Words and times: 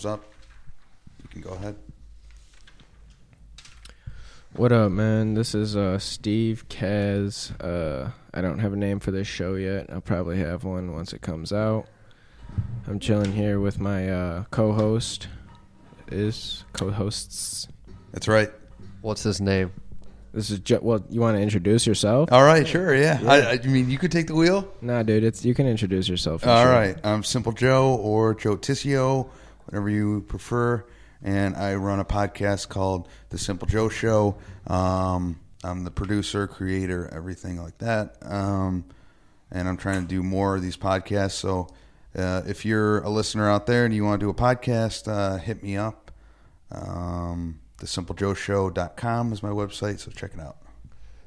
give 0.00 0.10
you 0.10 0.16
the 0.16 0.18
thumbs 0.18 0.20
up, 0.20 0.24
you 1.22 1.28
can 1.28 1.40
go 1.42 1.50
ahead. 1.50 1.76
What 4.56 4.72
up, 4.72 4.90
man? 4.90 5.34
This 5.34 5.54
is 5.54 5.76
uh, 5.76 5.98
Steve 5.98 6.64
Kaz. 6.68 7.52
Uh, 7.62 8.10
I 8.34 8.40
don't 8.40 8.58
have 8.58 8.72
a 8.72 8.76
name 8.76 8.98
for 8.98 9.12
this 9.12 9.28
show 9.28 9.54
yet. 9.54 9.86
I'll 9.90 10.00
probably 10.00 10.38
have 10.38 10.64
one 10.64 10.92
once 10.92 11.12
it 11.12 11.20
comes 11.22 11.52
out. 11.52 11.86
I'm 12.88 12.98
chilling 12.98 13.32
here 13.32 13.60
with 13.60 13.78
my 13.78 14.10
uh, 14.10 14.44
co-host. 14.50 15.28
Is 16.10 16.64
co-hosts. 16.72 17.68
That's 18.10 18.26
right. 18.26 18.50
What's 19.00 19.22
his 19.22 19.40
name? 19.40 19.70
This 20.34 20.50
is 20.50 20.58
ju- 20.58 20.80
well. 20.82 21.04
You 21.08 21.20
want 21.20 21.36
to 21.36 21.40
introduce 21.42 21.86
yourself? 21.86 22.32
All 22.32 22.42
right, 22.42 22.66
sure, 22.66 22.92
yeah. 22.94 23.20
I, 23.24 23.52
I 23.52 23.58
mean, 23.58 23.88
you 23.88 23.96
could 23.98 24.10
take 24.10 24.26
the 24.26 24.34
wheel. 24.34 24.66
Nah, 24.80 25.04
dude. 25.04 25.22
It's 25.22 25.44
you 25.44 25.54
can 25.54 25.68
introduce 25.68 26.08
yourself. 26.08 26.42
for 26.42 26.48
All 26.48 26.64
sure. 26.64 26.72
right, 26.72 26.96
I'm 27.04 27.22
Simple 27.22 27.52
Joe 27.52 27.94
or 27.94 28.34
Joe 28.34 28.56
Tissio, 28.56 29.28
whatever 29.70 29.88
you 29.88 30.22
prefer, 30.22 30.84
and 31.22 31.56
I 31.56 31.74
run 31.76 32.00
a 32.00 32.04
podcast 32.04 32.68
called 32.68 33.08
The 33.28 33.38
Simple 33.38 33.68
Joe 33.68 33.88
Show. 33.88 34.36
Um, 34.66 35.38
I'm 35.62 35.84
the 35.84 35.92
producer, 35.92 36.48
creator, 36.48 37.08
everything 37.12 37.62
like 37.62 37.78
that, 37.78 38.16
um, 38.22 38.84
and 39.50 39.68
I'm 39.68 39.76
trying 39.76 40.02
to 40.02 40.08
do 40.08 40.24
more 40.24 40.56
of 40.56 40.62
these 40.62 40.76
podcasts. 40.76 41.32
So, 41.32 41.68
uh, 42.16 42.42
if 42.46 42.64
you're 42.64 42.98
a 43.02 43.08
listener 43.08 43.48
out 43.48 43.66
there 43.66 43.84
and 43.84 43.94
you 43.94 44.04
want 44.04 44.18
to 44.18 44.26
do 44.26 44.30
a 44.30 44.34
podcast, 44.34 45.06
uh, 45.06 45.36
hit 45.38 45.62
me 45.62 45.76
up. 45.76 46.10
Um, 46.72 47.60
TheSimpleJoeShow.com 47.78 49.32
is 49.32 49.42
my 49.42 49.50
website, 49.50 50.00
so 50.00 50.10
check 50.10 50.32
it 50.34 50.40
out. 50.40 50.56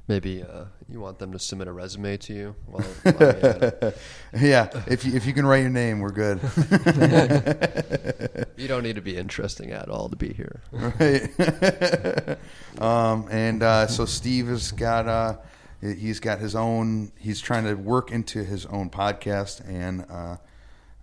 Maybe 0.07 0.43
uh, 0.43 0.65
you 0.89 0.99
want 0.99 1.19
them 1.19 1.31
to 1.31 1.39
submit 1.39 1.67
a 1.67 1.71
resume 1.71 2.17
to 2.17 2.33
you. 2.33 2.55
While, 2.65 2.81
while 3.03 3.15
you're 3.19 3.29
at 3.29 3.63
it. 3.63 3.97
yeah, 4.37 4.69
if 4.87 5.05
you, 5.05 5.15
if 5.15 5.25
you 5.25 5.33
can 5.33 5.45
write 5.45 5.61
your 5.61 5.69
name, 5.69 5.99
we're 5.99 6.11
good. 6.11 6.39
You 8.63 8.69
don't 8.69 8.83
need 8.83 8.95
to 8.95 9.01
be 9.01 9.17
interesting 9.17 9.71
at 9.71 9.89
all 9.89 10.09
to 10.09 10.15
be 10.15 10.31
here. 10.31 10.61
right? 10.71 12.37
um, 12.79 13.27
and 13.29 13.63
uh, 13.63 13.87
so 13.87 14.05
Steve 14.05 14.47
has 14.47 14.71
got 14.71 15.07
uh, 15.07 15.37
he's 15.81 16.19
got 16.19 16.39
his 16.39 16.55
own. 16.55 17.11
He's 17.17 17.41
trying 17.41 17.65
to 17.65 17.73
work 17.73 18.11
into 18.11 18.43
his 18.43 18.65
own 18.67 18.89
podcast 18.89 19.67
and 19.67 20.05
uh, 20.09 20.37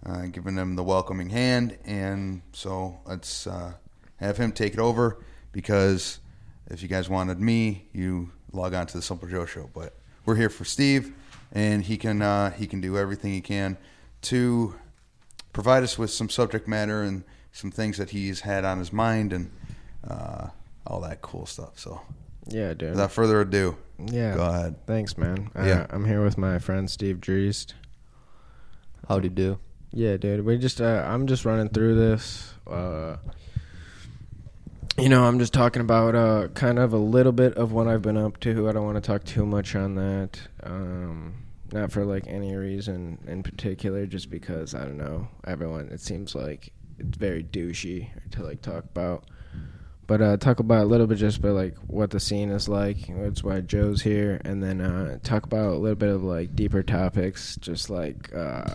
uh, 0.06 0.26
giving 0.26 0.56
him 0.56 0.76
the 0.76 0.82
welcoming 0.82 1.28
hand. 1.28 1.76
And 1.84 2.42
so 2.52 3.00
let's 3.04 3.46
uh, 3.46 3.74
have 4.16 4.38
him 4.38 4.52
take 4.52 4.72
it 4.72 4.80
over 4.80 5.22
because 5.52 6.20
if 6.68 6.82
you 6.82 6.88
guys 6.88 7.10
wanted 7.10 7.40
me, 7.40 7.88
you 7.92 8.32
log 8.52 8.74
on 8.74 8.86
to 8.86 8.96
the 8.96 9.02
Simple 9.02 9.28
Joe 9.28 9.46
Show. 9.46 9.70
But 9.74 9.94
we're 10.24 10.36
here 10.36 10.50
for 10.50 10.64
Steve, 10.64 11.12
and 11.52 11.82
he 11.84 11.96
can 11.96 12.22
uh, 12.22 12.50
he 12.52 12.66
can 12.66 12.80
do 12.80 12.96
everything 12.98 13.32
he 13.32 13.40
can 13.40 13.76
to 14.22 14.74
provide 15.52 15.82
us 15.82 15.98
with 15.98 16.10
some 16.10 16.28
subject 16.28 16.68
matter 16.68 17.02
and 17.02 17.24
some 17.52 17.70
things 17.70 17.96
that 17.98 18.10
he's 18.10 18.40
had 18.40 18.64
on 18.64 18.78
his 18.78 18.92
mind 18.92 19.32
and 19.32 19.50
uh, 20.08 20.48
all 20.86 21.00
that 21.00 21.20
cool 21.22 21.46
stuff. 21.46 21.78
So, 21.78 22.00
Yeah, 22.46 22.74
dude. 22.74 22.90
without 22.90 23.10
further 23.12 23.40
ado, 23.40 23.76
yeah. 23.98 24.34
go 24.36 24.44
ahead. 24.44 24.76
Thanks, 24.86 25.18
man. 25.18 25.50
Uh, 25.58 25.64
Yeah. 25.64 25.86
I'm 25.90 26.04
here 26.04 26.22
with 26.22 26.38
my 26.38 26.58
friend 26.58 26.88
Steve 26.88 27.20
Dreest. 27.20 27.74
How'd 29.08 29.24
you 29.24 29.30
do? 29.30 29.58
Yeah, 29.92 30.16
dude. 30.18 30.44
We 30.44 30.56
just 30.58 30.80
uh, 30.80 31.04
I'm 31.06 31.26
just 31.26 31.44
running 31.44 31.68
through 31.68 31.96
this. 31.96 32.52
Uh, 32.66 33.16
you 35.00 35.08
know, 35.08 35.24
I'm 35.24 35.38
just 35.38 35.52
talking 35.52 35.82
about 35.82 36.14
uh, 36.14 36.48
kind 36.48 36.78
of 36.78 36.92
a 36.92 36.98
little 36.98 37.32
bit 37.32 37.54
of 37.54 37.72
what 37.72 37.88
I've 37.88 38.02
been 38.02 38.16
up 38.16 38.40
to. 38.40 38.68
I 38.68 38.72
don't 38.72 38.84
want 38.84 38.96
to 38.96 39.00
talk 39.00 39.24
too 39.24 39.46
much 39.46 39.74
on 39.74 39.94
that. 39.96 40.40
Um, 40.62 41.34
not 41.72 41.92
for 41.92 42.04
like 42.04 42.26
any 42.26 42.54
reason 42.54 43.18
in 43.26 43.42
particular, 43.42 44.06
just 44.06 44.30
because 44.30 44.74
I 44.74 44.80
don't 44.80 44.98
know. 44.98 45.28
Everyone, 45.46 45.88
it 45.88 46.00
seems 46.00 46.34
like 46.34 46.72
it's 46.98 47.16
very 47.16 47.42
douchey 47.42 48.08
to 48.32 48.42
like 48.42 48.62
talk 48.62 48.84
about. 48.84 49.24
But 50.06 50.20
uh, 50.20 50.36
talk 50.38 50.58
about 50.58 50.82
a 50.82 50.86
little 50.86 51.06
bit 51.06 51.18
just 51.18 51.38
about 51.38 51.54
like 51.54 51.76
what 51.86 52.10
the 52.10 52.18
scene 52.18 52.50
is 52.50 52.68
like. 52.68 52.96
That's 53.08 53.44
why 53.44 53.60
Joe's 53.60 54.02
here, 54.02 54.40
and 54.44 54.62
then 54.62 54.80
uh, 54.80 55.18
talk 55.22 55.44
about 55.44 55.72
a 55.72 55.76
little 55.78 55.96
bit 55.96 56.08
of 56.08 56.24
like 56.24 56.56
deeper 56.56 56.82
topics, 56.82 57.54
just 57.56 57.90
like 57.90 58.34
uh, 58.34 58.74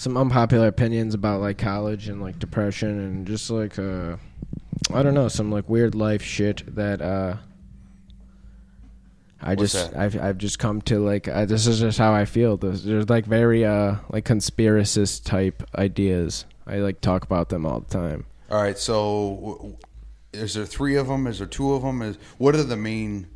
some 0.00 0.16
unpopular 0.16 0.68
opinions 0.68 1.12
about 1.12 1.42
like 1.42 1.58
college 1.58 2.08
and 2.08 2.22
like 2.22 2.38
depression 2.38 2.88
and 2.88 3.26
just 3.26 3.50
like 3.50 3.78
uh 3.78 4.16
I 4.92 5.02
don't 5.02 5.14
know 5.14 5.28
some 5.28 5.50
like 5.50 5.68
weird 5.68 5.94
life 5.94 6.22
shit 6.22 6.74
that 6.74 7.00
uh 7.02 7.36
I 9.42 9.54
What's 9.54 9.72
just 9.72 9.92
that? 9.92 10.00
I've 10.00 10.20
I've 10.20 10.38
just 10.38 10.58
come 10.58 10.82
to 10.82 10.98
like 10.98 11.26
uh, 11.28 11.46
this 11.46 11.66
is 11.66 11.80
just 11.80 11.98
how 11.98 12.12
I 12.12 12.24
feel. 12.26 12.56
There's, 12.56 12.84
there's 12.84 13.08
like 13.08 13.24
very 13.24 13.64
uh 13.64 13.96
like 14.10 14.24
conspiracist 14.24 15.24
type 15.24 15.62
ideas. 15.76 16.44
I 16.66 16.76
like 16.76 17.00
talk 17.00 17.24
about 17.24 17.48
them 17.48 17.64
all 17.64 17.80
the 17.80 17.90
time. 17.90 18.26
All 18.50 18.60
right. 18.60 18.78
So, 18.78 19.38
w- 19.40 19.76
is 20.32 20.54
there 20.54 20.66
three 20.66 20.96
of 20.96 21.08
them? 21.08 21.26
Is 21.26 21.38
there 21.38 21.46
two 21.46 21.72
of 21.72 21.82
them? 21.82 22.02
Is 22.02 22.18
what 22.38 22.54
are 22.54 22.62
the 22.62 22.76
main? 22.76 23.28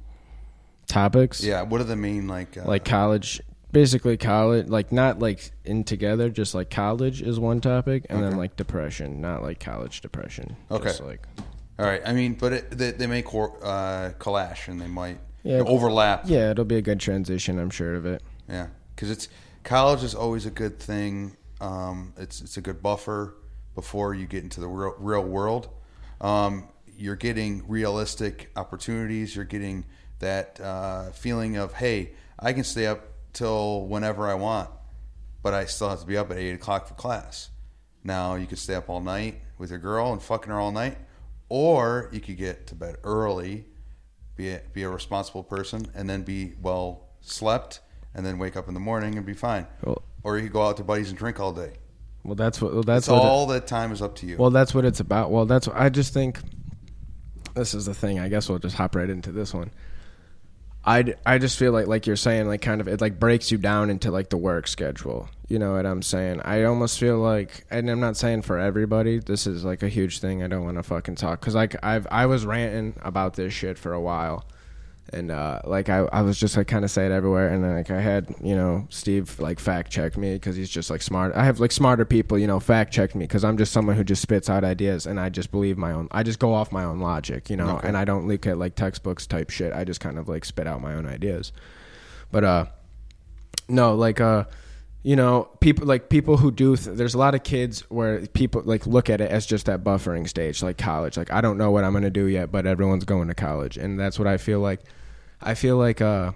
Topics 0.87 1.43
Yeah. 1.43 1.63
What 1.63 1.81
are 1.81 1.85
the 1.85 1.97
main 1.97 2.29
like? 2.29 2.59
Uh, 2.59 2.65
like 2.67 2.85
college 2.85 3.41
basically 3.75 4.17
college 4.17 4.69
like 4.69 4.93
not 4.93 5.19
like 5.19 5.51
in 5.65 5.85
together 5.85 6.31
just 6.31 6.55
like 6.55 6.71
college 6.71 7.21
is 7.21 7.39
one 7.39 7.61
topic 7.61 8.07
and 8.09 8.21
then 8.21 8.29
Okay. 8.29 8.37
like 8.39 8.57
depression 8.57 9.21
not 9.21 9.43
like 9.43 9.61
college 9.61 10.01
depression 10.01 10.57
Okay. 10.71 10.85
just 10.85 11.03
like 11.03 11.27
All 11.79 11.85
right. 11.85 12.01
I 12.07 12.13
mean, 12.13 12.35
but 12.35 12.53
it, 12.53 12.71
they, 12.71 12.93
they 12.93 13.09
may 13.09 13.21
cor- 13.23 13.59
uh, 13.61 14.13
clash 14.21 14.69
and 14.69 14.81
they 14.81 14.87
might 14.87 15.19
Yeah. 15.43 15.59
overlap. 15.67 16.23
Yeah, 16.25 16.53
it'll 16.53 16.65
be 16.65 16.77
a 16.77 16.83
good 16.83 17.01
transition, 17.01 17.59
I'm 17.59 17.69
sure 17.71 17.95
of 17.97 18.07
it. 18.07 18.23
Yeah, 18.49 18.69
because 18.95 19.11
it's 19.11 19.29
college 19.65 20.05
is 20.05 20.15
always 20.15 20.47
a 20.47 20.53
good 20.53 20.79
thing. 20.79 21.37
Um, 21.61 22.13
it's 22.17 22.41
it's 22.41 22.57
a 22.57 22.61
good 22.61 22.81
buffer 22.81 23.35
before 23.75 24.15
you 24.15 24.27
get 24.29 24.45
into 24.45 24.61
the 24.61 24.69
real, 24.69 24.95
real 24.99 25.25
world. 25.25 25.69
Um, 26.21 26.69
you're 26.97 27.17
getting 27.17 27.65
realistic 27.67 28.51
opportunities. 28.55 29.35
You're 29.35 29.45
getting 29.45 29.85
that 30.21 30.61
uh, 30.61 31.11
feeling 31.11 31.57
of 31.57 31.73
hey, 31.75 32.13
I 32.39 32.53
can 32.53 32.63
stay 32.63 32.87
up 32.87 33.01
till 33.35 33.87
whenever 33.87 34.27
I 34.29 34.35
want, 34.35 34.71
but 35.43 35.53
I 35.53 35.67
still 35.67 35.91
have 35.91 36.01
to 36.01 36.07
be 36.07 36.17
up 36.17 36.31
at 36.31 36.39
eight 36.39 36.53
o'clock 36.55 36.89
for 36.89 36.95
class. 36.95 37.51
Now 38.03 38.35
you 38.37 38.47
could 38.47 38.59
stay 38.59 38.75
up 38.75 38.89
all 38.89 39.01
night 39.01 39.41
with 39.59 39.71
your 39.71 39.79
girl 39.79 40.13
and 40.13 40.23
fucking 40.23 40.51
her 40.51 40.59
all 40.59 40.73
night, 40.73 40.97
or 41.49 42.09
you 42.13 42.21
could 42.21 42.37
get 42.37 42.67
to 42.69 42.75
bed 42.75 42.97
early, 43.05 43.67
be 44.37 44.51
a, 44.51 44.63
be 44.73 44.83
a 44.83 44.89
responsible 44.89 45.43
person, 45.43 45.87
and 45.95 46.09
then 46.09 46.23
be 46.23 46.55
well 46.63 47.09
slept, 47.21 47.81
and 48.15 48.25
then 48.25 48.39
wake 48.39 48.57
up 48.57 48.69
in 48.69 48.75
the 48.75 48.81
morning 48.81 49.17
and 49.17 49.27
be 49.27 49.35
fine. 49.35 49.67
Well, 49.83 50.03
Or 50.23 50.37
you 50.37 50.45
could 50.45 50.53
go 50.53 50.63
out 50.67 50.77
to 50.79 50.85
buddies 50.85 51.09
and 51.11 51.19
drink 51.19 51.39
all 51.41 51.53
day. 51.53 51.73
well 52.25 52.35
that's 52.35 52.61
what 52.63 52.73
well, 52.73 52.83
that's 52.83 53.09
what 53.09 53.17
it- 53.23 53.29
all 53.29 53.47
that 53.49 53.67
time 53.67 53.93
is 53.93 54.01
up 54.03 54.15
to 54.17 54.27
you. 54.27 54.37
well 54.39 54.51
that's 54.51 54.75
what 54.75 54.85
it's 54.85 55.01
about. 55.01 55.31
Well, 55.31 55.47
that's 55.47 55.67
what, 55.69 55.77
I 55.77 55.89
just 55.89 56.13
think 56.15 56.41
this 57.55 57.73
is 57.75 57.87
the 57.87 57.95
thing. 57.95 58.19
I 58.19 58.29
guess 58.29 58.49
we'll 58.49 58.59
just 58.59 58.77
hop 58.77 58.97
right 58.97 59.09
into 59.09 59.31
this 59.33 59.55
one. 59.55 59.71
I 60.87 61.15
I 61.25 61.39
just 61.39 61.59
feel 61.59 61.73
like 61.73 61.87
like 61.87 62.07
you're 62.07 62.17
saying 62.17 62.47
like 62.47 62.61
kind 62.61 62.81
of 62.81 62.89
it 62.89 63.01
like 63.01 63.19
breaks 63.19 63.51
you 63.51 63.59
down 63.59 63.91
into 63.91 64.11
like 64.11 64.29
the 64.31 64.37
work 64.37 64.67
schedule. 64.67 65.29
You 65.49 65.59
know 65.59 65.73
what 65.73 65.87
I'm 65.87 66.03
saying? 66.03 66.41
I 66.43 66.65
almost 66.65 66.99
feel 66.99 67.19
like 67.19 67.67
and 67.71 67.89
I'm 67.89 68.01
not 68.01 68.17
saying 68.17 68.43
for 68.43 68.59
everybody. 68.59 69.19
This 69.19 69.47
is 69.47 69.65
like 69.65 69.83
a 69.83 69.89
huge 69.89 70.21
thing. 70.21 70.43
I 70.43 70.49
don't 70.49 70.65
want 70.65 70.77
to 70.77 70.83
fucking 70.83 71.17
talk 71.17 71.41
cuz 71.41 71.55
like 71.55 71.77
I've 71.83 72.07
I 72.11 72.27
was 72.27 72.45
ranting 72.45 72.95
about 73.03 73.35
this 73.35 73.53
shit 73.53 73.79
for 73.79 73.93
a 73.93 74.01
while. 74.01 74.45
And 75.13 75.31
uh, 75.31 75.61
like 75.65 75.89
I, 75.89 75.99
I 76.13 76.23
was 76.23 76.39
just 76.41 76.57
like 76.57 76.67
kind 76.67 76.85
of 76.85 76.91
say 76.91 77.05
it 77.07 77.13
everywhere, 77.13 77.49
and 77.49 77.63
then, 77.63 77.75
like 77.75 77.91
I 77.91 78.01
had 78.01 78.35
you 78.43 78.57
know 78.57 78.87
Steve 78.91 79.39
like 79.39 79.61
fact 79.61 79.91
check 79.93 80.17
me 80.17 80.35
because 80.35 80.57
he's 80.57 80.71
just 80.71 80.91
like 80.91 81.03
smart. 81.03 81.35
I 81.35 81.45
have 81.45 81.61
like 81.61 81.73
smarter 81.73 82.05
people 82.05 82.39
you 82.39 82.47
know 82.47 82.59
fact 82.59 82.93
check 82.93 83.15
me 83.15 83.25
because 83.25 83.45
I'm 83.45 83.57
just 83.59 83.73
someone 83.73 83.97
who 83.97 84.05
just 84.05 84.23
spits 84.23 84.49
out 84.49 84.65
ideas 84.65 85.07
and 85.07 85.21
I 85.21 85.29
just 85.29 85.51
believe 85.51 85.77
my 85.79 85.93
own. 85.93 86.09
I 86.11 86.23
just 86.23 86.39
go 86.39 86.55
off 86.55 86.73
my 86.73 86.85
own 86.85 87.01
logic, 87.01 87.51
you 87.51 87.57
know, 87.57 87.77
Okay. 87.77 87.89
and 87.89 87.97
I 87.97 88.05
don't 88.05 88.27
look 88.27 88.47
at 88.47 88.59
like 88.59 88.75
textbooks 88.77 89.27
type 89.27 89.51
shit. 89.51 89.73
I 89.73 89.85
just 89.85 90.01
kind 90.01 90.19
of 90.19 90.29
like 90.29 90.45
spit 90.45 90.67
out 90.67 90.81
my 90.81 90.95
own 90.95 91.07
ideas. 91.07 91.53
But 92.33 92.45
uh, 92.45 92.67
no, 93.69 93.95
like 93.95 94.21
uh, 94.21 94.45
you 95.05 95.17
know, 95.17 95.51
people 95.61 95.87
like 95.87 96.09
people 96.09 96.39
who 96.39 96.51
do. 96.51 96.77
Th- 96.77 96.97
there's 96.97 97.13
a 97.13 97.19
lot 97.19 97.35
of 97.35 97.43
kids 97.43 97.83
where 97.91 98.27
people 98.29 98.63
like 98.65 98.87
look 98.87 99.11
at 99.11 99.21
it 99.21 99.31
as 99.31 99.45
just 99.45 99.67
that 99.67 99.85
buffering 99.85 100.27
stage, 100.27 100.63
like 100.63 100.79
college. 100.79 101.19
Like 101.19 101.31
I 101.31 101.43
don't 101.43 101.59
know 101.59 101.71
what 101.71 101.85
I'm 101.85 101.93
gonna 101.93 102.09
do 102.09 102.25
yet, 102.25 102.51
but 102.51 102.67
everyone's 102.67 103.05
going 103.05 103.29
to 103.29 103.35
college, 103.35 103.77
and 103.77 104.01
that's 104.01 104.19
what 104.19 104.27
I 104.27 104.39
feel 104.39 104.61
like. 104.61 104.81
I 105.43 105.55
feel 105.55 105.77
like 105.77 106.01
uh, 106.01 106.33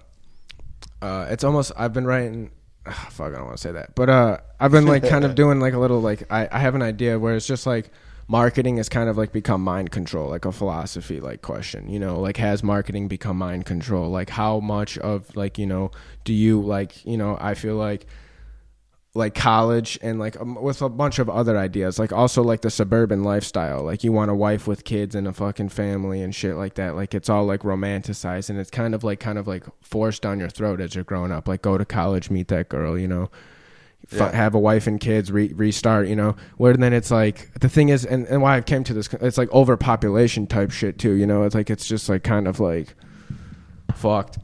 uh, 1.01 1.29
it's 1.31 1.45
almost. 1.45 1.73
I've 1.79 1.95
been 1.95 2.07
writing. 2.07 2.51
ah, 2.85 3.09
fuck, 3.11 3.33
I 3.33 3.37
don't 3.37 3.47
want 3.47 3.57
to 3.57 3.63
say 3.63 3.73
that, 3.73 3.95
but 3.95 4.11
uh, 4.11 4.37
I've 4.61 4.71
been 4.71 4.87
like 4.87 5.09
kind 5.09 5.25
of 5.25 5.35
doing 5.43 5.61
like 5.61 5.73
a 5.73 5.79
little 5.79 6.01
like 6.01 6.31
I, 6.31 6.47
I 6.53 6.59
have 6.59 6.75
an 6.75 6.83
idea 6.83 7.19
where 7.19 7.35
it's 7.35 7.47
just 7.47 7.67
like 7.67 7.91
marketing 8.31 8.77
has 8.77 8.91
kind 8.91 9.09
of 9.09 9.17
like 9.17 9.33
become 9.33 9.65
mind 9.65 9.93
control, 9.93 10.29
like 10.29 10.45
a 10.45 10.53
philosophy 10.53 11.21
like 11.21 11.41
question. 11.41 11.89
You 11.89 12.01
know, 12.01 12.21
like 12.21 12.37
has 12.37 12.63
marketing 12.63 13.09
become 13.09 13.39
mind 13.39 13.65
control? 13.65 14.11
Like 14.11 14.29
how 14.29 14.61
much 14.61 14.99
of 14.99 15.35
like 15.35 15.57
you 15.57 15.67
know 15.67 15.91
do 16.25 16.35
you 16.35 16.61
like 16.61 17.07
you 17.07 17.17
know? 17.17 17.39
I 17.41 17.55
feel 17.55 17.77
like 17.77 18.07
like 19.19 19.35
college 19.35 19.99
and 20.01 20.19
like 20.19 20.41
um, 20.41 20.55
with 20.63 20.81
a 20.81 20.89
bunch 20.89 21.19
of 21.19 21.29
other 21.29 21.59
ideas 21.59 21.99
like 21.99 22.13
also 22.13 22.43
like 22.43 22.63
the 22.63 22.71
suburban 22.71 23.23
lifestyle 23.23 23.83
like 23.83 24.03
you 24.05 24.13
want 24.13 24.31
a 24.31 24.35
wife 24.35 24.67
with 24.67 24.85
kids 24.85 25.15
and 25.15 25.29
a 25.29 25.33
fucking 25.33 25.69
family 25.69 26.23
and 26.23 26.35
shit 26.35 26.57
like 26.57 26.75
that 26.75 26.95
like 26.95 27.15
it's 27.15 27.29
all 27.29 27.45
like 27.45 27.61
romanticized 27.61 28.49
and 28.49 28.59
it's 28.59 28.71
kind 28.71 28.95
of 28.95 29.05
like 29.05 29.21
kind 29.21 29.39
of 29.39 29.47
like 29.47 29.65
forced 29.83 30.23
down 30.23 30.39
your 30.39 30.49
throat 30.49 30.81
as 30.81 30.95
you're 30.95 31.05
growing 31.05 31.33
up 31.33 31.49
like 31.49 31.63
go 31.63 31.77
to 31.77 31.85
college 31.85 32.31
meet 32.31 32.49
that 32.49 32.69
girl 32.69 32.99
you 32.99 33.09
know 33.09 33.29
f- 34.13 34.33
have 34.33 34.55
a 34.55 34.59
wife 34.59 34.87
and 34.87 35.01
kids, 35.01 35.31
re- 35.31 35.53
restart. 35.55 36.09
You 36.09 36.17
know, 36.17 36.37
where 36.57 36.75
then 36.75 36.93
it's 36.93 37.11
like 37.11 37.53
the 37.61 37.69
thing 37.69 37.89
is, 37.89 38.05
and, 38.05 38.27
and 38.27 38.43
why 38.43 38.57
I 38.57 38.61
came 38.61 38.85
to 38.85 38.95
this, 38.95 39.09
it's 39.15 39.39
like 39.39 39.53
overpopulation 39.53 40.47
type 40.47 40.71
shit 40.71 40.99
too. 40.99 41.13
You 41.13 41.27
know, 41.27 41.43
it's 41.43 41.55
like 41.55 41.71
it's 41.71 41.87
just 41.87 42.09
like 42.09 42.23
kind 42.23 42.49
of 42.49 42.61
like 42.61 42.95
fucked. 43.95 44.39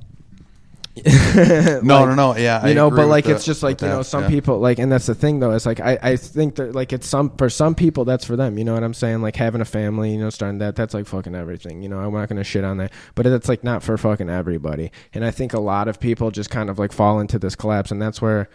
No, 1.82 2.06
no, 2.06 2.14
no. 2.14 2.36
Yeah, 2.36 2.60
I 2.62 2.68
you 2.68 2.74
know 2.74 2.88
but 2.90 3.08
like 3.08 3.24
the- 3.24 3.34
it's 3.34 3.44
just 3.44 3.62
like 3.64 3.80
you 3.80 3.88
know 3.88 3.98
that, 3.98 4.04
some 4.04 4.24
yeah. 4.24 4.28
people 4.30 4.60
like 4.60 4.78
and 4.78 4.92
that's 4.92 5.06
the 5.06 5.14
thing 5.14 5.40
though 5.40 5.50
it's 5.50 5.66
like 5.66 5.80
i 5.80 5.98
i 6.00 6.16
think 6.16 6.54
that 6.54 6.72
like 6.74 6.92
it's 6.92 7.08
some 7.08 7.30
for 7.36 7.50
some 7.50 7.74
people 7.74 8.04
that's 8.04 8.24
for 8.24 8.36
them 8.36 8.58
you 8.58 8.64
know 8.64 8.74
what 8.74 8.84
i'm 8.84 8.94
saying 8.94 9.20
like 9.20 9.34
having 9.34 9.60
a 9.60 9.64
family 9.64 10.12
you 10.12 10.18
know 10.18 10.30
starting 10.30 10.58
that 10.58 10.76
that's 10.76 10.94
like 10.94 11.06
fucking 11.06 11.34
everything 11.34 11.82
you 11.82 11.88
know 11.88 11.98
i'm 11.98 12.12
not 12.12 12.28
gonna 12.28 12.44
shit 12.44 12.62
on 12.62 12.76
that 12.76 12.92
but 13.16 13.26
it's 13.26 13.48
like 13.48 13.64
not 13.64 13.82
for 13.82 13.98
fucking 13.98 14.30
everybody 14.30 14.92
and 15.12 15.24
i 15.24 15.32
think 15.32 15.52
a 15.52 15.58
lot 15.58 15.88
of 15.88 15.98
people 15.98 16.30
just 16.30 16.48
kind 16.50 16.70
of 16.70 16.78
like 16.78 16.92
fall 16.92 17.18
into 17.18 17.40
this 17.40 17.56
collapse 17.56 17.90
and 17.90 18.00
that's 18.00 18.22
where 18.22 18.48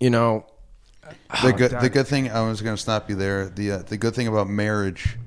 you 0.00 0.10
know 0.10 0.44
the 1.42 1.48
Oh, 1.48 1.52
good 1.52 1.70
God. 1.70 1.82
the 1.82 1.90
good 1.90 2.06
thing 2.06 2.30
I 2.30 2.40
was 2.48 2.62
going 2.62 2.74
to 2.76 2.80
stop 2.80 3.10
you 3.10 3.16
there. 3.16 3.48
The 3.50 3.70
uh, 3.72 3.78
the 3.78 3.96
good 3.98 4.14
thing 4.14 4.26
about 4.26 4.48
marriage 4.48 5.18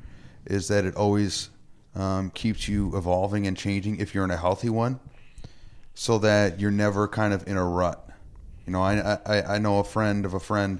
is 0.45 0.69
that 0.69 0.85
it 0.85 0.95
always 0.95 1.49
um, 1.97 2.29
keeps 2.29 2.67
you 2.67 2.95
evolving 2.95 3.47
and 3.47 3.57
changing 3.57 3.99
if 3.99 4.13
you're 4.13 4.23
in 4.23 4.31
a 4.31 4.37
healthy 4.37 4.69
one, 4.69 4.99
so 5.95 6.17
that 6.19 6.59
you're 6.59 6.71
never 6.71 7.07
kind 7.07 7.33
of 7.33 7.47
in 7.47 7.57
a 7.57 7.65
rut. 7.65 8.09
You 8.65 8.73
know, 8.73 8.81
I 8.81 9.17
I, 9.25 9.55
I 9.55 9.57
know 9.59 9.79
a 9.79 9.83
friend 9.83 10.25
of 10.25 10.33
a 10.33 10.39
friend, 10.39 10.79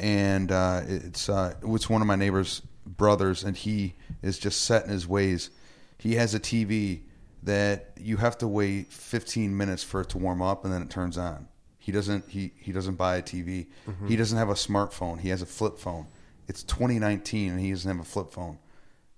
and 0.00 0.50
uh, 0.50 0.82
it's 0.86 1.28
uh, 1.28 1.54
it's 1.62 1.90
one 1.90 2.00
of 2.00 2.08
my 2.08 2.16
neighbor's 2.16 2.62
brothers, 2.86 3.44
and 3.44 3.56
he 3.56 3.94
is 4.22 4.38
just 4.38 4.62
set 4.62 4.84
in 4.84 4.90
his 4.90 5.06
ways. 5.06 5.50
He 5.98 6.14
has 6.14 6.34
a 6.34 6.40
TV 6.40 7.00
that 7.42 7.92
you 7.98 8.16
have 8.16 8.36
to 8.38 8.48
wait 8.48 8.92
15 8.92 9.56
minutes 9.56 9.82
for 9.84 10.00
it 10.00 10.08
to 10.10 10.18
warm 10.18 10.42
up, 10.42 10.64
and 10.64 10.72
then 10.72 10.82
it 10.82 10.90
turns 10.90 11.18
on. 11.18 11.48
He 11.78 11.92
doesn't 11.92 12.28
he 12.28 12.52
he 12.58 12.72
doesn't 12.72 12.96
buy 12.96 13.16
a 13.16 13.22
TV. 13.22 13.66
He 14.06 14.16
doesn't 14.16 14.36
have 14.36 14.50
a 14.50 14.54
smartphone. 14.54 15.20
He 15.20 15.30
has 15.30 15.42
a 15.42 15.46
flip 15.46 15.78
phone. 15.78 16.06
It's 16.46 16.62
2019 16.62 17.50
and 17.52 17.60
he 17.60 17.70
doesn't 17.70 17.90
have 17.90 18.00
a 18.00 18.08
flip 18.08 18.30
phone. 18.30 18.58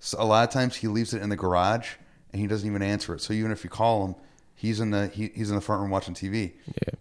So 0.00 0.16
a 0.20 0.24
lot 0.24 0.48
of 0.48 0.52
times 0.52 0.76
he 0.76 0.88
leaves 0.88 1.14
it 1.14 1.22
in 1.22 1.28
the 1.28 1.36
garage 1.36 1.90
and 2.32 2.40
he 2.40 2.46
doesn't 2.48 2.66
even 2.68 2.82
answer 2.82 3.14
it. 3.14 3.20
So 3.20 3.32
even 3.34 3.52
if 3.52 3.62
you 3.64 3.70
call 3.70 4.04
him, 4.06 4.14
he's 4.54 4.80
in 4.80 4.90
the 4.90 5.06
he, 5.08 5.30
he's 5.34 5.50
in 5.50 5.56
the 5.56 5.60
front 5.62 5.82
room 5.82 5.90
watching 5.90 6.14
TV. 6.14 6.52
yeah 6.66 6.94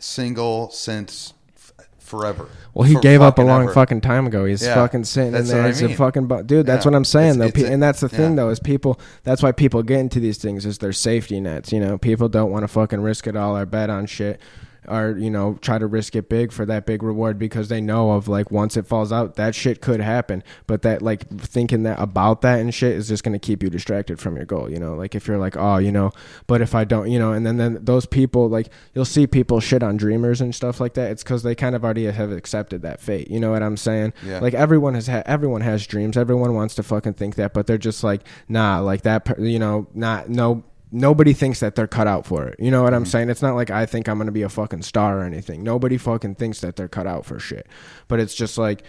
Single 0.00 0.70
since 0.70 1.34
f- 1.56 1.72
forever. 1.98 2.48
well, 2.72 2.86
he 2.86 2.94
For 2.94 3.00
gave 3.00 3.20
up 3.20 3.38
a 3.38 3.42
long 3.42 3.64
ever. 3.64 3.72
fucking 3.72 4.00
time 4.00 4.26
ago. 4.28 4.44
He's 4.44 4.62
Yeah, 4.62 4.74
fucking 4.76 5.04
sitting 5.04 5.34
in 5.34 5.44
there. 5.46 5.56
what 5.56 5.64
I 5.64 5.68
He's 5.68 5.82
a 5.82 5.88
fucking 5.94 6.26
bu- 6.28 6.44
dude. 6.44 6.66
That's 6.66 6.84
Yeah. 6.84 6.90
what 6.92 6.96
I'm 6.96 7.04
saying 7.04 7.34
It's- 7.40 7.52
though. 7.54 7.60
it's 7.62 7.70
and 7.70 7.82
that's 7.82 7.98
the 8.00 8.08
thing 8.08 8.30
yeah. 8.30 8.36
though 8.36 8.50
is 8.50 8.60
people. 8.60 9.00
That's 9.24 9.42
why 9.42 9.50
people 9.50 9.82
get 9.82 9.98
into 9.98 10.20
these 10.20 10.38
things 10.38 10.64
is 10.64 10.78
their 10.78 10.92
safety 10.92 11.40
nets. 11.40 11.72
You 11.72 11.80
know, 11.80 11.98
people 11.98 12.28
don't 12.28 12.52
want 12.52 12.62
to 12.62 12.68
fucking 12.68 13.00
risk 13.00 13.26
it 13.26 13.34
all 13.36 13.56
or 13.58 13.66
bet 13.66 13.90
on 13.90 14.06
shit. 14.06 14.40
Or 14.88 15.16
you 15.18 15.30
know, 15.30 15.58
try 15.60 15.78
to 15.78 15.86
risk 15.86 16.16
it 16.16 16.28
big 16.28 16.52
for 16.52 16.64
that 16.66 16.86
big 16.86 17.02
reward 17.02 17.38
because 17.38 17.68
they 17.68 17.80
know 17.80 18.12
of 18.12 18.28
like 18.28 18.50
once 18.50 18.76
it 18.76 18.86
falls 18.86 19.12
out, 19.12 19.36
that 19.36 19.54
shit 19.54 19.80
could 19.80 20.00
happen. 20.00 20.42
But 20.66 20.82
that 20.82 21.02
like 21.02 21.28
thinking 21.40 21.82
that 21.84 22.00
about 22.00 22.42
that 22.42 22.60
and 22.60 22.74
shit 22.74 22.96
is 22.96 23.08
just 23.08 23.24
gonna 23.24 23.38
keep 23.38 23.62
you 23.62 23.70
distracted 23.70 24.18
from 24.18 24.36
your 24.36 24.44
goal. 24.44 24.70
You 24.70 24.78
know, 24.78 24.94
like 24.94 25.14
if 25.14 25.26
you're 25.26 25.38
like, 25.38 25.56
oh, 25.56 25.78
you 25.78 25.92
know, 25.92 26.12
but 26.46 26.60
if 26.60 26.74
I 26.74 26.84
don't, 26.84 27.10
you 27.10 27.18
know, 27.18 27.32
and 27.32 27.46
then 27.46 27.56
then 27.56 27.78
those 27.82 28.06
people 28.06 28.48
like 28.48 28.68
you'll 28.94 29.04
see 29.04 29.26
people 29.26 29.60
shit 29.60 29.82
on 29.82 29.96
dreamers 29.96 30.40
and 30.40 30.54
stuff 30.54 30.80
like 30.80 30.94
that. 30.94 31.10
It's 31.10 31.22
because 31.22 31.42
they 31.42 31.54
kind 31.54 31.74
of 31.74 31.84
already 31.84 32.04
have 32.06 32.32
accepted 32.32 32.82
that 32.82 33.00
fate. 33.00 33.30
You 33.30 33.40
know 33.40 33.50
what 33.50 33.62
I'm 33.62 33.76
saying? 33.76 34.12
Yeah. 34.24 34.40
Like 34.40 34.54
everyone 34.54 34.94
has 34.94 35.06
ha- 35.06 35.22
everyone 35.26 35.60
has 35.62 35.86
dreams. 35.86 36.16
Everyone 36.16 36.54
wants 36.54 36.74
to 36.76 36.82
fucking 36.82 37.14
think 37.14 37.34
that, 37.36 37.54
but 37.54 37.66
they're 37.66 37.78
just 37.78 38.02
like, 38.02 38.22
nah, 38.48 38.80
like 38.80 39.02
that. 39.02 39.38
You 39.38 39.58
know, 39.58 39.86
not 39.94 40.28
no. 40.28 40.64
Nobody 40.90 41.32
thinks 41.32 41.60
that 41.60 41.74
they're 41.74 41.86
cut 41.86 42.06
out 42.06 42.26
for 42.26 42.46
it. 42.46 42.58
You 42.58 42.70
know 42.70 42.82
what 42.82 42.94
I'm 42.94 43.02
mm-hmm. 43.02 43.10
saying? 43.10 43.30
It's 43.30 43.42
not 43.42 43.54
like 43.54 43.70
I 43.70 43.86
think 43.86 44.08
I'm 44.08 44.18
gonna 44.18 44.32
be 44.32 44.42
a 44.42 44.48
fucking 44.48 44.82
star 44.82 45.20
or 45.20 45.24
anything. 45.24 45.62
Nobody 45.62 45.98
fucking 45.98 46.36
thinks 46.36 46.60
that 46.60 46.76
they're 46.76 46.88
cut 46.88 47.06
out 47.06 47.26
for 47.26 47.38
shit. 47.38 47.66
But 48.08 48.20
it's 48.20 48.34
just 48.34 48.58
like 48.58 48.84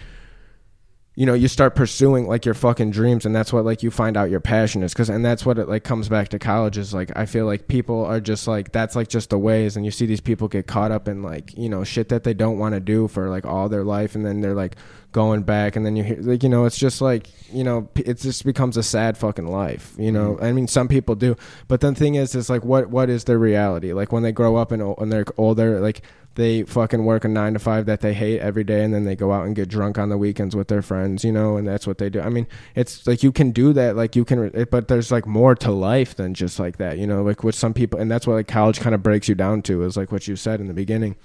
you 1.19 1.25
know 1.25 1.34
you 1.34 1.50
start 1.50 1.75
pursuing 1.75 2.28
like 2.28 2.46
your 2.46 2.54
fucking 2.54 2.92
dreams 2.92 3.25
and 3.25 3.36
that's 3.36 3.51
what 3.51 3.66
like 3.66 3.84
you 3.84 3.92
find 3.92 4.16
out 4.16 4.30
your 4.30 4.40
passion 4.40 4.81
is 4.84 4.94
because 4.94 5.10
and 5.10 5.25
that's 5.25 5.46
what 5.46 5.57
it 5.57 5.68
like 5.68 5.84
comes 5.84 6.07
back 6.07 6.30
to 6.30 6.40
college 6.40 6.78
is 6.78 6.94
like 6.94 7.12
i 7.18 7.25
feel 7.25 7.46
like 7.46 7.68
people 7.68 8.06
are 8.06 8.22
just 8.22 8.48
like 8.48 8.72
that's 8.72 8.96
like 8.96 9.10
just 9.10 9.30
the 9.30 9.38
ways 9.38 9.75
and 9.75 9.84
you 9.84 9.92
see 9.92 10.06
these 10.06 10.22
people 10.22 10.48
get 10.48 10.66
caught 10.66 10.94
up 10.94 11.10
in 11.10 11.22
like 11.22 11.54
you 11.57 11.68
know 11.68 11.84
shit 11.84 12.07
that 12.07 12.24
they 12.24 12.34
don't 12.34 12.57
want 12.57 12.74
to 12.74 12.80
do 12.80 13.06
for 13.10 13.30
like 13.30 13.46
all 13.46 13.68
their 13.68 13.84
life 13.84 14.16
and 14.16 14.25
then 14.25 14.40
they're 14.40 14.54
like 14.54 14.78
going 15.12 15.42
back 15.42 15.76
and 15.76 15.86
then 15.86 15.96
you 15.96 16.04
hear 16.04 16.18
like 16.22 16.44
you 16.44 16.50
know 16.50 16.66
it's 16.66 16.78
just 16.78 17.02
like 17.02 17.30
you 17.52 17.64
know 17.64 17.90
it 17.96 18.20
just 18.20 18.46
becomes 18.46 18.78
a 18.78 18.84
sad 18.84 19.18
fucking 19.18 19.48
life 19.48 19.96
you 19.98 20.12
know? 20.12 20.34
Mm-hmm. 20.34 20.44
I 20.44 20.52
mean 20.52 20.68
some 20.68 20.88
people 20.88 21.16
do 21.16 21.36
but 21.68 21.82
the 21.82 21.96
thing 21.96 22.16
is 22.16 22.36
is 22.36 22.50
like 22.50 22.64
what 22.64 22.90
what 22.90 23.10
is 23.10 23.24
their 23.24 23.40
reality? 23.40 23.92
Like 23.94 24.12
when 24.12 24.22
they 24.22 24.32
grow 24.32 24.56
up 24.56 24.72
and 24.72 24.96
when 24.98 25.10
they're 25.10 25.26
older 25.38 25.80
like 25.80 26.04
they 26.36 26.62
fucking 26.64 27.06
work 27.06 27.26
a 27.26 27.28
nine 27.28 27.54
to 27.54 27.60
five 27.60 27.88
that 27.88 28.02
they 28.02 28.14
hate 28.14 28.40
every 28.40 28.64
day 28.64 28.84
and 28.84 28.94
then 28.94 29.04
they 29.04 29.16
go 29.16 29.32
out 29.32 29.48
and 29.48 29.56
get 29.56 29.68
drunk 29.68 29.98
on 29.98 30.10
the 30.10 30.18
weekends 30.18 30.56
with 30.56 30.68
their 30.68 30.84
friends 30.84 31.24
you 31.24 31.32
know 31.32 31.58
and 31.58 31.68
that's 31.68 31.88
what 31.88 31.98
they 31.98 32.10
do. 32.10 32.22
I 32.22 32.30
mean 32.30 32.46
it's 32.76 33.08
like 33.08 33.24
you 33.24 33.32
can 33.32 33.50
do 33.50 33.74
that 33.74 33.96
like 33.96 34.16
you 34.16 34.24
can 34.24 34.52
it, 34.54 34.70
but 34.70 34.90
there's 34.90 35.12
like 35.12 35.26
more 35.26 35.56
to 35.56 35.72
life 35.72 36.16
than 36.16 36.36
just 36.36 36.60
like 36.60 36.78
that 36.78 37.00
you 37.00 37.08
know? 37.08 37.24
Like 37.24 37.44
with 37.44 37.56
some 37.56 37.74
people 37.74 38.00
and 38.00 38.12
that's 38.12 38.28
what 38.28 38.36
like 38.36 38.48
college 38.48 38.80
kind 38.80 38.94
of 38.94 39.02
breaks 39.02 39.28
you 39.28 39.34
down 39.34 39.64
to 39.64 39.82
is 39.84 39.98
like 39.98 40.12
what 40.12 40.28
you 40.28 40.36
said 40.36 40.60
in 40.60 40.68
the 40.68 40.74
beginning. 40.76 41.16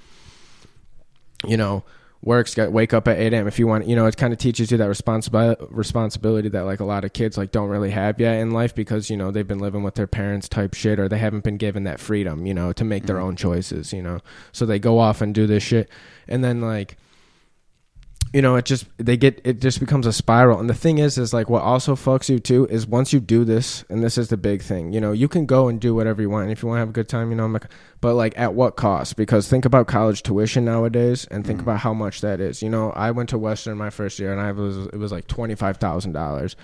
You 1.46 1.58
know 1.58 1.84
works 2.24 2.54
got 2.54 2.72
wake 2.72 2.94
up 2.94 3.06
at 3.06 3.18
8 3.18 3.32
a.m 3.32 3.46
if 3.46 3.58
you 3.58 3.66
want 3.66 3.86
you 3.86 3.94
know 3.94 4.06
it 4.06 4.16
kind 4.16 4.32
of 4.32 4.38
teaches 4.38 4.70
you 4.70 4.78
that 4.78 4.88
responsibility 4.88 5.64
responsibility 5.70 6.48
that 6.48 6.62
like 6.62 6.80
a 6.80 6.84
lot 6.84 7.04
of 7.04 7.12
kids 7.12 7.36
like 7.36 7.52
don't 7.52 7.68
really 7.68 7.90
have 7.90 8.18
yet 8.18 8.38
in 8.38 8.50
life 8.50 8.74
because 8.74 9.10
you 9.10 9.16
know 9.16 9.30
they've 9.30 9.46
been 9.46 9.58
living 9.58 9.82
with 9.82 9.94
their 9.94 10.06
parents 10.06 10.48
type 10.48 10.74
shit 10.74 10.98
or 10.98 11.08
they 11.08 11.18
haven't 11.18 11.44
been 11.44 11.56
given 11.56 11.84
that 11.84 12.00
freedom 12.00 12.46
you 12.46 12.54
know 12.54 12.72
to 12.72 12.84
make 12.84 13.06
their 13.06 13.16
mm-hmm. 13.16 13.26
own 13.26 13.36
choices 13.36 13.92
you 13.92 14.02
know. 14.02 14.20
So 14.52 14.66
they 14.66 14.78
go 14.78 14.98
off 14.98 15.20
and 15.20 15.34
do 15.34 15.46
this 15.46 15.62
shit. 15.62 15.88
And 16.28 16.44
then 16.44 16.60
like 16.60 16.96
you 18.34 18.42
know 18.42 18.56
it 18.56 18.64
just 18.64 18.86
they 18.98 19.16
get 19.16 19.40
it 19.44 19.60
just 19.60 19.78
becomes 19.78 20.06
a 20.06 20.12
spiral. 20.12 20.58
And 20.58 20.68
the 20.68 20.74
thing 20.74 20.98
is 20.98 21.16
is 21.18 21.32
like 21.32 21.48
what 21.48 21.62
also 21.62 21.94
fucks 21.94 22.28
you 22.28 22.40
too 22.40 22.66
is 22.66 22.84
once 22.84 23.12
you 23.12 23.20
do 23.20 23.44
this 23.44 23.84
and 23.88 24.02
this 24.02 24.18
is 24.18 24.28
the 24.28 24.36
big 24.36 24.60
thing 24.60 24.92
you 24.92 25.00
know 25.00 25.12
you 25.12 25.28
can 25.28 25.46
go 25.46 25.68
and 25.68 25.80
do 25.80 25.94
whatever 25.94 26.20
you 26.20 26.28
want. 26.28 26.42
And 26.42 26.52
if 26.52 26.60
you 26.60 26.68
want 26.68 26.78
to 26.78 26.80
have 26.80 26.88
a 26.88 26.92
good 26.92 27.08
time 27.08 27.30
you 27.30 27.36
know 27.36 27.44
I'm 27.44 27.52
like, 27.52 27.70
but 28.00 28.14
like 28.14 28.36
at 28.36 28.52
what 28.52 28.74
cost? 28.74 29.14
Because 29.16 29.48
think 29.48 29.64
about 29.64 29.86
college 29.86 30.24
tuition 30.24 30.64
nowadays 30.64 31.26
and 31.30 31.46
think 31.46 31.60
mm. 31.60 31.62
about 31.62 31.78
how 31.78 31.94
much 31.94 32.22
that 32.22 32.40
is. 32.40 32.60
You 32.60 32.70
know 32.70 32.90
i 32.90 33.12
went 33.12 33.28
to 33.28 33.38
western 33.38 33.78
my 33.78 33.90
first 33.90 34.18
year 34.18 34.32
and 34.32 34.40
i 34.40 34.50
was 34.50 34.86
it 34.86 34.96
was 34.96 35.12
like 35.12 35.28
$25000 35.28 36.54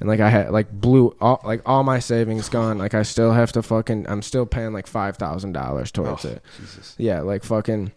and 0.00 0.08
like 0.08 0.18
i 0.18 0.30
had 0.30 0.50
like 0.50 0.68
blew 0.72 1.14
all 1.20 1.40
like 1.44 1.62
all 1.64 1.84
my 1.84 2.00
savings 2.00 2.48
gone. 2.48 2.76
Like 2.76 2.94
i 2.94 3.04
still 3.04 3.30
have 3.32 3.52
to 3.52 3.62
fucking 3.62 4.08
i'm 4.08 4.22
still 4.22 4.46
paying 4.46 4.72
like 4.72 4.86
$5000 4.90 5.92
towards 5.92 6.24
Oh, 6.24 6.28
it. 6.28 6.42
Jesus. 6.58 6.96
yeah 6.98 7.20
like 7.20 7.44
fucking 7.44 7.92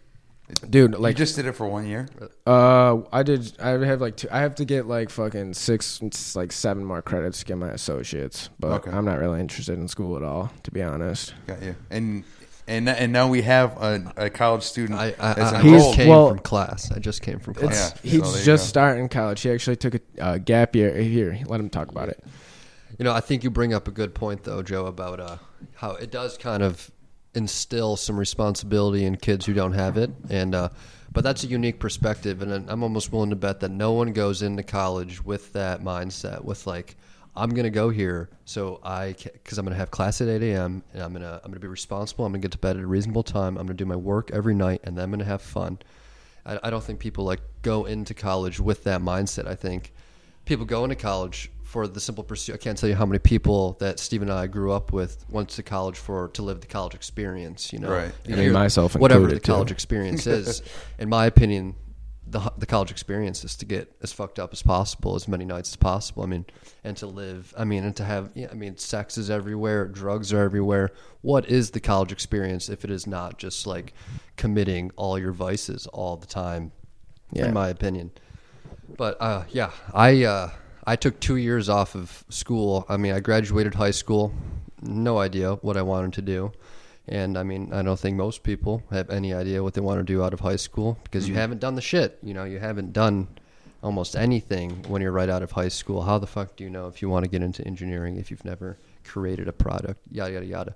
dude 0.69 0.91
Like 0.91 0.99
like 1.01 1.13
you 1.15 1.25
just 1.25 1.35
did 1.35 1.45
it 1.45 1.53
for 1.53 1.67
one 1.67 1.85
year. 1.87 2.07
uh, 2.45 3.01
I 3.11 3.23
did. 3.23 3.53
I 3.61 3.69
have 3.85 4.01
like 4.01 4.17
two. 4.17 4.27
I 4.31 4.39
have 4.39 4.55
to 4.55 4.65
get 4.65 4.87
like 4.87 5.09
fucking 5.09 5.53
six, 5.53 6.01
like 6.35 6.51
seven 6.51 6.83
more 6.85 7.01
credits 7.01 7.39
to 7.39 7.45
get 7.45 7.57
my 7.57 7.69
associates. 7.69 8.49
But 8.59 8.71
Okay. 8.73 8.91
I'm 8.91 9.05
not 9.05 9.19
really 9.19 9.39
interested 9.39 9.77
in 9.79 9.87
school 9.87 10.15
at 10.17 10.23
all, 10.23 10.51
to 10.63 10.71
be 10.71 10.81
honest. 10.81 11.33
Got 11.47 11.61
you. 11.63 11.75
And 11.89 12.23
and 12.67 12.87
and 12.87 13.11
now 13.11 13.27
we 13.27 13.41
have 13.41 13.75
a, 13.81 14.13
a 14.17 14.29
college 14.29 14.63
student 14.63 14.99
I, 14.99 15.07
I, 15.19 15.33
as 15.33 15.53
I, 15.53 15.59
I 15.59 15.61
He's- 15.63 15.83
just 15.83 15.95
came 15.95 16.07
well- 16.09 16.29
from 16.29 16.39
class. 16.39 16.91
I 16.91 16.99
just 16.99 17.21
came 17.21 17.39
from 17.39 17.53
class. 17.55 17.93
Yeah, 18.03 18.11
he's 18.11 18.25
so 18.25 18.43
just 18.43 18.45
go. 18.65 18.67
starting 18.67 19.09
college. 19.09 19.41
He 19.41 19.49
actually 19.51 19.75
took 19.77 19.95
a 19.95 20.01
uh, 20.19 20.37
gap 20.37 20.75
year. 20.75 20.95
Here, 20.95 21.39
let 21.47 21.59
him 21.59 21.69
talk 21.69 21.89
about 21.89 22.09
it. 22.09 22.23
You 22.99 23.05
know, 23.05 23.11
I 23.11 23.21
think 23.21 23.43
you 23.43 23.49
bring 23.49 23.73
up 23.73 23.87
a 23.87 23.91
good 23.91 24.13
point 24.13 24.43
though, 24.43 24.61
Joe, 24.61 24.85
about 24.85 25.19
uh, 25.19 25.37
how 25.75 25.91
it 25.93 26.11
does 26.11 26.37
kind 26.37 26.61
of 26.61 26.91
instill 27.35 27.95
some 27.95 28.17
responsibility 28.17 29.05
in 29.05 29.17
kids 29.17 29.45
who 29.45 29.53
don't 29.53 29.73
have 29.73 29.97
it, 29.97 30.11
and 30.29 30.53
uh, 30.55 30.69
but 31.11 31.23
that's 31.23 31.43
a 31.43 31.47
unique 31.47 31.79
perspective, 31.79 32.41
and 32.41 32.69
I'm 32.69 32.83
almost 32.83 33.11
willing 33.11 33.29
to 33.29 33.35
bet 33.35 33.59
that 33.61 33.71
no 33.71 33.91
one 33.93 34.13
goes 34.13 34.41
into 34.41 34.63
college 34.63 35.23
with 35.23 35.53
that 35.53 35.81
mindset, 35.81 36.43
with 36.43 36.67
like. 36.67 36.95
I'm 37.35 37.49
gonna 37.49 37.71
go 37.71 37.89
here, 37.89 38.29
so 38.45 38.79
I 38.83 39.15
because 39.33 39.57
I'm 39.57 39.65
gonna 39.65 39.75
have 39.75 39.89
class 39.89 40.21
at 40.21 40.27
8 40.27 40.43
a.m. 40.43 40.83
and 40.93 41.01
I'm 41.01 41.13
gonna 41.13 41.41
I'm 41.43 41.49
gonna 41.49 41.59
be 41.59 41.67
responsible. 41.67 42.25
I'm 42.25 42.31
gonna 42.31 42.43
get 42.43 42.51
to 42.51 42.59
bed 42.59 42.77
at 42.77 42.83
a 42.83 42.85
reasonable 42.85 43.23
time. 43.23 43.57
I'm 43.57 43.65
gonna 43.65 43.73
do 43.73 43.87
my 43.87 43.95
work 43.95 44.29
every 44.31 44.53
night, 44.53 44.81
and 44.83 44.95
then 44.95 45.05
I'm 45.05 45.09
gonna 45.09 45.23
have 45.23 45.41
fun. 45.41 45.79
I, 46.45 46.59
I 46.61 46.69
don't 46.69 46.83
think 46.83 46.99
people 46.99 47.25
like 47.25 47.41
go 47.63 47.85
into 47.85 48.13
college 48.13 48.59
with 48.59 48.83
that 48.83 49.01
mindset. 49.01 49.47
I 49.47 49.55
think 49.55 49.93
people 50.45 50.65
go 50.65 50.83
into 50.83 50.95
college 50.95 51.49
for 51.73 51.87
the 51.87 51.99
simple 51.99 52.23
pursuit. 52.23 52.53
I 52.53 52.57
can't 52.57 52.77
tell 52.77 52.87
you 52.87 52.93
how 52.93 53.07
many 53.07 53.17
people 53.17 53.77
that 53.79 53.97
Steve 53.97 54.21
and 54.21 54.31
I 54.31 54.45
grew 54.45 54.71
up 54.71 54.93
with 54.93 55.25
went 55.27 55.49
to 55.49 55.63
college 55.63 55.97
for 55.97 56.27
to 56.35 56.43
live 56.43 56.61
the 56.61 56.67
college 56.67 56.93
experience. 56.93 57.73
You 57.73 57.79
know, 57.79 57.89
Right. 57.89 58.11
You 58.27 58.35
I 58.35 58.37
mean, 58.37 58.43
hear 58.45 58.53
myself 58.53 58.95
whatever 58.95 59.21
the 59.21 59.25
included, 59.25 59.43
too. 59.43 59.51
college 59.51 59.71
experience 59.71 60.27
is. 60.27 60.61
In 60.99 61.09
my 61.09 61.25
opinion, 61.25 61.73
the 62.27 62.41
the 62.59 62.67
college 62.67 62.91
experience 62.91 63.43
is 63.43 63.55
to 63.55 63.65
get 63.65 63.91
as 64.03 64.13
fucked 64.13 64.37
up 64.37 64.53
as 64.53 64.61
possible, 64.61 65.15
as 65.15 65.27
many 65.27 65.45
nights 65.45 65.71
as 65.71 65.75
possible. 65.75 66.21
I 66.21 66.27
mean, 66.27 66.45
and 66.83 66.95
to 66.97 67.07
live. 67.07 67.51
I 67.57 67.63
mean, 67.65 67.83
and 67.83 67.95
to 67.95 68.03
have. 68.03 68.29
Yeah, 68.35 68.49
I 68.51 68.53
mean, 68.53 68.77
sex 68.77 69.17
is 69.17 69.31
everywhere. 69.31 69.87
Drugs 69.87 70.31
are 70.31 70.43
everywhere. 70.43 70.91
What 71.21 71.49
is 71.49 71.71
the 71.71 71.79
college 71.79 72.11
experience 72.11 72.69
if 72.69 72.83
it 72.85 72.91
is 72.91 73.07
not 73.07 73.39
just 73.39 73.65
like 73.65 73.93
committing 74.37 74.91
all 74.95 75.17
your 75.17 75.31
vices 75.31 75.87
all 75.87 76.17
the 76.17 76.27
time? 76.27 76.71
Yeah. 77.31 77.47
In 77.47 77.53
my 77.55 77.69
opinion. 77.69 78.11
But 78.95 79.19
uh, 79.19 79.45
yeah, 79.49 79.71
I 79.91 80.23
uh, 80.25 80.49
I 80.85 80.95
took 80.95 81.19
two 81.19 81.37
years 81.37 81.69
off 81.69 81.95
of 81.95 82.23
school. 82.29 82.85
I 82.89 82.97
mean, 82.97 83.13
I 83.13 83.19
graduated 83.19 83.75
high 83.75 83.91
school, 83.91 84.33
no 84.81 85.17
idea 85.17 85.53
what 85.55 85.77
I 85.77 85.81
wanted 85.81 86.13
to 86.13 86.21
do, 86.21 86.51
And 87.07 87.37
I 87.37 87.43
mean, 87.43 87.73
I 87.73 87.81
don't 87.81 87.99
think 87.99 88.15
most 88.15 88.43
people 88.43 88.81
have 88.89 89.09
any 89.09 89.33
idea 89.33 89.61
what 89.61 89.73
they 89.73 89.81
want 89.81 89.99
to 89.99 90.03
do 90.03 90.23
out 90.23 90.33
of 90.33 90.39
high 90.39 90.55
school 90.55 90.97
because 91.03 91.27
you 91.27 91.35
haven't 91.35 91.59
done 91.59 91.75
the 91.75 91.81
shit. 91.81 92.17
You 92.23 92.33
know, 92.33 92.45
you 92.45 92.59
haven't 92.59 92.93
done 92.93 93.27
almost 93.81 94.15
anything 94.15 94.83
when 94.87 95.01
you're 95.01 95.11
right 95.11 95.29
out 95.29 95.43
of 95.43 95.51
high 95.51 95.67
school. 95.67 96.01
How 96.03 96.17
the 96.17 96.27
fuck 96.27 96.55
do 96.55 96.63
you 96.63 96.69
know 96.69 96.87
if 96.87 97.01
you 97.01 97.09
want 97.09 97.25
to 97.25 97.29
get 97.29 97.41
into 97.41 97.65
engineering 97.67 98.15
if 98.17 98.31
you've 98.31 98.45
never 98.45 98.77
created 99.03 99.49
a 99.49 99.51
product? 99.53 99.99
Yada 100.11 100.33
yada 100.33 100.45
yada. 100.45 100.75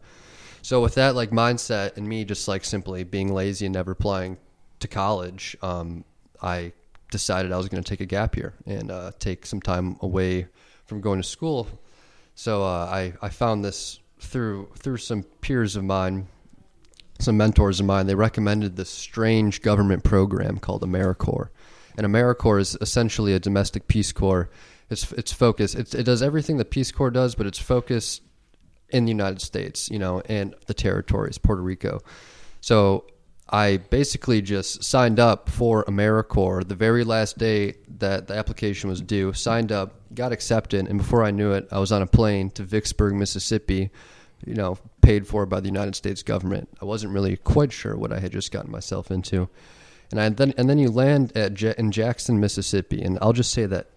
So 0.62 0.82
with 0.82 0.96
that 0.96 1.16
like 1.16 1.32
mindset 1.32 1.96
and 1.96 2.08
me 2.08 2.26
just 2.26 2.48
like 2.50 2.66
simply 2.66 3.06
being 3.06 3.34
lazy 3.34 3.66
and 3.66 3.74
never 3.74 3.92
applying 3.92 4.38
to 4.82 4.88
college, 4.90 5.56
um, 5.62 6.04
I 6.42 6.74
decided 7.12 7.52
I 7.52 7.58
was 7.58 7.70
going 7.70 7.84
to 7.84 7.90
take 7.90 8.02
a 8.02 8.06
gap 8.06 8.36
year 8.36 8.54
and 8.66 8.92
uh, 8.92 9.12
take 9.20 9.46
some 9.46 9.62
time 9.62 9.98
away 10.02 10.48
from 10.86 11.02
going 11.02 11.22
to 11.22 11.28
school. 11.28 11.68
So 12.36 12.64
uh, 12.64 12.86
I 12.86 13.14
I 13.22 13.30
found 13.30 13.64
this 13.64 14.00
through 14.20 14.70
through 14.78 14.98
some 14.98 15.24
peers 15.42 15.76
of 15.76 15.84
mine, 15.84 16.28
some 17.20 17.38
mentors 17.38 17.80
of 17.80 17.86
mine. 17.86 18.08
They 18.08 18.16
recommended 18.16 18.76
this 18.76 18.90
strange 18.90 19.62
government 19.62 20.04
program 20.04 20.58
called 20.58 20.82
AmeriCorps, 20.84 21.50
and 21.98 22.06
AmeriCorps 22.06 22.60
is 22.62 22.78
essentially 22.82 23.34
a 23.34 23.40
domestic 23.40 23.88
Peace 23.88 24.12
Corps. 24.12 24.50
It's 24.90 25.12
it's 25.14 25.34
focused. 25.34 25.76
It's, 25.76 25.94
it 25.94 26.04
does 26.04 26.22
everything 26.22 26.58
the 26.58 26.66
Peace 26.66 26.92
Corps 26.92 27.12
does, 27.12 27.36
but 27.36 27.46
it's 27.46 27.60
focused 27.60 28.22
in 28.90 29.06
the 29.06 29.12
United 29.12 29.42
States, 29.42 29.90
you 29.90 30.00
know, 30.00 30.22
and 30.30 30.56
the 30.68 30.74
territories, 30.74 31.38
Puerto 31.38 31.62
Rico. 31.62 32.00
So 32.62 33.06
I 33.50 33.78
basically 33.78 34.42
just 34.42 34.84
signed 34.84 35.20
up 35.20 35.50
for 35.50 35.86
AmeriCorps 35.86 36.68
the 36.68 36.76
very 36.76 37.04
last 37.04 37.38
day 37.38 37.76
that 38.00 38.28
the 38.28 38.36
application 38.36 38.90
was 38.90 39.02
due. 39.02 39.32
Signed 39.34 39.72
up, 39.72 40.02
got 40.14 40.32
accepted, 40.34 40.88
and 40.88 40.98
before 40.98 41.24
I 41.24 41.32
knew 41.32 41.54
it, 41.54 41.68
I 41.72 41.80
was 41.80 41.92
on 41.92 42.02
a 42.02 42.08
plane 42.08 42.50
to 42.52 42.64
Vicksburg, 42.64 43.14
Mississippi. 43.14 43.90
You 44.46 44.54
know, 44.54 44.78
paid 45.02 45.28
for 45.28 45.46
by 45.46 45.62
the 45.62 45.68
United 45.68 45.96
States 45.96 46.22
government. 46.22 46.70
I 46.82 46.86
wasn't 46.86 47.14
really 47.14 47.38
quite 47.38 47.72
sure 47.72 47.98
what 47.98 48.14
I 48.14 48.20
had 48.20 48.32
just 48.32 48.52
gotten 48.52 48.70
myself 48.70 49.10
into, 49.10 49.50
and 50.12 50.20
I 50.20 50.30
then 50.30 50.54
and 50.58 50.70
then 50.70 50.78
you 50.78 50.92
land 50.92 51.36
at 51.36 51.62
in 51.62 51.92
Jackson, 51.92 52.40
Mississippi, 52.40 53.02
and 53.02 53.18
I'll 53.22 53.34
just 53.34 53.52
say 53.52 53.66
that 53.66 53.88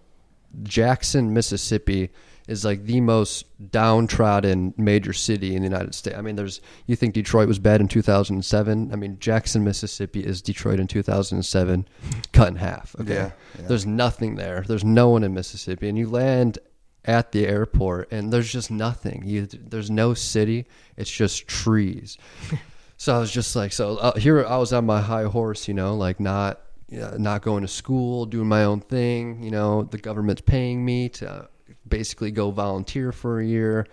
Jackson, 0.63 1.33
Mississippi 1.33 2.09
is 2.51 2.65
like 2.65 2.85
the 2.85 2.99
most 2.99 3.45
downtrodden 3.71 4.73
major 4.77 5.13
city 5.13 5.55
in 5.55 5.61
the 5.61 5.67
United 5.67 5.95
States. 5.95 6.17
I 6.17 6.21
mean, 6.21 6.35
there's 6.35 6.59
you 6.85 6.95
think 6.95 7.13
Detroit 7.13 7.47
was 7.47 7.59
bad 7.59 7.79
in 7.79 7.87
2007? 7.87 8.91
I 8.91 8.95
mean, 8.95 9.17
Jackson, 9.19 9.63
Mississippi 9.63 10.19
is 10.19 10.41
Detroit 10.41 10.79
in 10.79 10.87
2007 10.87 11.87
cut 12.33 12.47
in 12.49 12.55
half. 12.57 12.95
Okay. 12.99 13.13
Yeah, 13.13 13.31
yeah. 13.57 13.67
There's 13.67 13.85
nothing 13.85 14.35
there. 14.35 14.65
There's 14.67 14.83
no 14.83 15.09
one 15.09 15.23
in 15.23 15.33
Mississippi 15.33 15.87
and 15.87 15.97
you 15.97 16.09
land 16.09 16.59
at 17.05 17.31
the 17.31 17.47
airport 17.47 18.11
and 18.11 18.31
there's 18.31 18.51
just 18.51 18.69
nothing. 18.69 19.23
You 19.25 19.47
there's 19.47 19.89
no 19.89 20.13
city. 20.13 20.67
It's 20.97 21.11
just 21.11 21.47
trees. 21.47 22.17
So 22.97 23.15
I 23.15 23.17
was 23.17 23.31
just 23.31 23.55
like, 23.55 23.73
so 23.73 23.97
uh, 23.97 24.15
here 24.15 24.45
I 24.45 24.57
was 24.57 24.71
on 24.73 24.85
my 24.85 25.01
high 25.01 25.23
horse, 25.23 25.67
you 25.67 25.73
know, 25.73 25.95
like 25.95 26.19
not 26.19 26.61
yeah, 26.87 27.15
not 27.17 27.41
going 27.41 27.61
to 27.61 27.67
school, 27.67 28.27
doing 28.27 28.47
my 28.47 28.65
own 28.65 28.81
thing. 28.81 29.41
You 29.41 29.49
know, 29.49 29.83
the 29.83 29.97
government's 29.97 30.41
paying 30.41 30.85
me 30.85 31.09
to 31.09 31.49
basically 31.91 32.31
go 32.31 32.49
volunteer 32.49 33.11
for 33.11 33.39
a 33.39 33.45
year, 33.45 33.85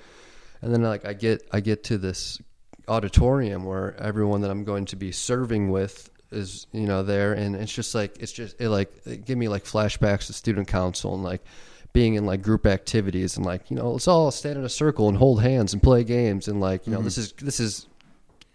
and 0.63 0.73
then 0.73 0.83
like 0.83 1.05
I 1.05 1.13
get 1.13 1.47
I 1.53 1.61
get 1.61 1.85
to 1.85 1.99
this 1.99 2.41
auditorium 2.89 3.65
where 3.65 3.95
everyone 4.01 4.41
that 4.41 4.51
I'm 4.51 4.65
going 4.65 4.87
to 4.87 4.97
be 4.97 5.13
serving 5.13 5.71
with 5.71 6.11
is 6.31 6.67
you 6.73 6.87
know 6.87 7.03
there, 7.03 7.35
and 7.35 7.55
it's 7.55 7.75
just 7.75 7.95
like 7.95 8.17
it's 8.21 8.33
just 8.33 8.59
it 8.59 8.71
like 8.71 8.91
it 9.05 9.27
give 9.27 9.37
me 9.37 9.49
like 9.49 9.65
flashbacks 9.65 10.29
to 10.29 10.33
student 10.33 10.69
council 10.69 11.15
and 11.15 11.23
like 11.23 11.45
being 11.93 12.15
in 12.15 12.25
like 12.25 12.41
group 12.41 12.65
activities 12.65 13.37
and 13.37 13.45
like 13.45 13.71
you 13.71 13.77
know 13.77 13.93
let's 13.93 14.09
all 14.09 14.31
stand 14.31 14.57
in 14.57 14.65
a 14.65 14.69
circle 14.71 15.09
and 15.09 15.19
hold 15.19 15.43
hands 15.43 15.75
and 15.75 15.83
play 15.83 16.05
games 16.05 16.49
and 16.49 16.61
like 16.61 16.87
you 16.87 16.93
know 16.95 17.03
this 17.03 17.15
mm-hmm. 17.19 17.23
is 17.23 17.45
this 17.45 17.61
is 17.61 17.87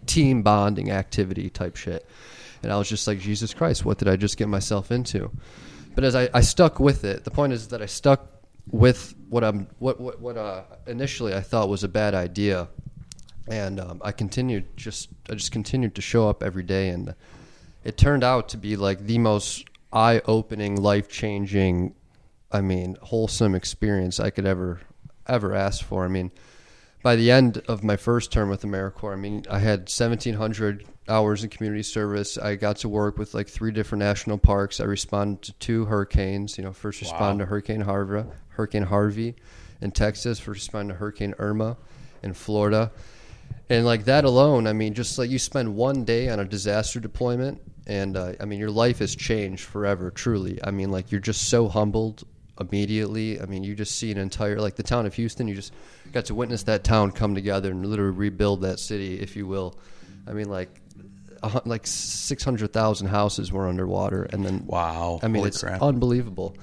team 0.06 0.44
bonding 0.44 0.92
activity 0.92 1.50
type 1.50 1.76
shit. 1.76 2.06
And 2.62 2.72
I 2.72 2.78
was 2.78 2.88
just 2.88 3.08
like, 3.08 3.20
Jesus 3.20 3.54
Christ, 3.54 3.84
what 3.84 3.98
did 3.98 4.08
I 4.08 4.16
just 4.16 4.38
get 4.38 4.48
myself 4.48 4.92
into? 4.92 5.32
But 5.96 6.04
as 6.04 6.16
I, 6.16 6.30
I 6.34 6.42
stuck 6.42 6.80
with 6.80 7.04
it, 7.04 7.24
the 7.24 7.32
point 7.32 7.54
is 7.54 7.70
that 7.70 7.82
I 7.82 7.86
stuck 7.86 8.33
with 8.68 9.16
what 9.30 9.44
I'm 9.44 9.68
what 9.80 10.00
what, 10.00 10.20
what 10.20 10.38
uh, 10.38 10.64
initially 10.88 11.34
I 11.34 11.42
thought 11.42 11.70
was 11.70 11.84
a 11.84 11.88
bad 11.88 12.14
idea, 12.14 12.68
and 13.48 13.80
um, 13.80 14.02
I 14.04 14.12
continued 14.12 14.78
just 14.78 15.10
I 15.30 15.36
just 15.36 15.52
continued 15.52 15.96
to 15.96 16.02
show 16.02 16.30
up 16.30 16.44
every 16.44 16.64
day, 16.64 16.90
and 16.90 17.16
it 17.84 17.98
turned 17.98 18.24
out 18.24 18.50
to 18.50 18.58
be 18.58 18.76
like 18.76 19.06
the 19.06 19.18
most 19.18 19.66
eye-opening, 19.92 20.82
life-changing, 20.82 21.94
I 22.52 22.62
mean, 22.62 22.98
wholesome 23.02 23.54
experience 23.54 24.20
I 24.20 24.30
could 24.30 24.46
ever 24.46 24.82
ever 25.28 25.54
ask 25.54 25.84
for. 25.84 26.06
I 26.06 26.08
mean, 26.08 26.32
by 27.02 27.16
the 27.16 27.32
end 27.32 27.62
of 27.68 27.84
my 27.84 27.98
first 27.98 28.32
term 28.32 28.50
with 28.50 28.64
AmeriCorps, 28.64 29.14
I 29.14 29.16
mean, 29.18 29.46
I 29.50 29.60
had 29.60 29.82
1,700 29.82 30.86
hours 31.08 31.44
in 31.44 31.50
community 31.50 31.84
service. 31.84 32.38
I 32.38 32.56
got 32.56 32.78
to 32.78 32.90
work 32.90 33.18
with 33.18 33.34
like 33.34 33.50
three 33.50 33.72
different 33.72 34.00
national 34.00 34.38
parks. 34.38 34.80
I 34.80 34.86
responded 34.86 35.44
to 35.44 35.54
two 35.54 35.86
hurricanes. 35.86 36.58
You 36.58 36.64
know, 36.64 36.72
first 36.72 37.02
responded 37.02 37.44
to 37.44 37.50
Hurricane 37.50 37.82
Harvey, 37.82 38.24
Hurricane 38.56 38.84
Harvey 38.84 39.36
in 39.82 39.92
Texas. 39.92 40.40
First 40.40 40.62
responded 40.62 40.94
to 40.94 41.00
Hurricane 41.00 41.34
Irma 41.40 41.78
in 42.22 42.34
Florida. 42.34 42.92
And 43.70 43.86
like 43.86 44.06
that 44.06 44.26
alone, 44.26 44.68
I 44.68 44.74
mean, 44.74 44.94
just 44.94 45.18
like 45.18 45.30
you 45.30 45.40
spend 45.40 45.76
one 45.76 46.04
day 46.06 46.30
on 46.30 46.40
a 46.40 46.46
disaster 46.46 47.00
deployment, 47.00 47.62
and 47.88 48.16
uh, 48.18 48.34
I 48.40 48.46
mean, 48.46 48.60
your 48.60 48.72
life 48.72 49.00
has 49.00 49.16
changed 49.16 49.64
forever. 49.64 50.12
Truly, 50.12 50.60
I 50.64 50.72
mean, 50.72 50.92
like 50.92 51.12
you're 51.12 51.22
just 51.22 51.50
so 51.50 51.68
humbled 51.68 52.24
immediately. 52.60 53.42
I 53.42 53.46
mean, 53.46 53.64
you 53.64 53.74
just 53.76 53.98
see 53.98 54.12
an 54.12 54.18
entire 54.18 54.60
like 54.60 54.76
the 54.76 54.84
town 54.84 55.06
of 55.06 55.14
Houston. 55.16 55.48
You 55.48 55.56
just 55.56 55.74
got 56.12 56.26
to 56.26 56.36
witness 56.36 56.64
that 56.64 56.84
town 56.84 57.12
come 57.12 57.36
together 57.36 57.72
and 57.72 57.86
literally 57.86 58.16
rebuild 58.16 58.62
that 58.62 58.80
city, 58.80 59.20
if 59.20 59.36
you 59.36 59.48
will. 59.48 59.78
I 60.28 60.34
mean, 60.34 60.50
like 60.50 60.70
like 61.66 61.86
six 61.86 62.44
hundred 62.44 62.72
thousand 62.74 63.08
houses 63.08 63.52
were 63.52 63.68
underwater, 63.68 64.24
and 64.24 64.46
then 64.46 64.66
Wow. 64.66 65.20
I 65.24 65.28
mean, 65.28 65.46
it's 65.46 65.62
crap. 65.62 65.82
unbelievable. 65.82 66.56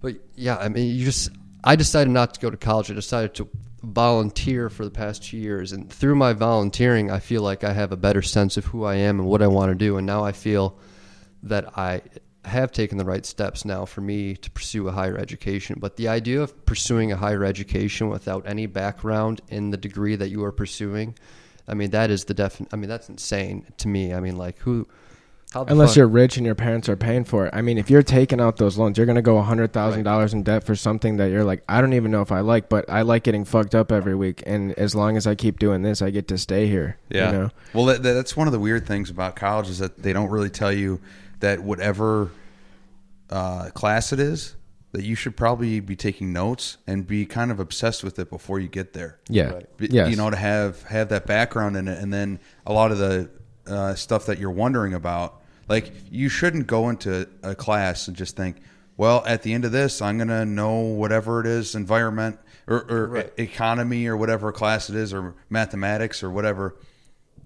But 0.00 0.16
yeah, 0.34 0.56
I 0.56 0.68
mean, 0.68 0.94
you 0.94 1.04
just 1.04 1.30
I 1.64 1.76
decided 1.76 2.10
not 2.10 2.34
to 2.34 2.40
go 2.40 2.50
to 2.50 2.56
college. 2.56 2.90
I 2.90 2.94
decided 2.94 3.34
to 3.34 3.48
volunteer 3.82 4.68
for 4.68 4.84
the 4.84 4.90
past 4.90 5.24
two 5.24 5.36
years, 5.36 5.72
and 5.72 5.90
through 5.90 6.14
my 6.14 6.32
volunteering, 6.32 7.10
I 7.10 7.18
feel 7.18 7.42
like 7.42 7.64
I 7.64 7.72
have 7.72 7.92
a 7.92 7.96
better 7.96 8.22
sense 8.22 8.56
of 8.56 8.66
who 8.66 8.84
I 8.84 8.96
am 8.96 9.20
and 9.20 9.28
what 9.28 9.42
I 9.42 9.46
want 9.46 9.70
to 9.70 9.74
do. 9.74 9.96
And 9.96 10.06
now 10.06 10.24
I 10.24 10.32
feel 10.32 10.78
that 11.42 11.78
I 11.78 12.02
have 12.44 12.72
taken 12.72 12.98
the 12.98 13.04
right 13.04 13.26
steps 13.26 13.64
now 13.64 13.84
for 13.84 14.00
me 14.00 14.34
to 14.34 14.50
pursue 14.50 14.88
a 14.88 14.92
higher 14.92 15.18
education. 15.18 15.76
But 15.78 15.96
the 15.96 16.08
idea 16.08 16.40
of 16.40 16.64
pursuing 16.66 17.12
a 17.12 17.16
higher 17.16 17.44
education 17.44 18.08
without 18.08 18.46
any 18.46 18.66
background 18.66 19.40
in 19.48 19.70
the 19.70 19.76
degree 19.76 20.16
that 20.16 20.30
you 20.30 20.42
are 20.44 20.52
pursuing, 20.52 21.16
I 21.66 21.74
mean, 21.74 21.90
that 21.90 22.10
is 22.10 22.24
the 22.24 22.34
def. 22.34 22.60
I 22.72 22.76
mean, 22.76 22.88
that's 22.88 23.08
insane 23.08 23.66
to 23.78 23.88
me. 23.88 24.14
I 24.14 24.20
mean, 24.20 24.36
like 24.36 24.58
who? 24.58 24.88
How 25.52 25.64
the 25.64 25.72
Unless 25.72 25.90
fuck- 25.90 25.96
you're 25.96 26.08
rich 26.08 26.36
and 26.36 26.44
your 26.44 26.54
parents 26.54 26.90
are 26.90 26.96
paying 26.96 27.24
for 27.24 27.46
it. 27.46 27.54
I 27.54 27.62
mean, 27.62 27.78
if 27.78 27.88
you're 27.88 28.02
taking 28.02 28.38
out 28.38 28.58
those 28.58 28.76
loans, 28.76 28.98
you're 28.98 29.06
going 29.06 29.16
to 29.16 29.22
go 29.22 29.36
$100,000 29.36 30.32
in 30.34 30.42
debt 30.42 30.64
for 30.64 30.74
something 30.74 31.16
that 31.16 31.30
you're 31.30 31.44
like, 31.44 31.64
I 31.68 31.80
don't 31.80 31.94
even 31.94 32.10
know 32.10 32.20
if 32.20 32.30
I 32.30 32.40
like, 32.40 32.68
but 32.68 32.84
I 32.90 33.00
like 33.00 33.22
getting 33.22 33.46
fucked 33.46 33.74
up 33.74 33.90
every 33.90 34.14
week. 34.14 34.42
And 34.46 34.72
as 34.72 34.94
long 34.94 35.16
as 35.16 35.26
I 35.26 35.34
keep 35.34 35.58
doing 35.58 35.82
this, 35.82 36.02
I 36.02 36.10
get 36.10 36.28
to 36.28 36.38
stay 36.38 36.66
here. 36.66 36.98
Yeah. 37.08 37.32
You 37.32 37.38
know? 37.38 37.50
Well, 37.72 37.86
that, 37.86 38.02
that's 38.02 38.36
one 38.36 38.46
of 38.46 38.52
the 38.52 38.60
weird 38.60 38.86
things 38.86 39.08
about 39.08 39.36
college 39.36 39.70
is 39.70 39.78
that 39.78 40.02
they 40.02 40.12
don't 40.12 40.28
really 40.28 40.50
tell 40.50 40.72
you 40.72 41.00
that 41.40 41.62
whatever 41.62 42.30
uh, 43.30 43.70
class 43.70 44.12
it 44.12 44.20
is, 44.20 44.54
that 44.92 45.04
you 45.04 45.14
should 45.14 45.36
probably 45.36 45.80
be 45.80 45.96
taking 45.96 46.32
notes 46.32 46.78
and 46.86 47.06
be 47.06 47.24
kind 47.26 47.50
of 47.50 47.60
obsessed 47.60 48.02
with 48.04 48.18
it 48.18 48.28
before 48.30 48.58
you 48.58 48.68
get 48.68 48.92
there. 48.92 49.18
Yeah. 49.28 49.50
Right. 49.50 49.66
Yes. 49.78 50.10
You 50.10 50.16
know, 50.16 50.30
to 50.30 50.36
have 50.36 50.82
have 50.84 51.10
that 51.10 51.26
background 51.26 51.76
in 51.76 51.88
it, 51.88 51.98
and 51.98 52.12
then 52.12 52.38
a 52.66 52.72
lot 52.72 52.90
of 52.90 52.98
the 52.98 53.28
uh, 53.68 53.94
stuff 53.94 54.26
that 54.26 54.38
you're 54.38 54.50
wondering 54.50 54.94
about. 54.94 55.40
Like, 55.68 55.92
you 56.10 56.28
shouldn't 56.28 56.66
go 56.66 56.88
into 56.88 57.28
a 57.42 57.54
class 57.54 58.08
and 58.08 58.16
just 58.16 58.36
think, 58.36 58.56
well, 58.96 59.22
at 59.26 59.42
the 59.42 59.52
end 59.52 59.64
of 59.64 59.72
this, 59.72 60.00
I'm 60.02 60.16
going 60.16 60.28
to 60.28 60.44
know 60.46 60.80
whatever 60.80 61.40
it 61.40 61.46
is, 61.46 61.74
environment 61.74 62.38
or, 62.66 62.84
or 62.90 63.06
Right. 63.08 63.32
economy 63.38 64.06
or 64.06 64.16
whatever 64.16 64.50
class 64.50 64.88
it 64.90 64.96
is, 64.96 65.12
or 65.12 65.34
mathematics 65.50 66.22
or 66.22 66.30
whatever. 66.30 66.74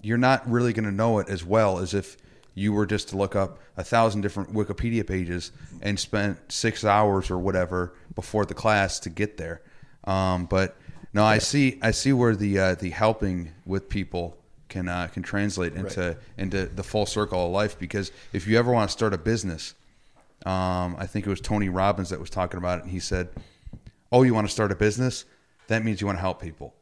You're 0.03 0.19
not 0.19 0.49
really 0.51 0.73
going 0.73 0.85
to 0.87 0.93
know 0.93 1.19
it 1.19 1.29
as 1.29 1.45
well 1.45 1.79
as 1.79 1.95
if 1.95 2.17
you 2.55 2.73
were 2.73 2.87
just 2.87 3.09
to 3.11 3.17
look 3.17 3.35
up 3.37 3.59
a 3.77 3.85
thousand 3.85 4.21
different 4.21 4.53
Wikipedia 4.53 5.07
pages 5.07 5.53
and 5.81 5.99
spent 5.99 6.39
six 6.53 6.85
hours 6.85 7.31
or 7.31 7.39
whatever 7.39 7.93
before 8.15 8.45
the 8.45 8.55
class 8.55 9.01
to 9.01 9.11
get 9.11 9.37
there. 9.37 9.63
Um, 10.05 10.47
but 10.47 10.77
no, 11.13 11.25
I 11.25 11.39
see. 11.39 11.79
I 11.83 11.91
see 11.93 12.13
where 12.13 12.35
the 12.35 12.59
uh, 12.59 12.75
the 12.75 12.91
helping 12.91 13.53
with 13.67 13.89
people 13.89 14.37
can 14.73 14.89
uh, 14.89 15.07
can 15.07 15.23
translate 15.23 15.75
into 15.75 16.17
into 16.39 16.67
the 16.67 16.83
full 16.83 17.07
circle 17.07 17.47
of 17.47 17.53
life. 17.53 17.79
Because 17.79 18.11
if 18.33 18.47
you 18.49 18.59
ever 18.59 18.73
want 18.73 18.89
to 18.89 18.93
start 18.93 19.13
a 19.13 19.19
business, 19.19 19.75
um, 20.47 20.97
I 20.99 21.07
think 21.07 21.27
it 21.27 21.31
was 21.31 21.41
Tony 21.41 21.69
Robbins 21.69 22.09
that 22.09 22.19
was 22.19 22.31
talking 22.31 22.59
about 22.59 22.79
it, 22.79 22.83
and 22.85 22.91
he 22.91 22.99
said, 22.99 23.29
"Oh, 24.11 24.23
you 24.23 24.35
want 24.35 24.47
to 24.47 24.53
start 24.53 24.73
a 24.73 24.75
business? 24.75 25.25
That 25.69 25.85
means 25.85 26.01
you 26.01 26.07
want 26.07 26.19
to 26.19 26.23
help 26.23 26.41
people." 26.41 26.75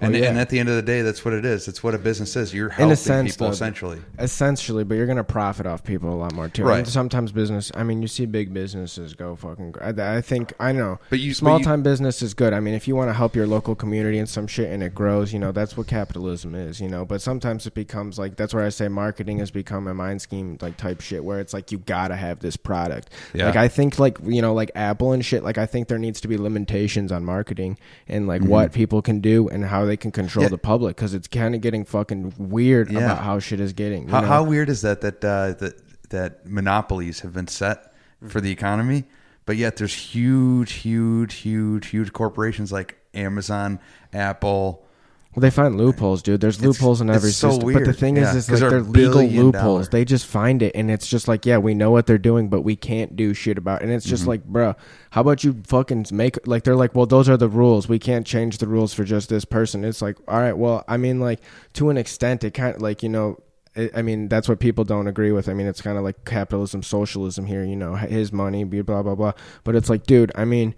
And, 0.00 0.14
Oh, 0.14 0.18
yeah. 0.18 0.28
and 0.30 0.38
at 0.38 0.48
the 0.48 0.58
end 0.58 0.68
of 0.68 0.76
the 0.76 0.82
day, 0.82 1.02
that's 1.02 1.24
what 1.24 1.34
it 1.34 1.44
is. 1.44 1.68
It's 1.68 1.82
what 1.82 1.94
a 1.94 1.98
business 1.98 2.34
is. 2.36 2.54
You're 2.54 2.68
in 2.68 2.72
helping 2.72 2.92
a 2.92 2.96
sense, 2.96 3.32
people 3.32 3.48
though, 3.48 3.52
essentially. 3.52 3.98
Essentially, 4.18 4.84
but 4.84 4.94
you're 4.94 5.06
gonna 5.06 5.24
profit 5.24 5.66
off 5.66 5.84
people 5.84 6.12
a 6.12 6.16
lot 6.16 6.32
more 6.34 6.48
too. 6.48 6.64
Right. 6.64 6.78
And 6.78 6.88
sometimes 6.88 7.32
business. 7.32 7.70
I 7.74 7.82
mean, 7.82 8.02
you 8.02 8.08
see 8.08 8.26
big 8.26 8.54
businesses 8.54 9.14
go 9.14 9.36
fucking. 9.36 9.74
I, 9.80 10.16
I 10.16 10.20
think 10.20 10.52
I 10.58 10.72
know. 10.72 10.98
But 11.10 11.20
you- 11.20 11.32
but 11.32 11.36
small 11.36 11.58
you- 11.58 11.64
time 11.64 11.82
business 11.82 12.22
is 12.22 12.34
good. 12.34 12.52
I 12.52 12.60
mean, 12.60 12.74
if 12.74 12.88
you 12.88 12.96
want 12.96 13.10
to 13.10 13.14
help 13.14 13.36
your 13.36 13.46
local 13.46 13.74
community 13.74 14.18
and 14.18 14.28
some 14.28 14.46
shit 14.46 14.70
and 14.70 14.82
it 14.82 14.94
grows, 14.94 15.32
you 15.32 15.38
know, 15.38 15.52
that's 15.52 15.76
what 15.76 15.86
capitalism 15.86 16.54
is. 16.54 16.80
You 16.80 16.88
know, 16.88 17.04
but 17.04 17.20
sometimes 17.20 17.66
it 17.66 17.74
becomes 17.74 18.18
like 18.18 18.36
that's 18.36 18.54
where 18.54 18.64
I 18.64 18.70
say 18.70 18.88
marketing 18.88 19.38
has 19.38 19.50
become 19.50 19.86
a 19.86 19.94
mind 19.94 20.22
scheme 20.22 20.56
like 20.60 20.76
type 20.76 21.00
shit 21.00 21.24
where 21.24 21.40
it's 21.40 21.52
like 21.52 21.72
you 21.72 21.78
gotta 21.78 22.16
have 22.16 22.40
this 22.40 22.56
product. 22.56 23.10
Yeah. 23.34 23.46
Like 23.46 23.56
I 23.56 23.68
think 23.68 23.98
like 23.98 24.18
you 24.24 24.40
know 24.40 24.54
like 24.54 24.70
Apple 24.74 25.12
and 25.12 25.24
shit. 25.24 25.44
Like 25.44 25.58
I 25.58 25.66
think 25.66 25.88
there 25.88 25.98
needs 25.98 26.20
to 26.22 26.28
be 26.28 26.38
limitations 26.38 27.12
on 27.12 27.24
marketing 27.24 27.78
and 28.08 28.26
like 28.26 28.42
what 28.42 28.70
mm-hmm. 28.70 28.74
people 28.74 29.02
can 29.02 29.20
do 29.20 29.48
and 29.48 29.64
how 29.64 29.84
they 29.90 29.96
can 29.96 30.10
control 30.12 30.44
Mm-hmm. 30.44 30.52
Yeah. 30.52 30.56
the 30.56 30.58
public 30.58 30.96
because 30.96 31.12
it's 31.14 31.28
kind 31.28 31.54
of 31.54 31.60
getting 31.60 31.84
fucking 31.84 32.32
weird 32.38 32.90
Yeah. 32.90 33.00
about 33.00 33.18
how 33.24 33.38
shit 33.40 33.60
is 33.60 33.72
getting. 33.72 34.08
How, 34.08 34.22
how 34.22 34.42
weird 34.44 34.68
is 34.70 34.80
that 34.82 35.00
that 35.02 35.24
uh, 35.24 35.52
that 35.58 35.74
that 36.10 36.46
monopolies 36.46 37.20
have 37.20 37.32
been 37.34 37.46
set 37.48 37.92
for 38.28 38.40
the 38.40 38.50
economy, 38.50 39.04
but 39.46 39.56
yet 39.56 39.76
there's 39.76 39.94
huge, 39.94 40.72
huge, 40.72 41.34
huge, 41.34 41.86
huge 41.88 42.12
corporations 42.12 42.70
like 42.72 42.96
Amazon, 43.14 43.78
Apple. 44.12 44.84
Well, 45.34 45.42
they 45.42 45.50
find 45.50 45.76
loopholes, 45.76 46.22
dude. 46.22 46.40
There's 46.40 46.60
loopholes 46.60 47.00
in 47.00 47.08
it's 47.08 47.16
every 47.16 47.30
so 47.30 47.50
system. 47.50 47.72
But 47.72 47.78
the 47.80 47.84
weird. 47.84 47.96
thing 47.98 48.16
Yeah, 48.16 48.30
is, 48.30 48.36
is 48.36 48.48
'cause 48.48 48.60
like 48.62 48.70
they're 48.70 48.80
they're 48.82 48.90
legal 48.92 49.12
billion 49.22 49.44
loopholes. 49.46 49.86
dollar. 49.86 49.90
They 49.92 50.04
just 50.04 50.26
find 50.26 50.60
it, 50.60 50.72
and 50.74 50.90
it's 50.90 51.06
just 51.06 51.28
like, 51.28 51.46
yeah, 51.46 51.58
we 51.58 51.72
know 51.72 51.92
what 51.92 52.06
they're 52.08 52.18
doing, 52.18 52.48
but 52.48 52.62
we 52.62 52.74
can't 52.74 53.14
do 53.14 53.32
shit 53.32 53.56
about. 53.56 53.80
it. 53.80 53.84
And 53.84 53.92
it's 53.92 54.04
just 54.04 54.22
Mm-hmm. 54.22 54.28
like, 54.30 54.46
bruh, 54.48 54.76
how 55.10 55.20
about 55.20 55.44
you 55.44 55.62
fucking 55.68 56.06
make 56.10 56.36
like 56.48 56.64
they're 56.64 56.74
like, 56.74 56.96
well, 56.96 57.06
those 57.06 57.28
are 57.28 57.36
the 57.36 57.48
rules. 57.48 57.88
We 57.88 58.00
can't 58.00 58.26
change 58.26 58.58
the 58.58 58.66
rules 58.66 58.92
for 58.92 59.04
just 59.04 59.28
this 59.28 59.44
person. 59.44 59.84
It's 59.84 60.02
like, 60.02 60.16
all 60.26 60.40
right, 60.40 60.56
well, 60.56 60.84
I 60.88 60.96
mean, 60.96 61.20
like 61.20 61.38
to 61.74 61.90
an 61.90 61.96
extent, 61.96 62.42
it 62.42 62.52
kind 62.52 62.74
of 62.74 62.82
like 62.82 63.02
you 63.04 63.08
know. 63.08 63.38
I 63.76 63.88
I 63.94 64.02
mean, 64.02 64.26
that's 64.26 64.48
what 64.48 64.58
people 64.58 64.82
don't 64.82 65.06
agree 65.06 65.30
with. 65.30 65.48
I 65.48 65.54
mean, 65.54 65.68
it's 65.68 65.80
kind 65.80 65.96
of 65.96 66.02
like 66.02 66.24
capitalism, 66.24 66.82
socialism 66.82 67.46
here, 67.46 67.62
you 67.62 67.76
know, 67.76 67.94
his 67.94 68.32
money, 68.32 68.64
blah, 68.64 68.82
blah, 69.04 69.14
blah. 69.14 69.32
But 69.62 69.76
it's 69.76 69.88
like, 69.88 70.06
dude, 70.06 70.32
I 70.34 70.44
mean, 70.44 70.74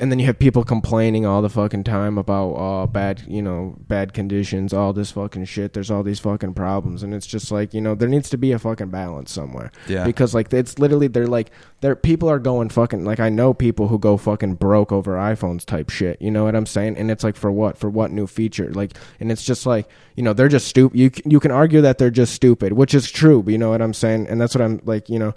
and 0.00 0.12
then 0.12 0.18
you 0.18 0.26
have 0.26 0.38
people 0.38 0.64
complaining 0.64 1.24
all 1.24 1.40
the 1.40 1.48
fucking 1.48 1.82
time 1.82 2.18
about 2.18 2.52
uh 2.52 2.86
bad 2.86 3.22
you 3.26 3.40
know 3.40 3.74
bad 3.80 4.12
conditions 4.12 4.72
all 4.72 4.92
this 4.92 5.12
fucking 5.12 5.44
shit. 5.46 5.72
There's 5.72 5.90
all 5.90 6.02
these 6.02 6.20
fucking 6.20 6.54
problems. 6.54 7.02
And 7.02 7.14
it's 7.14 7.26
just 7.26 7.50
like 7.50 7.72
you 7.72 7.80
know 7.80 7.94
there 7.94 8.08
needs 8.08 8.28
to 8.30 8.36
be 8.36 8.52
a 8.52 8.58
fucking 8.58 8.90
balance 8.90 9.32
somewhere. 9.32 9.72
Yeah. 9.86 10.04
because 10.04 10.34
like 10.34 10.52
it's 10.52 10.78
literally 10.78 11.08
they're 11.08 11.26
like 11.26 11.50
they're 11.80 11.96
people 11.96 12.28
are 12.28 12.38
going 12.38 12.68
fucking 12.68 13.04
like 13.04 13.20
i 13.20 13.28
know 13.28 13.54
people 13.54 13.88
who 13.88 13.98
go 13.98 14.16
fucking 14.16 14.54
broke 14.54 14.92
over 14.92 15.14
iphones 15.14 15.64
type 15.64 15.90
shit. 15.90 16.20
You 16.20 16.30
know 16.30 16.44
what 16.44 16.54
i'm 16.54 16.66
saying? 16.66 16.96
And 16.98 17.10
it's 17.10 17.24
like 17.24 17.36
for 17.36 17.50
what? 17.50 17.78
For 17.78 17.88
what 17.88 18.10
new 18.10 18.26
feature? 18.26 18.70
Like 18.72 18.96
and 19.20 19.32
it's 19.32 19.44
just 19.44 19.64
like 19.64 19.88
you 20.16 20.22
know 20.22 20.32
they're 20.32 20.48
just 20.48 20.68
stupid 20.68 20.98
you, 20.98 21.10
you 21.24 21.40
can 21.40 21.50
argue 21.50 21.80
that 21.80 21.98
they're 21.98 22.10
just 22.10 22.34
stupid 22.34 22.72
which 22.74 22.92
is 22.92 23.10
true 23.10 23.42
but 23.42 23.52
you 23.52 23.58
know 23.58 23.70
what 23.70 23.80
i'm 23.80 23.94
saying? 23.94 24.26
And 24.28 24.40
that's 24.40 24.54
what 24.54 24.62
i'm 24.62 24.80
like 24.84 25.08
you 25.08 25.18
know 25.18 25.34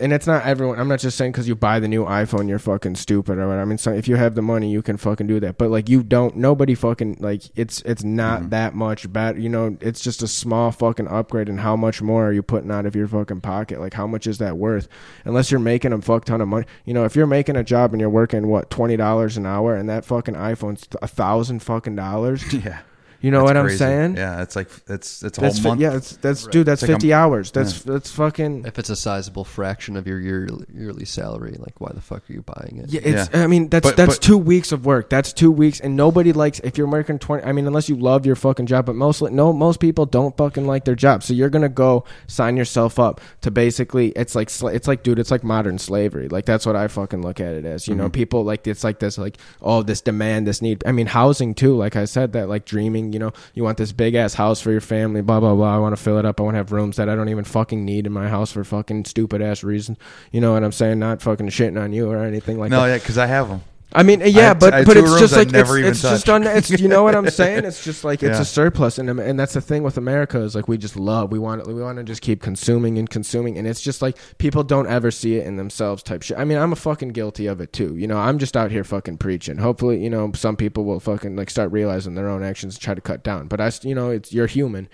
and 0.00 0.12
it's 0.12 0.26
not 0.26 0.44
everyone. 0.44 0.78
I'm 0.80 0.88
not 0.88 1.00
just 1.00 1.16
saying 1.18 1.32
because 1.32 1.46
you 1.48 1.54
buy 1.54 1.80
the 1.80 1.88
new 1.88 2.04
iPhone, 2.04 2.48
you're 2.48 2.58
fucking 2.58 2.94
stupid 2.96 3.38
or 3.38 3.48
what. 3.48 3.58
I 3.58 3.64
mean, 3.64 3.78
so 3.78 3.92
if 3.92 4.08
you 4.08 4.16
have 4.16 4.34
the 4.34 4.42
money, 4.42 4.70
you 4.70 4.82
can 4.82 4.96
fucking 4.96 5.26
do 5.26 5.40
that. 5.40 5.58
But 5.58 5.70
like, 5.70 5.88
you 5.88 6.02
don't. 6.02 6.36
Nobody 6.36 6.74
fucking 6.74 7.18
like. 7.20 7.42
It's 7.56 7.82
it's 7.82 8.02
not 8.04 8.40
Mm-hmm. 8.40 8.48
that 8.50 8.74
much 8.74 9.12
bad. 9.12 9.42
You 9.42 9.48
know, 9.48 9.76
it's 9.80 10.00
just 10.00 10.22
a 10.22 10.28
small 10.28 10.70
fucking 10.72 11.08
upgrade. 11.08 11.48
And 11.48 11.60
how 11.60 11.76
much 11.76 12.00
more 12.02 12.26
are 12.28 12.32
you 12.32 12.42
putting 12.42 12.70
out 12.70 12.86
of 12.86 12.94
your 12.96 13.08
fucking 13.08 13.40
pocket? 13.40 13.80
Like, 13.80 13.94
how 13.94 14.06
much 14.06 14.26
is 14.26 14.38
that 14.38 14.56
worth? 14.56 14.88
Unless 15.24 15.50
you're 15.50 15.60
making 15.60 15.92
a 15.92 16.00
fuck 16.00 16.24
ton 16.24 16.40
of 16.40 16.48
money. 16.48 16.66
You 16.84 16.94
know, 16.94 17.04
if 17.04 17.16
you're 17.16 17.26
making 17.26 17.56
a 17.56 17.64
job 17.64 17.92
and 17.92 18.00
you're 18.00 18.10
working 18.10 18.48
what 18.48 18.70
twenty 18.70 18.96
dollars 18.96 19.36
an 19.36 19.46
hour, 19.46 19.74
and 19.74 19.88
that 19.88 20.04
fucking 20.04 20.34
iPhone's 20.34 20.86
a 21.02 21.08
thousand 21.08 21.60
fucking 21.62 21.96
dollars. 21.96 22.44
Yeah, 22.58 22.80
You 23.20 23.32
know 23.32 23.38
That's 23.40 23.48
what 23.48 23.56
I'm 23.56 23.64
crazy. 23.64 23.78
saying? 23.78 24.16
Yeah, 24.16 24.42
it's 24.42 24.54
like 24.54 24.68
it's 24.88 25.24
it's 25.24 25.38
a 25.38 25.40
That's 25.40 25.56
whole 25.56 25.62
fi- 25.62 25.68
month. 25.70 25.80
yeah, 25.80 25.96
it's, 25.96 26.16
that's 26.18 26.46
dude. 26.46 26.66
That's 26.66 26.82
It's 26.84 26.88
like 26.88 26.96
fifty 27.00 27.10
a- 27.10 27.16
hours. 27.16 27.50
That's 27.50 27.82
that's 27.82 28.12
fucking. 28.12 28.64
If 28.64 28.78
it's 28.78 28.90
a 28.90 28.94
sizable 28.96 29.44
fraction 29.44 29.96
of 29.96 30.06
your 30.06 30.20
yearly, 30.20 30.64
yearly 30.72 31.04
salary, 31.04 31.56
like 31.58 31.80
why 31.80 31.90
the 31.92 32.00
fuck 32.00 32.22
are 32.30 32.32
you 32.32 32.42
buying 32.42 32.78
it? 32.78 32.90
Yeah, 32.92 33.00
it's. 33.02 33.30
Yeah. 33.34 33.42
I 33.42 33.46
mean, 33.48 33.70
that's 33.70 33.88
But- 33.88 33.96
that's 33.96 34.14
but- 34.18 34.22
two 34.22 34.38
weeks 34.38 34.70
of 34.70 34.86
work. 34.86 35.10
That's 35.10 35.32
two 35.32 35.50
weeks, 35.50 35.80
and 35.80 35.96
nobody 35.96 36.32
likes 36.32 36.60
if 36.60 36.78
you're 36.78 36.86
working 36.86 37.18
twenty. 37.18 37.42
I 37.42 37.50
mean, 37.50 37.66
unless 37.66 37.88
you 37.88 37.96
love 37.96 38.24
your 38.24 38.36
fucking 38.36 38.66
job, 38.66 38.86
but 38.86 38.94
mostly 38.94 39.32
no, 39.32 39.52
most 39.52 39.80
people 39.80 40.06
don't 40.06 40.36
fucking 40.36 40.68
like 40.68 40.84
their 40.84 40.94
job. 40.94 41.24
So 41.24 41.34
you're 41.34 41.50
gonna 41.50 41.68
go 41.68 42.04
sign 42.28 42.56
yourself 42.56 43.00
up 43.00 43.20
to 43.40 43.50
basically. 43.50 44.10
It's 44.10 44.36
like 44.36 44.48
it's 44.62 44.86
like, 44.86 45.02
dude, 45.02 45.18
it's 45.18 45.32
like 45.32 45.42
modern 45.42 45.78
slavery. 45.78 46.28
Like 46.28 46.44
that's 46.44 46.64
what 46.64 46.76
I 46.76 46.86
fucking 46.86 47.22
look 47.22 47.40
at 47.40 47.54
it 47.54 47.64
as. 47.64 47.88
You 47.88 47.94
Mm-hmm. 47.94 48.02
know, 48.04 48.10
people 48.10 48.44
like 48.44 48.64
it's 48.68 48.84
like 48.84 49.00
this, 49.00 49.18
like 49.18 49.38
oh, 49.60 49.82
this 49.82 50.00
demand, 50.00 50.46
this 50.46 50.62
need. 50.62 50.84
I 50.86 50.92
mean, 50.92 51.06
housing 51.08 51.56
too. 51.56 51.74
Like 51.76 51.96
I 51.96 52.04
said, 52.04 52.32
that 52.34 52.48
like 52.48 52.64
dreaming. 52.64 53.07
You 53.12 53.18
know, 53.18 53.32
you 53.54 53.62
want 53.64 53.78
this 53.78 53.92
big 53.92 54.14
ass 54.14 54.34
house 54.34 54.60
for 54.60 54.70
your 54.70 54.80
family. 54.80 55.20
Blah 55.20 55.40
blah 55.40 55.54
blah. 55.54 55.74
I 55.74 55.78
want 55.78 55.96
to 55.96 56.02
fill 56.02 56.18
it 56.18 56.24
up. 56.24 56.40
I 56.40 56.42
want 56.44 56.54
to 56.54 56.58
have 56.58 56.72
rooms 56.72 56.96
that 56.96 57.08
I 57.08 57.14
don't 57.14 57.28
even 57.28 57.44
fucking 57.44 57.84
need 57.84 58.06
in 58.06 58.12
my 58.12 58.28
house 58.28 58.52
for 58.52 58.64
fucking 58.64 59.04
stupid 59.06 59.42
ass 59.42 59.62
reasons. 59.62 59.98
You 60.32 60.40
know 60.40 60.52
what 60.52 60.64
I'm 60.64 60.72
saying? 60.72 60.98
Not 60.98 61.22
fucking 61.22 61.48
shitting 61.48 61.80
on 61.80 61.92
you 61.92 62.10
or 62.10 62.18
anything 62.24 62.58
like 62.58 62.70
that. 62.70 62.76
no, 62.76 62.84
yeah, 62.86 62.98
because 62.98 63.18
I 63.18 63.26
have 63.26 63.48
them. 63.48 63.62
I 63.90 64.02
mean, 64.02 64.20
yeah, 64.20 64.48
had- 64.48 64.60
but 64.60 64.74
I 64.74 64.84
but 64.84 64.98
it's 64.98 65.18
just 65.18 65.34
like 65.34 65.50
never 65.50 65.78
it's, 65.78 65.78
even 65.78 65.90
it's 65.92 66.02
just 66.02 66.28
on. 66.28 66.46
it's 66.46 66.68
you 66.70 66.88
know 66.88 67.02
what 67.02 67.14
I'm 67.14 67.30
saying? 67.30 67.64
It's 67.64 67.82
just 67.82 68.04
like 68.04 68.22
it's 68.22 68.36
Yeah. 68.36 68.42
a 68.42 68.44
surplus, 68.44 68.98
and 68.98 69.08
and 69.18 69.40
that's 69.40 69.54
the 69.54 69.62
thing 69.62 69.82
with 69.82 69.96
America 69.96 70.38
is 70.42 70.54
like 70.54 70.68
we 70.68 70.76
just 70.76 70.94
love 70.94 71.32
we 71.32 71.38
want 71.38 71.66
we 71.66 71.72
want 71.74 71.96
to 71.96 72.04
just 72.04 72.20
keep 72.20 72.42
consuming 72.42 72.98
and 72.98 73.08
consuming, 73.08 73.56
and 73.56 73.66
it's 73.66 73.80
just 73.80 74.02
like 74.02 74.18
people 74.36 74.62
don't 74.62 74.86
ever 74.88 75.10
see 75.10 75.36
it 75.36 75.46
in 75.46 75.56
themselves 75.56 76.02
type 76.02 76.22
shit. 76.22 76.36
I 76.38 76.44
mean, 76.44 76.58
I'm 76.58 76.72
a 76.72 76.76
fucking 76.76 77.08
guilty 77.10 77.46
of 77.46 77.62
it 77.62 77.72
too. 77.72 77.96
You 77.96 78.06
know, 78.06 78.18
I'm 78.18 78.38
just 78.38 78.58
out 78.58 78.70
here 78.70 78.84
fucking 78.84 79.16
preaching. 79.16 79.56
Hopefully, 79.56 80.02
you 80.04 80.10
know, 80.10 80.32
some 80.34 80.54
people 80.56 80.84
will 80.84 81.00
fucking 81.00 81.34
like 81.36 81.48
start 81.48 81.72
realizing 81.72 82.14
their 82.14 82.28
own 82.28 82.42
actions 82.42 82.74
and 82.74 82.82
try 82.82 82.94
to 82.94 83.00
cut 83.00 83.24
down. 83.24 83.48
But 83.48 83.60
I, 83.62 83.72
you 83.82 83.94
know, 83.94 84.10
it's 84.10 84.34
you're 84.34 84.46
human, 84.48 84.90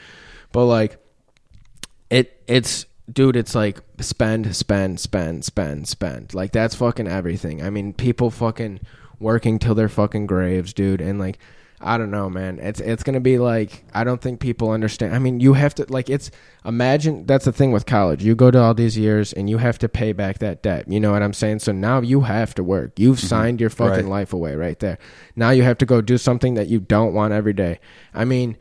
but 0.52 0.66
like 0.66 0.98
it 2.10 2.40
it's 2.46 2.86
dude 3.12 3.36
it's 3.36 3.54
like 3.54 3.80
spend 4.00 4.54
spend 4.56 5.00
spend 5.00 5.44
spend 5.44 5.88
spend. 5.88 6.34
Like 6.34 6.52
that's 6.52 6.74
fucking 6.74 7.08
everything. 7.08 7.62
I 7.62 7.70
mean 7.70 7.92
people 7.92 8.30
fucking 8.30 8.80
working 9.20 9.58
till 9.58 9.74
their 9.74 9.88
fucking 9.88 10.26
graves 10.26 10.72
dude 10.72 11.00
and 11.00 11.18
like 11.18 11.38
i 11.80 11.98
don't 11.98 12.10
know 12.10 12.30
man. 12.30 12.58
It's 12.58 12.80
it's 12.80 13.02
gonna 13.02 13.20
be 13.20 13.38
like 13.38 13.84
i 13.92 14.04
don't 14.04 14.20
think 14.20 14.40
people 14.40 14.70
understand. 14.70 15.14
I 15.14 15.18
mean 15.18 15.38
you 15.40 15.52
have 15.52 15.74
to 15.76 15.86
like 15.90 16.08
it's 16.08 16.30
imagine 16.64 17.26
that's 17.26 17.44
the 17.44 17.52
thing 17.52 17.72
with 17.72 17.84
college. 17.84 18.24
You 18.24 18.34
go 18.34 18.50
to 18.50 18.58
all 18.58 18.74
these 18.74 18.96
years 18.96 19.32
and 19.34 19.50
you 19.50 19.58
have 19.58 19.78
to 19.80 19.88
pay 19.88 20.12
back 20.12 20.38
that 20.38 20.62
debt. 20.62 20.88
You 20.88 20.98
know 20.98 21.12
what 21.12 21.22
i'm 21.22 21.34
saying? 21.34 21.58
So 21.58 21.72
now 21.72 22.00
you 22.00 22.22
have 22.22 22.54
to 22.54 22.64
work. 22.64 22.98
You've 22.98 23.18
mm-hmm. 23.18 23.26
signed 23.26 23.60
your 23.60 23.70
fucking 23.70 24.06
Right. 24.06 24.20
life 24.20 24.32
away 24.32 24.56
right 24.56 24.78
there. 24.78 24.98
Now 25.36 25.50
you 25.50 25.62
have 25.62 25.78
to 25.78 25.86
go 25.86 26.00
do 26.00 26.16
something 26.16 26.54
that 26.54 26.68
you 26.68 26.80
don't 26.80 27.12
want 27.12 27.34
every 27.34 27.52
day. 27.52 27.80
I 28.14 28.24
mean 28.24 28.56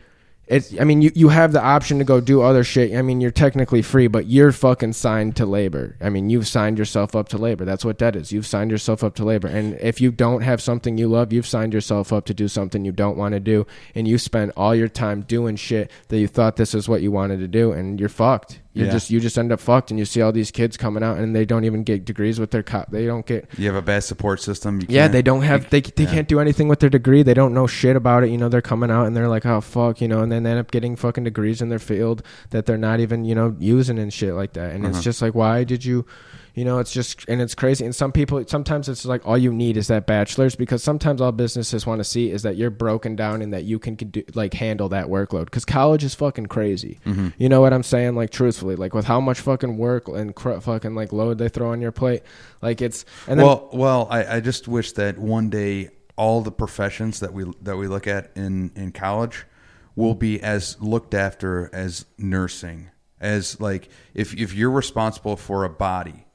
it's 0.54 0.80
I 0.80 0.84
mean 0.84 1.02
you, 1.02 1.12
you 1.16 1.30
have 1.30 1.52
the 1.52 1.62
option 1.62 2.00
to 2.00 2.06
go 2.06 2.22
do 2.22 2.42
other 2.42 2.64
shit. 2.64 2.96
I 2.96 3.02
mean 3.02 3.20
you're 3.22 3.32
technically 3.32 3.82
free, 3.82 4.08
but 4.08 4.28
you're 4.28 4.52
fucking 4.52 4.94
signed 4.94 5.36
to 5.38 5.46
labor. 5.46 5.96
I 6.00 6.10
mean 6.10 6.30
you've 6.30 6.48
signed 6.48 6.78
yourself 6.78 7.16
up 7.16 7.30
to 7.30 7.38
labor. 7.38 7.66
That's 7.66 7.84
what 7.84 7.98
that 8.00 8.16
is. 8.16 8.32
You've 8.32 8.48
signed 8.48 8.72
yourself 8.72 9.04
up 9.04 9.16
to 9.16 9.26
labor. 9.26 9.48
And 9.48 9.74
if 9.82 10.00
you 10.00 10.12
don't 10.12 10.42
have 10.42 10.62
something 10.62 10.98
you 10.98 11.08
love, 11.08 11.34
you've 11.34 11.48
signed 11.48 11.74
yourself 11.74 12.14
up 12.14 12.26
to 12.26 12.34
do 12.34 12.48
something 12.48 12.86
you 12.86 12.92
don't 12.92 13.18
want 13.18 13.34
to 13.34 13.40
do 13.40 13.66
and 13.96 14.08
you 14.08 14.18
spend 14.18 14.52
all 14.56 14.76
your 14.76 14.88
time 14.88 15.22
doing 15.22 15.56
shit 15.56 15.92
that 16.10 16.20
you 16.20 16.28
thought 16.28 16.56
this 16.56 16.74
is 16.74 16.88
what 16.88 17.02
you 17.02 17.12
wanted 17.12 17.40
to 17.40 17.48
do 17.48 17.72
and 17.72 18.00
you're 18.00 18.10
fucked. 18.10 18.60
You 18.76 18.86
Yeah. 18.86 18.92
just 18.92 19.12
you 19.12 19.20
just 19.20 19.38
end 19.38 19.52
up 19.52 19.60
fucked 19.60 19.92
and 19.92 20.00
you 20.00 20.06
see 20.06 20.22
all 20.22 20.32
these 20.32 20.50
kids 20.50 20.78
coming 20.78 21.04
out 21.04 21.20
and 21.20 21.36
they 21.36 21.46
don't 21.46 21.64
even 21.64 21.84
get 21.84 22.06
degrees 22.06 22.40
with 22.40 22.50
their 22.50 22.64
co- 22.64 22.86
they 22.90 23.06
don't 23.06 23.24
get 23.26 23.48
You 23.56 23.68
have 23.68 23.76
a 23.76 23.84
bad 23.84 24.04
support 24.04 24.42
system. 24.42 24.82
You 24.82 24.88
yeah, 24.90 25.08
they 25.08 25.22
don't 25.22 25.44
have 25.44 25.70
they 25.70 25.82
they 25.82 26.06
yeah. 26.06 26.10
can't 26.12 26.28
do 26.28 26.40
anything 26.40 26.68
with 26.68 26.80
their 26.80 26.90
degree. 26.90 27.22
They 27.22 27.36
don't 27.36 27.54
know 27.54 27.68
shit 27.68 27.96
about 27.96 28.24
it. 28.24 28.32
You 28.32 28.38
know, 28.40 28.50
they're 28.50 28.62
coming 28.62 28.90
out 28.90 29.06
and 29.06 29.16
they're 29.16 29.28
like, 29.30 29.46
"Oh 29.46 29.62
fuck," 29.62 30.02
you 30.02 30.08
know, 30.08 30.22
and 30.22 30.32
then 30.32 30.42
they 30.42 30.50
end 30.50 30.60
up 30.60 30.72
getting 30.72 30.96
fucking 30.96 31.24
degrees 31.24 31.62
in 31.62 31.70
their 31.70 31.78
field 31.78 32.24
that 32.50 32.66
they're 32.66 32.78
not 32.80 33.00
even, 33.00 33.26
you 33.26 33.36
know, 33.36 33.56
using 33.60 34.00
and 34.00 34.12
shit 34.12 34.34
like 34.34 34.54
that. 34.54 34.72
And 34.74 34.84
Uh-huh. 34.86 34.96
it's 34.96 35.04
just 35.04 35.22
like, 35.22 35.36
"Why 35.36 35.64
did 35.64 35.86
you 35.86 36.06
you 36.54 36.64
know, 36.66 36.80
it's 36.80 36.92
just 36.92 37.26
and 37.28 37.42
it's 37.42 37.56
crazy. 37.56 37.84
And 37.84 37.96
some 37.96 38.12
people 38.12 38.44
sometimes 38.48 38.88
it's 38.88 39.06
like 39.06 39.26
all 39.26 39.38
you 39.38 39.52
need 39.52 39.76
is 39.76 39.88
that 39.88 40.06
bachelor's 40.06 40.56
because 40.56 40.84
sometimes 40.84 41.20
all 41.20 41.32
businesses 41.32 41.88
want 41.88 42.00
to 42.00 42.04
see 42.04 42.30
is 42.30 42.44
that 42.44 42.58
you're 42.58 42.70
broken 42.70 43.16
down 43.16 43.42
and 43.42 43.52
that 43.54 43.64
you 43.64 43.80
can, 43.80 43.96
can 43.96 44.10
do, 44.10 44.24
like 44.36 44.54
handle 44.54 44.90
that 44.90 45.08
workload 45.08 45.50
cuz 45.50 45.66
college 45.66 46.04
is 46.04 46.14
fucking 46.14 46.46
crazy. 46.46 47.00
Mm-hmm. 47.06 47.30
You 47.38 47.50
know 47.50 47.62
what 47.62 47.74
I'm 47.74 47.84
saying? 47.84 48.16
Like 48.16 48.30
truthfully, 48.30 48.76
like 48.76 48.94
with 48.94 49.06
how 49.06 49.20
much 49.20 49.40
fucking 49.40 49.78
work 49.78 50.08
and 50.08 50.36
cr- 50.36 50.60
fucking 50.60 50.94
like 50.94 51.12
load 51.12 51.40
they 51.40 51.50
throw 51.50 51.72
on 51.72 51.82
your 51.82 51.92
plate, 51.92 52.22
like 52.62 52.82
it's 52.82 53.04
and 53.28 53.40
then 53.40 53.48
well, 53.48 53.70
well, 53.74 54.08
I, 54.12 54.38
I 54.38 54.40
just 54.40 54.68
wish 54.68 54.92
that 54.94 55.18
one 55.18 55.50
day 55.50 55.90
all 56.16 56.42
the 56.42 56.52
professions 56.52 57.20
that 57.20 57.34
we 57.34 57.52
that 57.62 57.78
we 57.78 57.88
look 57.88 58.08
at 58.08 58.32
in 58.36 58.72
in 58.76 58.92
college 58.92 59.46
will 59.96 60.16
be 60.16 60.42
as 60.42 60.80
looked 60.82 61.14
after 61.14 61.70
as 61.74 62.06
nursing, 62.18 62.90
as 63.20 63.60
like 63.60 63.90
if 64.14 64.36
if 64.36 64.54
you're 64.54 64.72
responsible 64.72 65.36
for 65.36 65.64
a 65.64 65.70
body, 65.70 66.26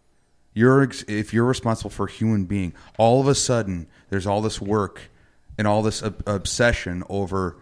you're 0.58 0.88
if 1.06 1.32
you're 1.32 1.44
responsible 1.44 1.90
for 1.90 2.06
a 2.06 2.10
human 2.10 2.44
being, 2.44 2.72
all 2.98 3.20
of 3.20 3.28
a 3.28 3.34
sudden 3.34 3.86
there's 4.10 4.26
all 4.26 4.42
this 4.42 4.60
work 4.60 5.02
and 5.56 5.66
all 5.66 5.82
this 5.82 6.02
ob- 6.02 6.22
obsession 6.26 7.04
over 7.08 7.56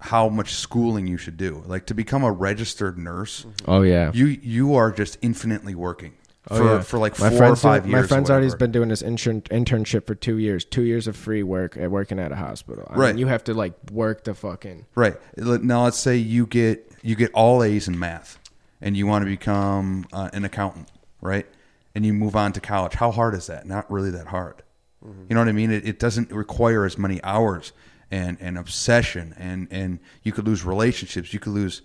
how 0.00 0.28
much 0.28 0.54
schooling 0.54 1.06
you 1.06 1.16
should 1.16 1.36
do. 1.36 1.62
Like 1.66 1.86
to 1.86 1.94
become 1.94 2.24
a 2.24 2.32
registered 2.32 2.98
nurse, 2.98 3.46
oh 3.68 3.82
yeah. 3.82 4.10
you 4.14 4.26
you 4.26 4.74
are 4.74 4.90
just 4.90 5.18
infinitely 5.22 5.74
working. 5.74 6.14
Oh, 6.50 6.56
for 6.56 6.64
yeah. 6.64 6.80
for 6.82 6.98
like 6.98 7.18
my 7.20 7.30
four 7.30 7.46
or 7.50 7.56
five 7.56 7.82
doing- 7.84 7.92
years. 7.92 8.02
My 8.02 8.08
friend's 8.08 8.30
already 8.30 8.50
been 8.56 8.72
doing 8.72 8.88
this 8.88 9.00
intern, 9.02 9.42
internship 9.42 10.06
for 10.08 10.16
two 10.16 10.38
years. 10.38 10.64
Two 10.64 10.82
years 10.82 11.06
of 11.06 11.14
free 11.14 11.44
work 11.44 11.76
at 11.76 11.88
working 11.90 12.18
at 12.18 12.32
a 12.32 12.36
hospital. 12.36 12.84
I 12.90 12.96
Right. 12.96 13.08
Mean, 13.14 13.18
you 13.18 13.26
have 13.28 13.44
to 13.44 13.54
like 13.54 13.74
work 13.92 14.24
the 14.24 14.34
fucking. 14.34 14.86
Right. 14.96 15.14
Now 15.36 15.84
let's 15.84 15.98
say 16.00 16.16
you 16.16 16.46
get 16.46 16.90
you 17.02 17.14
get 17.14 17.30
all 17.32 17.62
A's 17.62 17.86
in 17.86 17.96
math, 17.96 18.40
and 18.80 18.96
you 18.96 19.06
want 19.06 19.22
to 19.22 19.30
become 19.30 20.06
uh, 20.12 20.30
an 20.32 20.44
accountant, 20.44 20.88
right? 21.20 21.46
And 21.94 22.06
you 22.06 22.12
move 22.14 22.34
on 22.36 22.52
to 22.54 22.60
college. 22.60 22.94
How 22.94 23.10
hard 23.10 23.34
is 23.34 23.48
that? 23.48 23.66
Not 23.66 23.90
really 23.90 24.10
that 24.12 24.28
hard. 24.28 24.62
You 25.28 25.34
know 25.34 25.40
what 25.40 25.48
I 25.48 25.52
mean? 25.52 25.72
It, 25.72 25.84
it 25.86 25.98
doesn't 25.98 26.30
require 26.30 26.84
as 26.84 26.96
many 26.96 27.20
hours 27.24 27.72
and 28.10 28.36
and 28.40 28.56
obsession, 28.56 29.34
and 29.36 29.66
and 29.72 29.98
you 30.22 30.30
could 30.30 30.46
lose 30.46 30.64
relationships. 30.64 31.32
You 31.34 31.40
could 31.40 31.52
lose, 31.52 31.82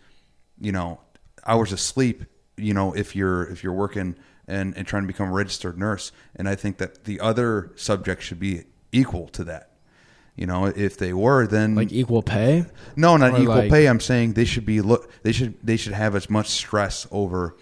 you 0.62 0.72
know, 0.72 1.00
hours 1.46 1.72
of 1.72 1.80
sleep. 1.80 2.26
You 2.58 2.76
know, 2.76 2.94
if 2.94 3.16
you're 3.16 3.44
if 3.50 3.64
you're 3.64 3.74
working 3.74 4.16
and 4.48 4.78
and 4.78 4.86
trying 4.86 5.02
to 5.04 5.08
become 5.08 5.30
a 5.30 5.32
registered 5.32 5.80
nurse. 5.80 6.12
And 6.36 6.48
I 6.48 6.54
think 6.56 6.78
that 6.78 7.06
the 7.06 7.20
other 7.20 7.72
subjects 7.76 8.24
should 8.24 8.40
be 8.40 8.66
equal 8.92 9.28
to 9.30 9.44
that. 9.46 9.72
You 10.36 10.46
know, 10.46 10.66
if 10.68 10.98
they 11.00 11.12
were, 11.12 11.48
then 11.48 11.74
Like 11.74 11.92
equal 11.92 12.22
pay? 12.22 12.66
no, 12.96 13.18
not 13.18 13.34
Or 13.34 13.42
equal 13.42 13.56
like- 13.56 13.72
pay. 13.72 13.88
I'm 13.88 14.00
saying 14.00 14.34
they 14.34 14.46
should 14.46 14.66
be 14.68 14.82
look. 14.82 15.10
They 15.24 15.32
should 15.32 15.56
they 15.64 15.76
should 15.78 15.94
have 15.94 16.16
as 16.16 16.30
much 16.30 16.50
stress 16.50 17.08
over 17.10 17.56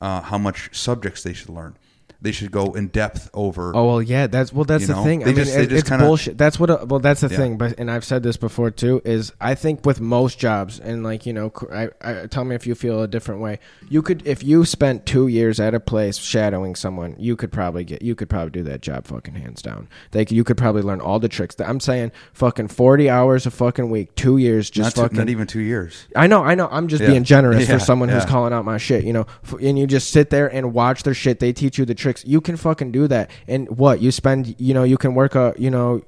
uh, 0.00 0.22
how 0.22 0.38
much 0.38 0.70
subjects 0.76 1.22
they 1.22 1.32
should 1.32 1.48
learn. 1.48 1.76
They 2.20 2.32
should 2.32 2.50
go 2.50 2.72
in 2.74 2.88
depth 2.88 3.30
over. 3.32 3.70
Oh 3.76 3.86
well, 3.86 4.02
yeah. 4.02 4.26
That's 4.26 4.52
well. 4.52 4.64
That's 4.64 4.88
the 4.88 4.94
know, 4.94 5.04
thing. 5.04 5.20
they 5.20 5.26
I 5.26 5.28
mean, 5.28 5.36
just- 5.36 5.54
they 5.54 5.62
it- 5.62 5.68
just 5.70 5.80
it's 5.82 5.88
kinda- 5.88 6.04
bullshit. 6.04 6.36
That's 6.36 6.58
what. 6.58 6.68
uh 6.68 6.84
well, 6.88 6.98
that's 6.98 7.20
the 7.20 7.28
Yeah. 7.28 7.36
thing. 7.36 7.58
But 7.58 7.78
and 7.78 7.88
I've 7.88 8.04
said 8.04 8.24
this 8.24 8.36
before 8.36 8.72
too. 8.72 9.00
Is 9.04 9.32
I 9.40 9.54
think 9.54 9.86
with 9.86 10.00
most 10.00 10.36
jobs, 10.36 10.80
and 10.80 11.04
like 11.04 11.26
you 11.26 11.32
know, 11.32 11.52
I, 11.72 11.90
I 12.02 12.26
tell 12.26 12.44
me 12.44 12.56
if 12.56 12.66
you 12.66 12.74
feel 12.74 13.02
a 13.04 13.06
different 13.06 13.40
way. 13.40 13.60
You 13.88 14.02
could 14.02 14.26
if 14.26 14.42
you 14.42 14.64
spent 14.64 15.06
two 15.06 15.28
years 15.28 15.60
at 15.60 15.74
a 15.74 15.80
place 15.80 16.16
shadowing 16.16 16.74
someone, 16.74 17.14
you 17.20 17.36
could 17.36 17.52
probably 17.52 17.84
get. 17.84 18.02
You 18.02 18.16
could 18.16 18.28
probably 18.28 18.50
do 18.50 18.62
that 18.64 18.80
job 18.82 19.06
fucking 19.06 19.34
hands 19.34 19.62
down. 19.62 19.88
Like 20.12 20.32
you 20.32 20.42
could 20.42 20.56
probably 20.56 20.82
learn 20.82 21.00
all 21.00 21.20
the 21.20 21.28
tricks. 21.28 21.54
That 21.54 21.68
I'm 21.68 21.78
saying 21.78 22.10
fucking 22.32 22.66
forty 22.66 23.08
hours 23.08 23.46
a 23.46 23.52
fucking 23.52 23.90
week, 23.90 24.16
two 24.16 24.38
years, 24.38 24.70
just 24.70 24.96
not, 24.96 25.02
two- 25.02 25.02
fucking. 25.02 25.18
not 25.18 25.28
even 25.28 25.46
two 25.46 25.60
years. 25.60 26.08
I 26.16 26.26
know, 26.26 26.42
I 26.42 26.56
know. 26.56 26.68
I'm 26.72 26.88
just 26.88 27.00
Yeah. 27.00 27.10
being 27.10 27.22
generous 27.22 27.60
Yeah, 27.68 27.78
for 27.78 27.84
someone 27.84 28.08
who's 28.08 28.24
calling 28.24 28.52
out 28.52 28.64
my 28.64 28.78
shit, 28.78 29.04
you 29.04 29.12
know. 29.12 29.26
F- 29.44 29.54
And 29.62 29.78
you 29.78 29.86
just 29.86 30.10
sit 30.10 30.30
there 30.30 30.48
and 30.52 30.74
watch 30.74 31.04
their 31.04 31.14
shit. 31.14 31.38
They 31.38 31.52
teach 31.52 31.78
you 31.78 31.84
the 31.84 31.94
tricks. 31.94 32.07
You 32.24 32.40
can 32.40 32.56
fucking 32.56 32.92
do 32.92 33.08
that. 33.08 33.30
And 33.46 33.68
what 33.78 34.00
you 34.00 34.10
spend, 34.10 34.54
you 34.58 34.74
know, 34.74 34.84
you 34.84 34.98
can 34.98 35.14
work 35.14 35.34
a, 35.34 35.54
you 35.58 35.70
know, 35.70 36.02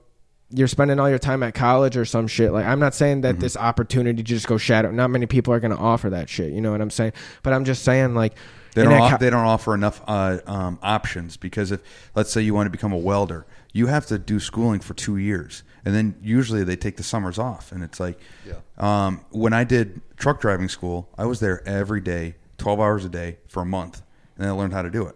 you're 0.52 0.66
spending 0.68 0.98
all 0.98 1.08
your 1.08 1.18
time 1.20 1.42
at 1.44 1.54
college 1.54 1.96
or 1.96 2.04
some 2.04 2.26
shit. 2.26 2.52
Like 2.52 2.66
I'm 2.66 2.80
not 2.80 2.94
saying 2.94 3.18
Mm-hmm. 3.18 3.22
that 3.22 3.40
this 3.40 3.56
opportunity 3.56 4.16
to 4.16 4.22
just 4.22 4.46
go 4.48 4.56
shadow. 4.58 4.90
Not 4.90 5.08
many 5.10 5.26
people 5.26 5.54
are 5.54 5.60
going 5.60 5.70
to 5.70 5.76
offer 5.78 6.10
that 6.10 6.28
shit. 6.28 6.52
You 6.52 6.60
know 6.60 6.72
what 6.72 6.80
I'm 6.80 6.90
saying? 6.90 7.12
But 7.42 7.52
I'm 7.52 7.64
just 7.64 7.84
saying, 7.84 8.14
like, 8.14 8.34
They 8.74 8.82
don't. 8.84 9.00
off- 9.00 9.10
co- 9.12 9.16
they 9.18 9.30
don't 9.30 9.46
offer 9.46 9.74
enough 9.74 10.00
uh, 10.08 10.38
um, 10.46 10.78
options 10.82 11.36
because 11.36 11.70
if 11.70 11.80
let's 12.16 12.32
say 12.32 12.40
you 12.40 12.52
want 12.54 12.66
to 12.66 12.70
become 12.70 12.92
a 12.92 12.98
welder, 12.98 13.46
you 13.72 13.86
have 13.86 14.06
to 14.06 14.18
do 14.18 14.40
schooling 14.40 14.80
for 14.80 14.94
two 14.94 15.16
years, 15.16 15.62
and 15.84 15.94
then 15.94 16.16
usually 16.20 16.64
they 16.64 16.74
take 16.74 16.96
the 16.96 17.04
summers 17.04 17.38
off, 17.38 17.70
and 17.70 17.84
it's 17.84 18.00
like, 18.00 18.18
Yeah. 18.44 18.54
um, 18.78 19.20
when 19.30 19.52
I 19.52 19.62
did 19.62 20.00
truck 20.16 20.40
driving 20.40 20.68
school, 20.68 21.08
I 21.16 21.26
was 21.26 21.38
there 21.38 21.62
every 21.68 22.00
day, 22.00 22.34
twelve 22.58 22.80
hours 22.80 23.04
a 23.04 23.08
day 23.08 23.36
for 23.46 23.62
a 23.62 23.66
month, 23.66 24.02
and 24.36 24.48
I 24.48 24.50
learned 24.50 24.72
how 24.72 24.82
to 24.82 24.90
do 24.90 25.06
it. 25.06 25.14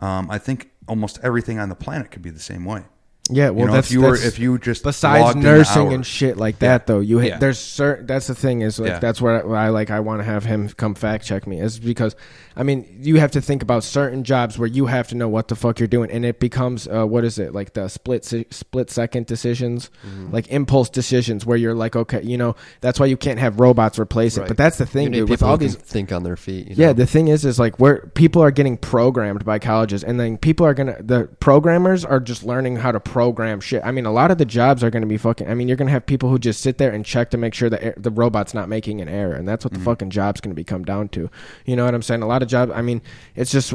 Um, 0.00 0.30
I 0.30 0.38
think 0.38 0.70
almost 0.88 1.18
everything 1.22 1.58
on 1.58 1.68
the 1.68 1.74
planet 1.74 2.10
could 2.10 2.22
be 2.22 2.30
the 2.30 2.40
same 2.40 2.64
way. 2.64 2.84
Yeah, 3.32 3.50
well, 3.50 3.60
you 3.60 3.66
know, 3.66 3.72
that's 3.72 3.88
if 3.88 3.92
you 3.92 4.00
were 4.00 4.10
that's- 4.12 4.26
if 4.26 4.38
you 4.38 4.58
just 4.58 4.82
besides 4.82 5.22
logged 5.22 5.36
in 5.38 5.42
the 5.42 5.50
nursing 5.50 5.92
and 5.92 6.04
shit 6.06 6.36
like 6.36 6.58
that, 6.60 6.86
though, 6.86 7.00
you 7.00 7.20
Yeah. 7.20 7.38
there's 7.38 7.58
certain. 7.58 8.06
That's 8.06 8.26
the 8.26 8.34
thing 8.34 8.60
is 8.62 8.78
like 8.78 8.88
Yeah. 8.90 8.98
that's 8.98 9.20
where 9.20 9.42
I, 9.42 9.46
where 9.46 9.56
I 9.56 9.68
like 9.68 9.90
I 9.90 10.00
want 10.00 10.20
to 10.20 10.24
have 10.24 10.44
him 10.44 10.68
come 10.76 10.94
fact 10.94 11.24
check 11.24 11.46
me 11.46 11.60
is 11.60 11.78
because 11.78 12.14
I 12.56 12.62
mean 12.62 12.84
you 13.00 13.16
have 13.20 13.30
to 13.32 13.40
think 13.40 13.62
about 13.62 13.84
certain 13.84 14.24
jobs 14.24 14.58
where 14.58 14.68
you 14.68 14.86
have 14.86 15.08
to 15.08 15.14
know 15.14 15.28
what 15.28 15.48
the 15.48 15.54
fuck 15.54 15.78
you're 15.78 15.86
doing, 15.86 16.10
and 16.10 16.24
it 16.24 16.40
becomes 16.40 16.88
uh, 16.88 17.04
what 17.06 17.24
is 17.24 17.38
it 17.38 17.54
like 17.54 17.74
the 17.74 17.88
split 17.88 18.24
se- 18.24 18.46
split 18.50 18.90
second 18.90 19.26
decisions, 19.26 19.90
Mm-hmm. 20.06 20.32
like 20.32 20.48
impulse 20.48 20.88
decisions 20.90 21.46
where 21.46 21.56
you're 21.56 21.74
like 21.74 21.96
okay, 21.96 22.22
you 22.22 22.36
know 22.36 22.56
that's 22.80 22.98
why 22.98 23.06
you 23.06 23.16
can't 23.16 23.38
have 23.38 23.60
robots 23.60 23.98
replace 23.98 24.36
it. 24.36 24.40
Right. 24.40 24.48
But 24.48 24.56
that's 24.56 24.78
the 24.78 24.84
You 24.84 24.88
thing, 24.90 25.04
need 25.10 25.18
dude. 25.18 25.28
With 25.30 25.38
people 25.40 25.48
all 25.48 25.54
who 25.54 25.58
can 25.58 25.66
these 25.68 25.76
think 25.76 26.12
on 26.12 26.22
their 26.24 26.36
feet. 26.36 26.68
You 26.68 26.74
yeah, 26.76 26.86
know? 26.88 26.92
the 26.94 27.06
thing 27.06 27.28
is, 27.28 27.44
is 27.44 27.58
like 27.58 27.78
where 27.78 28.10
people 28.14 28.42
are 28.42 28.50
getting 28.50 28.76
programmed 28.76 29.44
by 29.44 29.58
colleges, 29.58 30.02
and 30.02 30.18
then 30.18 30.36
people 30.36 30.66
are 30.66 30.74
gonna 30.74 30.96
the 31.00 31.28
programmers 31.40 32.04
are 32.04 32.20
just 32.20 32.44
learning 32.44 32.76
how 32.76 32.90
to 32.92 33.00
program 33.20 33.60
shit. 33.60 33.82
I 33.84 33.90
mean, 33.90 34.06
a 34.06 34.10
lot 34.10 34.30
of 34.30 34.38
the 34.38 34.46
jobs 34.46 34.82
are 34.82 34.88
gonna 34.88 35.04
be 35.04 35.18
fucking. 35.18 35.46
I 35.46 35.52
mean, 35.52 35.68
you're 35.68 35.76
gonna 35.76 35.90
have 35.90 36.06
people 36.06 36.30
who 36.30 36.38
just 36.38 36.62
sit 36.62 36.78
there 36.78 36.90
and 36.90 37.04
check 37.04 37.28
to 37.32 37.36
make 37.36 37.52
sure 37.52 37.68
that 37.68 38.02
the 38.02 38.10
robot's 38.10 38.54
not 38.54 38.66
making 38.66 39.02
an 39.02 39.10
error, 39.10 39.34
and 39.34 39.46
that's 39.46 39.62
what 39.62 39.74
the 39.74 39.78
mm-hmm. 39.78 39.84
fucking 39.84 40.08
job's 40.08 40.40
gonna 40.40 40.54
become 40.54 40.84
down 40.84 41.10
to. 41.10 41.28
You 41.66 41.76
know 41.76 41.84
what 41.84 41.94
I'm 41.94 42.00
saying? 42.00 42.22
A 42.22 42.26
lot 42.26 42.42
of 42.42 42.48
jobs. 42.48 42.72
I 42.74 42.80
mean, 42.80 43.02
it's 43.34 43.52
just. 43.52 43.74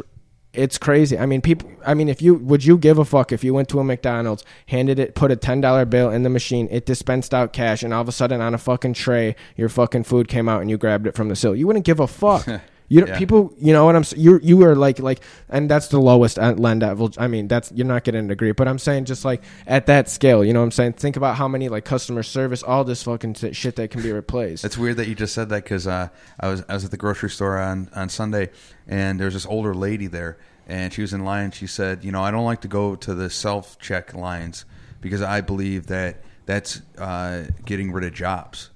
It's 0.52 0.78
crazy. 0.78 1.16
I 1.16 1.26
mean, 1.26 1.42
people. 1.42 1.70
I 1.86 1.94
mean, 1.94 2.08
if 2.08 2.20
you 2.20 2.34
would 2.34 2.64
you 2.64 2.76
give 2.76 2.98
a 2.98 3.04
fuck 3.04 3.30
if 3.30 3.44
you 3.44 3.54
went 3.54 3.68
to 3.68 3.78
a 3.78 3.84
McDonald's, 3.84 4.42
handed 4.66 4.98
it, 4.98 5.14
put 5.14 5.30
a 5.30 5.36
ten 5.36 5.60
dollar 5.60 5.84
bill 5.84 6.10
in 6.10 6.24
the 6.24 6.30
machine, 6.30 6.66
it 6.72 6.86
dispensed 6.86 7.32
out 7.32 7.52
cash, 7.52 7.84
and 7.84 7.94
all 7.94 8.00
of 8.00 8.08
a 8.08 8.12
sudden 8.12 8.40
on 8.40 8.52
a 8.52 8.58
fucking 8.58 8.94
tray, 8.94 9.36
your 9.54 9.68
fucking 9.68 10.04
food 10.04 10.26
came 10.26 10.48
out 10.48 10.62
and 10.62 10.70
you 10.70 10.76
grabbed 10.76 11.06
it 11.06 11.14
from 11.14 11.28
the 11.28 11.36
sill. 11.36 11.54
You 11.54 11.68
wouldn't 11.68 11.84
give 11.84 12.00
a 12.00 12.06
fuck. 12.08 12.48
You 12.88 13.00
don't, 13.00 13.08
Yeah. 13.10 13.18
people, 13.18 13.52
you 13.58 13.72
know 13.72 13.84
what 13.84 13.96
I'm 13.96 14.04
saying? 14.04 14.22
You 14.22 14.38
you 14.42 14.62
are 14.64 14.76
like 14.76 14.98
like, 14.98 15.20
and 15.48 15.68
that's 15.68 15.88
the 15.88 16.00
lowest 16.00 16.38
end 16.38 16.60
level. 16.60 17.10
I 17.18 17.26
mean, 17.26 17.48
that's 17.48 17.72
you're 17.72 17.86
not 17.86 18.04
getting 18.04 18.24
a 18.24 18.28
degree, 18.28 18.52
but 18.52 18.68
I'm 18.68 18.78
saying 18.78 19.06
just 19.06 19.24
like 19.24 19.42
at 19.66 19.86
that 19.86 20.08
scale, 20.08 20.44
you 20.44 20.52
know 20.52 20.60
what 20.60 20.66
I'm 20.66 20.70
saying? 20.72 20.92
Think 20.94 21.16
about 21.16 21.36
how 21.36 21.48
many 21.48 21.68
like 21.68 21.84
customer 21.84 22.22
service, 22.22 22.62
all 22.62 22.84
this 22.84 23.02
fucking 23.02 23.34
shit 23.34 23.76
that 23.76 23.90
can 23.90 24.02
be 24.02 24.12
replaced. 24.12 24.64
It's 24.64 24.78
weird 24.78 24.96
that 24.98 25.08
you 25.08 25.14
just 25.14 25.34
said 25.34 25.48
that 25.48 25.64
because 25.64 25.86
uh, 25.86 26.08
I 26.38 26.48
was 26.48 26.64
I 26.68 26.74
was 26.74 26.84
at 26.84 26.90
the 26.90 26.96
grocery 26.96 27.30
store 27.30 27.58
on 27.58 27.88
on 27.94 28.08
Sunday, 28.08 28.50
and 28.86 29.18
there 29.18 29.26
was 29.26 29.34
this 29.34 29.46
older 29.46 29.74
lady 29.74 30.06
there, 30.06 30.38
and 30.66 30.92
she 30.92 31.02
was 31.02 31.12
in 31.12 31.24
line. 31.24 31.50
She 31.50 31.66
said, 31.66 32.04
"You 32.04 32.12
know, 32.12 32.22
I 32.22 32.30
don't 32.30 32.44
like 32.44 32.60
to 32.62 32.68
go 32.68 32.94
to 32.96 33.14
the 33.14 33.30
self 33.30 33.78
check 33.78 34.14
lines 34.14 34.64
because 35.00 35.22
I 35.22 35.40
believe 35.40 35.86
that 35.88 36.22
that's 36.46 36.82
uh, 36.98 37.44
getting 37.64 37.90
rid 37.92 38.04
of 38.04 38.14
jobs." 38.14 38.70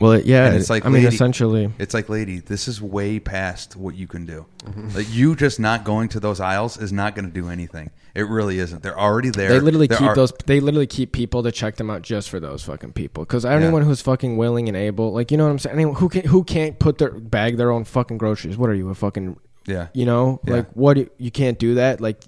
Well, 0.00 0.20
yeah, 0.20 0.46
And 0.46 0.56
it's 0.56 0.70
like, 0.70 0.84
I 0.84 0.88
mean, 0.88 1.02
lady- 1.04 1.14
essentially, 1.14 1.70
It's 1.78 1.94
like, 1.94 2.08
lady, 2.08 2.40
this 2.40 2.66
is 2.66 2.80
way 2.82 3.20
past 3.20 3.76
what 3.76 3.94
you 3.94 4.06
can 4.06 4.26
do. 4.26 4.46
Mm-hmm. 4.64 4.96
Like 4.96 5.12
you 5.12 5.36
just 5.36 5.60
not 5.60 5.84
going 5.84 6.08
to 6.10 6.20
those 6.20 6.40
aisles 6.40 6.76
is 6.76 6.92
not 6.92 7.14
going 7.14 7.26
to 7.26 7.30
do 7.32 7.48
anything. 7.48 7.90
It 8.14 8.22
really 8.28 8.58
isn't. 8.58 8.82
They're 8.82 8.98
already 8.98 9.30
there. 9.30 9.48
they 9.48 9.60
literally 9.60 9.88
keep 9.88 10.14
those. 10.14 10.32
They 10.46 10.60
literally 10.60 10.86
keep 10.86 11.12
people 11.12 11.42
to 11.44 11.50
check 11.52 11.76
them 11.76 11.88
out 11.90 12.02
just 12.02 12.28
for 12.30 12.40
those 12.40 12.62
fucking 12.62 12.92
people. 12.92 13.24
Because 13.24 13.44
anyone 13.44 13.82
who's 13.82 14.02
fucking 14.02 14.36
willing 14.36 14.68
and 14.68 14.76
able, 14.76 15.12
like 15.12 15.30
you 15.30 15.36
know 15.38 15.44
what 15.44 15.50
I'm 15.50 15.58
saying, 15.58 15.74
anyone 15.76 15.94
who 15.96 16.08
can 16.08 16.24
who 16.26 16.44
can't 16.44 16.78
put 16.78 16.98
their 16.98 17.10
bag 17.12 17.56
their 17.56 17.70
own 17.70 17.84
fucking 17.84 18.18
groceries. 18.18 18.56
What 18.58 18.68
are 18.68 18.74
you 18.74 18.90
a 18.90 18.94
fucking 18.94 19.38
Yeah, 19.66 19.88
you 19.94 20.04
know 20.04 20.40
Yeah. 20.46 20.54
like 20.56 20.70
what 20.74 20.98
you 21.20 21.30
can't 21.30 21.58
do 21.58 21.76
that 21.76 22.00
like 22.02 22.18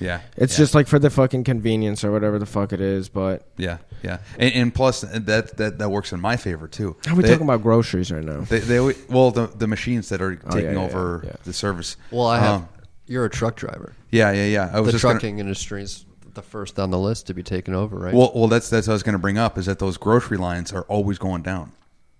yeah. 0.00 0.20
it's 0.36 0.54
yeah. 0.54 0.62
just 0.62 0.74
like 0.74 0.86
for 0.86 0.98
the 0.98 1.10
fucking 1.10 1.44
convenience 1.44 2.04
or 2.04 2.12
whatever 2.12 2.38
the 2.38 2.46
fuck 2.46 2.72
it 2.72 2.80
is 2.80 3.08
but 3.08 3.46
yeah, 3.56 3.78
yeah. 4.02 4.18
And, 4.38 4.54
and 4.54 4.74
plus, 4.74 5.00
that 5.02 5.56
that 5.56 5.78
that 5.78 5.90
works 5.90 6.12
in 6.12 6.20
my 6.20 6.36
favor 6.36 6.68
too. 6.68 6.96
how 7.06 7.12
are 7.12 7.16
we 7.16 7.22
They- 7.22 7.30
talking 7.30 7.44
about 7.46 7.62
groceries 7.62 8.10
right 8.12 8.24
now 8.24 8.40
They, 8.42 8.60
they 8.60 8.80
well 9.08 9.30
the 9.30 9.46
the 9.48 9.66
machines 9.66 10.08
that 10.10 10.20
are 10.20 10.40
Oh, 10.46 10.50
taking 10.50 10.72
yeah, 10.74 10.80
yeah, 10.80 10.84
over 10.84 11.22
yeah. 11.26 11.32
the 11.44 11.52
service. 11.52 11.96
Well, 12.10 12.26
I 12.26 12.38
have. 12.40 12.54
Um, 12.60 12.68
you're 13.06 13.24
a 13.24 13.30
truck 13.30 13.56
driver. 13.56 13.94
yeah, 14.10 14.32
yeah, 14.32 14.44
yeah. 14.46 14.70
I 14.72 14.80
was 14.80 14.88
The 14.88 14.92
just 14.92 15.02
gonna- 15.02 15.14
trucking 15.14 15.38
industry 15.38 15.82
is 15.82 16.04
the 16.34 16.42
first 16.42 16.78
on 16.78 16.90
the 16.90 16.98
list 16.98 17.26
to 17.28 17.34
be 17.34 17.42
taken 17.42 17.74
over, 17.74 17.96
right? 17.96 18.14
well, 18.14 18.30
well, 18.34 18.46
that's 18.48 18.68
that's 18.70 18.86
what 18.86 18.92
I 18.92 18.94
was 18.96 19.02
going 19.02 19.14
to 19.14 19.18
bring 19.18 19.38
up 19.38 19.58
is 19.58 19.66
that 19.66 19.78
those 19.80 19.96
grocery 19.96 20.36
lines 20.36 20.72
are 20.72 20.82
always 20.82 21.18
going 21.18 21.42
down, 21.42 21.72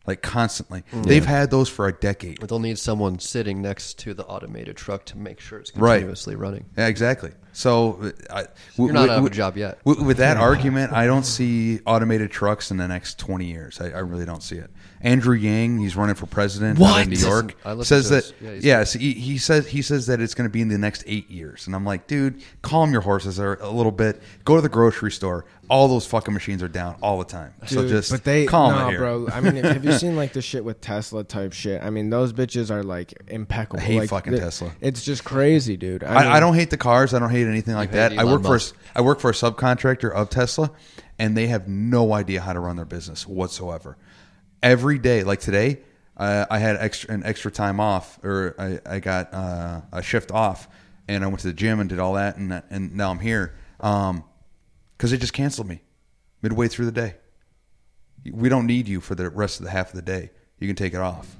like 0.06 0.22
constantly. 0.22 0.82
They've 0.92 1.24
had 1.24 1.50
those 1.52 1.68
for 1.68 1.86
a 1.86 1.92
decade. 1.92 2.40
but 2.40 2.48
they'll 2.48 2.58
need 2.58 2.78
someone 2.78 3.18
sitting 3.20 3.62
next 3.62 3.98
to 4.00 4.14
the 4.14 4.24
automated 4.24 4.76
truck 4.76 5.04
to 5.06 5.18
make 5.18 5.38
sure 5.40 5.58
it's 5.60 5.76
Right. 5.76 5.98
continuously 5.98 6.34
running. 6.34 6.64
Yeah, 6.76 6.86
exactly. 6.88 7.30
So 7.52 8.12
I, 8.30 8.46
You're 8.76 8.92
not 8.92 9.08
out 9.08 9.18
of 9.18 9.24
a 9.26 9.30
job 9.30 9.56
yet. 9.56 9.78
With, 9.84 10.00
with 10.00 10.16
that 10.18 10.36
argument, 10.36 10.92
I 10.92 11.06
don't 11.06 11.24
see 11.24 11.80
automated 11.86 12.30
trucks 12.30 12.70
in 12.70 12.76
the 12.76 12.86
next 12.88 13.18
20 13.18 13.46
years. 13.46 13.80
I, 13.80 13.86
I 13.86 13.98
really 13.98 14.24
don't 14.24 14.42
see 14.42 14.56
it. 14.56 14.70
Andrew 15.00 15.34
Yang, 15.34 15.78
he's 15.78 15.96
running 15.96 16.16
for 16.16 16.26
president 16.26 16.78
What? 16.78 17.04
in 17.04 17.10
New 17.10 17.18
York, 17.18 17.56
says 17.82 18.10
that 18.10 18.24
his- 18.24 18.32
yeah, 18.40 18.50
he's- 18.50 18.64
yes, 18.64 18.92
he, 18.94 19.12
he 19.12 19.38
says 19.38 19.68
he 19.68 19.80
says 19.82 20.06
that 20.06 20.20
it's 20.20 20.34
going 20.34 20.48
to 20.48 20.52
be 20.52 20.60
in 20.60 20.68
the 20.68 20.78
next 20.78 21.04
eight 21.06 21.30
years, 21.30 21.66
and 21.66 21.76
I'm 21.76 21.84
like, 21.84 22.06
dude, 22.06 22.42
calm 22.62 22.90
your 22.90 23.02
horses 23.02 23.36
there 23.36 23.54
a 23.54 23.70
little 23.70 23.92
bit. 23.92 24.20
Go 24.44 24.56
to 24.56 24.60
the 24.60 24.68
grocery 24.68 25.12
store. 25.12 25.44
All 25.70 25.86
those 25.86 26.06
fucking 26.06 26.32
machines 26.32 26.62
are 26.62 26.68
down 26.68 26.96
all 27.02 27.18
the 27.18 27.26
time. 27.26 27.52
so 27.66 27.86
just 27.86 28.10
but 28.10 28.24
they 28.24 28.46
calm 28.46 28.72
no, 28.74 28.86
it 28.86 28.90
here. 28.90 28.98
bro. 29.00 29.28
I 29.30 29.42
mean, 29.42 29.56
have 29.62 29.84
you 29.84 29.92
seen 29.98 30.16
like 30.16 30.32
the 30.32 30.40
shit 30.40 30.64
with 30.64 30.80
Tesla 30.80 31.22
type 31.24 31.52
shit? 31.52 31.82
I 31.82 31.90
mean, 31.90 32.08
those 32.08 32.32
bitches 32.32 32.70
are 32.70 32.82
like 32.82 33.12
impeccable. 33.28 33.80
I 33.82 33.84
hate 33.84 33.98
like, 34.00 34.08
fucking 34.08 34.32
they- 34.32 34.38
Tesla. 34.40 34.72
It's 34.80 35.04
just 35.04 35.24
crazy, 35.24 35.76
dude. 35.76 36.02
I, 36.02 36.08
mean, 36.08 36.16
I, 36.32 36.36
I 36.36 36.40
don't 36.40 36.54
hate 36.54 36.70
the 36.70 36.78
cars. 36.78 37.12
I 37.12 37.18
don't 37.18 37.30
hate 37.30 37.37
anything 37.46 37.74
like 37.74 37.92
that. 37.92 38.18
I 38.18 38.24
work 38.24 38.42
for 38.42 38.56
a, 38.56 38.60
I 38.98 39.00
work 39.02 39.20
for 39.20 39.30
a 39.30 39.34
subcontractor 39.34 40.10
of 40.12 40.30
Tesla, 40.30 40.70
and 41.18 41.36
they 41.36 41.46
have 41.48 41.68
no 41.68 42.12
idea 42.12 42.40
how 42.40 42.52
to 42.52 42.60
run 42.60 42.76
their 42.76 42.84
business 42.84 43.26
whatsoever. 43.26 43.96
Every 44.62 44.98
day, 44.98 45.22
like 45.22 45.40
today, 45.40 45.80
uh, 46.16 46.46
I 46.50 46.58
had 46.58 46.76
extra 46.76 47.14
an 47.14 47.22
extra 47.24 47.50
time 47.50 47.78
off, 47.78 48.18
or 48.24 48.54
I, 48.58 48.96
I 48.96 49.00
got 49.00 49.32
uh, 49.32 49.82
a 49.92 50.02
shift 50.02 50.32
off, 50.32 50.68
and 51.06 51.22
I 51.22 51.28
went 51.28 51.40
to 51.40 51.48
the 51.48 51.54
gym 51.54 51.78
and 51.78 51.88
did 51.88 51.98
all 51.98 52.14
that, 52.14 52.36
and 52.36 52.62
and 52.70 52.96
now 52.96 53.10
I'm 53.10 53.20
here 53.20 53.54
because 53.76 55.10
they 55.10 55.16
just 55.16 55.32
canceled 55.32 55.68
me 55.68 55.82
midway 56.42 56.68
through 56.68 56.86
the 56.86 56.92
day. 56.92 57.14
We 58.30 58.48
don't 58.48 58.66
need 58.66 58.88
you 58.88 59.00
for 59.00 59.14
the 59.14 59.30
rest 59.30 59.60
of 59.60 59.64
the 59.64 59.70
half 59.70 59.90
of 59.90 59.94
the 59.94 60.02
day. 60.02 60.30
You 60.58 60.66
can 60.66 60.74
take 60.74 60.92
it 60.92 61.00
off, 61.00 61.36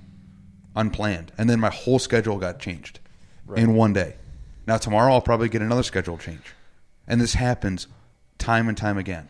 unplanned, 0.77 1.33
and 1.37 1.51
then 1.51 1.59
my 1.59 1.71
whole 1.71 1.99
schedule 1.99 2.39
got 2.39 2.61
changed 2.61 3.01
in 3.57 3.75
one 3.75 3.93
day. 3.93 4.15
Now 4.69 4.77
tomorrow 4.77 5.15
I'll 5.15 5.23
probably 5.23 5.49
get 5.49 5.63
another 5.63 5.83
schedule 5.83 6.19
change, 6.19 6.55
and 7.07 7.19
this 7.19 7.33
happens 7.33 7.87
time 8.37 8.69
and 8.69 8.77
time 8.77 8.99
again. 8.99 9.27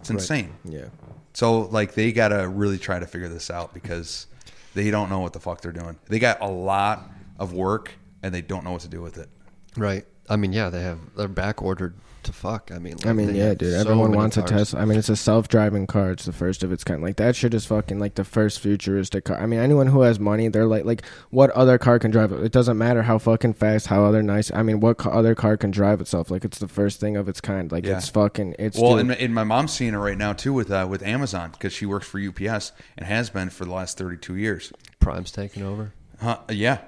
It's 0.00 0.10
insane. 0.10 0.52
Yeah. 0.64 0.86
So 1.32 1.60
like 1.60 1.94
they 1.94 2.10
gotta 2.10 2.48
really 2.48 2.76
try 2.76 2.98
to 2.98 3.06
figure 3.06 3.28
this 3.28 3.52
out 3.52 3.72
because 3.72 4.26
they 4.74 4.90
don't 4.90 5.08
know 5.08 5.20
what 5.20 5.32
the 5.32 5.38
fuck 5.38 5.60
they're 5.60 5.70
doing. 5.70 5.96
They 6.08 6.18
got 6.18 6.40
a 6.40 6.48
lot 6.48 7.08
of 7.38 7.52
work 7.52 7.92
and 8.24 8.34
they 8.34 8.42
don't 8.42 8.64
know 8.64 8.72
what 8.72 8.80
to 8.80 8.88
do 8.88 9.00
with 9.00 9.16
it. 9.16 9.28
Right. 9.76 10.04
I 10.28 10.34
mean, 10.34 10.52
yeah, 10.52 10.70
they 10.70 10.82
have 10.82 10.98
they're 11.16 11.28
back 11.28 11.62
ordered 11.62 11.94
to 12.30 12.38
fuck. 12.38 12.70
I 12.72 12.78
mean, 12.78 12.96
I 13.04 13.12
mean, 13.12 13.34
yeah, 13.34 13.54
dude. 13.54 13.72
so 13.72 13.80
Everyone 13.80 14.10
many 14.10 14.18
wants 14.18 14.36
a. 14.36 14.42
Tesla. 14.42 14.80
I 14.80 14.84
mean, 14.84 14.98
it's 14.98 15.08
a 15.08 15.16
self-driving 15.16 15.86
car. 15.86 16.12
It's 16.12 16.24
the 16.24 16.32
first 16.32 16.62
of 16.62 16.72
its 16.72 16.84
kind. 16.84 17.02
Like 17.02 17.16
that 17.16 17.36
shit 17.36 17.54
is 17.54 17.66
fucking 17.66 17.98
like 17.98 18.14
the 18.14 18.24
first 18.24 18.60
futuristic 18.60 19.24
car. 19.24 19.38
I 19.40 19.46
mean, 19.46 19.60
anyone 19.60 19.86
who 19.88 20.02
has 20.02 20.18
money, 20.20 20.48
they're 20.48 20.66
like, 20.66 20.84
like 20.84 21.04
what 21.30 21.50
other 21.50 21.78
car 21.78 21.98
can 21.98 22.10
drive 22.10 22.32
it? 22.32 22.42
It 22.42 22.52
doesn't 22.52 22.78
matter 22.78 23.02
how 23.02 23.18
fucking 23.18 23.54
fast, 23.54 23.88
how 23.88 24.04
other 24.04 24.22
nice. 24.22 24.50
I 24.52 24.62
mean, 24.62 24.80
what 24.80 24.98
ca- 24.98 25.10
other 25.10 25.34
car 25.34 25.56
can 25.56 25.70
drive 25.70 26.00
itself? 26.00 26.30
Like 26.30 26.44
it's 26.44 26.58
the 26.58 26.68
first 26.68 27.00
thing 27.00 27.16
of 27.16 27.28
its 27.28 27.40
kind. 27.40 27.70
Like 27.70 27.84
Yeah. 27.86 27.96
it's 27.98 28.08
fucking. 28.08 28.56
It's 28.58 28.78
Well, 28.78 28.92
dude, 28.92 29.00
and, 29.00 29.08
my- 29.08 29.14
and 29.16 29.34
my 29.34 29.44
mom's 29.44 29.72
seeing 29.72 29.94
it 29.94 29.98
right 29.98 30.18
now 30.18 30.32
too 30.32 30.52
with 30.52 30.70
uh, 30.70 30.86
with 30.88 31.02
Amazon 31.02 31.50
because 31.52 31.72
she 31.72 31.86
works 31.86 32.06
for 32.06 32.18
UPS 32.20 32.72
and 32.96 33.06
has 33.06 33.30
been 33.30 33.50
for 33.50 33.64
the 33.64 33.72
last 33.72 33.98
thirty 33.98 34.16
two 34.16 34.36
years. 34.36 34.72
Prime's 35.00 35.30
taking 35.30 35.62
over. 35.62 35.92
Huh? 36.20 36.38
Yeah. 36.50 36.78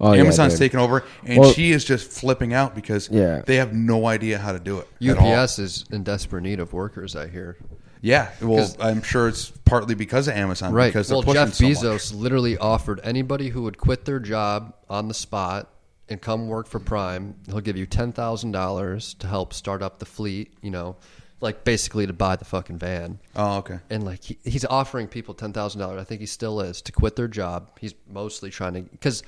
Oh, 0.00 0.12
Amazon's 0.14 0.54
dude. 0.54 0.58
taking 0.60 0.80
over, 0.80 1.04
and 1.24 1.38
Well- 1.40 1.52
she 1.52 1.72
is 1.72 1.84
just 1.84 2.10
flipping 2.10 2.52
out 2.52 2.74
because 2.74 3.08
Yeah. 3.10 3.42
they 3.46 3.56
have 3.56 3.72
no 3.72 4.06
idea 4.06 4.38
how 4.38 4.52
to 4.52 4.58
do 4.58 4.78
it. 4.78 4.88
UPS 5.00 5.58
is 5.58 5.84
in 5.90 6.02
desperate 6.02 6.42
need 6.42 6.60
of 6.60 6.72
workers. 6.72 7.16
I 7.16 7.28
hear. 7.28 7.56
Yeah, 8.02 8.28
well, 8.42 8.70
I'm 8.78 9.02
sure 9.02 9.26
it's 9.26 9.50
partly 9.64 9.94
because 9.94 10.28
of 10.28 10.34
Amazon, 10.34 10.72
Right. 10.72 10.88
Because 10.88 11.10
well, 11.10 11.22
they're 11.22 11.34
Jeff 11.46 11.54
so 11.54 11.64
Bezos 11.64 12.12
much. 12.12 12.12
literally 12.12 12.56
offered 12.58 13.00
anybody 13.02 13.48
who 13.48 13.62
would 13.62 13.78
quit 13.78 14.04
their 14.04 14.20
job 14.20 14.74
on 14.88 15.08
the 15.08 15.14
spot 15.14 15.70
and 16.08 16.20
come 16.20 16.46
work 16.46 16.68
for 16.68 16.78
Prime, 16.78 17.34
he'll 17.46 17.60
give 17.60 17.76
you 17.76 17.86
ten 17.86 18.12
thousand 18.12 18.52
dollars 18.52 19.14
to 19.14 19.26
help 19.26 19.52
start 19.52 19.82
up 19.82 19.98
the 19.98 20.04
fleet. 20.04 20.52
You 20.62 20.70
know, 20.70 20.96
like 21.40 21.64
basically 21.64 22.06
to 22.06 22.12
buy 22.12 22.36
the 22.36 22.44
fucking 22.44 22.78
van. 22.78 23.18
Oh, 23.34 23.56
okay. 23.56 23.80
And 23.90 24.04
like 24.04 24.22
he, 24.22 24.38
he's 24.44 24.64
offering 24.66 25.08
people 25.08 25.34
ten 25.34 25.52
thousand 25.52 25.80
dollars. 25.80 26.00
I 26.00 26.04
think 26.04 26.20
he 26.20 26.26
still 26.26 26.60
is 26.60 26.80
to 26.82 26.92
quit 26.92 27.16
their 27.16 27.26
job. 27.28 27.70
He's 27.80 27.94
mostly 28.08 28.50
trying 28.50 28.74
to 28.74 28.82
because 28.82 29.24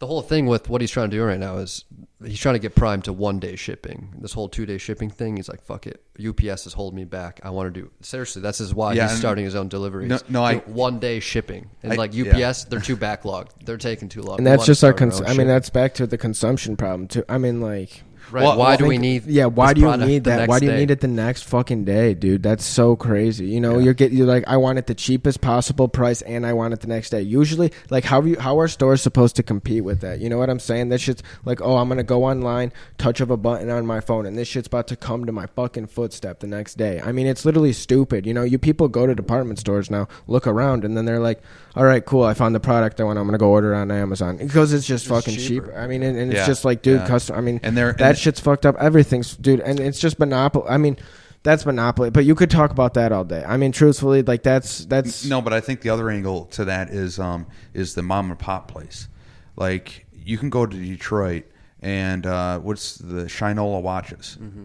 the 0.00 0.06
whole 0.06 0.22
thing 0.22 0.46
with 0.46 0.68
what 0.68 0.80
he's 0.80 0.90
trying 0.90 1.10
to 1.10 1.16
do 1.16 1.22
right 1.22 1.38
now 1.38 1.58
is 1.58 1.84
he's 2.24 2.40
trying 2.40 2.54
to 2.54 2.58
get 2.58 2.74
Prime 2.74 3.02
to 3.02 3.12
one 3.12 3.38
day 3.38 3.54
shipping. 3.54 4.12
This 4.18 4.32
whole 4.32 4.48
two 4.48 4.66
day 4.66 4.78
shipping 4.78 5.10
thing, 5.10 5.36
he's 5.36 5.48
like, 5.48 5.62
"Fuck 5.62 5.86
it, 5.86 6.02
UPS 6.18 6.66
is 6.66 6.72
holding 6.72 6.96
me 6.96 7.04
back. 7.04 7.38
I 7.44 7.50
want 7.50 7.72
to 7.72 7.80
do 7.80 7.90
seriously. 8.00 8.40
That's 8.42 8.58
his 8.58 8.74
why 8.74 8.94
Yeah, 8.94 9.02
he's 9.04 9.12
and- 9.12 9.20
starting 9.20 9.44
his 9.44 9.54
own 9.54 9.68
deliveries. 9.68 10.08
No- 10.08 10.18
no, 10.28 10.42
I- 10.42 10.56
one 10.60 10.98
day 10.98 11.20
shipping 11.20 11.70
and 11.82 11.92
I- 11.92 11.96
like 11.96 12.14
yeah. 12.14 12.32
UPS, 12.34 12.64
they're 12.64 12.80
too 12.80 12.96
backlogged. 12.96 13.50
They're 13.64 13.76
taking 13.76 14.08
too 14.08 14.22
long. 14.22 14.38
and 14.38 14.46
We 14.46 14.50
that's 14.50 14.58
wanna 14.60 14.66
just 14.66 14.82
our. 14.84 14.92
start 14.92 15.02
our 15.02 15.08
Cons- 15.10 15.20
own 15.20 15.26
I 15.26 15.30
mean, 15.30 15.36
shit. 15.40 15.46
that's 15.48 15.70
back 15.70 15.94
to 15.94 16.06
the 16.06 16.18
consumption 16.18 16.76
problem 16.76 17.06
too. 17.06 17.24
I 17.28 17.38
mean, 17.38 17.60
like. 17.60 18.02
Right. 18.32 18.42
well, 18.42 18.56
why 18.56 18.70
well, 18.70 18.78
do 18.78 18.86
we 18.86 18.98
need? 18.98 19.26
Yeah, 19.26 19.46
why 19.46 19.72
this 19.74 19.82
do 19.82 19.90
you 19.90 19.96
need 20.06 20.24
that? 20.24 20.48
Why 20.48 20.58
do 20.58 20.66
you 20.66 20.72
day? 20.72 20.78
need 20.78 20.90
it 20.90 21.00
the 21.00 21.08
next 21.08 21.42
fucking 21.42 21.84
day, 21.84 22.14
dude? 22.14 22.42
That's 22.42 22.64
so 22.64 22.96
crazy. 22.96 23.46
You 23.46 23.60
know, 23.60 23.78
you're 23.78 23.94
get 23.94 24.12
you're 24.12 24.26
like, 24.26 24.44
I 24.46 24.56
want 24.56 24.78
it 24.78 24.86
the 24.86 24.94
cheapest 24.94 25.40
possible 25.40 25.88
price, 25.88 26.22
and 26.22 26.46
I 26.46 26.52
want 26.52 26.74
it 26.74 26.80
the 26.80 26.88
next 26.88 27.10
day. 27.10 27.22
Usually, 27.22 27.72
like 27.90 28.04
how 28.04 28.20
are 28.20 28.26
you 28.26 28.38
how 28.38 28.58
are 28.58 28.68
stores 28.68 29.02
supposed 29.02 29.36
to 29.36 29.42
compete 29.42 29.84
with 29.84 30.00
that? 30.00 30.20
You 30.20 30.28
know 30.28 30.38
what 30.38 30.50
I'm 30.50 30.60
saying? 30.60 30.88
That 30.90 31.00
shit's 31.00 31.22
like, 31.44 31.60
oh, 31.60 31.76
I'm 31.76 31.88
gonna 31.88 32.02
go 32.02 32.24
online, 32.24 32.72
touch 32.98 33.20
of 33.20 33.30
a 33.30 33.36
button 33.36 33.70
on 33.70 33.86
my 33.86 34.00
phone, 34.00 34.26
and 34.26 34.36
this 34.36 34.48
shit's 34.48 34.66
about 34.68 34.86
to 34.88 34.96
come 34.96 35.26
to 35.26 35.32
my 35.32 35.46
fucking 35.46 35.86
footstep 35.86 36.40
the 36.40 36.46
next 36.46 36.74
day. 36.76 37.00
I 37.00 37.12
mean, 37.12 37.26
it's 37.26 37.44
literally 37.44 37.72
stupid. 37.72 38.26
You 38.26 38.34
know, 38.34 38.42
you 38.42 38.58
people 38.58 38.88
go 38.88 39.06
to 39.06 39.14
department 39.14 39.58
stores 39.58 39.90
now, 39.90 40.08
look 40.26 40.46
around, 40.46 40.84
and 40.84 40.96
then 40.96 41.04
they're 41.04 41.20
like, 41.20 41.40
all 41.76 41.84
right, 41.84 42.04
cool, 42.04 42.24
I 42.24 42.34
found 42.34 42.54
the 42.54 42.60
product 42.60 43.00
I 43.00 43.04
want. 43.04 43.18
I'm 43.18 43.26
gonna 43.26 43.38
go 43.38 43.50
order 43.50 43.74
it 43.74 43.76
on 43.76 43.90
Amazon 43.90 44.36
because 44.38 44.72
it's 44.72 44.86
just 44.86 45.06
fucking 45.06 45.34
cheaper. 45.34 45.66
cheaper. 45.66 45.78
I 45.78 45.86
mean, 45.86 46.02
and, 46.02 46.16
and 46.18 46.32
Yeah, 46.32 46.38
it's 46.40 46.46
just 46.46 46.64
like, 46.64 46.82
dude, 46.82 47.00
yeah. 47.00 47.06
custom. 47.06 47.36
I 47.36 47.40
mean, 47.40 47.60
And 47.62 47.76
they're- 47.76 47.92
that 47.94 48.08
and- 48.10 48.18
shit's 48.20 48.40
fucked 48.40 48.64
up. 48.66 48.76
Everything's, 48.78 49.36
dude, 49.36 49.60
and 49.60 49.80
it's 49.80 49.98
just 49.98 50.18
monopoly. 50.18 50.66
I 50.68 50.76
mean, 50.76 50.96
that's 51.42 51.64
monopoly. 51.66 52.10
But 52.10 52.24
you 52.24 52.34
could 52.34 52.50
talk 52.50 52.70
about 52.70 52.94
that 52.94 53.12
all 53.12 53.24
day. 53.24 53.42
I 53.46 53.56
mean, 53.56 53.72
truthfully, 53.72 54.22
like 54.22 54.42
that's 54.42 54.84
that's 54.84 55.24
No, 55.24 55.40
but 55.42 55.52
I 55.52 55.60
think 55.60 55.80
the 55.80 55.88
other 55.90 56.10
angle 56.10 56.44
to 56.46 56.66
that 56.66 56.90
is 56.90 57.18
um, 57.18 57.46
is 57.74 57.94
the 57.94 58.02
mom 58.02 58.30
and 58.30 58.38
pop 58.38 58.70
place. 58.70 59.08
Like 59.56 60.06
you 60.12 60.38
can 60.38 60.50
go 60.50 60.66
to 60.66 60.76
Detroit 60.76 61.44
and 61.80 62.26
uh, 62.26 62.58
what's 62.60 62.96
the 62.96 63.24
Shinola 63.24 63.80
watches, 63.82 64.36
Mm-hmm. 64.40 64.64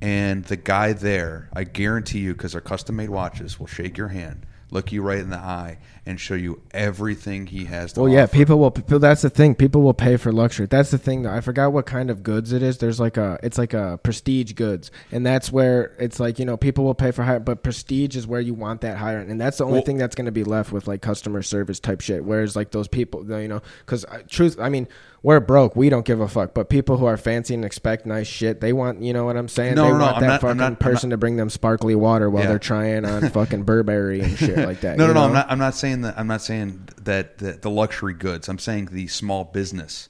and 0.00 0.44
the 0.46 0.56
guy 0.56 0.94
there, 0.94 1.50
I 1.52 1.64
guarantee 1.64 2.20
you, 2.20 2.32
because 2.32 2.52
they're 2.52 2.60
custom 2.62 2.96
made 2.96 3.10
watches, 3.10 3.60
will 3.60 3.66
shake 3.66 3.98
your 3.98 4.08
hand, 4.08 4.46
look 4.70 4.90
you 4.92 5.02
right 5.02 5.18
in 5.18 5.28
the 5.30 5.36
eye, 5.38 5.78
and 6.06 6.20
show 6.20 6.34
you 6.34 6.60
everything 6.70 7.46
he 7.48 7.64
has. 7.64 7.92
to 7.94 8.00
Well, 8.00 8.08
yeah, 8.08 8.22
offer. 8.24 8.32
people 8.36 8.58
will. 8.58 8.70
People, 8.70 8.98
that's 9.00 9.22
the 9.22 9.30
thing. 9.30 9.54
People 9.54 9.82
will 9.82 9.92
pay 9.94 10.16
for 10.16 10.32
luxury. 10.32 10.66
That's 10.66 10.90
the 10.90 10.98
thing. 10.98 11.22
Though 11.22 11.32
I 11.32 11.40
forgot 11.40 11.72
what 11.72 11.84
kind 11.86 12.10
of 12.10 12.22
goods 12.22 12.52
it 12.52 12.62
is. 12.62 12.78
There's 12.78 13.00
like 13.00 13.16
a. 13.16 13.38
It's 13.42 13.58
like 13.58 13.74
a 13.74 13.98
prestige 14.02 14.52
goods, 14.52 14.90
and 15.10 15.26
that's 15.26 15.50
where 15.50 15.92
it's 15.98 16.20
like 16.20 16.38
you 16.38 16.44
know 16.44 16.56
people 16.56 16.84
will 16.84 16.94
pay 16.94 17.10
for 17.10 17.22
higher, 17.24 17.40
but 17.40 17.62
prestige 17.62 18.16
is 18.16 18.26
where 18.26 18.40
you 18.40 18.54
want 18.54 18.82
that 18.82 18.98
higher, 18.98 19.18
and 19.18 19.40
that's 19.40 19.58
the 19.58 19.64
only 19.64 19.78
Well- 19.78 19.84
thing 19.84 19.98
that's 19.98 20.14
going 20.14 20.26
to 20.26 20.32
be 20.32 20.44
left 20.44 20.72
with 20.72 20.86
like 20.86 21.02
customer 21.02 21.42
service 21.42 21.80
type 21.80 22.00
shit. 22.00 22.24
Whereas 22.24 22.54
like 22.56 22.70
those 22.70 22.88
people, 22.88 23.24
you 23.40 23.48
know, 23.48 23.60
because 23.80 24.04
uh, 24.04 24.18
truth, 24.28 24.56
I 24.60 24.68
mean, 24.68 24.86
we're 25.22 25.40
broke. 25.40 25.74
We 25.74 25.88
don't 25.88 26.04
give 26.04 26.20
a 26.20 26.28
fuck. 26.28 26.54
But 26.54 26.68
people 26.68 26.98
who 26.98 27.06
are 27.06 27.16
fancy 27.16 27.52
and 27.54 27.64
expect 27.64 28.06
nice 28.06 28.28
shit, 28.28 28.60
they 28.60 28.72
want. 28.72 29.02
You 29.02 29.12
know 29.12 29.24
what 29.24 29.36
I'm 29.36 29.48
saying? 29.48 29.74
No, 29.74 29.84
they 29.86 29.90
no, 29.90 29.98
no, 29.98 30.04
want 30.04 30.16
I'm 30.16 30.20
that 30.22 30.26
not- 30.28 30.40
fucking 30.40 30.56
not- 30.58 30.78
person 30.80 31.10
to 31.10 31.16
bring 31.16 31.36
them 31.36 31.50
sparkly 31.50 31.94
water 31.96 32.30
while 32.30 32.44
Yeah. 32.44 32.50
they're 32.50 32.58
trying 32.60 33.04
on 33.04 33.28
fucking 33.30 33.64
Burberry 33.64 34.20
and 34.20 34.38
shit 34.38 34.56
like 34.58 34.82
that. 34.82 34.96
no, 34.96 35.08
no, 35.08 35.12
no. 35.12 35.20
know? 35.20 35.26
I'm 35.26 35.32
not. 35.32 35.50
I'm 35.50 35.58
not 35.58 35.74
saying 35.74 35.95
that. 36.02 36.18
I'm 36.18 36.26
not 36.26 36.42
saying 36.42 36.88
that, 37.02 37.38
that 37.38 37.62
the 37.62 37.70
luxury 37.70 38.14
goods. 38.14 38.48
I'm 38.48 38.58
saying 38.58 38.86
the 38.92 39.06
small 39.08 39.44
business 39.44 40.08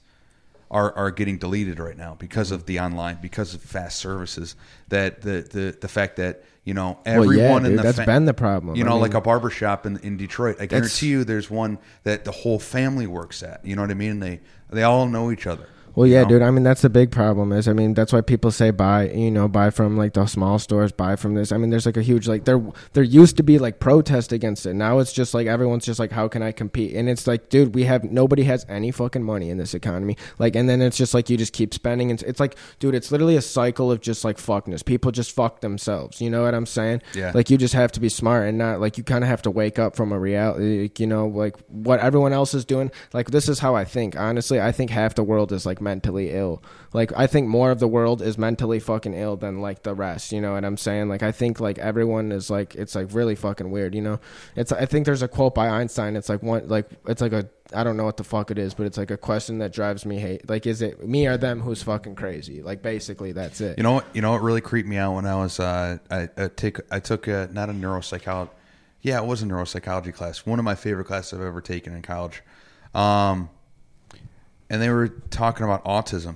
are 0.69 0.91
are 0.97 1.11
getting 1.11 1.37
deleted 1.37 1.79
right 1.79 1.97
now 1.97 2.15
because 2.19 2.51
of 2.51 2.65
the 2.65 2.79
online, 2.79 3.19
because 3.21 3.53
of 3.53 3.61
fast 3.61 3.97
services. 3.99 4.55
That 4.89 5.21
the 5.21 5.47
the 5.49 5.77
the 5.79 5.87
fact 5.87 6.17
that 6.17 6.43
you 6.65 6.73
know 6.73 6.99
Well, 7.05 7.23
everyone 7.23 7.37
yeah, 7.37 7.55
in 7.57 7.63
dude, 7.63 7.79
the 7.79 7.83
that's 7.83 7.97
fa- 7.99 8.05
been 8.05 8.25
the 8.25 8.33
problem. 8.33 8.75
You 8.75 8.83
I 8.83 8.87
know, 8.87 8.93
mean- 8.95 9.01
like 9.03 9.13
a 9.13 9.21
barber 9.21 9.49
shop 9.49 9.85
in 9.85 9.97
in 9.99 10.17
Detroit. 10.17 10.57
I 10.59 10.65
guarantee 10.65 11.07
you, 11.07 11.23
there's 11.23 11.49
one 11.49 11.77
that 12.03 12.25
the 12.25 12.31
whole 12.31 12.59
family 12.59 13.07
works 13.07 13.43
at. 13.43 13.63
You 13.65 13.75
know 13.75 13.81
what 13.81 13.91
I 13.91 13.95
mean? 13.95 14.19
They 14.19 14.41
they 14.69 14.83
all 14.83 15.07
know 15.07 15.31
each 15.31 15.47
other. 15.47 15.69
Well, 15.97 16.05
you 16.05 16.13
yeah, 16.13 16.21
know? 16.21 16.29
dude. 16.29 16.41
I 16.43 16.51
mean, 16.51 16.61
that's 16.61 16.83
the 16.83 16.91
big 16.91 17.09
problem. 17.09 17.51
Is 17.51 17.67
I 17.67 17.73
mean, 17.73 17.95
that's 17.95 18.13
why 18.13 18.21
people 18.21 18.51
say 18.51 18.69
buy. 18.69 19.09
You 19.09 19.31
know, 19.31 19.47
buy 19.47 19.71
from 19.71 19.97
like 19.97 20.13
the 20.13 20.27
small 20.27 20.59
stores. 20.59 20.91
Buy 20.91 21.15
from 21.15 21.33
this. 21.33 21.51
I 21.51 21.57
mean, 21.57 21.71
there's 21.71 21.87
like 21.87 21.97
a 21.97 22.03
huge 22.03 22.27
like 22.27 22.45
there. 22.45 22.61
There 22.93 23.03
used 23.03 23.35
to 23.37 23.43
be 23.43 23.57
like 23.57 23.79
protest 23.79 24.31
against 24.31 24.67
it. 24.67 24.75
Now 24.75 24.99
it's 24.99 25.11
just 25.11 25.33
like 25.33 25.47
everyone's 25.47 25.85
just 25.85 25.99
like, 25.99 26.11
how 26.11 26.27
can 26.27 26.43
I 26.43 26.51
compete? 26.51 26.95
And 26.95 27.09
it's 27.09 27.25
like, 27.25 27.49
dude, 27.49 27.73
we 27.73 27.85
have 27.85 28.03
nobody 28.03 28.43
has 28.43 28.63
any 28.69 28.91
fucking 28.91 29.23
money 29.23 29.49
in 29.49 29.57
this 29.57 29.73
economy. 29.73 30.17
Like, 30.37 30.55
and 30.55 30.69
then 30.69 30.83
it's 30.83 30.97
just 30.97 31.15
like 31.15 31.31
you 31.31 31.37
just 31.37 31.51
keep 31.51 31.73
spending. 31.73 32.11
And 32.11 32.21
it's 32.21 32.39
like, 32.39 32.57
dude, 32.77 32.93
it's 32.93 33.11
literally 33.11 33.35
a 33.35 33.41
cycle 33.41 33.91
of 33.91 33.99
just 33.99 34.23
like 34.23 34.37
fuckness. 34.37 34.85
People 34.85 35.11
just 35.11 35.31
fuck 35.31 35.61
themselves. 35.61 36.21
You 36.21 36.29
know 36.29 36.43
what 36.43 36.53
I'm 36.53 36.67
saying? 36.67 37.01
Yeah. 37.15 37.31
Like 37.33 37.49
you 37.49 37.57
just 37.57 37.73
have 37.73 37.91
to 37.93 37.99
be 37.99 38.09
smart 38.09 38.47
and 38.47 38.59
not 38.59 38.79
like 38.79 38.99
you 38.99 39.03
kind 39.03 39.23
of 39.23 39.31
have 39.31 39.41
to 39.41 39.49
wake 39.49 39.79
up 39.79 39.95
from 39.95 40.11
a 40.11 40.19
reality. 40.19 40.83
like, 40.83 40.99
You 40.99 41.07
know, 41.07 41.25
like 41.25 41.57
what 41.69 42.01
everyone 42.01 42.33
else 42.33 42.53
is 42.53 42.65
doing. 42.65 42.91
Like 43.13 43.31
this 43.31 43.49
is 43.49 43.57
how 43.57 43.73
I 43.73 43.83
think. 43.83 44.15
Honestly, 44.15 44.61
I 44.61 44.71
think 44.71 44.91
half 44.91 45.15
the 45.15 45.23
world 45.23 45.51
is 45.51 45.65
like 45.65 45.81
mentally 45.87 46.31
ill. 46.31 46.61
Like 46.91 47.11
I 47.15 47.27
think 47.27 47.47
more 47.47 47.71
of 47.71 47.79
the 47.79 47.87
world 47.87 48.21
is 48.21 48.37
mentally 48.37 48.79
fucking 48.79 49.13
ill 49.13 49.37
than 49.37 49.61
like 49.61 49.83
the 49.83 49.95
rest. 49.95 50.33
You 50.33 50.41
know 50.41 50.53
what 50.53 50.65
I'm 50.65 50.77
saying? 50.77 51.07
Like 51.07 51.23
I 51.23 51.31
think 51.31 51.59
like 51.61 51.77
everyone 51.77 52.31
is 52.31 52.49
like 52.49 52.75
it's 52.75 52.93
like 52.93 53.13
really 53.13 53.35
fucking 53.35 53.71
weird. 53.71 53.95
You 53.95 54.01
know, 54.01 54.19
it's 54.55 54.71
I 54.71 54.85
think 54.85 55.05
there's 55.05 55.21
a 55.21 55.27
quote 55.27 55.55
by 55.55 55.69
Einstein. 55.69 56.15
It's 56.17 56.27
like 56.27 56.43
one 56.43 56.67
like 56.67 56.89
it's 57.07 57.21
like 57.21 57.31
a 57.33 57.49
I 57.73 57.83
don't 57.83 57.97
know 57.97 58.05
what 58.05 58.17
the 58.17 58.23
fuck 58.23 58.51
it 58.51 58.57
is, 58.57 58.73
but 58.73 58.85
it's 58.85 58.97
like 58.97 59.11
a 59.11 59.17
question 59.17 59.57
that 59.59 59.73
drives 59.73 60.05
me 60.05 60.19
hate. 60.19 60.49
Like, 60.49 60.65
is 60.65 60.81
it 60.81 61.05
me 61.05 61.27
or 61.27 61.37
them 61.37 61.61
who's 61.61 61.83
fucking 61.83 62.15
crazy? 62.15 62.61
Like, 62.61 62.81
basically, 62.81 63.33
that's 63.33 63.59
it. 63.59 63.77
You 63.77 63.83
know 63.83 63.91
what? 63.91 64.05
You 64.13 64.21
know 64.21 64.31
what 64.31 64.41
really 64.41 64.61
creeped 64.61 64.87
me 64.87 64.97
out 64.97 65.15
when 65.15 65.25
I 65.25 65.35
was 65.35 65.59
uh, 65.59 65.97
I, 66.09 66.29
I 66.37 66.47
take 66.47 66.79
I 66.91 66.99
took 66.99 67.27
a, 67.27 67.49
not 67.51 67.69
a 67.69 67.73
neuropsychology, 67.73 68.49
yeah, 69.01 69.21
it 69.21 69.25
was 69.25 69.41
a 69.41 69.45
neuropsychology 69.45 70.13
class. 70.13 70.45
One 70.45 70.59
of 70.59 70.65
my 70.65 70.75
favorite 70.75 71.05
classes 71.05 71.33
I've 71.33 71.45
ever 71.45 71.61
taken 71.61 71.93
in 71.93 72.01
college, 72.01 72.41
um, 72.93 73.49
and 74.69 74.81
they 74.81 74.89
were 74.89 75.07
talking 75.07 75.63
about 75.65 75.83
autism, 75.85 76.35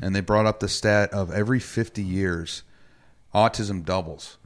and 0.00 0.14
they 0.14 0.20
brought 0.20 0.46
up 0.46 0.60
the 0.60 0.68
stat 0.68 1.12
of 1.12 1.30
every 1.32 1.60
fifty 1.60 2.02
years, 2.02 2.62
autism 3.34 3.84
doubles. 3.84 4.36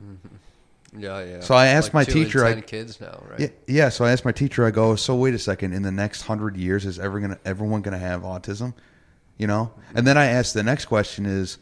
Yeah, 0.97 1.25
yeah. 1.25 1.40
So 1.40 1.55
I 1.55 1.66
asked 1.66 1.92
my 1.92 2.05
two 2.05 2.18
in 2.20 2.25
teacher, 2.25 2.44
I- 2.44 2.61
kids 2.61 3.01
now, 3.01 3.20
right? 3.29 3.40
Yeah, 3.40 3.49
yeah. 3.66 3.88
So 3.88 4.05
I 4.05 4.12
asked 4.12 4.25
my 4.25 4.33
teacher. 4.33 4.64
I 4.64 4.70
go, 4.70 4.94
so 4.94 5.14
wait 5.16 5.35
a 5.35 5.38
second. 5.38 5.73
In 5.73 5.83
the 5.83 5.90
next 5.92 6.23
hundred 6.23 6.57
years, 6.57 6.87
is 6.87 6.99
ever 6.99 7.18
gonna 7.20 7.38
everyone 7.44 7.83
gonna 7.83 7.99
have 7.99 8.23
autism? 8.23 8.75
You 9.37 9.49
know. 9.49 9.73
And 9.94 10.07
then 10.07 10.16
I 10.16 10.27
asked 10.27 10.55
the 10.55 10.62
next 10.62 10.85
question: 10.85 11.27
Is 11.27 11.59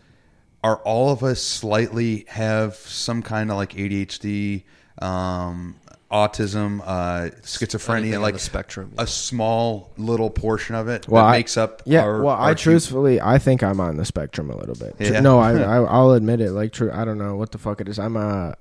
are 0.62 0.76
all 0.84 1.10
of 1.10 1.22
us 1.22 1.40
slightly 1.42 2.24
have 2.28 2.74
some 2.76 3.22
kind 3.22 3.50
of 3.50 3.56
like 3.56 3.72
ADHD, 3.74 4.64
um, 5.00 5.76
autism, 6.12 6.80
uh, 6.84 7.30
schizophrenia, 7.42 8.16
on 8.16 8.22
like 8.22 8.34
the 8.34 8.40
spectrum. 8.40 8.92
a 8.98 9.06
small 9.06 9.90
little 9.96 10.28
portion 10.30 10.74
of 10.74 10.86
it 10.88 11.08
Well, 11.08 11.24
that 11.24 11.30
I- 11.30 11.38
makes 11.38 11.56
up? 11.56 11.82
Yeah, 11.86 12.02
Our, 12.02 12.22
well, 12.22 12.34
our 12.36 12.48
I 12.48 12.48
hu- 12.50 12.54
truthfully, 12.56 13.20
I 13.20 13.38
think 13.38 13.62
I'm 13.62 13.80
on 13.80 13.96
the 13.96 14.04
spectrum 14.04 14.50
a 14.50 14.56
little 14.56 14.74
bit. 14.74 14.94
Yeah. 14.98 15.20
No, 15.20 15.38
I, 15.38 15.52
I, 15.62 15.76
I'll 15.82 16.12
admit 16.12 16.40
it. 16.40 16.52
Like, 16.52 16.72
true, 16.72 16.90
I 16.92 17.04
don't 17.04 17.18
know 17.18 17.36
what 17.36 17.52
the 17.52 17.58
fuck 17.58 17.80
it 17.80 17.88
is. 17.88 17.98
I'm 17.98 18.16
uh, 18.16 18.52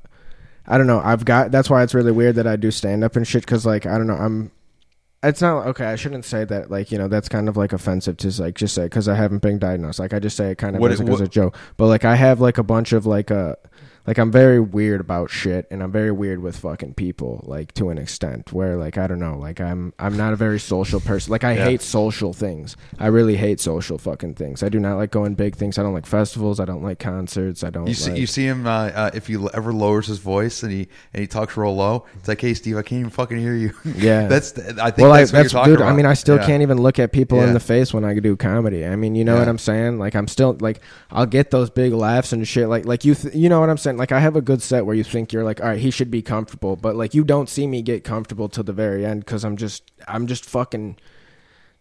I 0.68 0.78
don't 0.78 0.88
know. 0.88 1.02
I've 1.04 1.26
got. 1.26 1.52
That's 1.52 1.70
why 1.70 1.84
it's 1.84 1.94
really 1.94 2.12
weird 2.12 2.36
that 2.36 2.48
I 2.48 2.56
do 2.56 2.72
stand 2.72 3.04
up 3.04 3.16
and 3.16 3.28
shit. 3.28 3.42
Because 3.44 3.66
like, 3.66 3.86
I 3.86 3.98
don't 3.98 4.08
know. 4.08 4.14
I'm, 4.16 4.52
it's 5.24 5.42
not 5.42 5.68
okay. 5.68 5.86
I 5.86 5.96
shouldn't 5.96 6.24
say 6.24 6.46
that. 6.46 6.72
Like 6.72 6.92
you 6.92 6.98
know, 6.98 7.08
that's 7.08 7.28
kind 7.28 7.50
of 7.50 7.58
like 7.58 7.74
offensive 7.74 8.18
to 8.18 8.42
like 8.42 8.56
just 8.56 8.76
say 8.76 8.84
because 8.84 9.08
I 9.10 9.16
haven't 9.16 9.42
been 9.42 9.60
diagnosed. 9.60 10.00
Like 10.00 10.14
I 10.14 10.20
just 10.20 10.38
say 10.38 10.52
it 10.52 10.58
kind 10.58 10.76
of 10.76 10.82
What- 10.82 10.92
as, 10.92 11.02
as 11.02 11.10
what- 11.10 11.20
a 11.22 11.28
joke. 11.28 11.58
But 11.78 11.88
like 11.88 12.06
I 12.06 12.16
have 12.16 12.40
like 12.40 12.58
a 12.60 12.64
bunch 12.64 12.94
of 12.94 13.06
like 13.06 13.32
uh 13.32 13.56
like 14.08 14.18
I'm 14.18 14.32
very 14.32 14.60
weird 14.60 15.00
about 15.02 15.30
shit, 15.30 15.68
and 15.70 15.82
I'm 15.84 15.92
very 15.92 16.12
weird 16.12 16.42
with 16.42 16.58
fucking 16.58 16.96
people. 16.96 17.44
Like 17.46 17.74
to 17.76 17.90
an 17.90 17.98
extent 17.98 18.52
where 18.52 18.78
like 18.78 18.98
I 18.98 19.08
don't 19.08 19.20
know. 19.20 19.38
Like 19.38 19.62
I'm 19.62 19.94
I'm 20.00 20.18
not 20.18 20.34
a 20.34 20.36
very 20.36 20.60
social 20.60 21.00
person. 21.00 21.32
Like 21.32 21.44
I 21.44 21.54
Yeah. 21.56 21.66
hate 21.66 21.82
social 21.82 22.34
things. 22.34 22.76
I 23.00 23.08
really 23.08 23.36
hate 23.36 23.60
social 23.60 23.98
fucking 23.98 24.36
things. 24.36 24.64
I 24.64 24.70
do 24.70 24.80
not 24.80 24.98
like 24.98 25.12
going 25.12 25.36
big 25.36 25.56
things. 25.56 25.78
I 25.78 25.84
don't 25.84 25.94
like 25.94 26.06
festivals. 26.06 26.60
I 26.60 26.66
don't 26.66 26.84
like 26.84 27.00
concerts. 27.00 27.64
I 27.64 27.70
don't. 27.70 27.88
You 27.88 27.94
see, 27.94 28.12
like, 28.12 28.20
you 28.20 28.28
see 28.28 28.46
him 28.46 28.66
uh, 28.66 28.70
uh, 28.88 29.12
if 29.14 29.28
he 29.28 29.38
ever 29.54 29.72
lowers 29.74 30.08
his 30.08 30.20
voice 30.20 30.64
and 30.64 30.72
he 30.72 30.88
and 31.14 31.22
he 31.22 31.28
talks 31.28 31.56
real 31.56 31.76
low. 31.76 32.06
It's 32.16 32.28
like, 32.28 32.42
hey, 32.42 32.54
Steve, 32.54 32.78
I 32.78 32.82
can't 32.82 33.00
even 33.00 33.12
fucking 33.12 33.38
hear 33.38 33.56
you. 33.56 33.74
Yeah. 33.96 34.28
that's. 34.28 34.58
I 34.58 34.90
think 34.92 34.98
well, 35.06 35.14
that's 35.14 35.32
I, 35.34 35.38
what 35.38 35.44
that's 35.44 35.54
you're 35.54 35.60
talking 35.62 35.74
dude. 35.74 35.82
about. 35.82 35.92
I 35.92 35.96
mean, 35.96 36.06
I 36.06 36.14
still 36.16 36.38
Yeah. 36.38 36.46
can't 36.46 36.62
even 36.64 36.82
look 36.82 36.98
at 36.98 37.12
people 37.12 37.38
Yeah. 37.38 37.48
in 37.48 37.54
the 37.54 37.60
face 37.60 37.94
when 37.94 38.04
I 38.06 38.18
do 38.18 38.36
comedy. 38.36 38.86
I 38.86 38.96
mean, 38.96 39.16
you 39.16 39.24
know 39.26 39.38
what 39.38 39.48
I'm 39.48 39.58
saying? 39.58 40.00
Like, 40.00 40.16
I'm 40.16 40.28
still 40.28 40.58
like, 40.60 40.80
I'll 41.12 41.26
get 41.26 41.52
those 41.52 41.70
big 41.70 41.94
laughs 41.94 42.34
and 42.34 42.48
shit. 42.48 42.68
Like, 42.68 42.86
like 42.86 43.06
you, 43.06 43.14
th- 43.16 43.36
you 43.36 43.48
know 43.50 43.60
what 43.60 43.70
I'm 43.70 43.78
saying? 43.78 43.91
Like, 43.98 44.12
I 44.12 44.20
have 44.20 44.36
a 44.36 44.42
good 44.42 44.62
set 44.62 44.86
where 44.86 44.96
you 44.96 45.04
think 45.04 45.34
you're 45.34 45.44
like, 45.44 45.62
all 45.62 45.68
right, 45.68 45.80
he 45.80 45.92
should 45.92 46.12
be 46.12 46.22
comfortable, 46.22 46.76
but 46.76 46.96
like, 46.96 47.14
you 47.14 47.24
don't 47.24 47.50
see 47.50 47.68
me 47.68 47.82
get 47.82 48.04
comfortable 48.04 48.50
till 48.50 48.64
the 48.64 48.74
very 48.74 49.06
end 49.06 49.26
because 49.26 49.44
I'm 49.44 49.58
just, 49.58 49.92
I'm 50.08 50.28
just 50.28 50.46
fucking, 50.46 50.98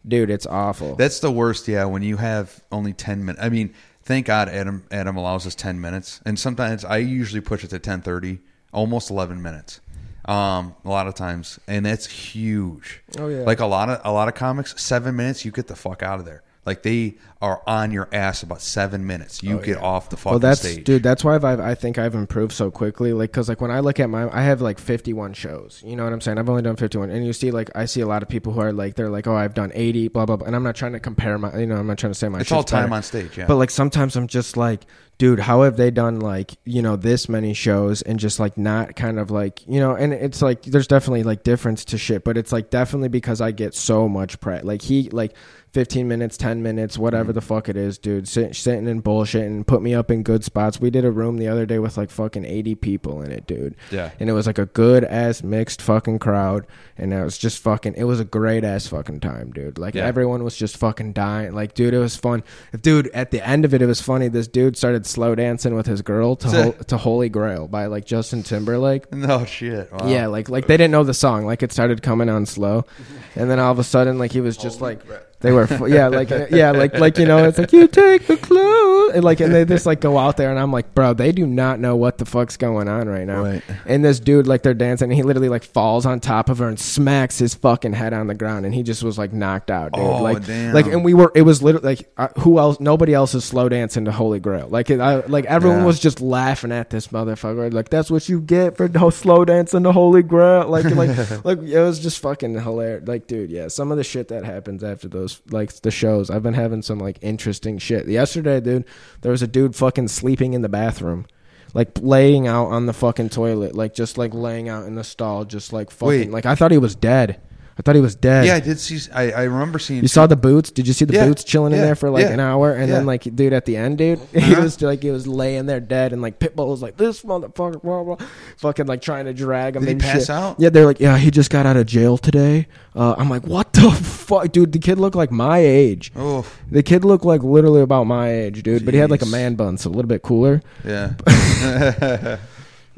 dude. 0.07 0.31
It's 0.31 0.47
awful. 0.47 0.95
That's 0.97 1.21
the 1.21 1.31
worst. 1.31 1.69
Yeah, 1.69 1.85
when 1.85 2.03
you 2.03 2.17
have 2.17 2.63
only 2.73 2.93
ten 2.93 3.25
minutes. 3.25 3.45
I 3.45 3.49
mean, 3.49 3.75
thank 4.03 4.27
God 4.27 4.49
Adam 4.49 4.85
Adam 4.91 5.17
allows 5.17 5.47
us 5.47 5.55
ten 5.55 5.81
minutes, 5.81 6.21
and 6.25 6.39
sometimes 6.39 6.85
I 6.85 6.99
usually 6.99 7.41
push 7.41 7.65
it 7.65 7.69
to 7.71 7.79
ten 7.79 8.01
thirty, 8.01 8.41
almost 8.73 9.11
eleven 9.11 9.43
minutes. 9.43 9.81
Um, 10.27 10.75
a 10.85 10.89
lot 10.89 11.07
of 11.07 11.15
times, 11.15 11.59
and 11.67 11.85
that's 11.85 12.07
huge. 12.07 13.03
Oh, 13.19 13.29
yeah. 13.29 13.41
like 13.41 13.61
a 13.61 13.67
lot 13.67 13.89
of 13.89 14.01
a 14.05 14.13
lot 14.13 14.29
of 14.29 14.35
comics, 14.35 14.81
seven 14.81 15.17
minutes, 15.17 15.45
you 15.45 15.51
get 15.51 15.67
the 15.67 15.77
fuck 15.77 16.03
out 16.03 16.19
of 16.19 16.27
there. 16.27 16.43
Like 16.67 16.83
they 16.83 17.17
are 17.41 17.63
on 17.67 17.91
your 17.91 18.09
ass 18.13 18.43
about 18.43 18.61
seven 18.61 19.07
minutes. 19.07 19.43
You 19.43 19.59
oh, 19.59 19.63
get 19.63 19.79
off 19.79 20.11
the 20.11 20.17
fucking 20.19 20.29
Oh, 20.29 20.33
well, 20.33 20.39
that's 20.41 20.61
stage. 20.61 20.85
dude. 20.85 21.03
That's 21.03 21.25
why 21.25 21.35
I've, 21.35 21.45
I 21.45 21.75
think 21.75 21.97
I've 21.97 22.15
improved 22.15 22.53
so 22.53 22.71
quickly. 22.71 23.15
Like, 23.15 23.33
cause 23.33 23.49
like 23.49 23.63
when 23.63 23.71
I 23.71 23.81
look 23.81 23.99
at 23.99 24.11
my, 24.11 24.29
I 24.31 24.43
have 24.43 24.61
like 24.61 24.79
51 24.79 25.33
shows. 25.33 25.83
You 25.85 25.97
know 25.97 26.05
what 26.05 26.13
I'm 26.13 26.21
saying? 26.21 26.37
I've 26.37 26.51
only 26.51 26.61
done 26.61 26.77
51, 26.77 27.09
and 27.11 27.25
you 27.27 27.33
see 27.33 27.51
like 27.51 27.71
I 27.75 27.87
see 27.87 28.03
a 28.03 28.07
lot 28.07 28.23
of 28.23 28.29
people 28.29 28.53
who 28.53 28.61
are 28.61 28.73
like 28.73 28.95
they're 28.95 29.09
like, 29.09 29.27
oh, 29.27 29.35
I've 29.35 29.55
done 29.55 29.73
80, 29.75 30.09
blah 30.09 30.27
blah 30.27 30.37
blah. 30.37 30.47
And 30.47 30.55
I'm 30.55 30.63
not 30.63 30.77
trying 30.77 30.93
to 30.93 31.01
compare 31.01 31.39
my, 31.39 31.59
you 31.59 31.67
know, 31.67 31.77
I'm 31.77 31.87
not 31.87 31.97
trying 31.97 32.13
to 32.13 32.19
say 32.19 32.29
my. 32.29 32.41
It's 32.41 32.53
all 32.53 32.61
shit's 32.61 32.73
better. 32.73 32.85
time 32.85 32.93
on 32.93 33.03
stage, 33.03 33.39
yeah. 33.39 33.47
But 33.47 33.57
like 33.57 33.71
sometimes 33.71 34.17
I'm 34.17 34.27
just 34.27 34.59
like, 34.59 34.83
dude, 35.17 35.41
how 35.41 35.63
have 35.63 35.79
they 35.79 35.91
done 35.91 36.21
like 36.21 36.53
you 36.65 36.83
know 36.83 36.97
this 36.97 37.27
many 37.27 37.55
shows 37.55 38.03
and 38.03 38.19
just 38.19 38.39
like 38.39 38.59
not 38.59 38.97
kind 38.97 39.19
of 39.19 39.31
like 39.31 39.67
you 39.67 39.81
know? 39.81 39.95
And 39.95 40.13
it's 40.13 40.43
like 40.43 40.63
there's 40.65 40.87
definitely 40.87 41.23
like 41.23 41.43
difference 41.43 41.87
to 41.87 41.97
shit, 41.97 42.23
but 42.23 42.37
it's 42.37 42.53
like 42.53 42.69
definitely 42.69 43.09
because 43.09 43.41
I 43.41 43.51
get 43.51 43.75
so 43.75 44.11
much 44.11 44.39
pre. 44.41 44.61
Like 44.61 44.83
he 44.83 45.09
like. 45.09 45.33
15 45.73 46.09
minutes, 46.09 46.37
10 46.37 46.63
minutes, 46.63 46.99
whatever 46.99 47.31
mm. 47.31 47.35
the 47.35 47.41
fuck 47.41 47.69
it 47.69 47.77
is, 47.77 47.99
dude. 47.99 48.27
Sit, 48.27 48.57
sitting 48.57 48.89
and 48.89 49.67
put 49.67 49.83
me 49.83 49.95
up 49.95 50.11
in 50.11 50.23
good 50.23 50.45
spots. 50.45 50.81
We 50.81 50.91
did 50.91 51.05
a 51.05 51.11
room 51.11 51.39
the 51.39 51.49
other 51.49 51.65
day 51.67 51.79
with 51.79 51.97
like 51.97 52.11
fucking 52.11 52.45
80 52.45 52.75
people 52.77 53.23
in 53.23 53.31
it, 53.31 53.47
dude. 53.47 53.77
Yeah. 53.91 54.11
And 54.19 54.29
it 54.29 54.33
was 54.33 54.47
like 54.47 54.59
a 54.59 54.67
good 54.67 55.05
ass 55.05 55.43
mixed 55.43 55.81
fucking 55.81 56.19
crowd. 56.19 56.67
And 56.97 57.13
it 57.13 57.23
was 57.23 57.39
just 57.39 57.63
fucking, 57.63 57.95
it 57.97 58.05
was 58.05 58.21
a 58.21 58.25
great 58.25 58.65
ass 58.65 58.89
fucking 58.89 59.21
time, 59.21 59.53
dude. 59.53 59.79
Like 59.79 59.95
Yeah. 59.95 60.07
everyone 60.07 60.43
was 60.43 60.57
just 60.57 60.77
fucking 60.77 61.13
dying. 61.13 61.53
Like, 61.55 61.75
dude, 61.75 61.95
it 61.95 61.99
was 61.99 62.17
fun. 62.17 62.43
Dude, 62.81 63.09
at 63.09 63.31
the 63.31 63.47
end 63.47 63.65
of 63.65 63.73
it, 63.73 63.81
it 63.81 63.87
was 63.87 64.01
funny. 64.01 64.29
This 64.29 64.49
dude 64.49 64.77
started 64.77 65.07
slow 65.07 65.35
dancing 65.35 65.75
with 65.75 65.87
his 65.87 66.03
girl 66.03 66.37
to, 66.37 66.49
Hol- 66.63 66.73
to 66.73 66.97
Holy 66.97 67.29
Grail 67.29 67.69
by 67.69 67.87
like 67.87 68.05
Justin 68.05 68.43
Timberlake. 68.43 69.13
no 69.13 69.45
shit. 69.45 69.93
Wow. 69.93 70.09
Yeah, 70.09 70.27
like 70.27 70.49
like 70.49 70.67
they 70.67 70.77
didn't 70.77 70.91
know 70.93 71.05
the 71.05 71.15
song. 71.15 71.47
Like 71.47 71.63
it 71.63 71.73
started 71.73 72.03
coming 72.03 72.29
on 72.29 72.47
slow, 72.47 72.85
and 73.37 73.51
then 73.51 73.59
all 73.59 73.73
of 73.73 73.79
a 73.79 73.85
sudden, 73.85 74.19
like 74.19 74.33
he 74.33 74.41
was 74.41 74.57
just 74.57 74.81
like 74.81 75.01
they 75.41 75.53
were, 75.53 75.67
yeah, 75.89 76.09
like 76.09 76.29
yeah, 76.51 76.71
like 76.73 76.99
like 76.99 77.17
you 77.19 77.25
know, 77.27 77.45
it's 77.45 77.59
like 77.59 77.73
you 77.73 77.89
take 77.89 78.27
the 78.27 78.37
clue, 78.37 79.11
and 79.11 79.25
like 79.25 79.41
and 79.41 79.55
they 79.55 79.65
just 79.65 79.87
like 79.87 80.01
go 80.01 80.19
out 80.19 80.37
there, 80.37 80.51
and 80.51 80.59
I'm 80.59 80.71
like, 80.71 80.95
bro, 80.95 81.15
they 81.15 81.33
do 81.33 81.47
not 81.47 81.81
know 81.81 81.97
what 81.97 82.19
the 82.19 82.27
fuck's 82.27 82.57
going 82.59 82.89
on 82.89 83.09
right 83.09 83.27
now. 83.27 83.43
Right. 83.43 83.63
And 83.87 84.05
this 84.05 84.21
dude, 84.21 84.47
like 84.47 84.63
they're 84.63 84.75
dancing, 84.75 85.11
and 85.11 85.15
he 85.17 85.23
literally 85.23 85.49
like 85.49 85.65
falls 85.65 86.05
on 86.05 86.21
top 86.21 86.49
of 86.51 86.59
her 86.59 86.69
and 86.69 86.79
smacks 86.79 87.39
his 87.39 87.55
fucking 87.55 87.95
head 87.95 88.13
on 88.13 88.27
the 88.27 88.35
ground, 88.35 88.67
and 88.67 88.75
he 88.75 88.83
just 88.83 89.03
was 89.03 89.17
like 89.17 89.33
knocked 89.33 89.71
out, 89.71 89.93
dude. 89.93 90.03
Oh, 90.05 90.23
like 90.23 90.45
damn. 90.45 90.75
like, 90.75 90.87
and 90.87 91.05
we 91.05 91.15
were, 91.15 91.33
it 91.35 91.43
was 91.43 91.63
literally 91.63 91.97
like 91.97 92.13
uh, 92.19 92.29
who 92.41 92.59
else? 92.59 92.79
Nobody 92.79 93.15
else 93.15 93.35
is 93.35 93.45
slow 93.45 93.69
dancing 93.69 94.05
to 94.05 94.13
Holy 94.13 94.41
Grail. 94.41 94.69
Like 94.69 94.91
it, 94.91 95.01
I, 95.01 95.21
like 95.27 95.47
everyone 95.47 95.81
Yeah. 95.81 95.87
was 95.87 96.01
just 96.01 96.21
laughing 96.21 96.71
at 96.73 96.91
this 96.91 97.09
motherfucker. 97.09 97.73
Like 97.73 97.89
that's 97.89 98.11
what 98.11 98.29
you 98.29 98.41
get 98.41 98.77
for 98.77 99.11
slow 99.11 99.45
dancing 99.47 99.85
to 99.85 99.93
Holy 99.93 100.23
Grail. 100.23 100.69
Like 100.69 100.85
like 100.85 101.45
like 101.45 101.59
it 101.61 101.81
was 101.81 101.99
just 101.99 102.19
fucking 102.21 102.61
hilarious. 102.61 103.09
Like 103.09 103.27
dude, 103.27 103.51
yeah, 103.51 103.69
some 103.69 103.91
of 103.91 103.97
the 103.97 104.05
shit 104.05 104.29
that 104.29 104.45
happens 104.45 104.85
after 104.85 105.09
those 105.09 105.30
like 105.51 105.73
the 105.81 105.91
shows. 105.91 106.31
I've 106.31 106.43
been 106.43 106.55
having 106.55 106.83
some 106.83 106.99
like 106.99 107.19
interesting 107.21 107.79
shit. 107.79 108.09
Yesterday, 108.09 108.61
dude, 108.61 108.85
there 109.23 109.33
was 109.33 109.43
a 109.43 109.47
dude 109.47 109.77
fucking 109.77 110.09
sleeping 110.09 110.55
in 110.55 110.63
the 110.63 110.69
bathroom. 110.69 111.27
Like 111.73 111.99
laying 112.01 112.49
out 112.49 112.67
on 112.67 112.87
the 112.87 112.93
fucking 112.93 113.29
toilet, 113.29 113.75
like 113.77 113.95
just 113.95 114.19
like 114.19 114.35
laying 114.35 114.69
out 114.69 114.87
in 114.87 114.97
the 114.97 115.05
stall, 115.05 115.45
just 115.45 115.73
like 115.73 115.91
fucking 115.91 116.09
Wait. 116.09 116.31
like 116.31 116.47
I 116.47 116.55
thought 116.57 116.73
he 116.73 116.79
was 116.79 116.97
dead. 116.97 117.41
I 117.81 117.83
thought 117.83 117.95
he 117.95 118.03
was 118.03 118.15
dead. 118.15 118.45
Yeah, 118.45 118.57
I 118.57 118.61
did 118.61 118.79
see. 118.79 119.11
I, 119.11 119.33
I 119.33 119.43
remember 119.45 119.79
seeing. 119.79 120.03
You 120.03 120.09
saw 120.09 120.27
the 120.27 120.37
boots? 120.37 120.71
Did 120.71 120.87
you 120.87 120.93
see 120.93 121.07
the 121.07 121.15
Yeah, 121.15 121.25
boots 121.25 121.43
chilling 121.45 121.73
in 121.73 121.79
yeah, 121.79 121.87
there 121.87 121.95
for 121.95 122.11
like 122.11 122.27
yeah, 122.27 122.33
an 122.33 122.39
hour? 122.41 122.75
And 122.75 122.93
then 122.93 123.07
like, 123.07 123.23
dude, 123.35 123.55
at 123.55 123.65
the 123.65 123.79
end, 123.79 123.97
dude, 123.97 124.19
he 124.35 124.39
Uh-huh. 124.53 124.63
was 124.65 124.83
like, 124.83 125.03
he 125.03 125.11
was 125.11 125.27
laying 125.27 125.65
there 125.65 125.81
dead, 125.81 126.13
and 126.13 126.21
like 126.21 126.39
Pitbull 126.39 126.69
was 126.69 126.83
like, 126.83 126.99
this 126.99 127.23
motherfucker, 127.23 127.81
blah 127.81 128.05
blah, 128.05 128.17
fucking 128.59 128.85
like 128.85 129.01
trying 129.01 129.25
to 129.25 129.33
drag 129.33 129.77
him. 129.77 129.81
Did 129.81 129.87
he 129.89 129.93
and 129.93 130.01
pass 130.03 130.21
shit. 130.27 130.31
out? 130.31 130.57
Yeah, 130.61 130.69
they're 130.69 130.85
like, 130.85 131.01
yeah, 131.01 131.17
he 131.17 131.31
just 131.31 131.49
got 131.51 131.65
out 131.65 131.79
of 131.79 131.87
jail 131.87 132.19
today. 132.19 132.67
Uh, 132.95 133.15
I'm 133.17 133.31
like, 133.31 133.47
what 133.47 133.73
the 133.73 133.91
fuck, 133.93 134.53
dude? 134.53 134.73
The 134.73 134.79
kid 134.79 134.99
looked 134.99 135.17
like 135.17 135.31
my 135.31 135.57
age. 135.59 136.13
Oh, 136.15 136.45
The 136.71 136.83
kid 136.83 137.03
looked 137.03 137.25
like 137.25 137.43
literally 137.43 137.81
about 137.81 138.05
my 138.05 138.31
age, 138.31 138.63
dude. 138.63 138.85
But 138.85 138.93
he 138.93 139.01
had 139.01 139.11
like 139.11 139.23
a 139.23 139.25
Jeez. 139.25 139.33
man 139.33 139.55
bun, 139.55 139.79
so 139.79 139.89
a 139.89 139.93
little 139.93 140.09
bit 140.09 140.21
cooler. 140.23 140.61
yeah. 140.85 141.15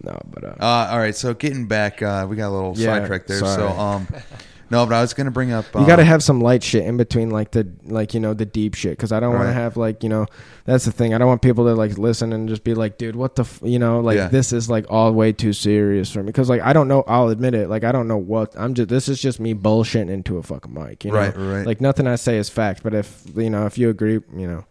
No, 0.04 0.18
but 0.32 0.42
uh, 0.42 0.54
Uh, 0.58 0.88
all 0.90 0.98
right, 0.98 1.14
so 1.14 1.32
getting 1.32 1.66
back, 1.68 2.02
uh, 2.02 2.26
we 2.28 2.34
got 2.34 2.48
a 2.48 2.50
little 2.50 2.74
Yeah, 2.76 2.86
sidetracked 2.98 3.28
there. 3.28 3.38
sorry. 3.38 3.54
So, 3.56 3.68
um, 3.68 4.08
no, 4.72 4.84
but 4.86 4.94
I 4.94 5.00
was 5.02 5.14
gonna 5.14 5.30
bring 5.30 5.52
up. 5.52 5.66
you 5.74 5.86
got 5.86 5.96
to 5.96 6.02
um, 6.02 6.08
have 6.08 6.22
some 6.24 6.40
light 6.40 6.62
shit 6.64 6.84
in 6.84 6.96
between, 6.96 7.30
like 7.30 7.52
the 7.52 7.68
like 7.84 8.14
you 8.14 8.20
know 8.20 8.34
the 8.34 8.46
deep 8.46 8.74
shit, 8.74 8.92
because 8.96 9.12
I 9.12 9.20
don't 9.20 9.30
want 9.34 9.44
Right. 9.44 9.50
to 9.50 9.60
have 9.60 9.76
like 9.76 10.02
you 10.02 10.08
know 10.08 10.26
that's 10.64 10.84
the 10.86 10.92
thing. 10.92 11.14
I 11.14 11.18
don't 11.18 11.28
want 11.28 11.42
people 11.42 11.66
to 11.66 11.74
like 11.74 11.98
listen 11.98 12.32
and 12.32 12.48
just 12.48 12.64
be 12.64 12.74
like, 12.74 12.98
dude, 12.98 13.14
what 13.14 13.36
the 13.36 13.42
f-? 13.42 13.60
you 13.62 13.78
know 13.78 14.00
like 14.00 14.16
Yeah. 14.16 14.28
this 14.28 14.52
is 14.52 14.68
like 14.70 14.86
all 14.88 15.12
way 15.12 15.32
too 15.32 15.52
serious 15.52 16.10
for 16.10 16.20
me 16.20 16.26
because 16.26 16.48
like 16.48 16.62
I 16.62 16.72
don't 16.72 16.88
know. 16.88 17.04
I'll 17.06 17.28
admit 17.28 17.54
it. 17.54 17.68
Like 17.68 17.84
I 17.84 17.92
don't 17.92 18.08
know 18.08 18.16
what 18.16 18.52
I'm 18.56 18.74
just. 18.74 18.88
This 18.88 19.08
is 19.08 19.20
just 19.20 19.38
me 19.38 19.54
bullshitting 19.54 20.08
into 20.10 20.38
a 20.38 20.42
fucking 20.42 20.72
mic. 20.74 21.04
You 21.04 21.12
know? 21.12 21.18
Right, 21.18 21.36
right. 21.36 21.66
Like 21.66 21.80
nothing 21.80 22.06
I 22.06 22.16
say 22.16 22.38
is 22.38 22.48
fact, 22.48 22.82
but 22.82 22.94
if 22.94 23.22
you 23.36 23.50
know 23.50 23.66
if 23.66 23.76
you 23.78 23.90
agree, 23.90 24.14
you 24.34 24.46
know, 24.48 24.64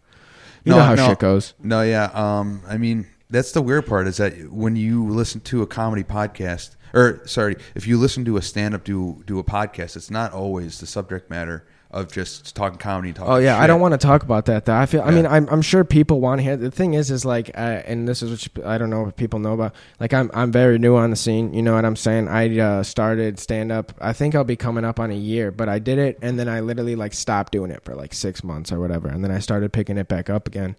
you 0.64 0.72
No, 0.72 0.78
know 0.78 0.82
how 0.84 0.94
no. 0.96 1.08
shit 1.08 1.18
goes. 1.20 1.54
No, 1.62 1.82
yeah. 1.82 2.10
Um, 2.12 2.62
I 2.68 2.76
mean, 2.76 3.06
that's 3.30 3.52
the 3.52 3.62
weird 3.62 3.86
part 3.86 4.06
is 4.08 4.16
that 4.18 4.50
when 4.52 4.74
you 4.76 5.06
listen 5.08 5.40
to 5.42 5.62
a 5.62 5.66
comedy 5.66 6.02
podcast, 6.02 6.76
or 6.94 7.26
sorry, 7.26 7.56
if 7.74 7.86
you 7.86 7.98
listen 7.98 8.24
to 8.24 8.36
a 8.36 8.42
stand 8.42 8.74
up 8.74 8.84
do 8.84 9.22
do 9.26 9.38
a 9.38 9.44
podcast, 9.44 9.96
it's 9.96 10.10
not 10.10 10.32
always 10.32 10.80
the 10.80 10.86
subject 10.86 11.30
matter 11.30 11.64
of 11.92 12.10
just 12.10 12.56
talking 12.56 12.78
comedy. 12.78 13.12
Talking 13.12 13.32
Oh 13.32 13.36
yeah, 13.36 13.60
I 13.60 13.66
don't 13.66 13.80
want 13.80 13.92
to 13.92 13.98
talk 13.98 14.22
about 14.22 14.46
that. 14.46 14.64
Though 14.64 14.74
I 14.74 14.86
feel. 14.86 15.02
I 15.02 15.10
mean, 15.10 15.26
I'm, 15.26 15.46
I'm 15.50 15.62
sure 15.62 15.84
people 15.84 16.20
want 16.20 16.38
to 16.38 16.42
hear. 16.42 16.56
The 16.56 16.70
thing 16.70 16.94
is, 16.94 17.10
is 17.10 17.24
like, 17.24 17.50
uh, 17.50 17.82
and 17.84 18.08
this 18.08 18.22
is 18.22 18.30
what 18.30 18.46
you, 18.46 18.64
I 18.66 18.78
don't 18.78 18.90
know 18.90 19.06
if 19.06 19.16
people 19.16 19.38
know 19.38 19.52
about. 19.52 19.74
Like, 20.00 20.14
I'm 20.14 20.30
I'm 20.32 20.50
very 20.50 20.78
new 20.78 20.96
on 20.96 21.10
the 21.10 21.16
scene. 21.16 21.52
You 21.52 21.62
know 21.62 21.74
what 21.74 21.84
I'm 21.84 21.96
saying? 21.96 22.28
I 22.28 22.58
uh, 22.58 22.82
started 22.82 23.38
stand 23.38 23.70
up. 23.70 23.92
I 24.00 24.14
think 24.14 24.34
I'll 24.34 24.44
be 24.44 24.56
coming 24.56 24.84
up 24.84 24.98
on 24.98 25.10
a 25.10 25.16
year, 25.16 25.50
but 25.50 25.68
I 25.68 25.78
did 25.78 25.98
it, 25.98 26.18
and 26.22 26.38
then 26.38 26.48
I 26.48 26.60
literally 26.60 26.96
like 26.96 27.12
stopped 27.12 27.52
doing 27.52 27.70
it 27.70 27.84
for 27.84 27.94
like 27.94 28.14
six 28.14 28.42
months 28.42 28.72
or 28.72 28.80
whatever, 28.80 29.08
and 29.08 29.22
then 29.22 29.30
I 29.30 29.38
started 29.38 29.72
picking 29.72 29.98
it 29.98 30.08
back 30.08 30.30
up 30.30 30.46
again. 30.46 30.76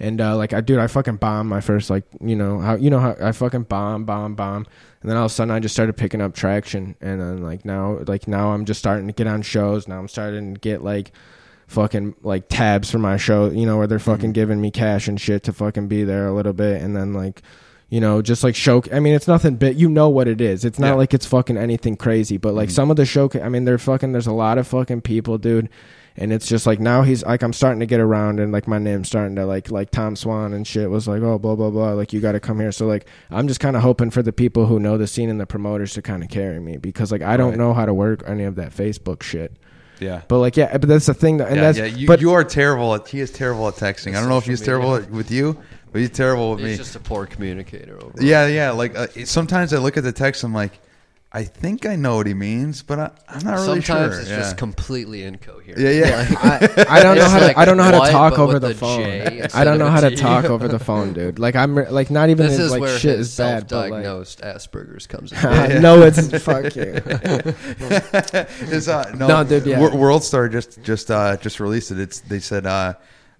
And 0.00 0.18
uh, 0.20 0.34
like 0.36 0.54
I, 0.54 0.62
dude, 0.62 0.78
I 0.78 0.86
fucking 0.86 1.16
bombed 1.16 1.50
my 1.50 1.60
first 1.60 1.90
like 1.90 2.04
you 2.22 2.34
know 2.34 2.58
how 2.58 2.74
you 2.74 2.88
know 2.88 2.98
how 2.98 3.14
I 3.20 3.32
fucking 3.32 3.64
bomb, 3.64 4.04
bomb, 4.06 4.34
bomb, 4.34 4.66
and 5.02 5.10
then 5.10 5.16
all 5.18 5.26
of 5.26 5.30
a 5.30 5.34
sudden 5.34 5.50
I 5.52 5.60
just 5.60 5.74
started 5.74 5.94
picking 5.96 6.22
up 6.22 6.34
traction, 6.34 6.96
and 7.02 7.20
then 7.20 7.42
like 7.42 7.66
now 7.66 7.98
like 8.06 8.26
now 8.26 8.52
I'm 8.52 8.64
just 8.64 8.78
starting 8.80 9.06
to 9.08 9.12
get 9.12 9.26
on 9.26 9.42
shows. 9.42 9.86
Now 9.86 9.98
I'm 9.98 10.08
starting 10.08 10.54
to 10.54 10.60
get 10.60 10.82
like 10.82 11.12
fucking 11.66 12.14
like 12.22 12.48
tabs 12.48 12.90
for 12.90 12.98
my 12.98 13.18
show, 13.18 13.50
you 13.50 13.66
know, 13.66 13.76
where 13.76 13.86
they're 13.86 13.98
fucking 13.98 14.32
giving 14.32 14.58
me 14.60 14.70
cash 14.70 15.06
and 15.06 15.20
shit 15.20 15.42
to 15.44 15.52
fucking 15.52 15.88
be 15.88 16.02
there 16.02 16.26
a 16.26 16.32
little 16.34 16.54
bit, 16.54 16.80
and 16.82 16.96
then 16.96 17.12
like. 17.12 17.42
You 17.92 18.00
know, 18.00 18.22
just 18.22 18.44
like 18.44 18.54
show. 18.54 18.84
I 18.92 19.00
mean, 19.00 19.14
it's 19.14 19.26
nothing 19.26 19.56
big. 19.56 19.76
You 19.76 19.88
know 19.88 20.08
what 20.08 20.28
it 20.28 20.40
is. 20.40 20.64
It's 20.64 20.78
not 20.78 20.90
Yeah. 20.90 20.94
like 20.94 21.12
it's 21.12 21.26
fucking 21.26 21.56
anything 21.56 21.96
crazy. 21.96 22.36
But 22.36 22.54
like 22.54 22.70
some 22.70 22.88
of 22.88 22.96
the 22.96 23.04
show. 23.04 23.28
I 23.42 23.48
mean, 23.48 23.64
they're 23.64 23.78
fucking. 23.78 24.12
There's 24.12 24.28
a 24.28 24.32
lot 24.32 24.58
of 24.58 24.68
fucking 24.68 25.00
people, 25.00 25.38
dude 25.38 25.68
and 26.20 26.32
it's 26.32 26.46
just 26.46 26.66
like 26.66 26.78
now 26.78 27.02
he's 27.02 27.24
like 27.24 27.42
I'm 27.42 27.52
starting 27.52 27.80
to 27.80 27.86
get 27.86 27.98
around 27.98 28.38
and 28.38 28.52
like 28.52 28.68
my 28.68 28.78
name's 28.78 29.08
starting 29.08 29.34
to 29.36 29.46
like 29.46 29.70
like 29.70 29.90
Tom 29.90 30.14
Swan 30.14 30.52
and 30.52 30.66
shit 30.66 30.88
was 30.90 31.08
like 31.08 31.22
oh 31.22 31.38
blah 31.38 31.56
blah 31.56 31.70
blah 31.70 31.92
like 31.92 32.12
you 32.12 32.20
got 32.20 32.32
to 32.32 32.40
come 32.40 32.60
here 32.60 32.70
so 32.72 32.86
like 32.86 33.06
I'm 33.30 33.48
just 33.48 33.58
kind 33.60 33.74
of 33.74 33.82
hoping 33.82 34.10
for 34.10 34.22
the 34.22 34.32
people 34.32 34.66
who 34.66 34.78
know 34.78 34.98
the 34.98 35.06
scene 35.06 35.28
and 35.30 35.40
the 35.40 35.46
promoters 35.46 35.94
to 35.94 36.02
kind 36.02 36.22
of 36.22 36.28
carry 36.28 36.60
me 36.60 36.76
because 36.76 37.10
like 37.10 37.22
I 37.22 37.36
don't 37.36 37.50
Right. 37.50 37.58
know 37.58 37.74
how 37.74 37.86
to 37.86 37.94
work 37.94 38.22
any 38.26 38.44
of 38.44 38.54
that 38.56 38.72
Facebook 38.72 39.22
shit 39.22 39.56
Yeah. 39.98 40.22
but 40.28 40.38
like 40.38 40.56
yeah 40.56 40.76
but 40.76 40.88
that's 40.88 41.06
the 41.06 41.14
thing 41.14 41.38
that 41.38 41.48
and 41.48 41.56
yeah, 41.56 41.62
that's 41.62 41.78
yeah. 41.78 41.84
You, 41.86 42.06
but 42.06 42.20
you 42.20 42.32
are 42.32 42.44
terrible 42.44 42.94
at. 42.94 43.08
He 43.08 43.20
is 43.20 43.30
terrible 43.32 43.66
at 43.68 43.74
texting. 43.74 44.14
I 44.14 44.20
don't 44.20 44.28
know 44.28 44.36
if 44.38 44.44
Social 44.44 44.50
he's 44.52 44.60
terrible 44.62 44.94
at, 44.96 45.10
with 45.10 45.30
you, 45.30 45.56
but 45.92 46.00
he's 46.02 46.10
terrible 46.10 46.50
with 46.50 46.60
He's 46.60 46.68
me. 46.72 46.76
just 46.76 46.94
a 46.96 47.00
poor 47.00 47.26
communicator. 47.26 47.96
Overall. 47.96 48.12
Yeah, 48.22 48.46
yeah. 48.46 48.70
Like 48.72 48.94
uh, 48.96 49.06
sometimes 49.24 49.72
I 49.72 49.78
look 49.78 49.96
at 49.96 50.04
the 50.04 50.12
text, 50.12 50.44
I'm 50.44 50.52
like, 50.54 50.78
I 51.32 51.44
think 51.44 51.86
I 51.86 51.94
know 51.94 52.16
what 52.16 52.26
he 52.26 52.34
means, 52.34 52.82
but 52.82 52.98
I, 52.98 53.10
I'm 53.28 53.44
not 53.44 53.52
really 53.60 53.80
Sometimes 53.82 54.14
sure. 54.14 54.20
it's 54.22 54.30
yeah. 54.30 54.38
just 54.38 54.56
completely 54.56 55.22
incoherent. 55.22 55.78
yeah, 55.78 55.90
yeah. 55.90 56.26
I, 56.88 56.98
I 56.98 57.02
don't 57.02 57.16
know 57.16 57.22
It's 57.22 57.32
how 57.32 57.40
like 57.40 57.54
to. 57.54 57.60
I 57.60 57.64
don't 57.64 57.76
know 57.76 57.84
how 57.84 58.04
to 58.04 58.10
talk 58.10 58.36
over 58.36 58.58
the 58.58 58.74
phone. 58.74 59.04
I 59.54 59.62
don't 59.62 59.78
know 59.78 59.88
how 59.88 60.00
to 60.00 60.16
talk 60.16 60.46
over 60.46 60.66
the 60.66 60.80
phone, 60.80 61.12
dude. 61.12 61.38
Like 61.38 61.54
I'm 61.54 61.76
like 61.76 62.10
not 62.10 62.30
even 62.30 62.48
This 62.48 62.58
is 62.58 62.72
like 62.72 62.80
where 62.80 62.98
shit 62.98 63.18
his 63.18 63.28
is 63.28 63.36
bad, 63.36 63.68
but 63.68 63.90
like 63.90 64.04
self-diagnosed 64.04 64.40
Asperger's 64.40 65.06
comes 65.06 65.32
in. 65.72 65.80
no, 65.80 66.02
it's 66.02 66.28
fuck 66.42 66.74
you. 66.74 67.00
Is, 68.74 68.88
uh, 68.88 69.12
no, 69.16 69.28
No, 69.28 69.44
dude, 69.44 69.66
yeah. 69.66 69.94
World 69.94 70.24
Star 70.24 70.48
just 70.48 70.82
just 70.82 71.12
uh, 71.12 71.36
just 71.36 71.60
released 71.60 71.92
it. 71.92 72.00
It's 72.00 72.20
they 72.22 72.40
said 72.40 72.66
uh, 72.66 72.94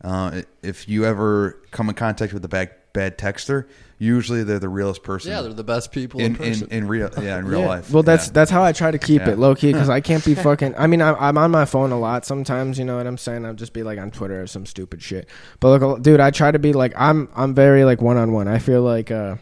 uh, 0.04 0.42
if 0.62 0.88
you 0.88 1.04
ever 1.06 1.60
come 1.72 1.88
in 1.88 1.96
contact 1.96 2.32
with 2.32 2.44
a 2.44 2.48
bad 2.48 2.70
bad 2.92 3.18
texter, 3.18 3.66
usually 4.00 4.42
they're 4.42 4.58
the 4.58 4.68
realest 4.68 5.04
person. 5.04 5.30
yeah, 5.30 5.42
they're 5.42 5.52
the 5.52 5.62
best 5.62 5.92
people 5.92 6.18
in, 6.20 6.34
in, 6.36 6.62
in, 6.64 6.68
in 6.70 6.88
real 6.88 7.08
yeah 7.22 7.38
in 7.38 7.44
real 7.52 7.60
Yeah. 7.60 7.68
life. 7.68 7.92
Well, 7.92 8.02
that's 8.02 8.26
Yeah. 8.26 8.32
that's 8.32 8.50
how 8.50 8.64
I 8.64 8.72
try 8.72 8.90
to 8.90 8.98
keep 8.98 9.20
Yeah. 9.22 9.30
it 9.32 9.38
low 9.38 9.54
key 9.54 9.72
because 9.72 9.88
I 9.90 10.00
can't 10.00 10.24
be 10.24 10.34
fucking. 10.48 10.74
I 10.76 10.86
mean, 10.88 11.02
I'm, 11.02 11.14
I'm 11.20 11.38
on 11.38 11.50
my 11.52 11.66
phone 11.66 11.92
a 11.92 11.98
lot 12.00 12.24
sometimes. 12.24 12.78
You 12.78 12.84
know 12.86 12.96
what 12.96 13.06
I'm 13.06 13.18
saying? 13.18 13.44
I'll 13.46 13.54
just 13.54 13.72
be 13.74 13.82
like 13.84 13.98
on 13.98 14.10
Twitter 14.10 14.42
or 14.42 14.46
some 14.48 14.66
stupid 14.66 15.02
shit. 15.02 15.28
But 15.60 15.78
look, 15.78 16.02
dude, 16.02 16.18
I 16.18 16.30
try 16.32 16.50
to 16.50 16.58
be 16.58 16.72
like 16.72 16.92
I'm. 16.96 17.28
I'm 17.36 17.54
very 17.54 17.84
like 17.84 18.00
one 18.02 18.16
on 18.16 18.32
one. 18.32 18.48
I 18.48 18.58
feel 18.58 18.82
like 18.82 19.10
uh, 19.10 19.36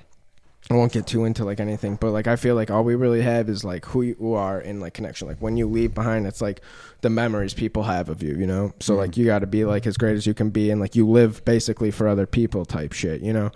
I 0.70 0.74
won't 0.74 0.92
get 0.92 1.06
too 1.06 1.24
into 1.24 1.44
like 1.44 1.60
anything, 1.60 1.94
but 1.96 2.10
like 2.10 2.26
I 2.26 2.34
feel 2.36 2.54
like 2.56 2.70
all 2.70 2.82
we 2.84 2.94
really 2.96 3.22
have 3.22 3.48
is 3.48 3.64
like 3.64 3.86
who 3.86 4.02
you 4.02 4.34
are 4.34 4.60
in 4.60 4.80
like 4.80 4.92
connection. 4.94 5.28
Like 5.28 5.38
when 5.38 5.56
you 5.56 5.66
leave 5.68 5.94
behind, 5.94 6.26
it's 6.26 6.40
like 6.42 6.60
the 7.00 7.10
memories 7.10 7.54
people 7.54 7.84
have 7.84 8.08
of 8.08 8.22
you. 8.24 8.34
You 8.34 8.46
know, 8.48 8.72
so 8.80 8.96
like 8.96 9.16
you 9.16 9.24
got 9.24 9.38
to 9.38 9.46
be 9.46 9.64
like 9.64 9.86
as 9.86 9.96
great 9.96 10.16
as 10.16 10.26
you 10.26 10.34
can 10.34 10.50
be, 10.50 10.70
and 10.70 10.80
like 10.80 10.96
you 10.96 11.08
live 11.08 11.44
basically 11.44 11.90
for 11.92 12.08
other 12.08 12.26
people 12.26 12.64
type 12.64 12.92
shit. 12.92 13.22
You 13.22 13.32
know. 13.32 13.50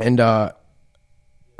And 0.00 0.20
uh 0.20 0.52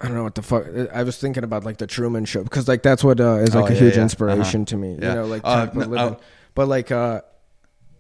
I 0.01 0.05
don't 0.05 0.14
know 0.14 0.22
what 0.22 0.36
the 0.36 0.43
fuck. 0.43 0.64
I 0.95 1.03
was 1.03 1.18
thinking 1.18 1.43
about 1.43 1.64
like 1.64 1.78
the 1.78 1.86
Truman 1.89 2.24
Show 2.24 2.45
because 2.45 2.68
like 2.68 2.82
that's 2.82 3.03
what 3.03 3.20
uh, 3.20 3.39
is 3.39 3.55
like 3.55 3.64
Oh, 3.64 3.66
a 3.66 3.72
yeah, 3.72 3.78
huge 3.80 3.97
yeah. 3.97 4.03
inspiration 4.03 4.61
Uh-huh. 4.61 4.66
to 4.66 4.76
me. 4.76 4.97
Yeah. 5.01 5.09
You 5.09 5.14
know, 5.16 5.26
like 5.26 5.43
Uh, 5.45 5.66
of 5.70 5.76
living. 5.76 5.99
uh, 5.99 6.16
but 6.55 6.68
like, 6.68 6.91
uh 6.93 7.22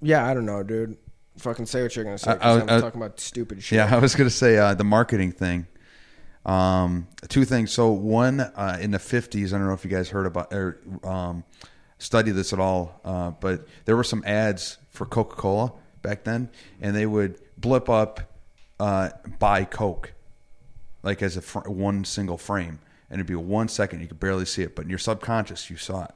yeah, 0.00 0.24
I 0.24 0.32
don't 0.34 0.46
know, 0.46 0.62
dude. 0.62 0.96
Fucking 1.38 1.66
say 1.66 1.82
what 1.82 1.94
you're 1.96 2.04
gonna 2.04 2.18
say. 2.18 2.30
I- 2.30 2.34
'cause 2.36 2.58
I- 2.58 2.60
I'm 2.62 2.70
I- 2.70 2.80
talking 2.80 3.00
about 3.00 3.18
stupid 3.18 3.62
shit. 3.64 3.76
Yeah, 3.76 3.92
I 3.96 3.98
was 3.98 4.14
gonna 4.14 4.30
say 4.30 4.56
uh, 4.58 4.74
the 4.74 4.84
marketing 4.84 5.32
thing. 5.32 5.66
Um, 6.46 7.08
two 7.28 7.44
things. 7.44 7.72
So 7.72 7.90
one 7.90 8.40
uh, 8.40 8.78
in 8.80 8.90
the 8.92 8.98
fifties, 8.98 9.52
I 9.52 9.58
don't 9.58 9.66
know 9.66 9.74
if 9.74 9.84
you 9.84 9.90
guys 9.90 10.08
heard 10.08 10.26
about 10.26 10.52
or 10.54 10.78
um, 11.04 11.44
studied 11.98 12.32
this 12.32 12.52
at 12.52 12.60
all, 12.60 13.00
uh, 13.04 13.30
but 13.32 13.66
there 13.86 13.96
were 13.96 14.04
some 14.04 14.22
ads 14.24 14.78
for 14.90 15.04
Coca 15.04 15.34
Cola 15.36 15.72
back 16.00 16.24
then, 16.24 16.48
and 16.80 16.94
they 16.94 17.06
would 17.06 17.38
blip 17.58 17.88
up 17.90 18.20
uh, 18.80 19.10
"Buy 19.40 19.64
Coke," 19.64 20.12
like 21.02 21.22
as 21.22 21.36
a 21.36 21.42
fr- 21.42 21.68
one 21.68 22.04
single 22.04 22.38
frame, 22.38 22.78
and 23.10 23.18
it'd 23.18 23.26
be 23.26 23.34
one 23.34 23.68
second. 23.68 24.00
You 24.00 24.06
could 24.08 24.20
barely 24.20 24.44
see 24.44 24.62
it, 24.62 24.74
but 24.76 24.82
in 24.84 24.90
your 24.90 24.98
subconscious, 24.98 25.70
you 25.70 25.76
saw 25.76 26.04
it. 26.04 26.10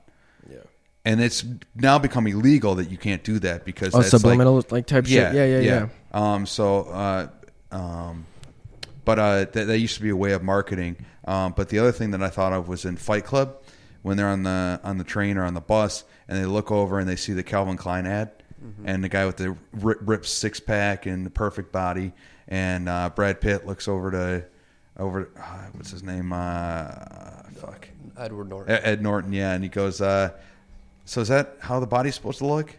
Yeah. 0.51 0.57
And 1.05 1.21
it's 1.21 1.45
now 1.75 1.99
become 1.99 2.27
illegal 2.27 2.75
that 2.77 2.91
you 2.91 2.97
can't 2.99 3.25
do 3.25 3.39
that 3.41 3.65
because 3.65 3.95
Oh, 3.95 3.99
that's 4.01 4.13
like- 4.13 4.21
subliminal 4.21 4.65
like, 4.71 4.87
type 4.87 5.07
shit. 5.07 5.35
Yeah, 5.35 5.45
yeah, 5.45 5.59
yeah. 5.61 5.89
um, 6.13 6.47
so, 6.47 6.83
uh, 6.85 7.29
um, 7.71 8.27
but 9.05 9.19
uh, 9.19 9.37
that, 9.53 9.53
that 9.67 9.79
used 9.79 9.97
to 9.97 10.03
be 10.03 10.11
a 10.11 10.17
way 10.17 10.33
of 10.33 10.43
marketing. 10.43 10.97
Um, 11.25 11.55
but 11.57 11.69
the 11.69 11.79
other 11.79 11.93
thing 11.93 12.11
that 12.13 12.23
I 12.23 12.29
thought 12.29 12.53
of 12.53 12.69
was 12.69 12.85
in 12.85 12.97
Fight 12.97 13.25
Club 13.25 13.57
when 14.03 14.17
they're 14.17 14.29
on 14.29 14.43
the 14.43 14.81
on 14.83 14.99
the 14.99 15.05
train 15.05 15.37
or 15.39 15.45
on 15.45 15.55
the 15.55 15.61
bus 15.61 16.03
and 16.29 16.37
they 16.37 16.45
look 16.45 16.73
over 16.73 16.99
and 16.99 17.09
they 17.09 17.15
see 17.17 17.33
the 17.33 17.45
Calvin 17.45 17.77
Klein 17.77 18.07
ad 18.07 18.33
and 18.85 19.03
the 19.03 19.09
guy 19.09 19.27
with 19.27 19.37
the 19.37 19.57
rip, 19.73 19.99
ripped 20.03 20.27
six 20.27 20.59
pack 20.61 21.07
and 21.07 21.25
the 21.27 21.31
perfect 21.31 21.71
body 21.73 22.13
and 22.49 22.89
uh, 22.89 23.11
Brad 23.15 23.41
Pitt 23.41 23.67
looks 23.67 23.87
over 23.89 24.11
to 24.13 24.45
over 24.99 25.31
uh, 25.37 25.67
what's 25.73 25.91
his 25.91 26.03
name 26.03 26.33
uh, 26.33 26.89
fuck 27.57 27.89
Edward 28.19 28.49
Norton. 28.49 28.75
Ed 28.75 28.81
Ed 28.85 29.03
Norton 29.03 29.33
yeah 29.33 29.53
and 29.53 29.63
he 29.63 29.69
goes 29.69 30.01
uh, 30.01 30.31
so 31.05 31.21
is 31.21 31.29
that 31.29 31.57
how 31.61 31.81
the 31.81 31.87
body's 31.87 32.15
supposed 32.15 32.39
to 32.39 32.47
look? 32.47 32.75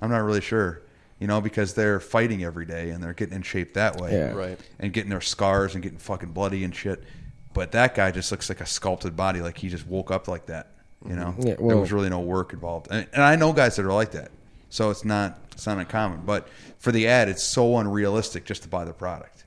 I'm 0.00 0.10
not 0.10 0.22
really 0.22 0.40
sure. 0.40 0.82
You 1.18 1.26
know, 1.26 1.40
because 1.40 1.74
they're 1.74 2.00
fighting 2.00 2.42
every 2.44 2.64
day 2.64 2.90
and 2.90 3.02
they're 3.02 3.12
getting 3.12 3.34
in 3.34 3.42
shape 3.42 3.74
that 3.74 4.00
way. 4.00 4.12
Yeah. 4.12 4.32
Right. 4.32 4.58
And 4.78 4.92
getting 4.92 5.10
their 5.10 5.20
scars 5.20 5.74
and 5.74 5.82
getting 5.82 5.98
fucking 5.98 6.30
bloody 6.32 6.64
and 6.64 6.74
shit. 6.74 7.04
But 7.52 7.72
that 7.72 7.94
guy 7.94 8.10
just 8.10 8.30
looks 8.30 8.48
like 8.48 8.60
a 8.60 8.66
sculpted 8.66 9.16
body, 9.16 9.40
like 9.40 9.58
he 9.58 9.68
just 9.68 9.86
woke 9.86 10.10
up 10.10 10.28
like 10.28 10.46
that. 10.46 10.68
You 11.06 11.16
know? 11.16 11.34
Yeah, 11.38 11.54
there 11.54 11.56
well- 11.58 11.80
was 11.80 11.92
really 11.92 12.08
no 12.08 12.20
work 12.20 12.52
involved. 12.52 12.88
And, 12.90 13.06
and 13.12 13.22
I 13.22 13.36
know 13.36 13.52
guys 13.52 13.76
that 13.76 13.84
are 13.84 13.92
like 13.92 14.12
that. 14.12 14.30
So 14.70 14.90
it's 14.90 15.04
not 15.04 15.38
it's 15.52 15.66
not 15.66 15.78
uncommon. 15.78 16.22
But 16.24 16.48
for 16.78 16.92
the 16.92 17.06
ad 17.06 17.28
it's 17.28 17.42
so 17.42 17.76
unrealistic 17.76 18.44
just 18.44 18.62
to 18.62 18.68
buy 18.68 18.84
the 18.84 18.92
product. 18.94 19.44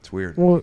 It's 0.00 0.12
weird. 0.12 0.36
Well, 0.36 0.62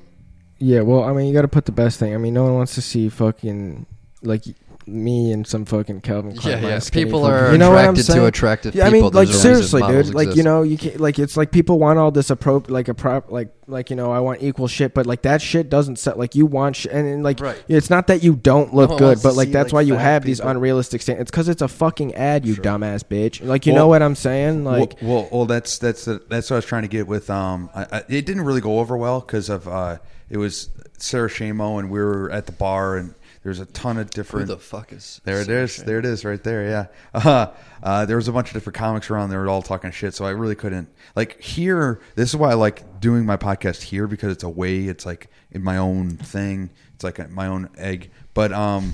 yeah. 0.64 0.80
Well, 0.80 1.04
I 1.04 1.12
mean, 1.12 1.28
you 1.28 1.34
got 1.34 1.42
to 1.42 1.50
put 1.50 1.66
the 1.66 1.74
best 1.74 2.00
thing. 2.00 2.14
I 2.14 2.18
mean, 2.18 2.34
no 2.34 2.44
one 2.44 2.54
wants 2.56 2.76
to 2.76 2.82
see 2.82 3.10
fucking 3.10 3.86
like 4.22 4.44
me 4.86 5.32
and 5.32 5.46
some 5.48 5.66
fucking 5.66 6.02
Calvin 6.02 6.36
Klein. 6.36 6.62
Yeah, 6.64 6.70
yeah. 6.70 6.80
People 6.92 7.26
are 7.26 7.52
you 7.52 7.58
know 7.58 7.70
what 7.72 7.80
I'm 7.80 7.92
attracted 7.92 8.06
to 8.06 8.12
saying? 8.12 8.26
attractive 8.26 8.76
Yeah, 8.76 8.88
I 8.88 8.92
people. 8.92 9.10
mean, 9.10 9.14
like 9.14 9.28
There's 9.30 9.46
a 9.46 9.50
reason 9.50 9.56
seriously, 9.56 9.82
models 9.82 10.06
dude. 10.08 10.16
Like 10.16 10.24
exist. 10.28 10.38
you 10.38 10.44
know, 10.44 10.64
you 10.64 10.78
can't 10.78 11.00
like 11.00 11.20
it's 11.20 11.38
like 11.38 11.52
people 11.52 11.80
want 11.80 12.00
all 12.00 12.12
this 12.12 12.30
appro 12.30 12.70
like 12.70 12.88
a 12.88 12.94
prop 12.94 13.32
like 13.32 13.50
like 13.68 13.90
you 13.90 13.96
know 13.96 14.12
I 14.12 14.20
want 14.20 14.44
equal 14.44 14.68
shit, 14.68 14.94
but 14.94 15.06
like 15.06 15.22
that 15.22 15.42
shit 15.42 15.70
doesn't 15.70 15.98
set 15.98 16.20
like 16.20 16.36
you 16.36 16.46
want 16.46 16.76
sh- 16.76 16.88
and, 16.92 17.08
and 17.08 17.24
like 17.24 17.40
Right. 17.40 17.64
it's 17.68 17.90
not 17.90 18.08
that 18.08 18.24
you 18.24 18.36
don't 18.36 18.74
look 18.74 18.90
one 18.90 19.00
good, 19.00 19.06
wants 19.06 19.22
to 19.22 19.28
but 19.30 19.36
like 19.36 19.48
see, 19.48 19.54
that's 19.54 19.68
like, 19.68 19.74
why 19.74 19.82
you 19.82 19.94
fat 19.96 20.02
have 20.02 20.24
these 20.26 20.40
people. 20.40 20.52
unrealistic 20.52 21.02
standards. 21.02 21.24
It's 21.24 21.32
because 21.32 21.48
it's 21.48 21.62
a 21.62 21.68
fucking 21.70 22.16
ad, 22.16 22.46
you 22.46 22.56
dumbass 22.56 23.04
bitch. 23.04 23.46
Like 23.46 23.66
you 23.66 23.74
Well- 23.74 23.84
know 23.84 23.88
what 23.88 24.02
I'm 24.02 24.16
saying? 24.16 24.66
Like 24.66 24.96
well, 25.02 25.10
well, 25.22 25.30
well, 25.32 25.46
that's 25.46 25.78
that's 25.78 26.06
that's 26.06 26.50
what 26.50 26.52
I 26.52 26.56
was 26.58 26.66
trying 26.66 26.82
to 26.84 26.88
get 26.90 27.08
with. 27.08 27.30
Um, 27.30 27.70
I, 27.74 27.84
I, 27.92 27.98
it 28.10 28.26
didn't 28.26 28.42
really 28.42 28.62
go 28.62 28.80
over 28.80 28.98
well 28.98 29.22
because 29.22 29.48
of 29.50 29.68
uh, 29.68 30.00
it 30.30 30.38
was 30.38 30.70
Sarah 30.98 31.30
Shamo 31.30 31.80
and 31.80 31.90
we 31.90 32.00
were 32.00 32.30
at 32.32 32.46
the 32.48 32.52
bar 32.52 32.98
and 32.98 33.14
there's 33.44 33.60
a 33.60 33.66
ton 33.68 33.98
of 33.98 34.10
different. 34.10 34.48
Who 34.48 34.56
the 34.56 34.62
fuck 34.62 34.94
is? 34.94 35.20
there 35.26 35.42
it 35.42 35.50
is. 35.50 35.78
There 35.78 36.00
it 36.00 36.06
is, 36.06 36.24
right 36.26 36.42
there. 36.44 36.68
Yeah. 36.68 36.86
Uh, 37.24 37.54
uh, 37.82 38.06
there 38.06 38.16
was 38.16 38.28
a 38.28 38.32
bunch 38.32 38.48
of 38.48 38.54
different 38.54 38.76
comics 38.76 39.10
around. 39.10 39.30
They 39.30 39.38
were 39.38 39.48
all 39.48 39.62
talking 39.62 39.92
shit, 39.92 40.14
so 40.14 40.26
I 40.26 40.32
really 40.32 40.56
couldn't 40.56 40.90
like 41.16 41.42
here. 41.42 42.00
This 42.16 42.30
is 42.30 42.36
why 42.36 42.52
I 42.52 42.54
like 42.54 43.00
doing 43.00 43.26
my 43.26 43.38
podcast 43.38 43.82
here 43.82 44.08
because 44.08 44.32
it's 44.32 44.44
a 44.44 44.50
way. 44.50 44.86
It's 44.86 45.06
like 45.06 45.30
in 45.52 45.64
my 45.64 45.78
own 45.78 46.12
thing. 46.12 46.70
It's 46.96 47.04
like 47.04 47.30
my 47.30 47.48
own 47.48 47.70
egg. 47.78 48.12
But 48.34 48.52
um, 48.52 48.94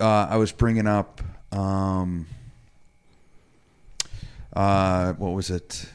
uh, 0.00 0.28
I 0.30 0.36
was 0.36 0.52
bringing 0.52 0.86
up 0.86 1.22
um, 1.52 2.26
uh, 4.52 5.12
what 5.14 5.34
was 5.34 5.50
it? 5.50 5.86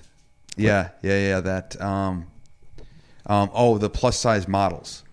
Yeah, 0.55 0.89
yeah, 1.01 1.19
yeah. 1.19 1.39
That 1.41 1.79
um, 1.81 2.27
um, 3.25 3.49
oh, 3.53 3.77
the 3.77 3.89
plus 3.89 4.17
size 4.17 4.47
models. 4.47 5.03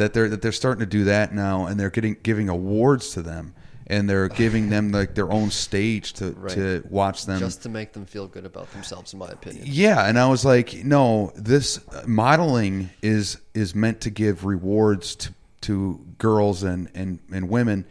That 0.00 0.12
they're 0.14 0.28
that 0.28 0.42
they're 0.42 0.50
starting 0.52 0.80
to 0.80 0.86
do 0.86 1.04
that 1.04 1.32
now, 1.34 1.66
and 1.66 1.78
they're 1.78 1.90
getting 1.90 2.16
giving 2.22 2.48
awards 2.48 3.10
to 3.10 3.22
them, 3.22 3.54
and 3.86 4.08
they're 4.08 4.28
giving 4.28 4.70
them 4.70 4.90
like 4.92 5.14
their 5.14 5.30
own 5.30 5.50
stage 5.50 6.14
to 6.14 6.30
Right. 6.36 6.52
to 6.54 6.82
watch 6.88 7.26
them. 7.26 7.38
Just 7.38 7.62
to 7.62 7.68
make 7.68 7.92
them 7.92 8.06
feel 8.06 8.26
good 8.26 8.46
about 8.46 8.72
themselves, 8.72 9.12
in 9.12 9.18
my 9.18 9.28
opinion. 9.28 9.64
yeah, 9.66 10.06
and 10.06 10.18
I 10.18 10.26
was 10.28 10.44
like, 10.44 10.84
no, 10.84 11.32
this 11.36 11.78
uh, 11.92 12.02
modeling 12.06 12.90
is 13.02 13.38
is 13.54 13.74
meant 13.74 14.00
to 14.02 14.10
give 14.10 14.44
rewards 14.44 15.14
to 15.16 15.34
to 15.62 16.00
girls 16.18 16.62
and 16.62 16.90
and 16.94 17.18
and 17.32 17.48
women 17.50 17.84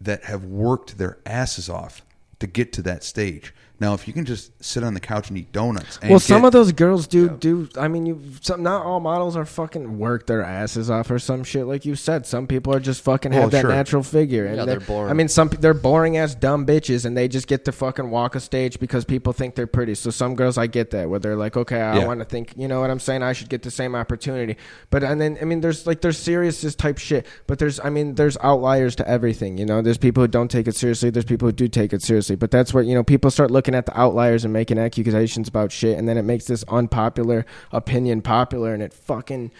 that 0.00 0.24
have 0.24 0.44
worked 0.44 0.98
their 0.98 1.18
asses 1.26 1.68
off 1.68 2.02
to 2.40 2.46
get 2.46 2.72
to 2.74 2.82
that 2.82 3.02
stage. 3.02 3.52
Now, 3.80 3.94
if 3.94 4.08
you 4.08 4.12
can 4.14 4.24
just 4.24 4.50
sit 4.64 4.82
on 4.82 4.94
the 4.94 5.00
couch 5.00 5.28
and 5.28 5.38
eat 5.38 5.52
donuts, 5.52 5.98
and 6.02 6.10
Well, 6.10 6.18
some 6.18 6.40
get- 6.42 6.48
of 6.48 6.52
those 6.52 6.72
girls 6.72 7.06
do 7.06 7.28
do. 7.28 7.68
I 7.78 7.86
mean, 7.88 8.06
you 8.06 8.20
some 8.40 8.62
not 8.62 8.84
all 8.84 8.98
models 9.00 9.36
are 9.36 9.44
fucking 9.44 9.98
work 9.98 10.26
their 10.26 10.42
asses 10.42 10.90
off 10.90 11.10
or 11.10 11.18
some 11.18 11.44
shit. 11.44 11.66
Like 11.66 11.84
you 11.84 11.94
said, 11.94 12.26
some 12.26 12.46
people 12.46 12.74
are 12.74 12.80
just 12.80 13.02
fucking 13.02 13.32
oh, 13.32 13.36
have 13.36 13.44
Oh, 13.46 13.50
that 13.50 13.60
sure. 13.62 13.70
natural 13.70 14.02
figure. 14.02 14.46
And 14.46 14.56
Yeah, 14.56 14.64
they're 14.64 14.80
boring. 14.80 15.10
I 15.10 15.14
mean, 15.14 15.28
some 15.28 15.48
they're 15.60 15.74
boring 15.74 16.16
ass 16.16 16.34
dumb 16.34 16.66
bitches, 16.66 17.04
and 17.04 17.16
they 17.16 17.28
just 17.28 17.46
get 17.46 17.64
to 17.66 17.72
fucking 17.72 18.10
walk 18.10 18.34
a 18.34 18.40
stage 18.40 18.80
because 18.80 19.04
people 19.04 19.32
think 19.32 19.54
they're 19.54 19.66
pretty. 19.68 19.94
So 19.94 20.10
some 20.10 20.34
girls, 20.34 20.58
I 20.58 20.66
get 20.66 20.90
that 20.90 21.08
where 21.08 21.20
they're 21.20 21.36
like, 21.36 21.56
okay, 21.56 21.80
I 21.80 21.98
Yeah. 21.98 22.06
want 22.06 22.18
to 22.20 22.24
think, 22.26 22.54
you 22.56 22.66
know 22.68 22.80
what 22.80 22.90
I'm 22.90 22.98
saying? 23.00 23.22
I 23.22 23.32
should 23.32 23.48
get 23.48 23.62
the 23.62 23.70
same 23.70 23.94
opportunity. 23.94 24.56
But 24.90 25.04
and 25.04 25.20
then 25.20 25.38
I 25.40 25.44
mean, 25.44 25.60
there's 25.60 25.86
like 25.86 26.00
there's 26.00 26.18
serious 26.18 26.60
this 26.62 26.74
type 26.74 26.98
shit, 26.98 27.26
but 27.46 27.58
there's 27.60 27.78
I 27.80 27.90
mean, 27.90 28.16
there's 28.16 28.36
outliers 28.42 28.96
to 28.96 29.08
everything. 29.08 29.56
You 29.56 29.66
know, 29.66 29.82
there's 29.82 29.98
people 29.98 30.22
who 30.24 30.28
don't 30.28 30.50
take 30.50 30.66
it 30.66 30.74
seriously. 30.74 31.10
There's 31.10 31.24
people 31.24 31.46
who 31.46 31.52
do 31.52 31.68
take 31.68 31.92
it 31.92 32.02
seriously. 32.02 32.34
But 32.34 32.50
that's 32.50 32.74
where 32.74 32.82
you 32.82 32.94
know 32.94 33.04
people 33.04 33.30
start 33.30 33.50
looking 33.52 33.67
at 33.74 33.86
the 33.86 33.98
outliers 33.98 34.44
and 34.44 34.52
making 34.52 34.78
accusations 34.78 35.48
about 35.48 35.72
shit, 35.72 35.98
and 35.98 36.08
then 36.08 36.18
it 36.18 36.22
makes 36.22 36.46
this 36.46 36.64
unpopular 36.68 37.46
opinion 37.72 38.22
popular, 38.22 38.74
and 38.74 38.82
it 38.82 38.92
fucking, 38.92 39.50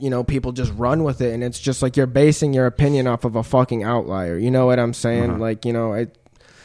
you 0.00 0.10
know, 0.10 0.24
people 0.24 0.52
just 0.52 0.72
run 0.74 1.04
with 1.04 1.20
it, 1.20 1.32
and 1.32 1.42
it's 1.44 1.58
just 1.58 1.82
like 1.82 1.96
you're 1.96 2.06
basing 2.06 2.52
your 2.52 2.66
opinion 2.66 3.06
off 3.06 3.24
of 3.24 3.36
a 3.36 3.42
fucking 3.42 3.82
outlier. 3.82 4.38
You 4.38 4.50
know 4.50 4.66
what 4.66 4.78
I'm 4.78 4.94
saying? 4.94 5.30
Uh-huh. 5.30 5.38
Like, 5.38 5.64
you 5.64 5.72
know, 5.72 5.92
it, 5.92 6.16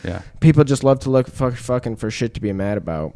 yeah, 0.04 0.22
people 0.40 0.64
just 0.64 0.84
love 0.84 1.00
to 1.02 1.10
look 1.10 1.28
fuck, 1.28 1.56
fucking 1.56 1.96
for 1.98 2.12
shit 2.12 2.34
to 2.36 2.42
be 2.42 2.52
mad 2.54 2.78
about. 2.78 3.16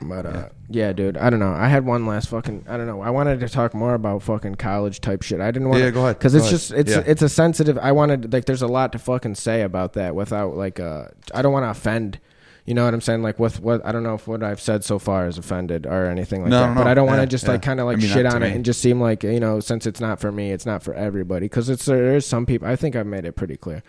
But 0.00 0.24
uh, 0.24 0.48
yeah. 0.68 0.92
dude, 0.92 1.16
I 1.16 1.30
don't 1.30 1.40
know. 1.40 1.52
I 1.52 1.68
had 1.68 1.84
one 1.84 2.06
last 2.06 2.28
fucking. 2.28 2.66
I 2.68 2.76
don't 2.76 2.86
know. 2.86 3.00
I 3.00 3.10
wanted 3.10 3.40
to 3.40 3.48
talk 3.48 3.74
more 3.74 3.94
about 3.94 4.22
fucking 4.22 4.54
college 4.54 5.00
type 5.00 5.22
shit. 5.22 5.40
I 5.40 5.50
didn't 5.50 5.68
want. 5.68 5.82
Yeah, 5.82 5.90
go 5.90 6.02
ahead. 6.02 6.18
Because 6.18 6.34
it's 6.34 6.44
ahead. 6.44 6.50
just 6.52 6.72
it's 6.72 6.90
Yeah. 6.92 7.02
it's 7.06 7.22
a 7.22 7.28
sensitive. 7.28 7.76
I 7.76 7.92
wanted 7.92 8.32
like 8.32 8.44
there's 8.44 8.62
a 8.62 8.68
lot 8.68 8.92
to 8.92 8.98
fucking 8.98 9.34
say 9.34 9.62
about 9.62 9.94
that 9.94 10.14
without 10.14 10.56
like 10.56 10.78
uh. 10.78 11.06
I 11.34 11.42
don't 11.42 11.52
want 11.52 11.64
to 11.64 11.70
offend 11.70 12.20
You 12.66 12.74
know 12.74 12.84
what 12.84 12.94
I'm 12.94 13.00
saying? 13.00 13.22
Like 13.22 13.38
with 13.38 13.60
what 13.60 13.84
I 13.84 13.90
don't 13.92 14.02
know 14.02 14.14
if 14.14 14.28
what 14.28 14.42
I've 14.42 14.60
said 14.60 14.84
so 14.84 14.98
far 14.98 15.26
is 15.26 15.38
offended 15.38 15.86
or 15.86 16.06
anything 16.06 16.42
like 16.42 16.50
No, 16.50 16.60
that. 16.60 16.68
no, 16.68 16.74
but 16.74 16.84
no. 16.84 16.90
I 16.90 16.94
don't 16.94 17.06
want 17.06 17.16
to 17.18 17.22
Yeah, 17.22 17.26
just 17.26 17.44
yeah. 17.44 17.50
like 17.52 17.62
kind 17.62 17.80
of 17.80 17.86
like 17.86 17.96
I 17.98 18.00
mean, 18.00 18.10
shit 18.10 18.24
not 18.24 18.30
to 18.30 18.36
on 18.36 18.42
it 18.42 18.54
and 18.54 18.64
just 18.64 18.80
seem 18.80 19.00
like 19.00 19.22
you 19.22 19.40
know 19.40 19.60
since 19.60 19.86
it's 19.86 20.00
not 20.00 20.20
for 20.20 20.30
me, 20.30 20.52
it's 20.52 20.66
not 20.66 20.82
for 20.82 20.94
everybody. 20.94 21.46
Because 21.46 21.68
it's 21.68 21.84
there 21.86 22.14
is 22.16 22.26
some 22.26 22.46
people. 22.46 22.68
I 22.68 22.76
think 22.76 22.94
I've 22.96 23.06
made 23.06 23.24
it 23.24 23.32
pretty 23.32 23.56
clear. 23.56 23.82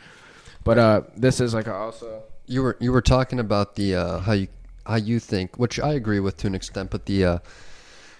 But 0.63 0.77
uh, 0.77 1.01
this 1.17 1.39
is 1.41 1.53
like 1.53 1.67
also. 1.67 2.23
You 2.47 2.63
were 2.63 2.77
you 2.79 2.91
were 2.91 3.01
talking 3.01 3.39
about 3.39 3.75
the 3.75 3.95
uh, 3.95 4.19
how 4.19 4.33
you 4.33 4.47
how 4.85 4.95
you 4.95 5.19
think, 5.19 5.57
which 5.57 5.79
I 5.79 5.93
agree 5.93 6.19
with 6.19 6.37
to 6.37 6.47
an 6.47 6.55
extent, 6.55 6.89
but 6.91 7.05
the 7.05 7.25
uh, 7.25 7.37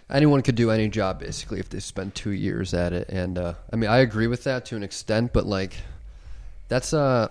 anyone 0.10 0.42
could 0.42 0.56
do 0.56 0.70
any 0.72 0.90
job 0.90 1.20
basically 1.20 1.60
if 1.60 1.70
they 1.70 1.80
spend 1.80 2.14
two 2.16 2.32
years 2.32 2.74
at 2.74 2.94
it, 2.94 3.10
and 3.10 3.38
uh, 3.38 3.54
I 3.72 3.76
mean 3.78 3.90
I 3.90 4.00
agree 4.00 4.28
with 4.28 4.44
that 4.46 4.66
to 4.66 4.76
an 4.76 4.84
extent, 4.84 5.34
but 5.34 5.46
like 5.46 5.76
that's 6.68 6.94
uh 6.94 7.28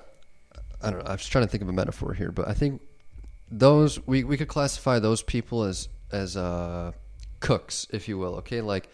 I 0.82 0.90
don't 0.90 1.00
know. 1.04 1.06
I 1.10 1.12
was 1.12 1.26
trying 1.28 1.44
to 1.44 1.50
think 1.50 1.62
of 1.62 1.68
a 1.68 1.72
metaphor 1.72 2.12
here, 2.14 2.32
but 2.32 2.48
I 2.48 2.54
think 2.54 2.80
those 3.50 4.04
we 4.06 4.24
we 4.24 4.36
could 4.36 4.48
classify 4.48 4.98
those 4.98 5.22
people 5.22 5.64
as 5.64 5.88
as 6.12 6.36
uh 6.36 6.92
cooks, 7.40 7.86
if 7.90 8.08
you 8.08 8.18
will. 8.18 8.36
Okay, 8.36 8.60
like 8.60 8.88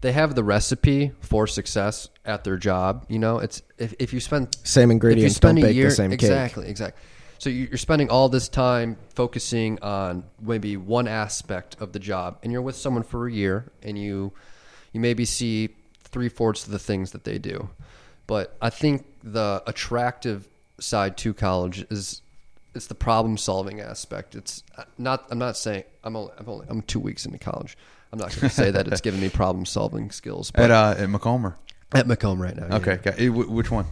they 0.00 0.12
have 0.12 0.34
the 0.34 0.44
recipe 0.44 1.12
for 1.20 1.46
success 1.46 2.08
at 2.24 2.44
their 2.44 2.56
job. 2.56 3.06
You 3.08 3.18
know, 3.18 3.38
it's 3.38 3.62
if 3.78 3.94
if 3.98 4.12
you 4.12 4.20
spend 4.20 4.56
Same 4.64 4.90
ingredients, 4.90 5.32
you 5.32 5.34
spend 5.34 5.56
don't 5.56 5.64
a 5.64 5.68
bake 5.68 5.74
the 5.74 5.80
year, 5.80 5.90
same 5.90 6.10
cake. 6.10 6.20
exactly, 6.22 6.68
exactly. 6.68 7.02
So 7.38 7.50
you're 7.50 7.76
spending 7.78 8.10
all 8.10 8.28
this 8.28 8.48
time 8.48 8.96
focusing 9.14 9.78
on 9.82 10.24
maybe 10.40 10.76
one 10.76 11.08
aspect 11.08 11.76
of 11.80 11.92
the 11.92 11.98
job, 11.98 12.38
and 12.42 12.52
you're 12.52 12.62
with 12.62 12.76
someone 12.76 13.02
for 13.02 13.26
a 13.26 13.32
year, 13.32 13.70
and 13.82 13.98
you 13.98 14.32
you 14.92 15.00
maybe 15.00 15.24
see 15.24 15.70
three 16.02 16.28
fourths 16.28 16.64
of 16.64 16.72
the 16.72 16.78
things 16.78 17.10
that 17.12 17.24
they 17.24 17.38
do. 17.38 17.68
But 18.26 18.56
I 18.62 18.70
think 18.70 19.04
the 19.22 19.62
attractive 19.66 20.48
side 20.80 21.16
to 21.18 21.34
college 21.34 21.86
is 21.90 22.22
it's 22.74 22.86
the 22.86 22.94
problem 22.94 23.36
solving 23.36 23.80
aspect. 23.80 24.34
It's 24.34 24.62
not. 24.98 25.26
I'm 25.30 25.38
not 25.38 25.56
saying 25.56 25.84
I'm 26.02 26.16
only. 26.16 26.32
I'm 26.38 26.48
only. 26.48 26.66
I'm 26.68 26.82
two 26.82 27.00
weeks 27.00 27.24
into 27.26 27.38
college. 27.38 27.76
I'm 28.12 28.18
not 28.18 28.30
going 28.30 28.48
to 28.48 28.48
say 28.50 28.70
that 28.70 28.86
it's 28.86 29.00
giving 29.00 29.20
me 29.20 29.28
problem 29.28 29.66
solving 29.66 30.10
skills. 30.10 30.50
But 30.52 30.64
At 30.64 30.70
uh, 30.70 31.02
at 31.02 31.10
Macomber. 31.10 31.56
at 31.94 32.06
Macomb 32.06 32.40
right 32.40 32.56
now. 32.56 32.66
yeah. 32.68 32.76
Okay, 32.76 32.98
eh, 33.18 33.26
wh- 33.28 33.50
which 33.50 33.70
one? 33.70 33.86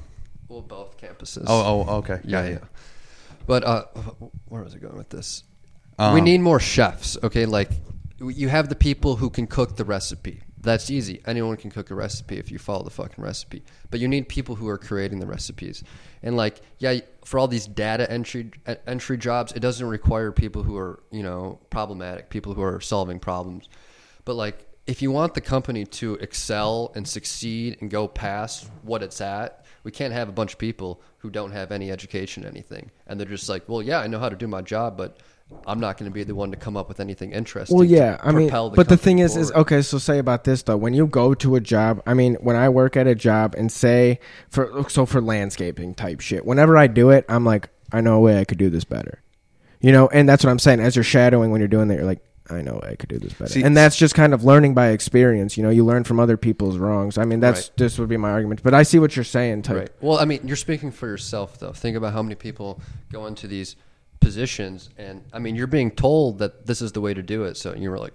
Well, 0.49 0.63
both 0.63 0.97
campuses. 0.99 1.45
Oh, 1.47 1.85
oh, 1.89 1.95
okay. 1.99 2.21
Yeah, 2.25 2.43
Got 2.43 2.51
yeah. 2.53 2.59
But 3.47 3.65
uh, 3.65 3.85
where 4.49 4.63
was 4.63 4.75
I 4.75 4.79
going 4.79 4.97
with 4.97 5.09
this? 5.09 5.43
we 5.99 6.05
Um, 6.05 6.25
need 6.25 6.41
more 6.41 6.61
chefs. 6.61 7.17
Okay, 7.23 7.47
like 7.47 7.71
you 8.21 8.49
have 8.49 8.69
the 8.69 8.77
people 8.77 9.17
who 9.17 9.29
can 9.31 9.47
cook 9.49 9.77
the 9.77 9.85
recipe. 9.85 10.43
That's 10.63 10.91
easy. 10.91 11.21
Anyone 11.27 11.57
can 11.57 11.71
cook 11.71 11.91
a 11.91 11.95
recipe 11.95 12.39
if 12.39 12.53
you 12.53 12.59
follow 12.59 12.85
the 12.85 12.91
fucking 12.91 13.23
recipe. 13.23 13.65
But 13.91 13.99
you 13.99 14.07
need 14.07 14.29
people 14.29 14.55
who 14.55 14.69
are 14.69 14.79
creating 14.79 15.19
the 15.19 15.27
recipes. 15.27 15.83
And 16.23 16.37
like, 16.37 16.61
yeah, 16.79 17.01
for 17.25 17.41
all 17.41 17.49
these 17.49 17.67
data 17.67 18.11
entry 18.11 18.53
entry 18.87 19.19
jobs, 19.19 19.53
it 19.53 19.61
doesn't 19.61 19.87
require 19.87 20.31
people 20.31 20.63
who 20.63 20.77
are 20.77 21.03
you 21.11 21.23
know 21.23 21.59
problematic, 21.71 22.31
people 22.31 22.55
who 22.55 22.63
are 22.63 22.81
solving 22.81 23.19
problems. 23.19 23.69
But 24.25 24.35
like, 24.35 24.69
if 24.87 25.03
you 25.03 25.11
want 25.11 25.35
the 25.35 25.41
company 25.41 25.85
to 25.85 26.15
excel 26.15 26.93
and 26.95 27.07
succeed 27.07 27.79
and 27.81 27.91
go 27.91 28.07
past 28.07 28.71
what 28.83 29.03
it's 29.03 29.21
at, 29.21 29.65
we 29.83 29.91
can't 29.91 30.13
have 30.13 30.29
a 30.29 30.33
bunch 30.33 30.53
of 30.53 30.59
people 30.59 31.03
who 31.19 31.31
don't 31.31 31.51
have 31.51 31.73
any 31.73 31.91
education, 31.91 32.45
anything, 32.45 32.91
and 33.09 33.19
they're 33.19 33.27
just 33.27 33.49
like, 33.49 33.69
well, 33.69 33.83
yeah, 33.83 33.99
I 33.99 34.07
know 34.07 34.21
how 34.21 34.29
to 34.29 34.37
do 34.37 34.47
my 34.47 34.63
job, 34.63 34.97
but 34.97 35.19
I'm 35.67 35.81
not 35.81 35.97
going 35.99 36.11
to 36.11 36.15
be 36.15 36.25
the 36.25 36.35
one 36.35 36.51
to 36.51 36.57
come 36.57 36.77
up 36.77 36.89
with 36.89 37.01
anything 37.01 37.33
interesting. 37.33 37.77
Well, 37.77 37.87
yeah, 37.87 38.19
I 38.23 38.33
mean, 38.33 38.49
propel 38.49 38.71
but 38.71 38.89
the 38.89 38.97
thing 38.97 39.19
company 39.19 39.23
is, 39.23 39.37
is 39.37 39.53
okay. 39.53 39.83
So 39.83 39.99
say 39.99 40.19
about 40.19 40.45
this 40.45 40.63
though, 40.63 40.77
when 40.77 40.95
you 40.95 41.07
go 41.07 41.35
to 41.35 41.57
a 41.57 41.61
job, 41.61 42.03
I 42.07 42.15
mean, 42.15 42.35
when 42.41 42.57
I 42.57 42.69
work 42.69 42.97
at 42.97 43.07
a 43.07 43.15
job 43.15 43.55
and 43.57 43.71
say 43.71 44.19
for 44.49 44.89
so 44.89 45.07
for 45.07 45.21
landscaping 45.21 45.95
type 45.95 46.21
shit, 46.21 46.45
whenever 46.45 46.77
I 46.77 46.87
do 46.87 47.11
it, 47.11 47.25
I'm 47.29 47.45
like, 47.45 47.69
I 47.93 48.01
know 48.01 48.17
a 48.17 48.21
way 48.21 48.39
I 48.41 48.45
could 48.45 48.59
do 48.59 48.71
this 48.71 48.85
better, 48.85 49.23
you 49.81 49.93
know, 49.93 50.09
and 50.09 50.29
that's 50.29 50.45
what 50.45 50.51
I'm 50.51 50.59
saying. 50.59 50.81
As 50.81 50.97
you're 50.97 51.03
shadowing 51.05 51.51
when 51.51 51.61
you're 51.61 51.69
doing 51.69 51.89
that, 51.89 51.97
you're 51.97 52.05
like, 52.07 52.23
I 52.51 52.61
know 52.61 52.81
I 52.83 52.97
could 52.97 53.09
do 53.09 53.19
this 53.19 53.33
better, 53.33 53.53
See- 53.53 53.63
and 53.63 53.77
that's 53.77 53.97
just 53.97 54.15
kind 54.15 54.35
of 54.35 54.45
learning 54.45 54.75
by 54.75 54.89
experience. 54.89 55.57
You 55.57 55.63
know, 55.63 55.71
you 55.71 55.85
learn 55.85 56.05
from 56.05 56.19
other 56.19 56.37
people's 56.37 56.77
wrongs. 56.77 57.17
I 57.17 57.25
mean, 57.25 57.41
that's 57.41 57.69
Right. 57.69 57.77
this 57.77 57.99
would 57.99 58.09
be 58.09 58.17
my 58.17 58.31
argument, 58.31 58.63
but 58.65 58.75
I 58.75 58.83
see 58.83 58.99
what 58.99 59.15
you're 59.15 59.25
saying. 59.25 59.63
Type. 59.63 59.77
Right. 59.77 59.91
Well, 60.01 60.19
I 60.19 60.25
mean, 60.25 60.41
you're 60.45 60.57
speaking 60.57 60.91
for 60.91 61.07
yourself, 61.07 61.59
though. 61.61 61.73
Think 61.73 61.97
about 61.97 62.13
how 62.13 62.23
many 62.23 62.35
people 62.35 62.81
go 63.13 63.27
into 63.27 63.47
these 63.47 63.77
positions, 64.23 64.89
and 64.97 65.23
I 65.33 65.39
mean, 65.39 65.57
you're 65.57 65.67
being 65.67 65.91
told 65.91 66.39
that 66.39 66.67
this 66.67 66.81
is 66.81 66.93
the 66.93 67.01
way 67.01 67.13
to 67.15 67.23
do 67.23 67.45
it. 67.45 67.57
So 67.57 67.75
you're 67.75 67.99
like, 67.99 68.15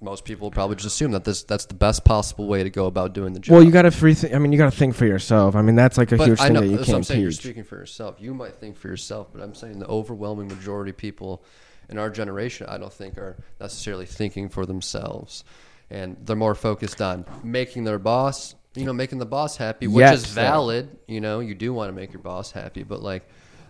most 0.00 0.24
people 0.26 0.50
probably 0.50 0.76
just 0.76 0.86
assume 0.86 1.12
that 1.12 1.24
this 1.24 1.44
that's 1.44 1.64
the 1.66 1.74
best 1.74 2.04
possible 2.04 2.46
way 2.46 2.62
to 2.62 2.68
go 2.70 2.86
about 2.86 3.14
doing 3.14 3.32
the 3.32 3.40
job. 3.40 3.54
Well, 3.54 3.62
you 3.62 3.70
got 3.70 3.82
to 3.82 3.90
free. 3.90 4.14
Th- 4.14 4.34
I 4.34 4.38
mean, 4.38 4.52
you 4.52 4.58
got 4.58 4.70
to 4.70 4.76
think 4.78 4.94
for 4.94 5.06
yourself. 5.06 5.54
I 5.56 5.62
mean, 5.62 5.76
that's 5.76 5.96
like 5.96 6.12
a 6.12 6.16
but 6.16 6.26
huge 6.28 6.40
I 6.40 6.48
thing 6.48 6.54
that 6.54 6.64
you 6.66 6.72
what 6.72 6.80
I'm 6.80 6.84
can't 6.84 7.06
saying. 7.06 7.20
You're 7.22 7.32
speaking 7.32 7.64
for 7.64 7.76
yourself. 7.76 8.16
You 8.18 8.34
might 8.34 8.56
think 8.56 8.76
for 8.76 8.88
yourself, 8.88 9.28
but 9.32 9.42
I'm 9.42 9.54
saying 9.54 9.78
the 9.78 9.86
overwhelming 9.86 10.48
majority 10.48 10.90
of 10.90 10.96
people 10.98 11.42
in 11.88 11.98
our 11.98 12.10
generation, 12.10 12.66
I 12.68 12.76
don't 12.78 12.92
think, 12.92 13.16
are 13.18 13.36
necessarily 13.60 14.06
thinking 14.06 14.48
for 14.48 14.66
themselves, 14.66 15.44
and 15.90 16.16
they're 16.24 16.36
more 16.36 16.54
focused 16.54 17.00
on 17.00 17.24
making 17.42 17.84
their 17.84 17.98
boss, 17.98 18.54
you 18.74 18.84
know, 18.84 18.92
making 18.92 19.18
the 19.18 19.26
boss 19.26 19.56
happy, 19.56 19.86
which 19.86 20.00
Yes, 20.00 20.18
is 20.22 20.28
so- 20.28 20.34
valid. 20.34 20.98
You 21.08 21.20
know, 21.22 21.40
you 21.40 21.54
do 21.54 21.72
want 21.72 21.88
to 21.88 21.92
make 21.92 22.12
your 22.12 22.22
boss 22.22 22.50
happy, 22.52 22.82
but 22.82 23.02
like. 23.02 23.26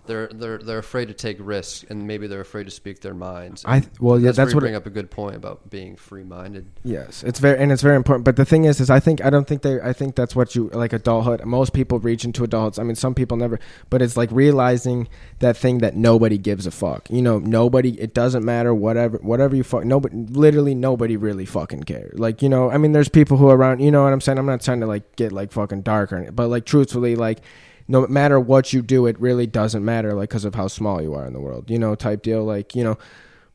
They're 0.07 0.29
they're 0.29 0.59
they're 0.59 0.79
afraid 0.79 1.09
to 1.09 1.15
take 1.15 1.39
risks, 1.41 1.85
and 1.89 2.07
maybe 2.07 2.27
they're 2.27 2.43
afraid 2.43 2.65
to 2.65 2.71
speak 2.71 3.01
their 3.01 3.15
minds. 3.15 3.65
I- 3.67 3.85
well, 4.01 4.19
yeah, 4.19 4.27
that's, 4.27 4.37
that's 4.37 4.55
what 4.55 4.61
bring 4.61 4.75
it- 4.75 4.77
up 4.77 4.87
a 4.87 4.91
good 4.91 5.11
point 5.11 5.35
about 5.35 5.71
being 5.71 5.97
free-minded. 5.97 6.67
Yes, 6.83 7.23
it's 7.25 7.39
very 7.39 7.59
and 7.59 7.73
it's 7.73 7.81
very 7.81 7.97
important. 7.97 8.25
But 8.25 8.37
the 8.37 8.45
thing 8.45 8.65
is, 8.67 8.81
is 8.81 8.91
I 8.91 9.01
think 9.01 9.25
I 9.25 9.31
don't 9.31 9.47
think 9.49 9.63
they. 9.63 9.81
I 9.81 9.93
think 9.95 10.15
that's 10.15 10.37
what 10.37 10.55
you 10.55 10.69
like 10.75 10.93
adulthood. 10.93 11.45
Most 11.47 11.73
people 11.73 11.99
reach 12.01 12.25
into 12.25 12.45
adults. 12.45 12.79
I 12.79 12.83
mean, 12.83 12.97
some 12.97 13.15
people 13.15 13.37
never. 13.39 13.59
But 13.89 14.03
it's 14.03 14.17
like 14.17 14.31
realizing 14.31 15.09
that 15.39 15.57
thing 15.57 15.79
that 15.79 15.97
nobody 15.97 16.37
gives 16.37 16.67
a 16.67 16.71
fuck. 16.71 17.09
You 17.11 17.23
know, 17.23 17.39
nobody. 17.39 17.99
It 17.99 18.13
doesn't 18.13 18.45
matter. 18.45 18.75
Whatever, 18.75 19.19
whatever 19.23 19.57
you 19.57 19.63
fuck. 19.65 19.85
Nobody, 19.85 20.15
literally 20.17 20.75
nobody 20.75 21.17
really 21.17 21.47
fucking 21.47 21.85
cares. 21.85 22.19
Like 22.19 22.43
you 22.43 22.51
know, 22.51 22.71
I 22.71 22.77
mean, 22.77 22.93
there's 22.93 23.09
people 23.09 23.39
who 23.39 23.49
are 23.49 23.57
around. 23.57 23.81
You 23.81 23.91
know 23.91 24.05
what 24.05 24.13
I'm 24.13 24.21
saying? 24.21 24.39
I'm 24.39 24.45
not 24.47 24.61
trying 24.61 24.81
to 24.81 24.87
like 24.87 25.17
get 25.17 25.33
like 25.33 25.51
fucking 25.53 25.81
dark 25.83 26.13
or 26.13 26.17
anything. 26.17 26.35
But 26.35 26.49
like 26.49 26.67
truthfully, 26.67 27.17
like 27.17 27.39
no 27.87 28.07
matter 28.07 28.41
what 28.41 28.73
you 28.73 28.83
do, 28.83 29.07
it 29.07 29.19
really 29.21 29.47
doesn't 29.47 29.85
matter. 29.85 30.15
Like 30.15 30.29
because 30.29 30.45
of 30.45 30.55
how 30.55 30.69
small 30.69 31.03
you 31.03 31.15
are 31.15 31.27
in 31.27 31.33
the 31.33 31.41
world. 31.41 31.71
You 31.71 31.79
know, 31.79 31.95
type 31.95 32.23
deal. 32.23 32.45
Like 32.45 32.75
you 32.75 32.85
know, 32.85 32.99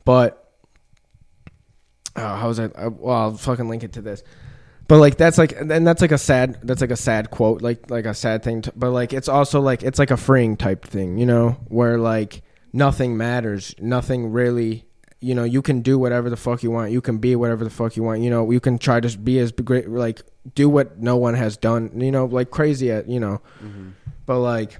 but 0.06 0.52
oh, 2.16 2.36
how 2.36 2.48
was 2.48 2.60
I? 2.60 2.66
I 2.76 2.88
well, 2.88 3.16
I'll 3.16 3.34
fucking 3.36 3.70
link 3.70 3.84
it 3.84 3.94
to 3.94 4.02
this. 4.02 4.24
But 4.90 4.98
like 4.98 5.18
that's 5.18 5.38
like 5.38 5.52
and 5.52 5.86
that's 5.86 6.02
like 6.02 6.12
a 6.12 6.18
sad 6.18 6.58
that's 6.64 6.82
like 6.82 6.90
a 6.90 6.96
sad 6.96 7.30
quote 7.30 7.62
like 7.62 7.92
like 7.92 8.06
a 8.06 8.16
sad 8.16 8.42
thing 8.42 8.64
to, 8.64 8.74
but 8.76 8.90
like 8.90 9.14
it's 9.14 9.30
also 9.30 9.62
like 9.62 9.84
it's 9.84 10.00
like 10.00 10.10
a 10.10 10.18
freeing 10.18 10.58
type 10.58 10.84
thing 10.84 11.20
you 11.20 11.28
know 11.28 11.52
where 11.68 12.00
like 12.00 12.42
nothing 12.74 13.16
matters 13.16 13.76
nothing 13.78 14.32
really 14.32 14.86
you 15.22 15.36
know 15.36 15.44
you 15.44 15.62
can 15.62 15.82
do 15.82 16.00
whatever 16.00 16.28
the 16.28 16.36
fuck 16.36 16.64
you 16.64 16.72
want 16.72 16.92
you 16.92 17.02
can 17.02 17.20
be 17.20 17.36
whatever 17.36 17.64
the 17.64 17.70
fuck 17.70 17.96
you 17.96 18.02
want 18.02 18.22
you 18.22 18.32
know 18.32 18.50
you 18.50 18.60
can 18.60 18.80
try 18.80 19.00
to 19.00 19.16
be 19.20 19.38
as 19.38 19.52
great 19.52 19.88
like 19.88 20.24
do 20.56 20.68
what 20.68 20.98
no 20.98 21.18
one 21.18 21.36
has 21.36 21.56
done 21.56 21.92
you 22.02 22.12
know 22.12 22.26
like 22.26 22.50
crazy 22.50 22.92
at 22.92 23.08
you 23.08 23.20
know 23.20 23.40
mm-hmm. 23.64 23.90
But 24.30 24.40
like 24.42 24.78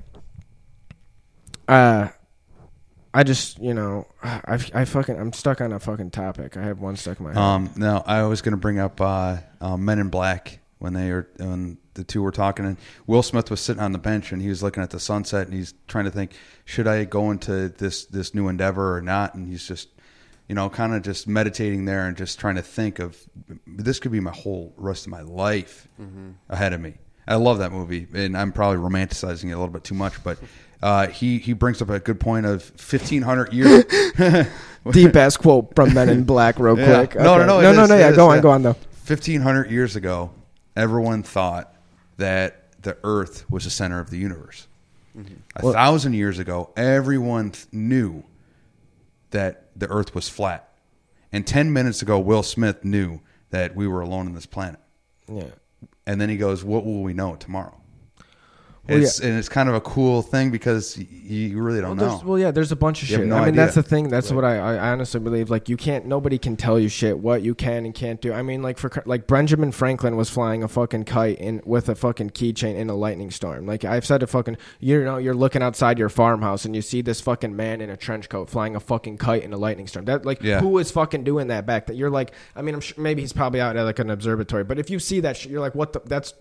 uh 1.68 2.10
I 3.12 3.24
just, 3.24 3.58
you 3.58 3.74
know, 3.74 4.06
I, 4.22 4.60
I 4.72 4.86
fucking, 4.86 5.20
I'm 5.20 5.34
stuck 5.34 5.62
on 5.62 5.72
a 5.72 5.80
fucking 5.80 6.12
topic. 6.12 6.56
I 6.56 6.62
have 6.62 6.80
one 6.80 6.96
stuck 6.96 7.20
in 7.20 7.26
my 7.26 7.34
head. 7.34 7.42
Um, 7.42 7.72
no, 7.76 8.04
I 8.06 8.22
was 8.26 8.44
going 8.44 8.52
to 8.52 8.58
bring 8.58 8.78
up 8.78 9.02
uh, 9.02 9.38
uh, 9.60 9.78
Men 9.78 9.98
in 9.98 10.10
Black 10.10 10.60
when 10.78 10.94
they 10.94 11.10
were 11.10 11.28
when 11.38 11.80
the 11.96 12.04
two 12.04 12.22
were 12.22 12.32
talking, 12.32 12.66
and 12.66 12.78
Will 13.08 13.24
Smith 13.24 13.50
was 13.50 13.62
sitting 13.62 13.82
on 13.82 13.94
the 13.94 13.98
bench 13.98 14.32
and 14.32 14.44
he 14.44 14.48
was 14.48 14.62
looking 14.62 14.84
at 14.84 14.92
the 14.92 15.00
sunset 15.00 15.48
and 15.48 15.56
he's 15.56 15.74
trying 15.88 16.06
to 16.06 16.12
think, 16.12 16.34
should 16.66 16.86
I 16.86 17.04
go 17.06 17.32
into 17.32 17.70
this 17.70 18.06
this 18.06 18.36
new 18.36 18.48
endeavor 18.48 18.96
or 18.96 19.02
not? 19.02 19.34
And 19.34 19.48
he's 19.48 19.68
just, 19.68 19.90
you 20.48 20.54
know, 20.54 20.70
kind 20.70 20.94
of 20.94 21.02
just 21.02 21.28
meditating 21.28 21.86
there 21.86 22.06
and 22.06 22.16
just 22.16 22.40
trying 22.40 22.58
to 22.58 22.62
think 22.62 23.00
of 23.00 23.18
this 23.66 24.00
could 24.00 24.12
be 24.12 24.20
my 24.20 24.32
whole 24.34 24.72
rest 24.78 25.08
of 25.08 25.12
my 25.12 25.22
life 25.22 25.88
ahead 26.48 26.74
of 26.74 26.80
me. 26.80 27.00
I 27.30 27.36
love 27.36 27.60
that 27.60 27.72
movie, 27.72 28.08
and 28.14 28.36
I'm 28.36 28.52
probably 28.52 28.78
romanticizing 28.78 29.46
it 29.46 29.54
a 29.54 29.58
little 29.60 29.68
bit 29.70 29.84
too 29.84 29.96
much, 29.96 30.22
but. 30.24 30.38
Uh, 30.82 31.08
he 31.08 31.40
he 31.40 31.52
brings 31.52 31.82
up 31.82 31.90
a 31.90 32.00
good 32.00 32.22
point 32.22 32.46
of 32.46 32.62
1500 32.80 33.52
years 33.52 33.84
Deep 34.92 35.14
ass 35.14 35.36
quote 35.36 35.76
from 35.76 35.94
Men 35.94 36.08
in 36.08 36.24
Black, 36.24 36.58
real 36.58 36.80
Yeah. 36.80 37.06
quick. 37.06 37.16
No, 37.22 37.38
no, 37.38 37.46
no, 37.46 37.60
no, 37.60 37.72
no, 37.74 37.84
is, 37.84 37.90
no. 37.90 37.98
Yeah, 37.98 38.10
is, 38.12 38.16
go 38.16 38.30
on, 38.30 38.38
yeah. 38.38 38.42
go 38.42 38.50
on 38.52 38.62
though. 38.64 38.78
1500 39.06 39.70
years 39.70 39.98
ago, 39.98 40.32
everyone 40.78 41.22
thought 41.22 41.76
that 42.16 42.82
the 42.82 42.96
earth 43.04 43.44
was 43.50 43.66
the 43.66 43.70
center 43.70 44.00
of 44.00 44.10
the 44.10 44.18
universe. 44.18 44.68
A 45.18 45.26
Well- 45.62 45.74
thousand 45.74 46.14
years 46.14 46.40
ago, 46.40 46.72
everyone 46.78 47.52
th- 47.52 47.66
knew 47.74 48.24
that 49.32 49.66
the 49.76 49.90
earth 49.90 50.16
was 50.16 50.30
flat. 50.30 50.70
And 51.34 51.46
10 51.46 51.74
minutes 51.74 52.02
ago, 52.02 52.18
Will 52.20 52.42
Smith 52.44 52.86
knew 52.86 53.20
that 53.50 53.76
we 53.76 53.86
were 53.86 54.00
alone 54.00 54.28
on 54.28 54.34
this 54.34 54.46
planet. 54.46 54.80
Yeah. 55.28 55.44
And 56.06 56.20
then 56.20 56.30
he 56.30 56.38
goes, 56.38 56.64
What 56.64 56.86
will 56.86 57.04
we 57.04 57.14
know 57.14 57.36
tomorrow? 57.36 57.79
It's 58.92 59.20
and 59.20 59.38
it's 59.38 59.50
kind 59.50 59.70
of 59.70 59.76
a 59.76 59.82
cool 59.82 60.22
thing 60.22 60.52
because 60.52 60.98
you 60.98 61.62
really 61.62 61.82
don't 61.82 61.98
Well, 61.98 62.20
know. 62.22 62.28
well, 62.28 62.40
yeah, 62.40 62.52
there's 62.52 62.72
a 62.72 62.76
bunch 62.76 63.04
of 63.04 63.10
You 63.10 63.18
shit. 63.18 63.28
no 63.28 63.36
I 63.36 63.40
mean, 63.40 63.48
idea. 63.50 63.62
that's 63.62 63.76
the 63.76 63.84
thing. 63.84 64.10
That's 64.10 64.32
what 64.32 64.44
I, 64.44 64.58
I 64.58 64.92
honestly 64.92 65.20
believe. 65.20 65.50
Like, 65.50 65.70
you 65.70 65.78
can't. 65.78 66.06
Nobody 66.06 66.38
can 66.38 66.56
tell 66.58 66.80
you 66.80 66.90
shit 66.90 67.20
what 67.20 67.42
you 67.42 67.54
can 67.56 67.86
and 67.86 67.94
can't 67.94 68.20
do. 68.22 68.34
I 68.34 68.42
mean, 68.42 68.62
like 68.62 68.78
for 68.78 68.92
like 69.06 69.28
Benjamin 69.28 69.72
Franklin 69.72 70.16
was 70.18 70.30
flying 70.30 70.64
a 70.64 70.68
fucking 70.68 71.04
kite 71.06 71.38
in 71.40 71.62
with 71.66 71.90
a 71.90 71.96
fucking 71.96 72.32
keychain 72.32 72.76
in 72.76 72.90
a 72.90 72.96
lightning 72.96 73.32
storm. 73.32 73.66
Like 73.66 73.86
I've 73.86 74.06
said, 74.06 74.24
a 74.24 74.28
fucking 74.28 74.58
you 74.80 75.04
know, 75.04 75.18
you're 75.18 75.34
looking 75.36 75.62
outside 75.62 76.00
your 76.00 76.10
farmhouse 76.10 76.66
and 76.66 76.76
you 76.76 76.82
see 76.82 77.02
this 77.02 77.22
fucking 77.22 77.56
man 77.56 77.82
in 77.82 77.90
a 77.90 77.98
trench 77.98 78.30
coat 78.30 78.50
flying 78.50 78.76
a 78.76 78.80
fucking 78.80 79.18
kite 79.18 79.44
in 79.44 79.54
a 79.54 79.58
lightning 79.58 79.88
storm. 79.88 80.06
That 80.06 80.26
like 80.26 80.42
Yeah. 80.42 80.60
who 80.62 80.70
was 80.70 80.92
fucking 80.92 81.24
doing 81.24 81.48
that 81.48 81.66
back? 81.66 81.88
That 81.88 81.96
you're 81.96 82.10
like, 82.10 82.32
I 82.56 82.62
mean, 82.62 82.76
I'm 82.76 82.82
sure 82.82 83.02
maybe 83.02 83.22
he's 83.22 83.34
probably 83.34 83.62
out 83.62 83.76
at 83.78 83.84
like 83.84 84.00
an 84.00 84.10
observatory, 84.10 84.64
but 84.64 84.80
if 84.80 84.90
you 84.90 85.00
see 85.00 85.20
that 85.22 85.38
shit, 85.38 85.52
you're 85.52 85.62
like, 85.62 85.76
what 85.76 85.94
the? 85.94 86.02
That's 86.06 86.34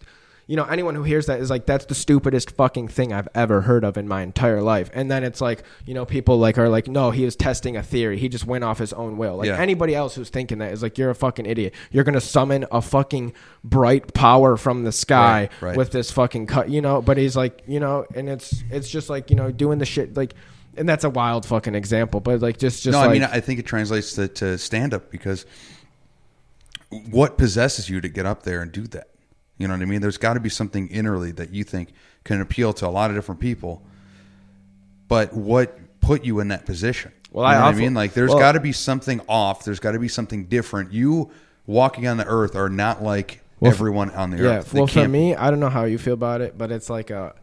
you 0.49 0.57
know, 0.57 0.65
anyone 0.65 0.95
who 0.95 1.03
hears 1.03 1.27
that 1.27 1.41
is 1.41 1.51
like, 1.51 1.67
that's 1.67 1.85
the 1.85 1.95
stupidest 1.95 2.53
fucking 2.53 2.89
thing 2.89 3.13
I've 3.13 3.29
ever 3.35 3.61
heard 3.61 3.85
of 3.85 3.99
in 3.99 4.09
my 4.09 4.23
entire 4.23 4.63
life. 4.63 4.89
And 4.95 5.11
then 5.11 5.23
it's 5.23 5.43
like, 5.43 5.63
you 5.85 5.93
know, 5.93 6.07
people 6.07 6.39
like 6.39 6.57
are 6.57 6.71
like, 6.71 6.89
no, 6.89 7.11
he 7.11 7.27
was 7.27 7.37
testing 7.37 7.77
a 7.77 7.83
theory. 7.83 8.19
He 8.19 8.31
just 8.31 8.47
went 8.47 8.65
off 8.65 8.79
his 8.79 8.95
own 8.95 9.19
will. 9.19 9.37
Like 9.37 9.49
Yeah. 9.49 9.59
anybody 9.61 9.95
else 9.95 10.15
who's 10.15 10.31
thinking 10.31 10.57
that 10.59 10.73
is 10.73 10.83
like, 10.83 10.97
you're 10.97 11.11
a 11.11 11.15
fucking 11.15 11.45
idiot. 11.45 11.75
You're 11.91 12.03
gonna 12.03 12.23
summon 12.23 12.65
a 12.73 12.81
fucking 12.81 13.35
bright 13.63 14.15
power 14.15 14.57
from 14.57 14.85
the 14.85 14.91
sky 14.93 15.51
Right, 15.61 15.69
right. 15.69 15.77
with 15.77 15.93
this 15.93 16.11
fucking 16.11 16.47
cut, 16.47 16.71
you 16.71 16.81
know. 16.81 17.03
But 17.03 17.19
he's 17.19 17.37
like, 17.37 17.63
you 17.67 17.79
know, 17.79 18.07
and 18.15 18.27
it's 18.31 18.65
it's 18.71 18.89
just 18.89 19.11
like, 19.11 19.29
you 19.29 19.37
know, 19.37 19.53
doing 19.53 19.79
the 19.79 19.87
shit 19.87 20.17
like. 20.17 20.33
And 20.79 20.89
that's 20.89 21.05
a 21.05 21.11
wild 21.11 21.45
fucking 21.45 21.75
example, 21.75 22.21
but 22.21 22.41
like 22.41 22.57
just 22.57 22.85
just 22.85 22.93
no, 22.95 23.01
like, 23.01 23.11
I 23.11 23.13
mean 23.13 23.25
I 23.25 23.41
think 23.41 23.59
it 23.61 23.67
translates 23.67 24.15
to, 24.15 24.29
to 24.29 24.57
stand 24.57 24.95
up 24.95 25.11
because 25.11 25.45
what 27.11 27.37
possesses 27.37 27.91
you 27.91 28.01
to 28.01 28.09
get 28.09 28.27
up 28.27 28.45
there 28.45 28.63
and 28.63 28.73
do 28.73 28.87
that? 28.89 29.09
You 29.59 29.69
know 29.69 29.75
what 29.75 29.83
I 29.83 29.87
mean? 29.87 30.01
There's 30.01 30.19
got 30.19 30.35
to 30.35 30.41
be 30.41 30.49
something 30.49 30.89
innerly 30.89 31.35
that 31.37 31.51
you 31.53 31.65
think 31.65 31.93
can 32.25 32.41
appeal 32.41 32.73
to 32.75 32.87
a 32.87 32.91
lot 32.91 33.11
of 33.11 33.17
different 33.17 33.41
people. 33.41 33.83
But 35.09 35.35
what 35.35 35.79
put 36.01 36.25
you 36.25 36.41
in 36.41 36.49
that 36.49 36.67
position? 36.67 37.13
Well, 37.33 37.45
you 37.45 37.51
I 37.51 37.55
know 37.55 37.61
what 37.61 37.65
I 37.65 37.69
also- 37.69 37.79
mean? 37.81 37.95
Like 37.95 38.13
there's 38.15 38.31
well- 38.31 38.39
got 38.39 38.53
to 38.53 38.61
be 38.61 38.73
something 38.73 39.21
off. 39.29 39.65
There's 39.65 39.81
got 39.81 39.93
to 39.93 39.99
be 39.99 40.09
something 40.09 40.45
different. 40.47 40.93
You 40.93 41.31
walking 41.67 42.07
on 42.07 42.17
the 42.17 42.27
earth 42.27 42.57
are 42.57 42.69
not 42.69 43.03
like 43.03 43.41
Well, 43.61 43.73
everyone 43.73 44.11
on 44.11 44.31
the 44.31 44.39
yeah, 44.39 44.59
earth. 44.59 44.71
They 44.73 44.79
well, 44.81 44.87
for 44.87 45.09
me, 45.09 45.35
I 45.35 45.51
don't 45.51 45.61
know 45.61 45.69
how 45.71 45.85
you 45.85 45.99
feel 45.99 46.15
about 46.15 46.41
it, 46.41 46.57
but 46.57 46.71
it's 46.71 46.89
like 46.91 47.11
a. 47.11 47.35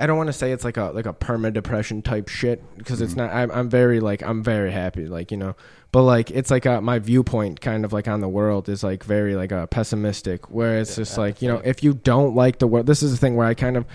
I 0.00 0.06
don't 0.06 0.16
want 0.16 0.28
to 0.28 0.32
say 0.32 0.52
it's 0.52 0.62
like 0.64 0.76
a 0.76 0.84
like 0.92 1.06
a 1.06 1.12
perma 1.12 1.52
depression 1.52 2.02
type 2.02 2.28
shit 2.28 2.62
because 2.76 3.00
it's 3.00 3.12
Mm-hmm. 3.14 3.20
not. 3.20 3.32
I'm, 3.34 3.50
I'm 3.50 3.68
very 3.68 3.98
like 3.98 4.22
I'm 4.22 4.44
very 4.44 4.70
happy, 4.70 5.06
like 5.08 5.32
you 5.32 5.36
know, 5.36 5.56
but 5.90 6.02
like 6.02 6.30
it's 6.30 6.50
like 6.50 6.66
a, 6.66 6.80
my 6.80 6.98
viewpoint 6.98 7.60
kind 7.60 7.84
of 7.84 7.92
like 7.92 8.08
on 8.08 8.20
the 8.20 8.28
world 8.28 8.68
is 8.68 8.82
like 8.82 9.04
very 9.04 9.36
like 9.36 9.52
a 9.52 9.66
pessimistic, 9.66 10.50
where 10.50 10.78
it's 10.78 10.96
just 10.96 11.16
like 11.16 11.40
you 11.40 11.48
know 11.48 11.60
if 11.64 11.82
you 11.82 11.94
don't 11.94 12.34
like 12.34 12.58
the 12.58 12.66
world, 12.66 12.86
this 12.86 13.02
is 13.02 13.12
the 13.12 13.16
thing 13.18 13.36
where 13.36 13.46
I 13.46 13.54
kind 13.54 13.76
of, 13.76 13.86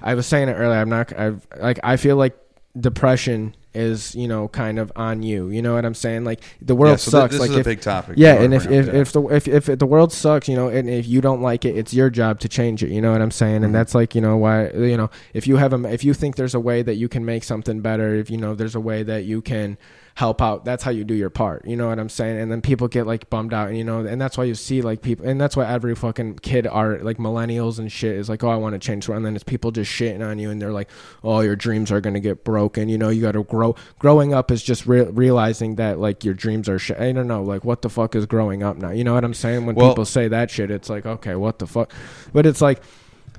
I 0.00 0.14
was 0.14 0.26
saying 0.26 0.48
it 0.48 0.54
earlier. 0.54 0.78
I'm 0.78 0.88
not. 0.88 1.12
I 1.12 1.34
like 1.60 1.80
I 1.82 1.96
feel 1.96 2.16
like 2.16 2.36
depression 2.78 3.54
is 3.72 4.14
you 4.14 4.28
know 4.28 4.48
kind 4.48 4.78
of 4.78 4.92
on 4.94 5.22
you. 5.22 5.48
You 5.50 5.60
know 5.62 5.74
what 5.74 5.84
I'm 5.84 5.94
saying? 5.94 6.24
Like 6.24 6.40
the 6.62 6.74
world 6.74 6.92
Yeah, 6.92 6.96
so 6.96 7.10
sucks. 7.10 7.32
this 7.32 7.40
like 7.40 7.50
is 7.50 7.56
a 7.56 7.64
big 7.64 7.80
topic. 7.80 8.14
Yeah, 8.16 8.34
and 8.34 8.54
if 8.54 8.70
if, 8.70 8.88
if 8.88 9.12
the 9.12 9.22
if, 9.26 9.48
if 9.48 9.78
the 9.78 9.86
world 9.86 10.12
sucks, 10.12 10.48
you 10.48 10.54
know, 10.54 10.68
and 10.68 10.88
if 10.88 11.06
you 11.06 11.20
don't 11.20 11.42
like 11.42 11.64
it, 11.64 11.76
it's 11.76 11.92
your 11.92 12.10
job 12.10 12.38
to 12.40 12.48
change 12.48 12.84
it. 12.84 12.90
You 12.90 13.00
know 13.00 13.10
what 13.12 13.22
I'm 13.22 13.30
saying? 13.32 13.56
Mm-hmm. 13.56 13.64
And 13.64 13.74
that's 13.74 13.94
like 13.94 14.14
you 14.14 14.20
know 14.20 14.36
why 14.36 14.70
you 14.70 14.96
know 14.96 15.10
if 15.34 15.48
you 15.48 15.56
have 15.56 15.72
a 15.72 15.92
if 15.92 16.04
you 16.04 16.14
think 16.14 16.36
there's 16.36 16.54
a 16.54 16.60
way 16.60 16.82
that 16.82 16.94
you 16.94 17.08
can 17.08 17.24
make 17.24 17.42
something 17.42 17.80
better, 17.80 18.14
if 18.14 18.30
you 18.30 18.36
know 18.36 18.54
there's 18.54 18.76
a 18.76 18.80
way 18.80 19.02
that 19.02 19.24
you 19.24 19.42
can 19.42 19.78
help 20.14 20.42
out, 20.42 20.64
that's 20.64 20.82
how 20.82 20.90
you 20.90 21.04
do 21.04 21.14
your 21.14 21.30
part. 21.30 21.66
You 21.66 21.76
know 21.76 21.88
what 21.88 21.98
I'm 21.98 22.08
saying? 22.08 22.38
And 22.38 22.50
then 22.50 22.60
people 22.60 22.88
get 22.88 23.06
like 23.06 23.30
bummed 23.30 23.54
out, 23.54 23.68
and 23.68 23.78
you 23.78 23.84
know, 23.84 24.00
and 24.00 24.20
that's 24.20 24.36
why 24.36 24.44
you 24.44 24.54
see 24.54 24.82
like 24.82 25.02
people, 25.02 25.26
and 25.26 25.40
that's 25.40 25.56
why 25.56 25.66
every 25.66 25.94
fucking 25.94 26.40
kid 26.40 26.66
are 26.66 26.98
like 26.98 27.18
millennials 27.18 27.78
and 27.78 27.90
shit 27.90 28.16
is 28.16 28.28
like, 28.28 28.42
oh, 28.44 28.48
I 28.48 28.56
want 28.56 28.74
to 28.74 28.78
change, 28.78 29.08
and 29.08 29.24
then 29.24 29.34
it's 29.34 29.44
people 29.44 29.70
just 29.70 29.90
shitting 29.90 30.26
on 30.26 30.38
you, 30.38 30.50
and 30.50 30.60
they're 30.60 30.72
like, 30.72 30.90
oh, 31.24 31.40
your 31.40 31.56
dreams 31.56 31.90
are 31.90 32.00
gonna 32.00 32.20
get 32.20 32.44
broken. 32.44 32.88
You 32.88 32.98
know, 32.98 33.08
you 33.08 33.22
got 33.22 33.32
to 33.32 33.44
grow. 33.44 33.74
Growing 33.98 34.34
up 34.34 34.50
is 34.50 34.62
just 34.62 34.86
re- 34.86 35.02
realizing 35.02 35.76
that 35.76 35.98
like 35.98 36.24
your 36.24 36.34
dreams 36.34 36.68
are 36.68 36.78
shit. 36.78 36.98
I 36.98 37.12
don't 37.12 37.28
know, 37.28 37.42
like 37.42 37.64
what 37.64 37.82
the 37.82 37.88
fuck 37.90 38.14
is 38.14 38.26
growing 38.26 38.62
up 38.62 38.76
now? 38.76 38.90
You 38.90 39.04
know 39.04 39.14
what 39.14 39.24
I'm 39.24 39.34
saying? 39.34 39.66
When 39.66 39.74
Well- 39.74 39.90
people 39.90 40.04
say 40.04 40.28
that 40.28 40.50
shit, 40.50 40.70
it's 40.70 40.90
like, 40.90 41.06
okay, 41.06 41.34
what 41.34 41.58
the 41.58 41.66
fuck? 41.66 41.92
But 42.32 42.46
it's 42.46 42.60
like 42.60 42.82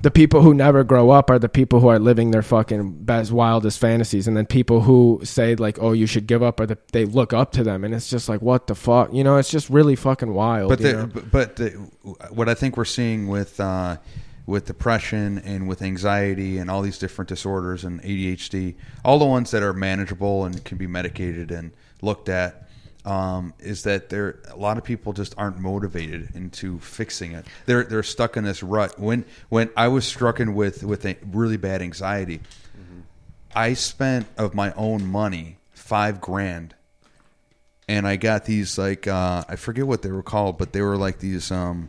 the 0.00 0.10
people 0.10 0.42
who 0.42 0.54
never 0.54 0.82
grow 0.82 1.10
up 1.10 1.30
are 1.30 1.38
the 1.38 1.48
people 1.48 1.80
who 1.80 1.88
are 1.88 1.98
living 1.98 2.30
their 2.32 2.42
fucking 2.42 3.04
best 3.04 3.30
wildest 3.30 3.78
fantasies. 3.78 4.26
And 4.26 4.36
then 4.36 4.46
people 4.46 4.80
who 4.80 5.20
say 5.24 5.54
like 5.54 5.78
oh 5.80 5.92
you 5.92 6.06
should 6.06 6.26
give 6.26 6.42
up 6.42 6.58
or 6.58 6.66
the 6.66 6.78
they 6.92 7.04
look 7.04 7.32
up 7.32 7.52
to 7.52 7.64
them. 7.64 7.84
And 7.84 7.94
it's 7.94 8.10
just 8.10 8.28
like 8.28 8.42
what 8.42 8.66
the 8.66 8.74
fuck? 8.74 9.12
You 9.12 9.24
know 9.24 9.36
it's 9.36 9.50
just 9.50 9.70
really 9.70 9.96
fucking 9.96 10.32
wild 10.32 10.70
but 10.70 10.80
you 10.80 10.92
the, 10.92 11.20
but 11.20 11.56
the, 11.56 11.70
what 12.30 12.48
I 12.48 12.54
think 12.54 12.76
we're 12.76 12.84
seeing 12.84 13.28
with 13.28 13.60
uh, 13.60 13.98
with 14.46 14.66
depression 14.66 15.38
and 15.38 15.68
with 15.68 15.82
anxiety 15.82 16.58
and 16.58 16.70
all 16.70 16.82
these 16.82 16.98
different 16.98 17.28
disorders 17.28 17.84
and 17.84 18.02
ADHD, 18.02 18.74
all 19.04 19.18
the 19.18 19.24
ones 19.24 19.50
that 19.52 19.62
are 19.62 19.72
manageable 19.72 20.44
and 20.44 20.64
can 20.64 20.78
be 20.78 20.86
medicated 20.86 21.50
and 21.50 21.72
looked 22.00 22.28
at, 22.28 22.68
um, 23.04 23.54
is 23.58 23.82
that 23.82 24.08
there 24.08 24.38
a 24.48 24.56
lot 24.56 24.78
of 24.78 24.84
people 24.84 25.12
just 25.12 25.34
aren't 25.36 25.58
motivated 25.58 26.34
into 26.34 26.78
fixing 26.78 27.32
it. 27.32 27.46
They're 27.66 27.84
they're 27.84 28.02
stuck 28.02 28.36
in 28.36 28.44
this 28.44 28.62
rut. 28.62 28.98
When 28.98 29.24
when 29.48 29.70
I 29.76 29.88
was 29.88 30.04
stricken 30.04 30.54
with 30.54 30.84
with 30.84 31.04
a 31.04 31.16
really 31.32 31.56
bad 31.56 31.82
anxiety, 31.82 32.40
I 33.54 33.74
spent 33.74 34.26
of 34.38 34.54
my 34.54 34.72
own 34.74 35.04
money 35.04 35.58
five 35.72 36.20
grand 36.20 36.74
and 37.88 38.06
I 38.06 38.16
got 38.16 38.44
these 38.44 38.78
like 38.78 39.06
uh, 39.06 39.44
I 39.48 39.56
forget 39.56 39.86
what 39.86 40.02
they 40.02 40.10
were 40.10 40.22
called, 40.22 40.58
but 40.58 40.72
they 40.72 40.80
were 40.80 40.96
like 40.96 41.18
these 41.18 41.50
um, 41.50 41.88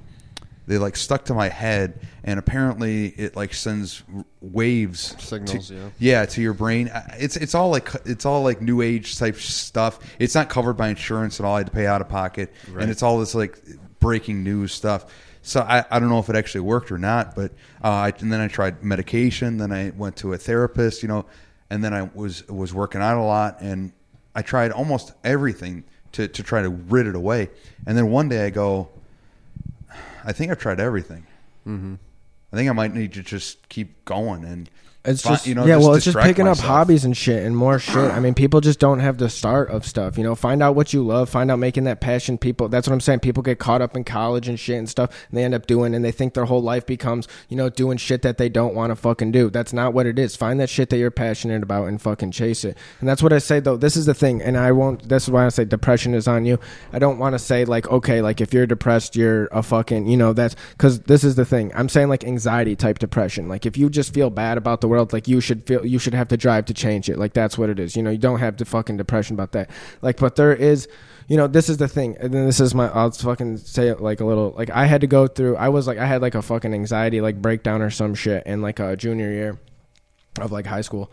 they 0.66 0.78
like 0.78 0.95
stuck 0.95 1.26
to 1.26 1.34
my 1.34 1.49
head, 1.49 1.99
and 2.24 2.39
apparently 2.39 3.07
it 3.07 3.36
like 3.36 3.53
sends 3.53 4.03
waves 4.41 5.16
Signals, 5.22 5.68
to, 5.68 5.76
yeah. 5.76 5.89
yeah 5.99 6.26
to 6.26 6.41
your 6.41 6.53
brain. 6.53 6.89
It's 7.18 7.36
it's 7.36 7.53
all 7.53 7.70
like 7.70 7.89
it's 8.05 8.26
all 8.26 8.43
like 8.43 8.61
new 8.61 8.82
age 8.82 9.18
type 9.18 9.36
stuff. 9.36 9.99
It's 10.20 10.36
not 10.36 10.49
covered 10.49 10.74
by 10.74 10.89
insurance 10.89 11.39
at 11.39 11.45
all. 11.45 11.55
I 11.55 11.59
had 11.59 11.68
to 11.68 11.74
pay 11.74 11.86
out 11.86 12.01
of 12.01 12.09
pocket, 12.09 12.53
and 12.80 12.89
it's 12.89 13.03
all 13.03 13.20
this 13.20 13.36
like 13.36 13.59
breaking 13.99 14.43
news 14.43 14.74
stuff. 14.74 15.05
So 15.41 15.59
I, 15.59 15.84
I 15.91 15.99
don't 15.99 16.07
know 16.07 16.20
if 16.20 16.30
it 16.30 16.38
actually 16.38 16.61
worked 16.61 16.91
or 16.91 16.97
not, 16.97 17.36
but 17.36 17.51
uh, 17.84 17.89
I, 17.89 18.14
and 18.20 18.32
then 18.32 18.39
I 18.39 18.47
tried 18.47 18.82
medication. 18.82 19.57
Then 19.57 19.74
I 19.74 19.89
went 19.89 20.16
to 20.18 20.32
a 20.32 20.38
therapist, 20.38 21.03
you 21.03 21.09
know, 21.09 21.26
and 21.70 21.84
then 21.84 21.93
I 21.93 22.03
was 22.14 22.47
was 22.47 22.74
working 22.74 23.01
out 23.01 23.18
a 23.18 23.24
lot, 23.24 23.57
and 23.59 23.91
I 24.34 24.41
tried 24.41 24.72
almost 24.72 25.11
everything 25.26 25.84
to 26.14 26.30
to 26.30 26.43
try 26.43 26.61
to 26.61 26.70
rid 26.70 27.07
it 27.07 27.16
away. 27.16 27.49
And 27.86 27.97
then 27.97 28.09
one 28.09 28.30
day 28.30 28.45
I 28.45 28.49
go, 28.49 28.89
I 30.24 30.32
think 30.32 30.51
I've 30.51 30.59
tried 30.59 30.80
everything. 30.80 31.26
Mm-hmm. 31.67 31.95
I 32.51 32.55
think 32.55 32.69
I 32.69 32.74
might 32.74 32.93
need 32.93 33.13
to 33.13 33.24
just 33.24 33.67
keep 33.69 34.05
going 34.05 34.43
and 34.45 34.69
It's 35.06 35.22
fi- 35.22 35.32
just 35.32 35.47
you 35.47 35.54
know, 35.54 35.66
yeah, 35.66 35.76
just 35.76 35.86
well, 35.86 35.95
it's 35.95 36.06
just 36.06 36.16
distract 36.16 36.28
picking 36.28 36.47
up 36.47 36.58
hobbies 36.58 37.04
and 37.04 37.16
shit 37.16 37.43
and 37.45 37.58
more 37.58 37.78
shit. 37.78 37.95
I 37.97 38.22
mean, 38.22 38.34
people 38.34 38.62
just 38.62 38.80
don't 38.80 38.99
have 38.99 39.18
the 39.18 39.30
start 39.30 39.70
of 39.70 39.86
stuff. 39.86 40.18
You 40.18 40.24
know, 40.24 40.34
find 40.34 40.64
out 40.64 40.76
what 40.76 40.93
you 40.93 41.06
love, 41.06 41.30
find 41.30 41.51
out 41.51 41.60
making 41.60 41.84
that 41.86 41.99
passion. 41.99 42.38
People, 42.38 42.70
that's 42.70 42.88
what 42.88 42.93
I'm 42.93 43.01
saying. 43.01 43.20
People 43.20 43.43
get 43.43 43.60
caught 43.60 43.82
up 43.82 43.97
in 43.97 44.06
college 44.06 44.47
and 44.47 44.58
shit 44.58 44.78
and 44.78 44.89
stuff, 44.89 45.10
and 45.30 45.38
they 45.38 45.43
end 45.43 45.54
up 45.54 45.68
doing, 45.68 45.93
and 45.93 46.06
they 46.06 46.12
think 46.12 46.34
their 46.34 46.45
whole 46.45 46.62
life 46.62 46.86
becomes, 46.86 47.28
you 47.49 47.58
know, 47.58 47.70
doing 47.70 47.97
shit 47.97 48.22
that 48.22 48.38
they 48.38 48.47
don't 48.47 48.76
want 48.76 48.91
to 48.91 48.95
fucking 48.95 49.34
do. 49.34 49.49
That's 49.49 49.74
not 49.74 49.93
what 49.93 50.06
it 50.06 50.18
is. 50.18 50.38
Find 50.38 50.58
that 50.62 50.70
shit 50.70 50.89
that 50.89 50.97
you're 50.97 51.12
passionate 51.12 51.64
about 51.64 51.89
and 51.89 52.01
fucking 52.01 52.32
chase 52.32 52.64
it. 52.64 52.78
And 53.01 53.10
that's 53.10 53.22
what 53.22 53.34
I 53.34 53.39
say 53.39 53.60
though. 53.60 53.76
This 53.76 53.97
is 53.97 54.06
the 54.06 54.14
thing, 54.14 54.41
and 54.41 54.58
I 54.58 54.72
won't. 54.72 55.10
This 55.10 55.24
is 55.24 55.32
why 55.32 55.45
I 55.45 55.49
say 55.49 55.66
depression 55.66 56.14
is 56.14 56.30
on 56.30 56.45
you. 56.45 56.60
I 56.93 56.99
don't 56.99 57.20
want 57.20 57.34
to 57.34 57.39
say 57.39 57.66
like, 57.66 57.89
okay, 57.89 58.22
like 58.22 58.39
if 58.39 58.54
you're 58.54 58.68
depressed, 58.68 59.18
you're 59.18 59.47
a 59.47 59.64
fucking, 59.64 60.08
you 60.08 60.16
know, 60.16 60.32
that's 60.32 60.56
because 60.72 61.01
this 61.01 61.26
is 61.26 61.36
the 61.36 61.43
thing. 61.43 61.74
I'm 61.76 61.89
saying 61.89 62.08
like 62.08 62.24
anxiety 62.24 62.78
type 62.78 62.99
depression. 62.99 63.49
Like 63.49 63.66
if 63.66 63.76
you 63.76 63.89
just 63.89 64.14
feel 64.14 64.30
bad 64.30 64.58
about 64.58 64.80
the 64.80 64.93
world, 64.94 65.12
like 65.12 65.28
you 65.28 65.41
should 65.41 65.66
feel, 65.66 65.86
you 65.86 66.00
should 66.00 66.14
have 66.14 66.28
to 66.30 66.38
drive 66.38 66.66
to 66.66 66.74
change 66.74 67.10
it. 67.10 67.18
Like 67.18 67.34
that's 67.34 67.58
what 67.58 67.70
it 67.70 67.80
is. 67.80 67.96
You 67.96 68.04
know, 68.04 68.12
you 68.12 68.18
don't 68.18 68.39
have 68.39 68.58
the 68.58 68.66
fucking 68.66 68.98
depression 68.98 69.36
about 69.36 69.52
that. 69.54 69.70
Like, 70.02 70.18
but 70.18 70.36
there 70.36 70.56
is, 70.56 70.88
you 71.28 71.36
know, 71.36 71.48
this 71.48 71.70
is 71.70 71.78
the 71.78 71.88
thing. 71.88 72.16
And 72.20 72.34
then 72.34 72.46
this 72.46 72.60
is 72.60 72.76
my, 72.76 72.89
I'll 72.89 73.12
fucking 73.12 73.58
say 73.58 73.88
it 73.88 74.02
like 74.02 74.20
a 74.20 74.26
little, 74.26 74.54
like 74.58 74.70
I 74.70 74.86
had 74.86 75.02
to 75.02 75.08
go 75.08 75.28
through, 75.28 75.56
I 75.58 75.70
was 75.70 75.88
like, 75.88 75.98
I 75.98 76.06
had 76.06 76.22
like 76.22 76.36
a 76.36 76.41
fucking 76.41 76.74
anxiety 76.74 77.22
like 77.22 77.41
breakdown 77.41 77.82
or 77.82 77.89
some 77.89 78.14
shit 78.14 78.46
in 78.46 78.62
like 78.62 78.80
a 78.80 78.96
junior 78.96 79.32
year 79.32 79.60
of 80.39 80.52
like 80.52 80.68
high 80.68 80.82
school 80.82 81.12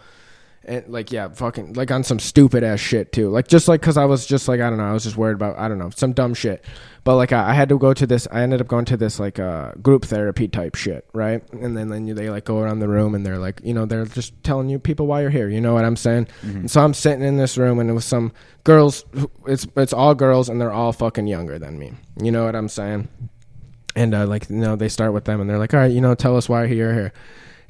and 0.65 0.87
like 0.89 1.11
yeah 1.11 1.29
fucking 1.29 1.73
like 1.73 1.91
on 1.91 2.05
some 2.05 2.19
stupid 2.19 2.63
ass 2.63 2.81
shit 2.81 3.13
too. 3.13 3.31
Like 3.31 3.49
just 3.49 3.67
like 3.67 3.81
because 3.81 3.97
i 3.97 4.05
was 4.05 4.27
just 4.27 4.47
like 4.47 4.61
i 4.61 4.69
don't 4.69 4.79
know 4.79 4.85
i 4.85 4.93
was 4.93 5.05
just 5.05 5.17
worried 5.17 5.35
about 5.35 5.59
i 5.59 5.69
don't 5.69 5.79
know 5.79 5.91
some 5.91 6.13
dumb 6.13 6.35
shit. 6.35 6.65
But 7.03 7.17
like 7.17 7.33
I, 7.33 7.51
I 7.51 7.53
had 7.55 7.71
to 7.71 7.79
go 7.79 7.95
to 7.95 8.07
this 8.07 8.29
i 8.31 8.43
ended 8.43 8.61
up 8.61 8.69
going 8.69 8.85
to 8.87 8.97
this 8.97 9.19
like 9.19 9.39
uh 9.39 9.73
group 9.83 10.05
therapy 10.05 10.49
type 10.49 10.75
shit 10.75 11.09
right? 11.15 11.43
And 11.53 11.77
then 11.77 11.89
then 11.89 12.15
they 12.15 12.29
like 12.29 12.45
go 12.45 12.59
around 12.59 12.81
the 12.81 12.89
room 12.89 13.15
and 13.15 13.25
they're 13.25 13.39
like 13.39 13.61
you 13.65 13.73
know 13.73 13.87
they're 13.87 14.05
just 14.05 14.35
telling 14.45 14.69
you 14.69 14.79
people 14.79 15.07
why 15.07 15.23
you're 15.23 15.31
here 15.31 15.49
you 15.49 15.61
know 15.61 15.73
what 15.73 15.85
i'm 15.85 15.97
saying? 15.97 16.29
And 16.43 16.71
so 16.71 16.83
i'm 16.83 16.95
sitting 16.95 17.25
in 17.25 17.39
this 17.39 17.57
room 17.57 17.79
and 17.79 17.89
it 17.89 17.95
was 17.95 18.05
some 18.05 18.33
girls 18.65 19.05
it's 19.47 19.67
it's 19.77 19.95
all 19.95 20.15
girls 20.15 20.49
and 20.51 20.61
they're 20.61 20.73
all 20.73 20.93
fucking 20.93 21.27
younger 21.27 21.59
than 21.59 21.79
me 21.79 21.93
you 22.23 22.31
know 22.31 22.45
what 22.45 22.55
i'm 22.55 22.69
saying? 22.69 23.09
And 23.97 24.15
uh, 24.15 24.27
like 24.27 24.49
you 24.51 24.57
know 24.57 24.77
they 24.77 24.89
start 24.91 25.13
with 25.15 25.25
them 25.25 25.41
and 25.41 25.49
they're 25.49 25.59
like 25.59 25.73
all 25.73 25.81
right 25.81 25.91
you 25.91 26.01
know 26.03 26.15
tell 26.15 26.37
us 26.37 26.49
why 26.49 26.65
you're 26.67 26.93
here 26.93 27.13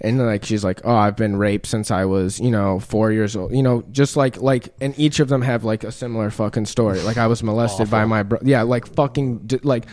and 0.00 0.18
like 0.18 0.44
she's 0.44 0.64
like 0.64 0.80
oh 0.84 0.94
i've 0.94 1.16
been 1.16 1.36
raped 1.36 1.66
since 1.66 1.90
i 1.90 2.04
was 2.04 2.40
you 2.40 2.50
know 2.50 2.80
four 2.80 3.12
years 3.12 3.36
old 3.36 3.52
you 3.52 3.62
know 3.62 3.82
just 3.92 4.16
like 4.16 4.36
like 4.40 4.68
and 4.80 4.98
each 4.98 5.20
of 5.20 5.28
them 5.28 5.42
have 5.42 5.62
like 5.64 5.84
a 5.84 5.92
similar 5.92 6.30
fucking 6.30 6.66
story 6.66 7.00
like 7.02 7.16
i 7.18 7.26
was 7.26 7.42
molested 7.42 7.90
by 7.90 8.04
my 8.04 8.22
bro 8.22 8.38
yeah 8.42 8.62
like 8.62 8.86
fucking 8.94 9.48
like 9.62 9.86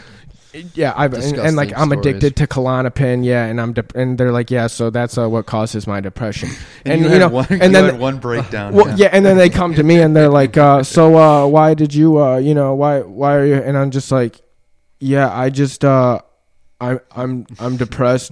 Yeah, 0.74 0.94
I've 0.96 1.14
and, 1.14 1.38
and 1.38 1.56
like 1.56 1.72
I'm 1.78 1.90
stories. 1.90 2.00
addicted 2.00 2.36
to 2.38 2.48
Klonopin. 2.48 3.24
Yeah, 3.24 3.46
and 3.46 3.62
I'm 3.62 3.74
dep 3.74 3.94
and 3.96 4.18
they're 4.18 4.32
like, 4.32 4.50
yeah, 4.50 4.66
so 4.68 4.90
that's 4.90 5.16
uh, 5.16 5.30
what 5.30 5.46
causes 5.46 5.86
my 5.86 6.00
depression. 6.02 6.50
And, 6.86 6.94
And, 6.94 7.02
you, 7.02 7.08
you, 7.08 7.14
had 7.14 7.20
know, 7.20 7.28
one, 7.28 7.46
and 7.52 7.62
you 7.64 7.70
then 7.70 8.00
one 8.00 8.18
breakdown. 8.18 8.74
well, 8.74 8.98
yeah. 8.98 9.10
and 9.12 9.24
then 9.26 9.38
they 9.38 9.50
come 9.50 9.76
to 9.76 9.84
me 9.84 10.02
and 10.02 10.16
they're 10.16 10.30
like, 10.30 10.58
uh, 10.58 10.82
"So, 10.84 11.16
uh, 11.18 11.46
why 11.46 11.76
did 11.76 11.94
you, 11.94 12.18
uh, 12.18 12.38
you 12.38 12.56
know, 12.56 12.74
why, 12.74 13.02
why 13.02 13.36
are 13.36 13.46
you?" 13.46 13.56
And 13.56 13.78
I'm 13.78 13.92
just 13.92 14.10
like, 14.10 14.40
"Yeah, 15.00 15.30
I 15.30 15.52
just, 15.52 15.84
uh, 15.86 16.22
I, 16.82 17.00
I'm, 17.12 17.46
I'm 17.60 17.76
depressed, 17.78 18.32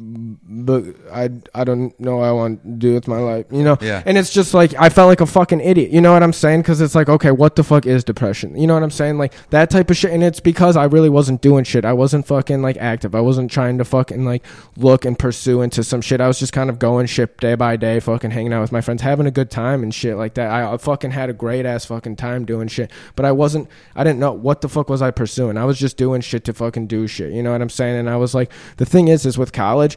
but 0.00 0.84
I, 1.12 1.28
I 1.54 1.64
don't 1.64 1.98
know 2.00 2.16
what 2.16 2.24
I 2.28 2.32
want 2.32 2.62
to 2.62 2.70
do 2.70 2.94
with 2.94 3.06
my 3.06 3.18
life, 3.18 3.46
you 3.50 3.62
know." 3.62 3.76
Yeah. 3.80 4.02
And 4.06 4.16
it's 4.16 4.32
just 4.32 4.54
like 4.54 4.74
I 4.78 4.88
felt 4.88 5.08
like 5.08 5.20
a 5.20 5.26
fucking 5.26 5.60
idiot. 5.60 5.90
You 5.90 6.00
know 6.00 6.12
what 6.12 6.22
I'm 6.22 6.32
saying? 6.32 6.62
Because 6.62 6.80
it's 6.80 6.94
like, 6.94 7.08
okay, 7.08 7.30
what 7.30 7.56
the 7.56 7.62
fuck 7.62 7.86
is 7.86 8.02
depression? 8.04 8.56
You 8.56 8.66
know 8.66 8.74
what 8.74 8.82
I'm 8.82 8.90
saying? 8.90 9.18
Like 9.18 9.34
that 9.50 9.70
type 9.70 9.90
of 9.90 9.96
shit. 9.96 10.12
And 10.12 10.22
it's 10.22 10.40
because 10.40 10.76
I 10.76 10.84
really 10.84 11.10
wasn't 11.10 11.42
doing 11.42 11.64
shit. 11.64 11.84
I 11.84 11.92
wasn't 11.92 12.26
fucking 12.26 12.62
like 12.62 12.76
active. 12.78 13.14
I 13.14 13.20
wasn't 13.20 13.50
trying 13.50 13.78
to 13.78 13.84
fucking 13.84 14.24
like 14.24 14.44
look 14.76 15.04
and 15.04 15.18
pursue 15.18 15.60
into 15.62 15.84
some 15.84 16.00
shit. 16.00 16.20
I 16.20 16.28
was 16.28 16.38
just 16.38 16.52
kind 16.52 16.70
of 16.70 16.78
going 16.78 17.06
shit 17.06 17.36
day 17.38 17.54
by 17.54 17.76
day, 17.76 18.00
fucking 18.00 18.30
hanging 18.30 18.52
out 18.52 18.62
with 18.62 18.72
my 18.72 18.80
friends, 18.80 19.02
having 19.02 19.26
a 19.26 19.30
good 19.30 19.50
time 19.50 19.82
and 19.82 19.94
shit 19.94 20.16
like 20.16 20.34
that. 20.34 20.50
I, 20.50 20.72
I 20.72 20.76
fucking 20.76 21.10
had 21.10 21.28
a 21.28 21.34
great 21.34 21.66
ass 21.66 21.84
fucking 21.84 22.16
time 22.16 22.44
doing 22.44 22.68
shit. 22.68 22.90
But 23.16 23.26
I 23.26 23.32
wasn't. 23.32 23.68
I 23.94 24.04
didn't 24.04 24.18
know 24.18 24.32
what 24.32 24.60
the 24.60 24.68
fuck 24.68 24.88
was 24.88 25.02
I 25.02 25.10
pursuing. 25.10 25.56
I 25.56 25.64
was 25.64 25.78
just 25.78 25.96
doing 25.96 26.20
shit 26.20 26.44
to 26.44 26.54
fucking 26.54 26.86
do 26.86 27.06
shit. 27.06 27.32
You 27.32 27.42
know 27.42 27.52
what 27.52 27.62
I'm 27.62 27.70
saying? 27.70 27.96
And 27.96 28.08
I 28.08 28.16
was 28.16 28.34
like, 28.34 28.50
the 28.76 28.86
thing 28.86 29.08
is, 29.08 29.26
is 29.26 29.36
with 29.36 29.52
college. 29.52 29.89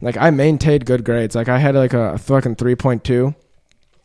Like 0.00 0.16
I 0.16 0.30
maintained 0.30 0.86
good 0.86 1.04
grades. 1.04 1.34
Like 1.34 1.48
I 1.48 1.58
had 1.58 1.74
like 1.74 1.92
a 1.92 2.18
fucking 2.18 2.56
three 2.56 2.74
point 2.74 3.04
two. 3.04 3.34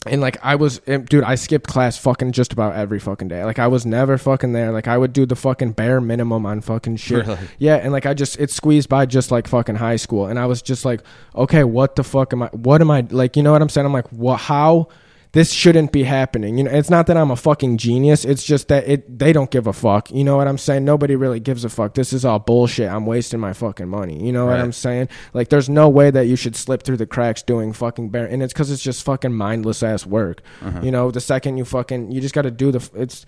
And 0.07 0.21
like 0.21 0.37
I 0.43 0.53
was, 0.53 0.81
eh, 0.85 0.97
dude, 0.97 1.23
I 1.23 1.33
skipped 1.33 1.67
class 1.67 1.97
fucking 1.97 2.31
just 2.31 2.53
about 2.53 2.75
every 2.75 2.99
fucking 2.99 3.27
day. 3.27 3.43
Like 3.43 3.57
I 3.57 3.65
was 3.65 3.87
never 3.87 4.19
fucking 4.19 4.53
there. 4.53 4.71
Like 4.71 4.87
I 4.87 4.99
would 4.99 5.13
do 5.13 5.25
the 5.25 5.35
fucking 5.35 5.71
bare 5.71 5.99
minimum 5.99 6.45
on 6.45 6.61
fucking 6.61 6.97
shit. 6.97 7.25
Really? 7.25 7.39
Yeah, 7.57 7.77
and 7.77 7.91
like 7.91 8.05
I 8.05 8.13
just 8.13 8.39
it 8.39 8.51
squeezed 8.51 8.87
by 8.87 9.07
just 9.07 9.31
like 9.31 9.47
fucking 9.47 9.75
high 9.75 9.95
school, 9.95 10.27
and 10.27 10.37
I 10.37 10.45
was 10.45 10.61
just 10.61 10.85
like, 10.85 11.01
okay, 11.33 11.63
what 11.63 11.95
the 11.95 12.03
fuck 12.03 12.33
am 12.33 12.43
I? 12.43 12.47
What 12.49 12.81
am 12.81 12.91
I 12.91 13.07
like? 13.09 13.35
You 13.35 13.41
know 13.41 13.51
what 13.51 13.63
I'm 13.63 13.69
saying? 13.69 13.87
I'm 13.87 13.93
like, 13.93 14.11
what? 14.11 14.41
How? 14.41 14.89
This 15.36 15.51
shouldn't 15.51 15.91
be 15.91 16.03
happening. 16.03 16.57
You 16.57 16.63
know, 16.63 16.71
it's 16.71 16.89
not 16.89 17.07
that 17.07 17.17
I'm 17.17 17.29
a 17.29 17.36
fucking 17.36 17.75
genius. 17.75 18.23
It's 18.23 18.41
just 18.41 18.69
that 18.69 18.88
it 18.88 19.19
they 19.19 19.33
don't 19.33 19.51
give 19.51 19.67
a 19.67 19.73
fuck. 19.73 20.09
You 20.09 20.23
know 20.23 20.38
what 20.38 20.47
I'm 20.47 20.57
saying? 20.57 20.86
Nobody 20.86 21.17
really 21.17 21.41
gives 21.41 21.65
a 21.65 21.69
fuck. 21.69 21.93
This 21.93 22.13
is 22.13 22.23
all 22.23 22.39
bullshit. 22.39 22.89
I'm 22.89 23.05
wasting 23.05 23.41
my 23.41 23.51
fucking 23.51 23.89
money. 23.89 24.25
You 24.25 24.31
know 24.31 24.45
what 24.45 24.61
I'm 24.61 24.71
saying? 24.71 25.09
Like, 25.33 25.49
there's 25.49 25.67
no 25.67 25.89
way 25.89 26.09
that 26.09 26.27
you 26.27 26.38
should 26.38 26.55
slip 26.55 26.83
through 26.83 26.95
the 26.95 27.05
cracks 27.05 27.41
doing 27.41 27.73
fucking 27.73 28.11
bare. 28.11 28.25
And 28.25 28.41
it's 28.41 28.53
because 28.53 28.71
it's 28.71 28.81
just 28.81 29.03
fucking 29.03 29.33
mindless 29.33 29.83
ass 29.83 30.05
work. 30.05 30.41
Uh-huh. 30.61 30.79
You 30.81 30.91
know, 30.91 31.11
the 31.11 31.19
second 31.19 31.57
you 31.57 31.65
fucking, 31.65 32.11
you 32.11 32.21
just 32.21 32.33
got 32.33 32.43
to 32.43 32.51
do 32.51 32.71
the. 32.71 32.89
It's 32.95 33.25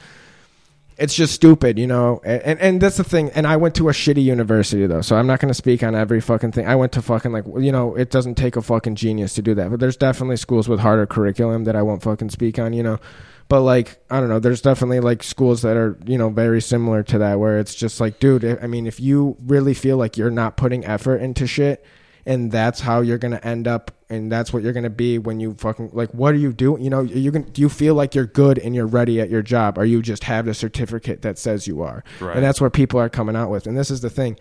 it's 0.98 1.14
just 1.14 1.34
stupid, 1.34 1.78
you 1.78 1.88
know. 1.88 2.22
And, 2.24 2.42
and 2.42 2.60
and 2.60 2.82
that's 2.82 2.98
the 2.98 3.04
thing. 3.04 3.30
And 3.32 3.46
I 3.46 3.58
went 3.58 3.76
to 3.76 3.90
a 3.90 3.92
shitty 3.92 4.24
university 4.24 4.86
though, 4.88 5.02
so 5.02 5.16
I'm 5.16 5.28
not 5.28 5.40
to 5.40 5.54
speak 5.54 5.84
on 5.84 5.96
every 5.96 6.20
fucking 6.20 6.52
thing. 6.52 6.68
I 6.68 6.76
went 6.76 6.92
to 6.94 7.02
fucking 7.02 7.32
like 7.32 7.46
you 7.60 7.72
know, 7.72 7.96
it 7.96 8.10
doesn't 8.10 8.36
take 8.36 8.56
a 8.56 8.62
fucking 8.62 8.96
genius 8.96 9.36
to 9.36 9.42
do 9.42 9.54
that. 9.56 9.70
But 9.70 9.80
there's 9.80 9.98
definitely 9.98 10.38
schools 10.38 10.68
with 10.68 10.80
harder 10.80 11.06
curriculum 11.06 11.66
that 11.66 11.76
I 11.76 11.84
won't 11.84 12.02
fucking 12.02 12.32
speak 12.32 12.58
on, 12.58 12.74
you 12.74 12.84
know. 12.84 13.00
But 13.48 13.62
like 13.62 13.98
I 14.10 14.20
don't 14.20 14.30
know, 14.30 14.40
there's 14.40 14.62
definitely 14.62 15.00
like 15.00 15.22
schools 15.22 15.62
that 15.62 15.78
are 15.78 15.98
you 16.06 16.18
know 16.18 16.30
very 16.30 16.62
similar 16.62 17.04
to 17.04 17.20
that 17.20 17.40
where 17.40 17.60
it's 17.60 17.76
just 17.76 18.02
like, 18.02 18.20
dude, 18.20 18.44
I 18.62 18.68
mean, 18.68 18.88
if 18.88 19.00
you 19.00 19.38
really 19.46 19.74
feel 19.76 19.98
like 19.98 20.18
you're 20.18 20.32
not 20.32 20.58
putting 20.58 20.84
effort 20.86 21.18
into 21.18 21.48
shit. 21.48 21.86
And 22.28 22.52
that's 22.52 22.82
how 22.82 23.00
you're 23.00 23.18
gonna 23.18 23.40
end 23.42 23.70
up, 23.70 23.90
and 24.10 24.30
that's 24.30 24.52
what 24.52 24.62
you're 24.62 24.74
gonna 24.74 24.90
be 24.90 25.18
when 25.18 25.40
you 25.40 25.54
fucking 25.54 25.92
like. 25.94 26.12
What 26.12 26.34
are 26.34 26.38
you 26.38 26.52
doing? 26.52 26.84
You 26.84 26.90
know, 26.90 27.00
you 27.02 27.32
can. 27.32 27.44
Do 27.44 27.62
you 27.62 27.70
feel 27.70 27.96
like 27.96 28.14
you're 28.16 28.26
good 28.26 28.60
and 28.60 28.76
you're 28.76 28.86
ready 28.86 29.22
at 29.22 29.30
your 29.30 29.42
job, 29.42 29.78
or 29.78 29.86
you 29.86 30.02
just 30.02 30.26
have 30.26 30.46
the 30.46 30.54
certificate 30.54 31.22
that 31.22 31.40
says 31.40 31.68
you 31.68 31.82
are? 31.82 32.04
Right. 32.20 32.36
And 32.36 32.44
that's 32.44 32.60
where 32.60 32.70
people 32.70 33.00
are 33.00 33.08
coming 33.08 33.38
out 33.38 33.50
with. 33.50 33.66
And 33.66 33.78
this 33.78 33.90
is 33.90 34.02
the 34.02 34.10
thing, 34.10 34.38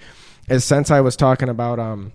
is 0.48 0.64
since 0.64 0.90
I 0.90 1.00
was 1.00 1.14
talking 1.14 1.48
about 1.48 1.78
um, 1.78 2.10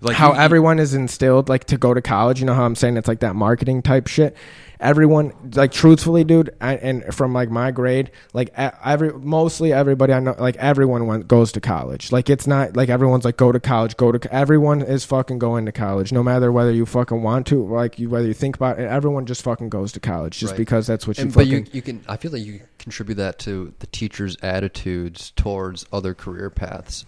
Like 0.00 0.14
how 0.14 0.32
you- 0.32 0.38
everyone 0.38 0.78
is 0.78 0.94
instilled 0.94 1.48
like 1.48 1.64
to 1.64 1.76
go 1.76 1.92
to 1.92 2.00
college. 2.00 2.38
You 2.38 2.46
know 2.46 2.54
how 2.54 2.64
I'm 2.64 2.76
saying 2.76 2.96
it's 2.96 3.08
like 3.08 3.20
that 3.20 3.34
marketing 3.34 3.82
type 3.82 4.06
shit. 4.06 4.36
Everyone, 4.78 5.32
like 5.54 5.72
truthfully, 5.72 6.22
dude, 6.24 6.54
I, 6.60 6.74
and 6.76 7.14
from 7.14 7.32
like 7.32 7.50
my 7.50 7.70
grade, 7.70 8.10
like 8.34 8.50
every 8.56 9.12
mostly 9.12 9.72
everybody 9.72 10.12
I 10.12 10.20
know, 10.20 10.34
like 10.38 10.56
everyone 10.56 11.06
went, 11.06 11.28
goes 11.28 11.50
to 11.52 11.60
college. 11.60 12.12
Like 12.12 12.28
it's 12.28 12.46
not 12.46 12.76
like 12.76 12.88
everyone's 12.88 13.24
like 13.24 13.36
go 13.36 13.52
to 13.52 13.60
college, 13.60 13.96
go 13.96 14.12
to. 14.12 14.34
Everyone 14.34 14.82
is 14.82 15.04
fucking 15.04 15.38
going 15.38 15.66
to 15.66 15.72
college, 15.72 16.12
no 16.12 16.22
matter 16.22 16.52
whether 16.52 16.70
you 16.70 16.84
fucking 16.84 17.22
want 17.22 17.46
to, 17.48 17.64
like 17.66 17.98
you 17.98 18.10
whether 18.10 18.26
you 18.26 18.34
think 18.34 18.56
about 18.56 18.78
it. 18.78 18.82
Everyone 18.82 19.24
just 19.26 19.42
fucking 19.42 19.70
goes 19.70 19.92
to 19.92 20.00
college 20.00 20.38
just 20.38 20.52
Right. 20.52 20.58
because 20.58 20.86
that's 20.86 21.06
what 21.06 21.16
you 21.18 21.24
And, 21.24 21.34
but 21.34 21.46
you 21.46 21.64
you 21.72 21.82
can 21.82 22.04
I 22.08 22.16
feel 22.16 22.32
like 22.32 22.44
you 22.44 22.60
contribute 22.78 23.16
that 23.16 23.38
to 23.40 23.72
the 23.78 23.86
teachers' 23.86 24.36
attitudes 24.42 25.32
towards 25.36 25.86
other 25.92 26.12
career 26.14 26.50
paths. 26.50 27.04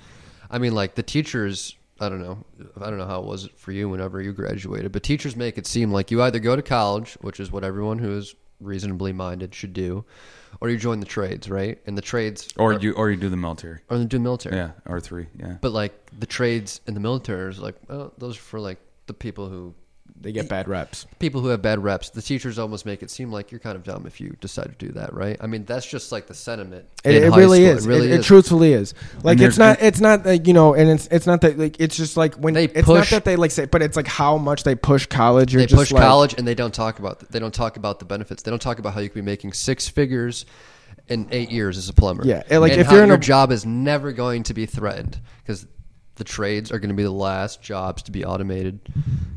I 0.51 0.59
mean, 0.59 0.75
like 0.75 0.95
the 0.95 1.03
teachers. 1.03 1.75
I 2.01 2.09
don't 2.09 2.23
know. 2.23 2.45
I 2.81 2.91
don't 2.91 2.99
know 2.99 3.07
how 3.07 3.21
it 3.21 3.27
was 3.27 3.49
for 3.57 3.73
you 3.73 3.89
whenever 3.89 4.23
you 4.23 4.33
graduated, 4.33 4.93
but 4.93 5.03
teachers 5.03 5.35
make 5.37 5.59
it 5.59 5.67
seem 5.67 5.91
like 5.91 6.11
you 6.11 6.23
either 6.23 6.39
go 6.39 6.55
to 6.55 6.63
college, 6.63 7.15
which 7.21 7.41
is 7.41 7.51
what 7.51 7.65
everyone 7.65 7.99
who 7.99 8.17
is 8.17 8.35
reasonably 8.61 9.13
minded 9.13 9.55
should 9.55 9.73
do, 9.73 10.05
or 10.61 10.69
you 10.69 10.77
join 10.77 11.01
the 11.01 11.07
trades, 11.07 11.49
right? 11.49 11.79
And 11.87 11.97
the 11.97 12.03
trades, 12.03 12.49
or 12.57 12.73
are, 12.73 12.79
you 12.79 12.93
or 12.93 13.11
you 13.11 13.17
do 13.17 13.29
the 13.29 13.37
military. 13.37 13.81
or 13.89 13.97
you 13.97 14.05
do 14.05 14.19
military. 14.19 14.57
Yeah, 14.57 14.73
or 14.87 15.01
three. 15.01 15.27
Yeah. 15.39 15.57
But 15.61 15.73
like 15.73 15.93
the 16.19 16.27
trades 16.27 16.81
and 16.87 16.95
the 16.95 17.01
military 17.01 17.51
is 17.51 17.59
like, 17.59 17.77
oh, 17.89 18.13
those 18.19 18.37
are 18.37 18.41
for 18.41 18.61
like 18.61 18.79
the 19.07 19.15
people 19.15 19.49
who 19.49 19.75
they 20.21 20.33
get 20.33 20.49
bad 20.49 20.69
reps. 20.69 21.07
people 21.19 21.41
who 21.41 21.49
have 21.49 21.63
bad 21.63 21.83
reps. 21.83 22.11
The 22.11 22.23
teachers 22.23 22.59
almost 22.59 22.85
make 22.87 23.03
it 23.03 23.11
seem 23.11 23.31
like 23.31 23.51
you're 23.51 23.61
kind 23.61 23.77
of 23.77 23.85
dumb 23.85 24.07
if 24.07 24.21
you 24.21 24.37
decide 24.41 24.67
to 24.79 24.87
do 24.87 24.93
that, 24.93 25.13
right? 25.13 25.37
I 25.41 25.47
mean, 25.47 25.65
that's 25.65 25.87
just 25.87 26.11
like 26.13 26.27
the 26.27 26.35
sentiment. 26.35 26.87
It, 27.05 27.23
it 27.23 27.31
really 27.31 27.65
school. 27.65 27.77
is. 27.77 27.87
It 27.87 27.89
really 27.89 28.07
it, 28.07 28.13
is. 28.13 28.21
It 28.21 28.25
truthfully 28.25 28.73
is. 28.73 28.95
Like 29.23 29.41
it's 29.41 29.59
not. 29.59 29.81
It's 29.81 30.01
not 30.01 30.27
like 30.27 30.47
you 30.47 30.55
know, 30.55 30.75
and 30.75 30.91
it's 30.91 31.07
it's 31.09 31.27
not 31.27 31.41
that 31.43 31.59
like 31.59 31.81
it's 31.81 31.97
just 31.97 32.17
like 32.17 32.35
when 32.35 32.55
They 32.55 32.65
it's 32.65 32.89
not 32.89 32.99
push- 32.99 33.11
that 33.11 33.25
they 33.25 33.37
like 33.37 33.51
say, 33.51 33.67
but 33.67 33.83
it's 33.83 33.97
like 33.97 34.09
how 34.09 34.39
much 34.39 34.65
they 34.65 34.75
push 34.75 35.07
college. 35.07 35.53
You're 35.53 35.65
they 35.67 35.75
push 35.75 35.93
like, 35.93 36.03
college 36.03 36.35
and 36.37 36.47
they 36.47 36.55
don't 36.55 36.75
talk 36.75 36.99
about 36.99 37.21
they 37.31 37.39
don't 37.39 37.55
talk 37.55 37.77
about 37.77 37.99
the 37.99 38.05
benefits. 38.05 38.43
They 38.43 38.51
don't 38.51 38.63
talk 38.63 38.79
about 38.79 38.95
how 38.95 39.01
you 39.01 39.09
could 39.09 39.17
be 39.17 39.23
making 39.23 39.53
six 39.53 39.89
figures 39.89 40.47
in 41.09 41.29
eight 41.31 41.51
years 41.51 41.79
as 41.79 41.89
a 41.89 41.95
plumber. 41.95 42.25
Yeah, 42.27 42.43
and, 42.51 42.61
like, 42.61 42.73
and 42.73 42.81
if 42.81 42.91
you're 42.91 43.03
in 43.03 43.09
your 43.09 43.17
a- 43.17 43.21
job 43.21 43.51
is 43.51 43.65
never 43.65 44.13
going 44.13 44.43
to 44.45 44.55
be 44.55 44.67
threatened 44.67 45.19
because 45.43 45.67
the 46.19 46.25
trades 46.25 46.71
are 46.71 46.79
going 46.79 46.91
to 46.91 46.95
be 46.95 47.03
the 47.05 47.11
last 47.11 47.63
jobs 47.63 48.03
to 48.05 48.13
be 48.13 48.25
automated. 48.25 48.79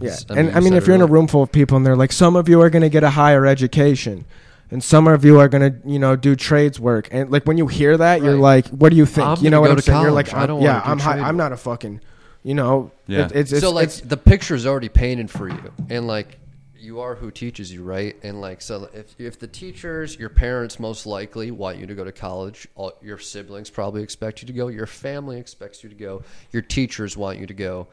Yeah, 0.02 0.16
I 0.30 0.34
and 0.38 0.48
you 0.50 0.54
I 0.56 0.60
mean, 0.60 0.74
if 0.74 0.86
you're 0.88 0.96
in 0.96 1.02
a 1.02 1.06
room 1.08 1.28
full 1.28 1.44
of 1.44 1.52
people 1.52 1.78
and 1.78 1.86
they're 1.86 1.96
like, 1.96 2.12
some 2.12 2.36
of 2.36 2.50
you 2.50 2.60
are 2.62 2.70
going 2.70 2.82
to 2.82 2.90
get 2.90 3.04
a 3.04 3.10
higher 3.12 3.46
education, 3.46 4.26
and 4.72 4.84
some 4.84 5.08
of 5.08 5.24
you 5.24 5.40
are 5.40 5.48
going 5.48 5.72
to, 5.74 5.90
you 5.90 6.00
know, 6.00 6.16
do 6.16 6.36
trades 6.36 6.80
work, 6.80 7.08
and 7.12 7.30
like 7.32 7.44
when 7.46 7.58
you 7.58 7.68
hear 7.68 7.96
that, 7.98 8.22
you're 8.22 8.36
like, 8.36 8.68
what 8.70 8.90
do 8.90 8.96
you 8.98 9.06
think? 9.06 9.28
I'm 9.28 9.44
you 9.44 9.50
know 9.50 9.62
what 9.62 9.70
I'm 9.72 9.76
to 9.78 9.82
saying? 9.82 10.02
You're 10.02 10.12
like, 10.12 10.34
I 10.34 10.46
don't 10.46 10.62
yeah, 10.62 10.82
do 10.84 10.90
I'm 10.90 11.00
hi- 11.00 11.14
trade 11.14 11.24
I'm 11.26 11.38
not 11.38 11.52
a 11.52 11.58
fucking, 11.58 12.02
you 12.44 12.54
know, 12.56 12.92
Yeah. 13.08 13.26
it, 13.26 13.32
it's, 13.34 13.52
it's 13.52 13.62
so 13.62 13.72
like 13.72 13.84
it's- 13.90 14.02
the 14.02 14.18
picture's 14.18 14.66
already 14.66 14.90
painted 14.90 15.30
for 15.30 15.48
you, 15.50 15.72
and 15.90 16.08
like 16.08 16.38
you 16.82 17.00
are 17.02 17.16
who 17.16 17.32
teaches 17.32 17.72
you, 17.72 17.84
right? 17.84 18.16
And 18.24 18.42
like 18.42 18.62
so, 18.62 18.90
if 18.94 19.16
if 19.20 19.40
the 19.40 19.48
teachers, 19.48 20.18
your 20.18 20.30
parents 20.30 20.80
most 20.80 21.06
likely 21.06 21.52
want 21.52 21.78
you 21.78 21.86
to 21.86 21.96
go 21.96 22.04
to 22.04 22.12
college, 22.12 22.68
all, 22.76 22.94
your 23.02 23.18
siblings 23.18 23.70
probably 23.70 24.04
expect 24.04 24.42
you 24.42 24.48
to 24.48 24.54
go, 24.54 24.68
your 24.68 24.88
family 24.88 25.40
expects 25.40 25.84
you 25.84 25.90
to 25.90 25.96
go, 25.96 26.24
your 26.52 26.62
teachers 26.62 27.16
want 27.16 27.40
you 27.40 27.48
to 27.48 27.54
go. 27.54 27.88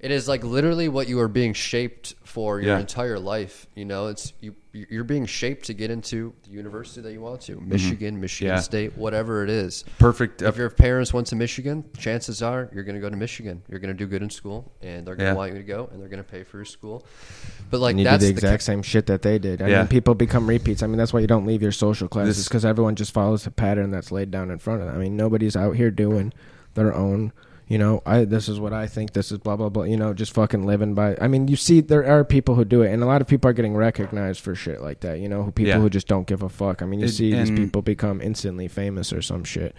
It 0.00 0.12
is 0.12 0.28
like 0.28 0.44
literally 0.44 0.88
what 0.88 1.08
you 1.08 1.18
are 1.18 1.26
being 1.26 1.52
shaped 1.54 2.14
for 2.22 2.60
your 2.60 2.74
Yeah. 2.74 2.78
entire 2.78 3.18
life. 3.18 3.66
You 3.74 3.84
know, 3.84 4.06
it's 4.06 4.32
you. 4.40 4.54
You're 4.72 5.02
being 5.02 5.26
shaped 5.26 5.64
to 5.66 5.74
get 5.74 5.90
into 5.90 6.32
the 6.44 6.50
university 6.50 7.00
that 7.00 7.12
you 7.12 7.20
want 7.20 7.40
to, 7.42 7.56
Michigan, 7.60 8.20
Michigan 8.20 8.50
Mm-hmm. 8.52 8.56
Yeah. 8.58 8.60
State, 8.60 8.96
whatever 8.96 9.42
it 9.42 9.50
is. 9.50 9.82
Perfect. 9.98 10.40
If 10.40 10.56
your 10.56 10.70
parents 10.70 11.12
went 11.12 11.26
to 11.28 11.36
Michigan, 11.36 11.82
chances 11.98 12.42
are 12.42 12.70
you're 12.72 12.84
going 12.84 12.94
to 12.94 13.00
go 13.00 13.10
to 13.10 13.16
Michigan. 13.16 13.62
You're 13.68 13.80
going 13.80 13.92
to 13.92 13.98
do 13.98 14.06
good 14.06 14.22
in 14.22 14.30
school, 14.30 14.70
and 14.82 15.04
they're 15.04 15.16
going 15.16 15.26
to 15.26 15.32
Yeah. 15.32 15.36
want 15.36 15.50
you 15.52 15.58
to 15.58 15.64
go, 15.64 15.88
and 15.90 16.00
they're 16.00 16.08
going 16.08 16.22
to 16.22 16.30
pay 16.30 16.44
for 16.44 16.58
your 16.58 16.64
school. 16.64 17.04
But 17.68 17.80
like 17.80 17.96
you 17.96 18.04
do 18.04 18.10
that's 18.10 18.20
the 18.22 18.26
the 18.28 18.32
exact 18.34 18.62
same 18.62 18.82
shit 18.82 19.06
that 19.06 19.22
they 19.22 19.40
did. 19.40 19.60
I 19.60 19.66
Yeah. 19.68 19.78
mean, 19.78 19.88
people 19.88 20.14
become 20.14 20.46
repeats. 20.48 20.84
I 20.84 20.86
mean, 20.86 20.98
that's 20.98 21.12
why 21.12 21.18
you 21.20 21.26
don't 21.26 21.44
leave 21.46 21.60
your 21.62 21.72
social 21.72 22.06
classes 22.06 22.44
because 22.46 22.64
everyone 22.64 22.94
just 22.94 23.10
follows 23.12 23.42
the 23.44 23.50
pattern 23.50 23.90
that's 23.90 24.12
laid 24.12 24.30
down 24.30 24.52
in 24.52 24.58
front 24.58 24.80
of 24.80 24.86
them. 24.86 24.94
I 24.94 24.98
mean, 25.00 25.16
nobody's 25.16 25.56
out 25.56 25.74
here 25.74 25.90
doing 25.90 26.32
their 26.74 26.94
own. 26.94 27.32
You 27.68 27.76
know, 27.76 28.02
I 28.06 28.24
this 28.24 28.48
is 28.48 28.58
what 28.58 28.72
I 28.72 28.86
think. 28.86 29.12
This 29.12 29.30
is 29.30 29.38
blah 29.38 29.56
blah 29.56 29.68
blah. 29.68 29.82
You 29.84 29.98
know, 29.98 30.14
just 30.14 30.32
fucking 30.32 30.64
living 30.64 30.94
by. 30.94 31.16
I 31.20 31.28
mean, 31.28 31.48
you 31.48 31.56
see, 31.56 31.80
there 31.82 32.06
are 32.06 32.24
people 32.24 32.54
who 32.54 32.64
do 32.64 32.80
it, 32.82 32.90
and 32.92 33.02
a 33.02 33.06
lot 33.06 33.20
of 33.20 33.26
people 33.28 33.50
are 33.50 33.52
getting 33.52 33.76
recognized 33.76 34.40
for 34.40 34.54
shit 34.54 34.80
like 34.80 35.00
that. 35.00 35.18
You 35.20 35.28
know, 35.28 35.42
who 35.42 35.50
people 35.52 35.68
Yeah. 35.74 35.78
who 35.80 35.90
just 35.90 36.08
don't 36.08 36.26
give 36.26 36.42
a 36.42 36.48
fuck. 36.48 36.80
I 36.80 36.86
mean, 36.86 37.00
you 37.00 37.06
It- 37.06 37.10
see 37.10 37.32
these 37.32 37.50
people 37.50 37.82
become 37.82 38.22
instantly 38.22 38.68
famous 38.68 39.12
or 39.12 39.20
some 39.20 39.44
shit. 39.44 39.74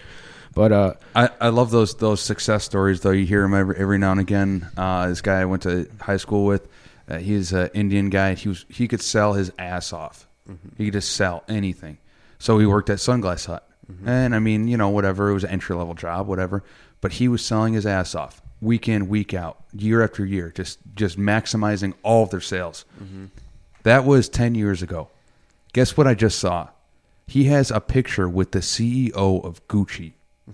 But 0.53 0.71
uh, 0.71 0.93
I, 1.15 1.29
I 1.41 1.49
love 1.49 1.71
those 1.71 1.95
those 1.95 2.21
success 2.21 2.63
stories 2.63 3.01
though. 3.01 3.11
You 3.11 3.25
hear 3.25 3.41
them 3.41 3.53
every 3.55 3.75
every 3.77 3.97
now 3.97 4.11
and 4.11 4.19
again. 4.19 4.67
Uh, 4.77 5.07
this 5.09 5.21
guy 5.21 5.41
I 5.41 5.45
went 5.45 5.63
to 5.63 5.87
high 6.01 6.17
school 6.17 6.45
with, 6.45 6.67
uh, 7.07 7.17
he's 7.17 7.53
an 7.53 7.69
Indian 7.73 8.09
guy. 8.09 8.33
He 8.35 8.49
was 8.49 8.65
he 8.69 8.87
could 8.87 9.01
sell 9.01 9.33
his 9.33 9.51
ass 9.57 9.93
off. 9.93 10.27
He 10.77 10.85
could 10.85 10.93
just 10.93 11.11
sell 11.15 11.43
anything. 11.47 11.97
So 12.39 12.57
he 12.59 12.65
worked 12.65 12.89
at 12.89 12.97
Sunglass 12.97 13.45
Hut, 13.45 13.67
and 14.05 14.33
I 14.33 14.39
mean 14.39 14.67
you 14.67 14.77
know 14.77 14.89
whatever 14.89 15.29
it 15.29 15.33
was 15.33 15.43
an 15.43 15.51
entry 15.51 15.75
level 15.75 15.93
job 15.93 16.27
whatever. 16.27 16.63
But 17.01 17.13
he 17.13 17.27
was 17.27 17.45
selling 17.45 17.73
his 17.73 17.85
ass 17.85 18.15
off 18.15 18.41
week 18.61 18.89
in 18.89 19.07
week 19.07 19.33
out, 19.33 19.63
year 19.73 20.03
after 20.03 20.25
year, 20.25 20.51
just 20.53 20.79
just 20.95 21.17
maximizing 21.17 21.93
all 22.03 22.23
of 22.23 22.29
their 22.29 22.41
sales. 22.41 22.85
Mm-hmm. 23.01 23.25
That 23.83 24.05
was 24.05 24.27
ten 24.29 24.55
years 24.55 24.81
ago. 24.81 25.09
Guess 25.73 25.95
what 25.95 26.07
I 26.07 26.13
just 26.13 26.39
saw? 26.39 26.69
He 27.27 27.45
has 27.45 27.69
a 27.71 27.79
picture 27.79 28.27
with 28.27 28.51
the 28.51 28.59
CEO 28.59 29.43
of 29.43 29.65
Gucci. 29.67 30.13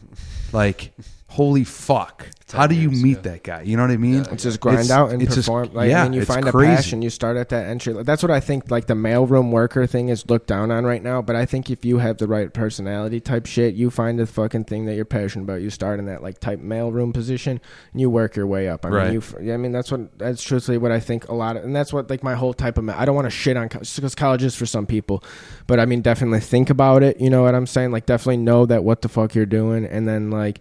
Like, 0.51 0.93
holy 1.27 1.65
fuck. 1.65 2.29
How 2.53 2.67
do 2.67 2.75
you 2.75 2.89
years, 2.91 3.01
meet 3.01 3.15
yeah. 3.17 3.21
that 3.23 3.43
guy? 3.43 3.61
You 3.63 3.75
know 3.75 3.81
what 3.83 3.91
I 3.91 3.97
mean? 3.97 4.23
It's 4.31 4.43
just 4.43 4.59
grind 4.59 4.91
out 4.91 5.11
and 5.11 5.19
it's 5.21 5.33
just- 5.33 5.47
perform. 5.47 5.71
like, 5.73 5.89
yeah, 5.89 6.05
and 6.05 6.13
you 6.13 6.21
it's 6.21 6.29
find 6.31 6.45
crazy. 6.45 6.71
a 6.73 6.75
passion. 6.75 7.01
You 7.01 7.09
start 7.09 7.37
at 7.37 7.49
that 7.49 7.65
entry. 7.65 7.93
That's 8.03 8.21
what 8.21 8.31
I 8.31 8.39
think. 8.39 8.69
Like 8.69 8.85
the 8.85 8.93
mailroom 8.93 9.49
worker 9.49 9.87
thing 9.87 10.09
is 10.09 10.29
looked 10.29 10.45
down 10.47 10.69
on 10.69 10.85
right 10.85 11.01
now. 11.01 11.23
But 11.23 11.35
I 11.35 11.45
think 11.47 11.71
if 11.71 11.83
you 11.83 11.97
have 11.97 12.17
the 12.17 12.27
right 12.27 12.53
personality 12.53 13.19
type 13.19 13.47
shit, 13.47 13.73
you 13.73 13.89
find 13.89 14.19
the 14.19 14.27
fucking 14.27 14.65
thing 14.65 14.85
that 14.85 14.93
you're 14.95 15.05
passionate 15.05 15.45
about. 15.45 15.61
You 15.61 15.71
start 15.71 15.97
in 15.97 16.05
that 16.05 16.21
like 16.21 16.39
type 16.39 16.59
mailroom 16.59 17.13
position, 17.15 17.59
and 17.91 17.99
you 18.01 18.11
work 18.11 18.35
your 18.35 18.45
way 18.45 18.69
up. 18.69 18.85
I 18.85 18.89
Right. 18.89 19.03
mean, 19.05 19.13
you. 19.13 19.19
f- 19.19 19.35
I 19.39 19.57
mean, 19.57 19.71
that's 19.71 19.91
what 19.91 20.15
that's 20.19 20.43
truthfully 20.43 20.77
what 20.77 20.91
I 20.91 20.99
think 20.99 21.27
a 21.29 21.33
lot 21.33 21.57
of, 21.57 21.63
and 21.63 21.75
that's 21.75 21.91
what 21.91 22.11
like 22.11 22.21
my 22.23 22.35
whole 22.35 22.53
type 22.53 22.77
of. 22.77 22.87
I 22.89 23.05
don't 23.05 23.15
want 23.15 23.25
to 23.25 23.31
shit 23.31 23.57
on 23.57 23.69
because 23.69 24.13
college 24.13 24.43
is 24.43 24.53
for 24.55 24.67
some 24.67 24.85
people, 24.85 25.23
but 25.65 25.79
I 25.79 25.85
mean, 25.87 26.01
definitely 26.01 26.41
think 26.41 26.69
about 26.69 27.01
it. 27.01 27.19
You 27.19 27.31
know 27.31 27.41
what 27.41 27.55
I'm 27.55 27.65
saying? 27.65 27.89
Like, 27.91 28.05
definitely 28.05 28.37
know 28.37 28.67
that 28.67 28.83
what 28.83 29.01
the 29.01 29.09
fuck 29.09 29.33
you're 29.33 29.47
doing, 29.47 29.83
and 29.83 30.07
then 30.07 30.29
like 30.29 30.59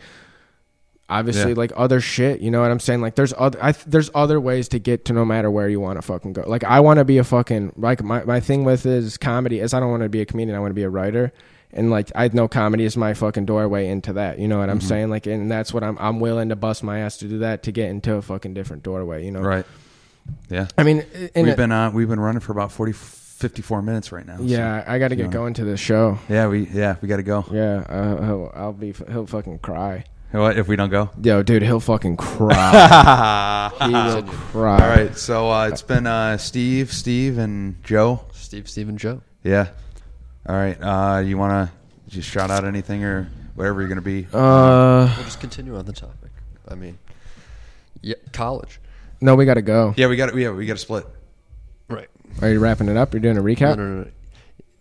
obviously 1.08 1.50
Yeah. 1.52 1.58
like 1.58 1.72
other 1.76 2.00
shit 2.00 2.40
you 2.40 2.50
know 2.50 2.62
what 2.62 2.70
i'm 2.70 2.80
saying 2.80 3.00
like 3.02 3.14
there's 3.14 3.34
other 3.36 3.58
I, 3.62 3.72
th- 3.72 3.84
there's 3.84 4.10
other 4.14 4.40
ways 4.40 4.68
to 4.68 4.78
get 4.78 5.04
to 5.06 5.12
no 5.12 5.24
matter 5.24 5.50
where 5.50 5.68
you 5.68 5.78
want 5.78 5.98
to 5.98 6.02
fucking 6.02 6.32
go 6.32 6.44
like 6.46 6.64
i 6.64 6.80
want 6.80 6.98
to 6.98 7.04
be 7.04 7.18
a 7.18 7.24
fucking 7.24 7.72
like 7.76 8.02
my, 8.02 8.24
my 8.24 8.40
thing 8.40 8.64
with 8.64 8.86
is 8.86 9.18
comedy 9.18 9.60
is 9.60 9.74
i 9.74 9.80
don't 9.80 9.90
want 9.90 10.02
to 10.02 10.08
be 10.08 10.20
a 10.22 10.26
comedian 10.26 10.56
i 10.56 10.60
want 10.60 10.70
to 10.70 10.74
be 10.74 10.82
a 10.82 10.88
writer 10.88 11.30
and 11.72 11.90
like 11.90 12.10
i 12.14 12.26
know 12.28 12.48
comedy 12.48 12.84
is 12.84 12.96
my 12.96 13.12
fucking 13.12 13.44
doorway 13.44 13.86
into 13.86 14.14
that 14.14 14.38
you 14.38 14.48
know 14.48 14.58
what 14.60 14.70
i'm 14.70 14.78
Mm-hmm. 14.78 14.88
saying 14.88 15.10
like 15.10 15.26
and 15.26 15.50
that's 15.50 15.74
what 15.74 15.84
i'm 15.84 15.98
i'm 16.00 16.20
willing 16.20 16.48
to 16.48 16.56
bust 16.56 16.82
my 16.82 17.00
ass 17.00 17.18
to 17.18 17.28
do 17.28 17.38
that 17.40 17.62
to 17.64 17.72
get 17.72 17.90
into 17.90 18.14
a 18.14 18.22
fucking 18.22 18.54
different 18.54 18.82
doorway 18.82 19.24
you 19.26 19.30
know 19.30 19.40
Right. 19.42 19.66
Yeah. 20.48 20.68
i 20.78 20.84
mean 20.84 21.04
we've 21.36 21.48
it- 21.48 21.56
been 21.58 21.70
uh, 21.70 21.90
we've 21.90 22.08
been 22.08 22.18
running 22.20 22.40
for 22.40 22.52
about 22.52 22.72
40 22.72 22.92
54 22.94 23.82
minutes 23.82 24.10
right 24.10 24.26
now. 24.26 24.38
so- 24.38 24.42
yeah 24.44 24.82
i 24.86 24.98
gotta 24.98 25.16
get 25.16 25.30
going 25.30 25.52
to 25.54 25.64
the 25.64 25.76
show 25.76 26.18
Yeah, 26.30 26.46
we 26.48 26.66
yeah, 26.68 26.96
we 27.02 27.08
got 27.08 27.16
to 27.16 27.22
go. 27.22 27.44
yeah 27.52 27.84
uh, 27.88 28.24
he'll, 28.24 28.52
i'll 28.54 28.72
be 28.72 28.94
he'll 29.10 29.26
fucking 29.26 29.58
cry 29.58 30.04
What 30.40 30.58
if 30.58 30.66
we 30.66 30.74
don't 30.76 30.90
go? 30.90 31.10
yo 31.22 31.42
dude 31.42 31.62
he'll 31.62 31.78
fucking 31.80 32.16
cry 32.16 33.70
he 33.86 33.92
will 33.92 34.22
cry 34.24 34.72
All 34.82 34.88
right. 34.88 35.16
So 35.16 35.50
uh, 35.50 35.68
it's 35.68 35.82
been 35.82 36.06
uh, 36.06 36.36
Steve, 36.38 36.92
Steve 36.92 37.38
and 37.38 37.82
Joe. 37.84 38.24
Steve, 38.32 38.68
Steve, 38.68 38.88
and 38.88 38.98
Joe. 38.98 39.20
Yeah. 39.44 39.68
All 40.48 40.56
right. 40.56 40.76
Uh, 40.80 41.20
you 41.20 41.38
want 41.38 41.68
to 41.70 41.74
just 42.10 42.28
shout 42.28 42.50
out 42.50 42.64
anything 42.64 43.04
or 43.04 43.30
whatever 43.54 43.80
you're 43.80 43.88
going 43.88 43.96
to 43.96 44.02
be? 44.02 44.26
uh 44.32 45.12
We'll 45.16 45.24
just 45.24 45.40
continue 45.40 45.76
on 45.76 45.84
the 45.86 45.92
topic. 45.92 46.30
I 46.68 46.74
mean, 46.74 46.98
yeah, 48.02 48.16
college. 48.32 48.80
no 49.20 49.34
we 49.36 49.44
gotta 49.44 49.62
go 49.62 49.94
yeah, 49.96 50.06
we 50.08 50.16
got 50.16 50.34
yeah, 50.36 50.50
we 50.50 50.66
got 50.66 50.74
to 50.74 50.78
split. 50.78 51.06
Right. 51.88 52.08
Are 52.42 52.50
you 52.50 52.58
wrapping 52.58 52.88
it 52.88 52.96
up? 52.96 53.12
You're 53.14 53.20
doing 53.20 53.38
a 53.38 53.42
recap? 53.42 53.76
no, 53.76 53.86
no, 53.86 54.02
no. 54.02 54.10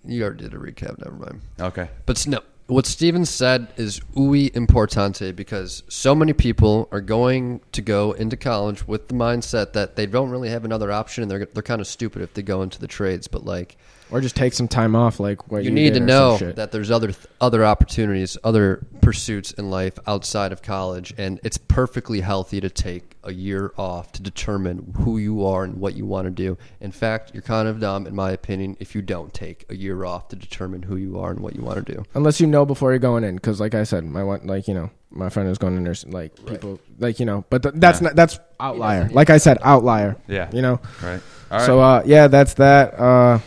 You 0.05 0.23
already 0.23 0.43
did 0.43 0.53
a 0.53 0.57
recap. 0.57 0.97
Never 0.99 1.15
mind. 1.15 1.41
Okay. 1.59 1.89
But 2.05 2.17
s- 2.17 2.27
no, 2.27 2.39
what 2.67 2.85
Steven 2.85 3.25
said 3.25 3.67
is 3.75 3.99
ui 4.17 4.49
importante 4.51 5.35
because 5.35 5.83
so 5.89 6.15
many 6.15 6.31
people 6.31 6.87
are 6.91 7.01
going 7.01 7.59
to 7.73 7.81
go 7.81 8.13
into 8.13 8.37
college 8.37 8.87
with 8.87 9.09
the 9.09 9.13
mindset 9.13 9.73
that 9.73 9.95
they 9.95 10.05
don't 10.05 10.29
really 10.29 10.49
have 10.49 10.63
another 10.63 10.91
option 10.91 11.23
and 11.23 11.31
they're 11.31 11.45
they're 11.45 11.63
kind 11.63 11.81
of 11.81 11.87
stupid 11.87 12.21
if 12.21 12.33
they 12.33 12.41
go 12.41 12.61
into 12.61 12.79
the 12.79 12.87
trades. 12.87 13.27
But 13.27 13.43
like, 13.43 13.75
Or 14.11 14.21
just 14.21 14.35
take 14.35 14.53
some 14.53 14.67
time 14.67 14.95
off, 14.95 15.19
like 15.19 15.51
what 15.51 15.63
you, 15.63 15.69
you, 15.69 15.75
need 15.75 15.93
to 15.95 15.99
know 15.99 16.37
that 16.37 16.71
there's 16.71 16.89
other 16.89 17.13
other 17.41 17.65
opportunities, 17.65 18.37
other 18.43 18.85
pursuits 19.01 19.51
in 19.51 19.69
life 19.69 19.99
outside 20.07 20.53
of 20.53 20.61
college, 20.61 21.13
and 21.17 21.41
it's 21.43 21.57
perfectly 21.57 22.21
healthy 22.21 22.61
to 22.61 22.69
take 22.69 23.12
a 23.23 23.31
year 23.33 23.73
off 23.77 24.11
to 24.13 24.21
determine 24.21 24.93
who 24.99 25.17
you 25.17 25.45
are 25.45 25.63
and 25.63 25.75
what 25.77 25.95
you 25.95 26.05
want 26.05 26.25
to 26.25 26.31
do. 26.31 26.57
In 26.81 26.91
fact, 26.91 27.31
you're 27.33 27.41
kind 27.43 27.67
of 27.67 27.79
dumb, 27.79 28.05
in 28.07 28.15
my 28.15 28.31
opinion, 28.31 28.75
if 28.79 28.95
you 28.95 29.01
don't 29.01 29.33
take 29.33 29.65
a 29.69 29.75
year 29.75 30.03
off 30.05 30.27
to 30.29 30.35
determine 30.35 30.83
who 30.83 30.95
you 30.95 31.19
are 31.19 31.31
and 31.31 31.39
what 31.39 31.55
you 31.55 31.61
want 31.61 31.85
to 31.85 31.93
do. 31.93 32.03
unless 32.15 32.39
you 32.41 32.47
know 32.47 32.65
before 32.65 32.91
you're 32.91 32.99
going 32.99 33.23
in, 33.23 33.35
because 33.35 33.59
like 33.59 33.75
I 33.75 33.83
said, 33.83 34.03
my 34.05 34.23
one, 34.23 34.45
like 34.45 34.67
you 34.67 34.73
know, 34.73 34.89
my 35.09 35.29
friend 35.29 35.47
is 35.49 35.57
going 35.57 35.75
to 35.77 35.83
there, 35.83 36.11
like 36.11 36.35
people, 36.45 36.79
like 36.99 37.19
you 37.19 37.25
know, 37.25 37.45
but 37.49 37.63
th- 37.63 37.75
that's 37.77 38.01
Yeah. 38.01 38.07
not 38.07 38.15
that's 38.15 38.39
outlier. 38.59 39.09
Like 39.11 39.29
I 39.29 39.37
said, 39.37 39.57
outlier. 39.61 40.15
Yeah. 40.27 40.49
You 40.51 40.61
know. 40.61 40.79
Right. 41.01 41.21
All 41.51 41.57
right. 41.59 41.65
So 41.65 41.79
uh, 41.79 42.03
yeah, 42.05 42.27
that's 42.27 42.55
that. 42.55 42.99
Uh, 42.99 43.39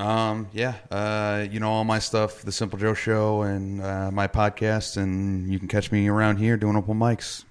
Um, 0.00 0.48
yeah, 0.54 0.76
uh, 0.90 1.46
you 1.50 1.60
know 1.60 1.70
all 1.70 1.84
my 1.84 1.98
stuff, 1.98 2.40
the 2.40 2.52
Simple 2.52 2.78
Joe 2.78 2.94
Show, 2.94 3.42
and 3.42 3.82
uh, 3.82 4.10
my 4.10 4.28
podcast, 4.28 4.96
and 4.96 5.52
you 5.52 5.58
can 5.58 5.68
catch 5.68 5.92
me 5.92 6.08
around 6.08 6.38
here 6.38 6.56
doing 6.56 6.74
open 6.74 6.98
mics. 6.98 7.44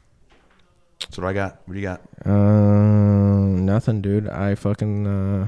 That's 0.99 1.15
what 1.17 1.27
I 1.27 1.33
got. 1.33 1.61
What 1.65 1.75
do 1.75 1.79
you 1.79 1.85
got? 1.85 2.01
uh, 2.25 2.29
nothing, 2.29 4.01
dude. 4.01 4.27
I 4.27 4.55
fucking 4.55 5.05
uh, 5.05 5.47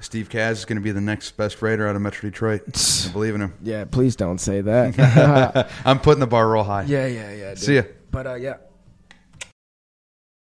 Steve 0.00 0.30
Kaz 0.30 0.52
is 0.52 0.64
going 0.64 0.78
to 0.78 0.82
be 0.82 0.92
the 0.92 1.00
next 1.00 1.32
best 1.36 1.60
writer 1.60 1.86
out 1.86 1.94
of 1.94 2.00
Metro 2.00 2.30
Detroit. 2.30 2.62
I 3.06 3.08
believe 3.12 3.34
in 3.34 3.42
him. 3.42 3.54
yeah. 3.62 3.84
Please 3.84 4.16
don't 4.16 4.38
say 4.38 4.62
that. 4.62 5.70
I'm 5.84 6.00
putting 6.00 6.20
the 6.20 6.26
bar 6.26 6.50
real 6.50 6.64
high. 6.64 6.84
yeah, 6.84 7.06
yeah, 7.06 7.32
yeah. 7.34 7.48
Dude. 7.50 7.58
See 7.58 7.76
ya. 7.76 7.82
But 8.10 8.26
uh, 8.26 8.34
yeah. 8.34 8.54